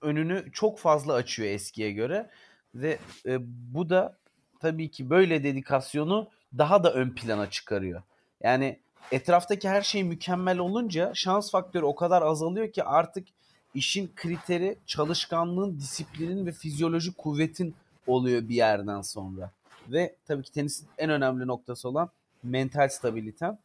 önünü 0.00 0.52
çok 0.52 0.78
fazla 0.78 1.14
açıyor 1.14 1.48
eskiye 1.48 1.92
göre 1.92 2.30
ve 2.74 2.98
e, 3.26 3.38
bu 3.74 3.90
da 3.90 4.18
tabii 4.60 4.90
ki 4.90 5.10
böyle 5.10 5.44
dedikasyonu 5.44 6.28
daha 6.58 6.84
da 6.84 6.92
ön 6.92 7.10
plana 7.10 7.50
çıkarıyor. 7.50 8.02
Yani 8.42 8.80
etraftaki 9.12 9.68
her 9.68 9.82
şey 9.82 10.04
mükemmel 10.04 10.58
olunca 10.58 11.10
şans 11.14 11.50
faktörü 11.50 11.84
o 11.84 11.94
kadar 11.94 12.22
azalıyor 12.22 12.72
ki 12.72 12.84
artık 12.84 13.28
işin 13.74 14.12
kriteri 14.16 14.78
çalışkanlığın, 14.86 15.78
disiplinin 15.78 16.46
ve 16.46 16.52
fizyolojik 16.52 17.18
kuvvetin 17.18 17.74
oluyor 18.06 18.48
bir 18.48 18.54
yerden 18.54 19.02
sonra. 19.02 19.50
Ve 19.88 20.16
tabii 20.26 20.42
ki 20.42 20.52
tenisin 20.52 20.88
en 20.98 21.10
önemli 21.10 21.46
noktası 21.46 21.88
olan 21.88 22.10
mental 22.42 22.88
stabiliten. 22.88 23.58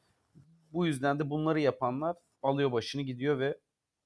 Bu 0.73 0.85
yüzden 0.85 1.19
de 1.19 1.29
bunları 1.29 1.59
yapanlar 1.59 2.15
alıyor 2.43 2.71
başını 2.71 3.01
gidiyor 3.01 3.39
ve 3.39 3.57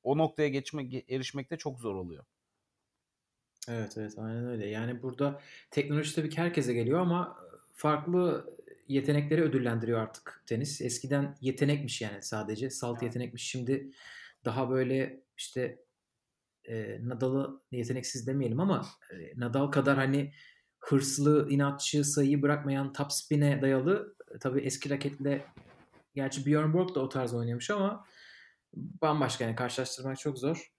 o 0.04 0.18
noktaya 0.18 0.50
geçmek 0.50 1.12
erişmek 1.12 1.52
de 1.52 1.58
çok 1.58 1.80
zor 1.80 1.96
oluyor. 1.96 2.26
Evet 3.70 3.98
evet 3.98 4.14
aynen 4.18 4.48
öyle. 4.48 4.68
Yani 4.68 5.04
burada 5.04 5.42
teknoloji 5.72 6.16
tabii 6.16 6.30
ki 6.30 6.38
herkese 6.38 6.74
geliyor 6.74 7.00
ama 7.00 7.38
farklı 7.74 8.56
yetenekleri 8.88 9.42
ödüllendiriyor 9.42 10.00
artık 10.00 10.44
tenis. 10.46 10.82
Eskiden 10.82 11.38
yetenekmiş 11.42 12.02
yani 12.02 12.24
sadece 12.24 12.70
salt 12.70 13.04
yetenekmiş. 13.04 13.44
Şimdi 13.44 13.92
daha 14.46 14.70
böyle 14.70 15.24
işte 15.38 15.84
e, 16.66 17.00
Nadal'ı 17.02 17.62
yeteneksiz 17.72 18.28
demeyelim 18.28 18.60
ama 18.60 18.86
e, 19.12 19.40
Nadal 19.40 19.68
kadar 19.68 19.98
hani 19.98 20.34
hırslı, 20.80 21.50
inatçı, 21.50 22.04
sayıyı 22.04 22.42
bırakmayan 22.42 22.94
top 22.94 23.12
spin'e 23.12 23.62
dayalı 23.62 24.16
tabii 24.40 24.62
eski 24.62 24.90
raketle 24.90 25.46
gerçi 26.16 26.46
Björn 26.46 26.74
Borg 26.74 26.96
da 26.96 27.00
o 27.00 27.10
tarz 27.10 27.34
oynamış 27.34 27.70
ama 27.70 28.06
bambaşka 28.74 29.44
yani 29.44 29.56
karşılaştırmak 29.56 30.20
çok 30.20 30.40
zor. 30.40 30.72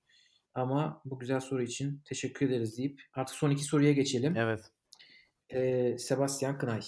Ama 0.55 1.03
bu 1.05 1.19
güzel 1.19 1.41
soru 1.41 1.63
için 1.63 2.03
teşekkür 2.05 2.47
ederiz 2.47 2.79
deyip 2.79 3.03
artık 3.15 3.37
son 3.37 3.51
iki 3.51 3.65
soruya 3.65 3.93
geçelim. 3.93 4.37
Evet. 4.37 4.61
Ee, 5.51 5.99
Sebastian 5.99 6.59
Knay. 6.59 6.83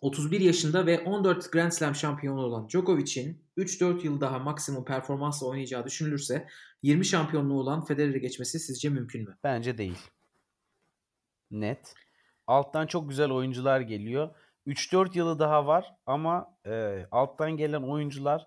31 0.00 0.40
yaşında 0.40 0.86
ve 0.86 1.00
14 1.00 1.52
Grand 1.52 1.72
Slam 1.72 1.94
şampiyonu 1.94 2.40
olan 2.40 2.68
Djokovic'in 2.68 3.44
3-4 3.56 4.04
yıl 4.04 4.20
daha 4.20 4.38
maksimum 4.38 4.84
performansla 4.84 5.46
oynayacağı 5.46 5.84
düşünülürse 5.84 6.48
20 6.82 7.04
şampiyonluğu 7.04 7.60
olan 7.60 7.84
Federer'i 7.84 8.20
geçmesi 8.20 8.58
sizce 8.58 8.88
mümkün 8.88 9.24
mü? 9.24 9.38
Bence 9.44 9.78
değil. 9.78 9.98
Net. 11.50 11.94
Alttan 12.46 12.86
çok 12.86 13.08
güzel 13.08 13.30
oyuncular 13.30 13.80
geliyor. 13.80 14.30
3-4 14.66 15.18
yılı 15.18 15.38
daha 15.38 15.66
var 15.66 15.94
ama 16.06 16.56
e, 16.66 17.06
alttan 17.10 17.56
gelen 17.56 17.82
oyuncular 17.82 18.46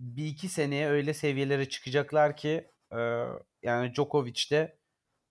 bir 0.00 0.26
iki 0.26 0.48
seneye 0.48 0.88
öyle 0.88 1.14
seviyelere 1.14 1.68
çıkacaklar 1.68 2.36
ki 2.36 2.70
e, 2.92 2.98
yani 3.62 3.94
Djokovic 3.94 4.50
de 4.50 4.78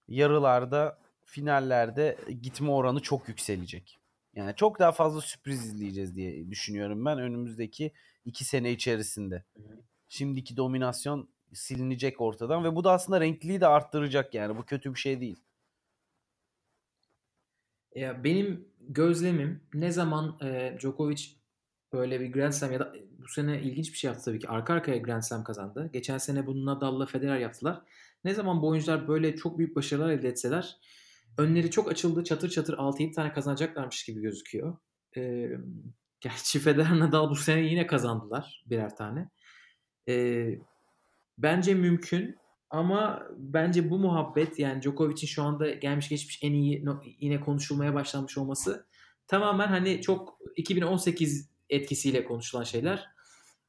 yarılarda 0.08 1.00
finallerde 1.26 2.18
gitme 2.42 2.70
oranı 2.70 3.00
çok 3.00 3.30
yükselecek. 3.30 4.00
Yani 4.36 4.56
çok 4.56 4.80
daha 4.80 4.92
fazla 4.92 5.22
sürpriz 5.22 5.66
izleyeceğiz 5.66 6.16
diye 6.16 6.50
düşünüyorum 6.50 7.06
ben 7.06 7.20
önümüzdeki 7.20 7.92
iki 8.26 8.46
sene 8.46 8.72
içerisinde. 8.72 9.44
Şimdiki 10.10 10.58
dominasyon 10.58 11.30
silinecek 11.54 12.22
ortadan 12.22 12.64
ve 12.64 12.76
bu 12.76 12.84
da 12.84 12.92
aslında 12.92 13.22
renkliliği 13.22 13.62
de 13.62 13.68
arttıracak 13.68 14.34
yani 14.34 14.58
bu 14.58 14.66
kötü 14.66 14.94
bir 14.94 15.00
şey 15.00 15.22
değil. 15.22 15.44
Ya 17.96 18.24
benim 18.24 18.68
gözlemim 18.80 19.64
ne 19.74 19.92
zaman 19.92 20.38
e, 20.42 20.78
Djokovic 20.80 21.26
böyle 21.94 22.20
bir 22.20 22.32
Grand 22.32 22.52
Slam 22.52 22.72
ya 22.72 22.80
da 22.80 22.94
bu 23.24 23.28
sene 23.28 23.62
ilginç 23.62 23.92
bir 23.92 23.98
şey 23.98 24.08
yaptı 24.08 24.26
tabii 24.26 24.40
ki. 24.40 24.50
Arka 24.50 24.74
arkaya 24.74 24.98
Grand 24.98 25.22
Slam 25.22 25.44
kazandı. 25.44 25.90
Geçen 25.94 26.18
sene 26.18 26.48
bunu 26.48 26.66
Nadal'la 26.66 27.06
Federer 27.06 27.38
yaptılar. 27.38 27.82
Ne 28.24 28.34
zaman 28.34 28.62
bu 28.62 28.68
oyuncular 28.68 29.08
böyle 29.08 29.36
çok 29.36 29.58
büyük 29.58 29.76
başarılar 29.76 30.10
elde 30.10 30.28
etseler 30.28 30.78
önleri 31.38 31.72
çok 31.72 31.92
açıldı. 31.92 32.24
Çatır 32.24 32.50
çatır 32.50 32.74
6-7 32.78 33.14
tane 33.14 33.34
kazanacaklarmış 33.34 34.06
gibi 34.06 34.22
gözüküyor. 34.22 34.78
Ee, 35.18 35.52
gerçi 36.22 36.60
Federer 36.60 37.00
Nadal 37.00 37.30
bu 37.30 37.36
sene 37.36 37.62
yine 37.62 37.88
kazandılar 37.88 38.64
birer 38.66 38.96
tane. 38.96 39.30
Ee, 40.10 40.60
bence 41.38 41.74
mümkün 41.74 42.36
ama 42.70 43.24
bence 43.38 43.90
bu 43.90 44.00
muhabbet 44.00 44.60
yani 44.60 44.82
Djokovic'in 44.82 45.28
şu 45.28 45.44
anda 45.44 45.70
gelmiş 45.70 46.10
geçmiş 46.10 46.40
en 46.44 46.54
iyi 46.54 46.86
yine 47.20 47.40
konuşulmaya 47.40 47.94
başlanmış 47.94 48.38
olması 48.38 48.88
tamamen 49.28 49.68
hani 49.68 50.02
çok 50.02 50.40
2018 50.56 51.50
etkisiyle 51.70 52.24
konuşulan 52.26 52.64
şeyler. 52.64 53.08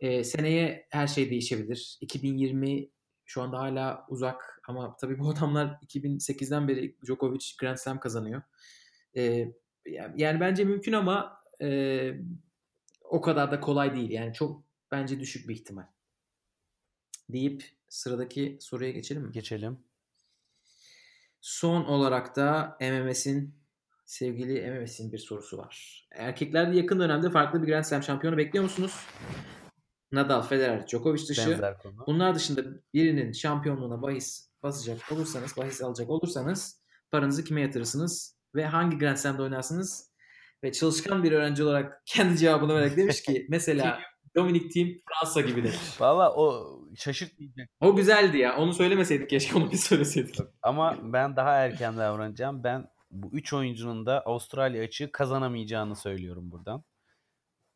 Ee, 0.00 0.24
seneye 0.24 0.86
her 0.90 1.06
şey 1.06 1.30
değişebilir. 1.30 1.98
2020 2.00 2.88
şu 3.24 3.42
anda 3.42 3.58
hala 3.58 4.06
uzak 4.08 4.60
ama 4.68 4.96
tabii 4.96 5.18
bu 5.18 5.30
adamlar 5.30 5.66
2008'den 5.66 6.68
beri 6.68 6.96
Djokovic 7.04 7.44
Grand 7.60 7.76
Slam 7.76 8.00
kazanıyor. 8.00 8.42
Ee, 9.16 9.52
yani 10.16 10.40
bence 10.40 10.64
mümkün 10.64 10.92
ama 10.92 11.42
e, 11.62 12.10
o 13.04 13.20
kadar 13.20 13.50
da 13.50 13.60
kolay 13.60 13.94
değil. 13.94 14.10
Yani 14.10 14.32
çok 14.32 14.64
bence 14.90 15.20
düşük 15.20 15.48
bir 15.48 15.54
ihtimal. 15.54 15.86
Deyip 17.28 17.64
sıradaki 17.88 18.58
soruya 18.60 18.90
geçelim 18.90 19.22
mi? 19.22 19.32
Geçelim. 19.32 19.78
Son 21.40 21.84
olarak 21.84 22.36
da 22.36 22.78
MMS'in 22.80 23.54
sevgili 24.06 24.70
MMS'in 24.70 25.12
bir 25.12 25.18
sorusu 25.18 25.58
var. 25.58 26.06
Erkeklerde 26.12 26.76
yakın 26.76 27.00
dönemde 27.00 27.30
farklı 27.30 27.62
bir 27.62 27.66
Grand 27.66 27.84
Slam 27.84 28.02
şampiyonu 28.02 28.36
bekliyor 28.36 28.64
musunuz? 28.64 29.06
Nadal, 30.12 30.42
Federer, 30.42 30.86
Djokovic 30.86 31.28
dışı. 31.28 31.60
Bunlar 32.06 32.34
dışında 32.34 32.62
birinin 32.94 33.32
şampiyonluğuna 33.32 34.02
bahis 34.02 34.50
basacak 34.62 35.12
olursanız, 35.12 35.56
bahis 35.56 35.82
alacak 35.82 36.10
olursanız 36.10 36.82
paranızı 37.10 37.44
kime 37.44 37.60
yatırırsınız 37.60 38.36
ve 38.54 38.66
hangi 38.66 38.98
Grand 38.98 39.16
Slam'da 39.16 39.42
oynarsınız? 39.42 40.10
Ve 40.64 40.72
çalışkan 40.72 41.22
bir 41.22 41.32
öğrenci 41.32 41.64
olarak 41.64 42.02
kendi 42.06 42.38
cevabını 42.38 42.74
vererek 42.74 42.96
demiş 42.96 43.22
ki 43.22 43.46
mesela 43.50 44.00
Dominic 44.36 44.68
Team 44.68 44.88
Fransa 45.08 45.40
gibi 45.40 45.64
demiş. 45.64 46.00
Valla 46.00 46.34
o 46.34 46.66
şaşırtmayacak. 46.96 47.68
O 47.80 47.96
güzeldi 47.96 48.38
ya. 48.38 48.56
Onu 48.56 48.74
söylemeseydik 48.74 49.30
keşke 49.30 49.58
onu 49.58 49.70
bir 49.70 49.76
söyleseydik. 49.76 50.36
Ama 50.62 50.96
ben 51.02 51.36
daha 51.36 51.54
erken 51.54 51.96
davranacağım. 51.96 52.64
Ben 52.64 52.86
bu 53.10 53.30
üç 53.32 53.52
oyuncunun 53.52 54.06
da 54.06 54.20
Avustralya 54.20 54.84
açığı 54.84 55.12
kazanamayacağını 55.12 55.96
söylüyorum 55.96 56.50
buradan. 56.50 56.84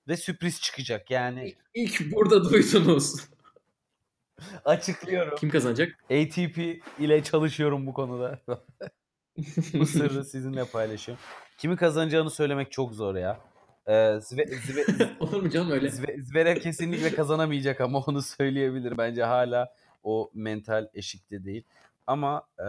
Ve 0.08 0.16
sürpriz 0.16 0.60
çıkacak 0.60 1.10
yani. 1.10 1.54
İlk 1.74 2.12
burada 2.12 2.50
duydunuz. 2.50 3.14
Açıklıyorum. 4.64 5.38
Kim 5.38 5.50
kazanacak? 5.50 6.04
ATP 6.04 6.58
ile 6.98 7.22
çalışıyorum 7.22 7.86
bu 7.86 7.92
konuda. 7.92 8.40
bu 9.74 9.86
sırrı 9.86 10.24
sizinle 10.24 10.64
paylaşıyorum. 10.64 11.24
Kimi 11.58 11.76
kazanacağını 11.76 12.30
söylemek 12.30 12.72
çok 12.72 12.94
zor 12.94 13.14
ya. 13.14 13.40
Ee, 13.86 14.20
Zve, 14.20 14.46
Zve, 14.46 14.84
Olur 15.20 15.42
mu 15.42 15.50
canım 15.50 15.70
öyle? 15.70 15.90
Zve, 15.90 16.22
Zverev 16.22 16.56
kesinlikle 16.56 17.14
kazanamayacak 17.14 17.80
ama 17.80 17.98
onu 17.98 18.22
söyleyebilir. 18.22 18.98
Bence 18.98 19.22
hala 19.22 19.74
o 20.02 20.30
mental 20.34 20.88
eşikte 20.94 21.44
değil. 21.44 21.64
Ama 22.06 22.46
e, 22.58 22.68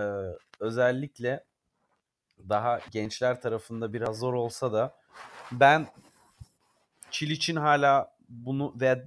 özellikle 0.60 1.44
daha 2.50 2.80
gençler 2.92 3.42
tarafında 3.42 3.94
biraz 3.94 4.20
zor 4.20 4.34
olsa 4.34 4.74
da 4.74 4.96
ben 5.52 5.88
Çiliç'in 7.12 7.56
hala 7.56 8.16
bunu 8.30 8.74
ve 8.82 9.06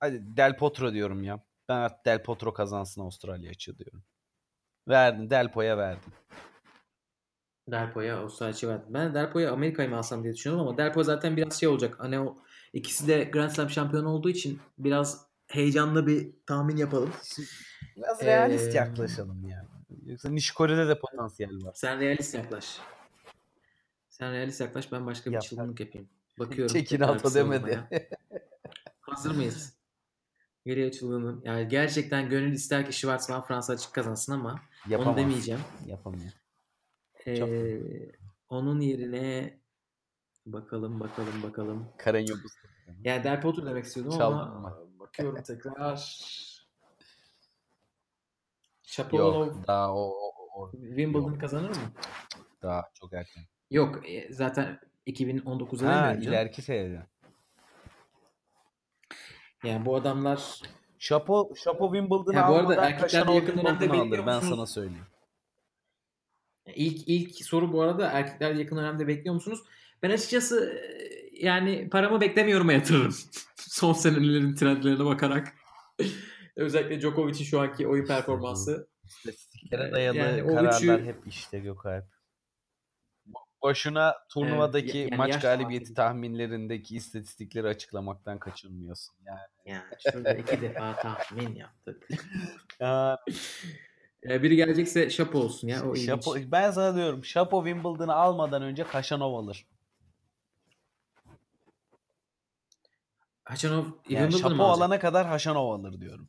hadi 0.00 0.36
Del 0.36 0.56
Potro 0.56 0.92
diyorum 0.92 1.22
ya. 1.22 1.40
Ben 1.68 1.90
Del 2.04 2.22
Potro 2.22 2.52
kazansın 2.54 3.00
Avustralya 3.00 3.50
açığı 3.50 3.78
diyorum. 3.78 4.02
Verdin. 4.88 5.30
Delpo'ya 5.30 5.78
verdin. 5.78 6.12
Delpo'ya 7.70 8.24
Osayiç'i 8.24 8.68
verdim. 8.68 8.94
Ben 8.94 9.14
Delpo'ya 9.14 9.52
Amerika'yı 9.52 9.90
mı 9.90 9.96
alsam 9.96 10.22
diye 10.22 10.34
düşünüyorum 10.34 10.68
ama 10.68 10.78
Delpo 10.78 11.02
zaten 11.02 11.36
biraz 11.36 11.60
şey 11.60 11.68
olacak. 11.68 11.94
Hani 11.98 12.20
o 12.20 12.36
ikisi 12.72 13.08
de 13.08 13.24
Grand 13.24 13.50
Slam 13.50 13.70
şampiyonu 13.70 14.08
olduğu 14.08 14.30
için 14.30 14.60
biraz 14.78 15.26
heyecanlı 15.46 16.06
bir 16.06 16.32
tahmin 16.46 16.76
yapalım. 16.76 17.12
Biraz 17.96 18.22
Ee, 18.22 18.26
realist 18.26 18.74
yaklaşalım 18.74 19.48
yani. 19.48 19.68
Yoksa 20.06 20.28
Nishikori'de 20.30 20.88
de 20.88 20.98
potansiyel 20.98 21.64
var. 21.64 21.72
Sen 21.74 22.00
realist 22.00 22.34
yaklaş. 22.34 22.78
Sen 24.10 24.32
realist 24.32 24.60
yaklaş 24.60 24.92
ben 24.92 25.06
başka 25.06 25.30
bir 25.30 25.34
Yap. 25.34 25.42
çılgınlık 25.42 25.80
yapayım. 25.80 26.08
Bakıyorum. 26.38 26.72
Çekin 26.72 27.00
alta 27.00 27.34
demedi. 27.34 27.80
Hazır 29.00 29.34
mıyız? 29.34 29.76
Geriye 30.64 30.92
çılgınlığım. 30.92 31.42
Yani 31.44 31.68
gerçekten 31.68 32.28
gönül 32.28 32.52
ister 32.52 32.86
ki 32.86 32.92
Schwarzman 32.92 33.44
Fransa 33.44 33.72
açık 33.72 33.92
kazansın 33.92 34.32
ama 34.32 34.60
Yapamaz. 34.88 35.12
onu 35.12 35.16
demeyeceğim. 35.22 35.60
Yapamıyor. 35.86 36.32
Ee, 37.26 37.36
Çok. 37.36 37.48
onun 38.48 38.80
yerine 38.80 39.58
bakalım 40.46 41.00
bakalım 41.00 41.42
bakalım. 41.42 41.88
Karen 41.98 42.26
Yobuz. 42.26 42.52
Yani 43.04 43.24
Del 43.24 43.40
Potro 43.40 43.66
demek 43.66 43.84
istiyordum 43.84 44.18
Çaldın 44.18 44.38
ama 44.38 44.78
bakıyorum 44.98 45.42
tekrar. 45.42 46.16
Shapovalov 48.96 49.48
Daha 49.66 49.94
o, 49.94 50.00
o, 50.00 50.32
o 50.56 50.70
Wimbledon 50.72 51.30
Yok. 51.32 51.40
kazanır 51.40 51.68
mı? 51.68 51.76
daha 52.62 52.82
çok 53.00 53.12
erken. 53.12 53.44
Yok 53.70 54.10
e, 54.10 54.32
zaten 54.32 54.80
2019'da 55.06 55.86
Ha 55.88 56.06
canım. 56.14 56.22
ileriki 56.22 56.62
senede. 56.62 57.06
Yani 59.64 59.86
bu 59.86 59.96
adamlar 59.96 60.60
Şapo, 60.98 61.54
Şapo 61.64 61.92
Wimbledon'ı 61.92 62.40
Ha, 62.40 62.48
bu 62.48 62.54
arada 62.54 62.74
erkekler 62.86 63.26
yakın 63.26 63.58
dönemde 63.58 63.92
bekliyor 63.92 64.26
Ben 64.26 64.40
sana 64.40 64.66
söyleyeyim. 64.66 65.06
ilk 66.74 67.08
ilk 67.08 67.34
soru 67.44 67.72
bu 67.72 67.82
arada 67.82 68.10
erkekler 68.10 68.54
yakın 68.54 68.76
dönemde 68.76 69.06
bekliyor 69.08 69.34
musunuz? 69.34 69.60
Ben 70.02 70.10
açıkçası 70.10 70.72
e, 70.72 71.46
yani 71.46 71.88
paramı 71.90 72.20
beklemiyorum'a 72.20 72.72
yatırırım. 72.72 73.14
Son 73.56 73.92
senelerin 73.92 74.54
trendlerine 74.54 75.04
bakarak. 75.04 75.54
Özellikle 76.56 77.00
Djokovic'in 77.00 77.44
şu 77.44 77.60
anki 77.60 77.88
oyun 77.88 78.06
performansı. 78.06 78.88
İstatistiklere 79.04 79.92
dayalı 79.92 80.16
Yani 80.16 80.46
kararlar 80.46 80.70
üçü- 80.98 81.04
hep 81.04 81.26
işte 81.26 81.58
Gökalp. 81.58 82.04
Boşuna 83.62 84.14
turnuvadaki 84.28 84.98
yani 84.98 85.16
maç 85.16 85.42
galibiyeti 85.42 85.84
farkı. 85.86 85.94
tahminlerindeki 85.94 86.96
istatistikleri 86.96 87.68
açıklamaktan 87.68 88.38
kaçınmıyorsun. 88.38 89.14
Yani. 89.24 89.38
Yani 89.64 89.84
şurada 90.12 90.34
iki 90.34 90.60
defa 90.60 90.96
tahmin 90.96 91.54
yaptık. 91.54 92.08
Ya, 92.80 93.18
E, 94.30 94.42
biri 94.42 94.56
gelecekse 94.56 95.10
şapo 95.10 95.38
olsun 95.38 95.68
ya. 95.68 95.82
O 95.84 95.94
ilginç. 95.94 96.06
Şapo, 96.06 96.36
ben 96.46 96.70
sana 96.70 96.96
diyorum 96.96 97.24
Şapo 97.24 97.64
Wimbledon'ı 97.64 98.14
almadan 98.14 98.62
önce 98.62 98.84
Kaşanov 98.84 99.34
alır. 99.34 99.66
Haçanov 103.44 103.84
Yani 104.08 104.32
Wimbledon'ı 104.32 104.62
alana 104.64 104.98
kadar 104.98 105.26
Haşanov 105.26 105.70
alır 105.70 106.00
diyorum. 106.00 106.28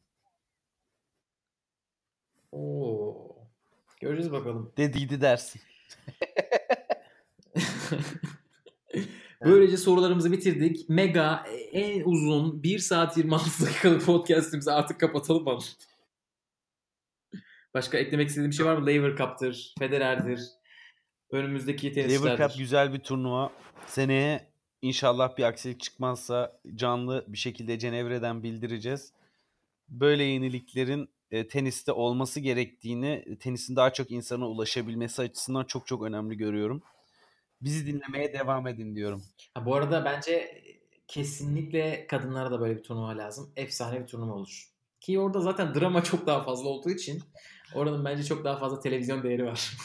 Oo. 2.57 3.35
Göreceğiz 4.01 4.31
bakalım. 4.31 4.73
Dediydi 4.77 5.21
dersin. 5.21 5.61
Böylece 9.45 9.77
sorularımızı 9.77 10.31
bitirdik. 10.31 10.89
Mega 10.89 11.45
en 11.71 12.01
uzun 12.05 12.63
1 12.63 12.79
saat 12.79 13.17
26 13.17 13.65
dakikalık 13.65 14.05
podcastimizi 14.05 14.71
artık 14.71 14.99
kapatalım 14.99 15.43
mı? 15.43 15.59
Başka 17.73 17.97
eklemek 17.97 18.27
istediğim 18.27 18.51
bir 18.51 18.55
şey 18.55 18.65
var 18.65 18.77
mı? 18.77 18.87
Lever 18.87 19.15
Cup'tır, 19.15 19.73
Federer'dir. 19.79 20.41
Önümüzdeki 21.31 21.87
Lever 21.87 22.07
tenisçilerdir. 22.07 22.47
Cup 22.47 22.57
güzel 22.57 22.93
bir 22.93 22.99
turnuva. 22.99 23.51
Seneye 23.87 24.51
inşallah 24.81 25.37
bir 25.37 25.43
aksilik 25.43 25.79
çıkmazsa 25.79 26.59
canlı 26.75 27.25
bir 27.27 27.37
şekilde 27.37 27.79
Cenevre'den 27.79 28.43
bildireceğiz. 28.43 29.13
Böyle 29.89 30.23
yeniliklerin 30.23 31.09
e, 31.31 31.47
teniste 31.47 31.91
olması 31.91 32.39
gerektiğini, 32.39 33.37
tenisin 33.39 33.75
daha 33.75 33.93
çok 33.93 34.11
insana 34.11 34.47
ulaşabilmesi 34.47 35.21
açısından 35.21 35.63
çok 35.63 35.87
çok 35.87 36.03
önemli 36.03 36.37
görüyorum. 36.37 36.83
Bizi 37.61 37.87
dinlemeye 37.87 38.33
devam 38.33 38.67
edin 38.67 38.95
diyorum. 38.95 39.23
Ha, 39.53 39.65
bu 39.65 39.75
arada 39.75 40.05
bence 40.05 40.63
kesinlikle 41.07 42.07
kadınlara 42.07 42.51
da 42.51 42.59
böyle 42.59 42.77
bir 42.77 42.83
turnuva 42.83 43.17
lazım. 43.17 43.53
Efsane 43.55 44.01
bir 44.01 44.07
turnuva 44.07 44.33
olur. 44.33 44.71
Ki 44.99 45.19
orada 45.19 45.41
zaten 45.41 45.75
drama 45.75 46.03
çok 46.03 46.27
daha 46.27 46.43
fazla 46.43 46.69
olduğu 46.69 46.89
için 46.89 47.23
oranın 47.75 48.05
bence 48.05 48.23
çok 48.23 48.43
daha 48.43 48.57
fazla 48.57 48.79
televizyon 48.79 49.23
değeri 49.23 49.45
var. 49.45 49.77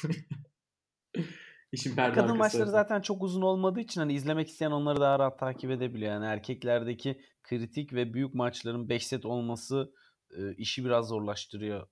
İşin 1.73 1.97
perde 1.97 2.14
Kadın 2.14 2.36
maçları 2.36 2.64
tarafı. 2.64 2.73
zaten 2.73 3.01
çok 3.01 3.23
uzun 3.23 3.43
olmadığı 3.43 3.81
için 3.81 4.01
hani 4.01 4.12
izlemek 4.12 4.48
isteyen 4.48 4.70
onları 4.70 5.01
daha 5.01 5.19
rahat 5.19 5.39
takip 5.39 5.70
edebiliyor. 5.70 6.12
Yani 6.12 6.27
erkeklerdeki 6.27 7.20
kritik 7.43 7.93
ve 7.93 8.14
büyük 8.14 8.35
maçların 8.35 8.89
5 8.89 9.06
set 9.06 9.24
olması 9.24 9.93
e, 10.33 10.55
işi 10.55 10.85
biraz 10.85 11.09
zorlaştırıyor. 11.09 11.89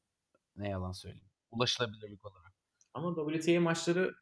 Ne 0.57 0.69
yalan 0.69 0.93
söyleyeyim. 0.93 1.31
Ulaşılabilirlik 1.51 2.25
olarak. 2.25 2.53
Ama 2.95 3.33
WTA 3.33 3.61
maçları 3.61 4.15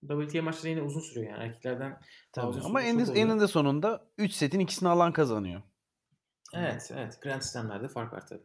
WTA 0.00 0.42
maçları 0.42 0.68
yine 0.68 0.82
uzun 0.82 1.00
sürüyor 1.00 1.30
yani. 1.30 1.44
Erkeklerden 1.44 2.00
Tabii. 2.32 2.46
Ama 2.46 2.80
sürüyor, 2.80 2.80
en, 2.80 2.98
çok 2.98 3.08
oluyor. 3.08 3.26
eninde 3.26 3.48
sonunda 3.48 4.06
3 4.18 4.32
setin 4.32 4.60
ikisini 4.60 4.88
alan 4.88 5.12
kazanıyor. 5.12 5.62
Evet, 6.54 6.90
evet. 6.94 7.22
Grand 7.22 7.42
Slam'lerde 7.42 7.88
fark 7.88 8.12
var 8.12 8.26
tabii. 8.26 8.44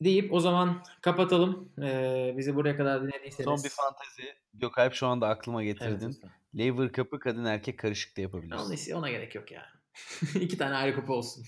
Deyip 0.00 0.32
o 0.32 0.40
zaman 0.40 0.82
kapatalım. 1.02 1.72
Ee, 1.82 2.34
bizi 2.36 2.54
buraya 2.54 2.76
kadar 2.76 3.02
dinlediyseniz. 3.02 3.44
Son 3.44 3.64
bir 3.64 3.68
fantezi. 3.68 4.34
Gökalp 4.54 4.94
şu 4.94 5.06
anda 5.06 5.28
aklıma 5.28 5.62
Evet, 5.62 5.80
getirdin. 5.80 6.08
lütfen. 6.08 6.30
Lever 6.58 6.92
Cup'ı 6.92 7.18
kadın 7.18 7.44
erkek 7.44 7.78
karışık 7.78 8.16
da 8.16 8.20
yapabiliriz. 8.20 8.88
Ona, 8.90 8.98
ona 8.98 9.10
gerek 9.10 9.34
yok 9.34 9.50
ya. 9.52 9.66
İki 10.34 10.58
tane 10.58 10.74
ayrı 10.74 10.96
kupa 10.96 11.12
olsun. 11.12 11.44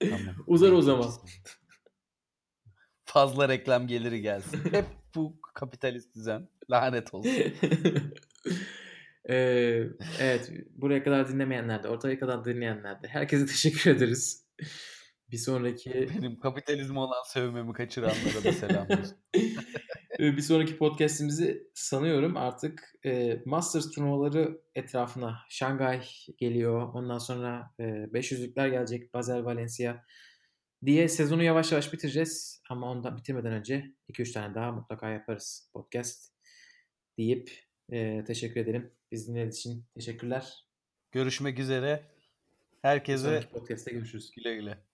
Tamam. 0.00 0.34
Uzar 0.46 0.72
o 0.72 0.82
zaman. 0.82 1.10
Fazla 3.04 3.48
reklam 3.48 3.86
geliri 3.86 4.20
gelsin. 4.20 4.60
Hep 4.72 4.86
bu 5.14 5.40
kapitalist 5.54 6.14
düzen. 6.14 6.48
Lanet 6.70 7.14
olsun. 7.14 7.32
Ee, 9.28 9.86
evet, 10.20 10.52
buraya 10.76 11.04
kadar 11.04 11.28
dinlemeyenler 11.28 11.82
de, 11.82 11.88
ortaya 11.88 12.18
kadar 12.18 12.44
dinleyenler 12.44 13.02
de 13.02 13.08
herkese 13.08 13.46
teşekkür 13.46 13.90
ederiz. 13.90 14.46
Bir 15.32 15.36
sonraki 15.36 16.08
Benim 16.16 16.40
kapitalizm 16.40 16.96
olan 16.96 17.22
sövmemi 17.26 17.72
kaçıranlara 17.72 18.44
da 18.44 18.52
selam 18.52 18.86
olsun. 18.90 19.16
Bir 20.18 20.42
sonraki 20.42 20.76
podcast'imizi 20.76 21.70
sanıyorum 21.74 22.36
artık 22.36 22.92
e, 23.04 23.42
Masters 23.44 23.90
turnuvaları 23.90 24.60
etrafına 24.74 25.38
Şangay 25.48 26.02
geliyor. 26.38 26.94
Ondan 26.94 27.18
sonra 27.18 27.74
e, 27.78 27.82
500'lükler 27.82 28.70
gelecek. 28.70 29.14
Basel 29.14 29.44
Valencia 29.44 30.04
diye 30.86 31.08
sezonu 31.08 31.42
yavaş 31.42 31.72
yavaş 31.72 31.92
bitireceğiz. 31.92 32.62
Ama 32.70 32.90
ondan 32.90 33.16
bitirmeden 33.16 33.52
önce 33.52 33.94
2-3 34.12 34.32
tane 34.32 34.54
daha 34.54 34.72
mutlaka 34.72 35.10
yaparız 35.10 35.70
podcast 35.72 36.32
deyip 37.18 37.50
e, 37.92 38.24
teşekkür 38.24 38.60
ederim. 38.60 38.92
Biz 39.12 39.28
dinlediğiniz 39.28 39.58
için 39.58 39.84
teşekkürler. 39.94 40.66
Görüşmek 41.12 41.58
üzere. 41.58 42.04
Herkese 42.82 43.48
podcast'te 43.52 43.92
görüşürüz. 43.92 44.30
güle 44.30 44.54
güle. 44.54 44.89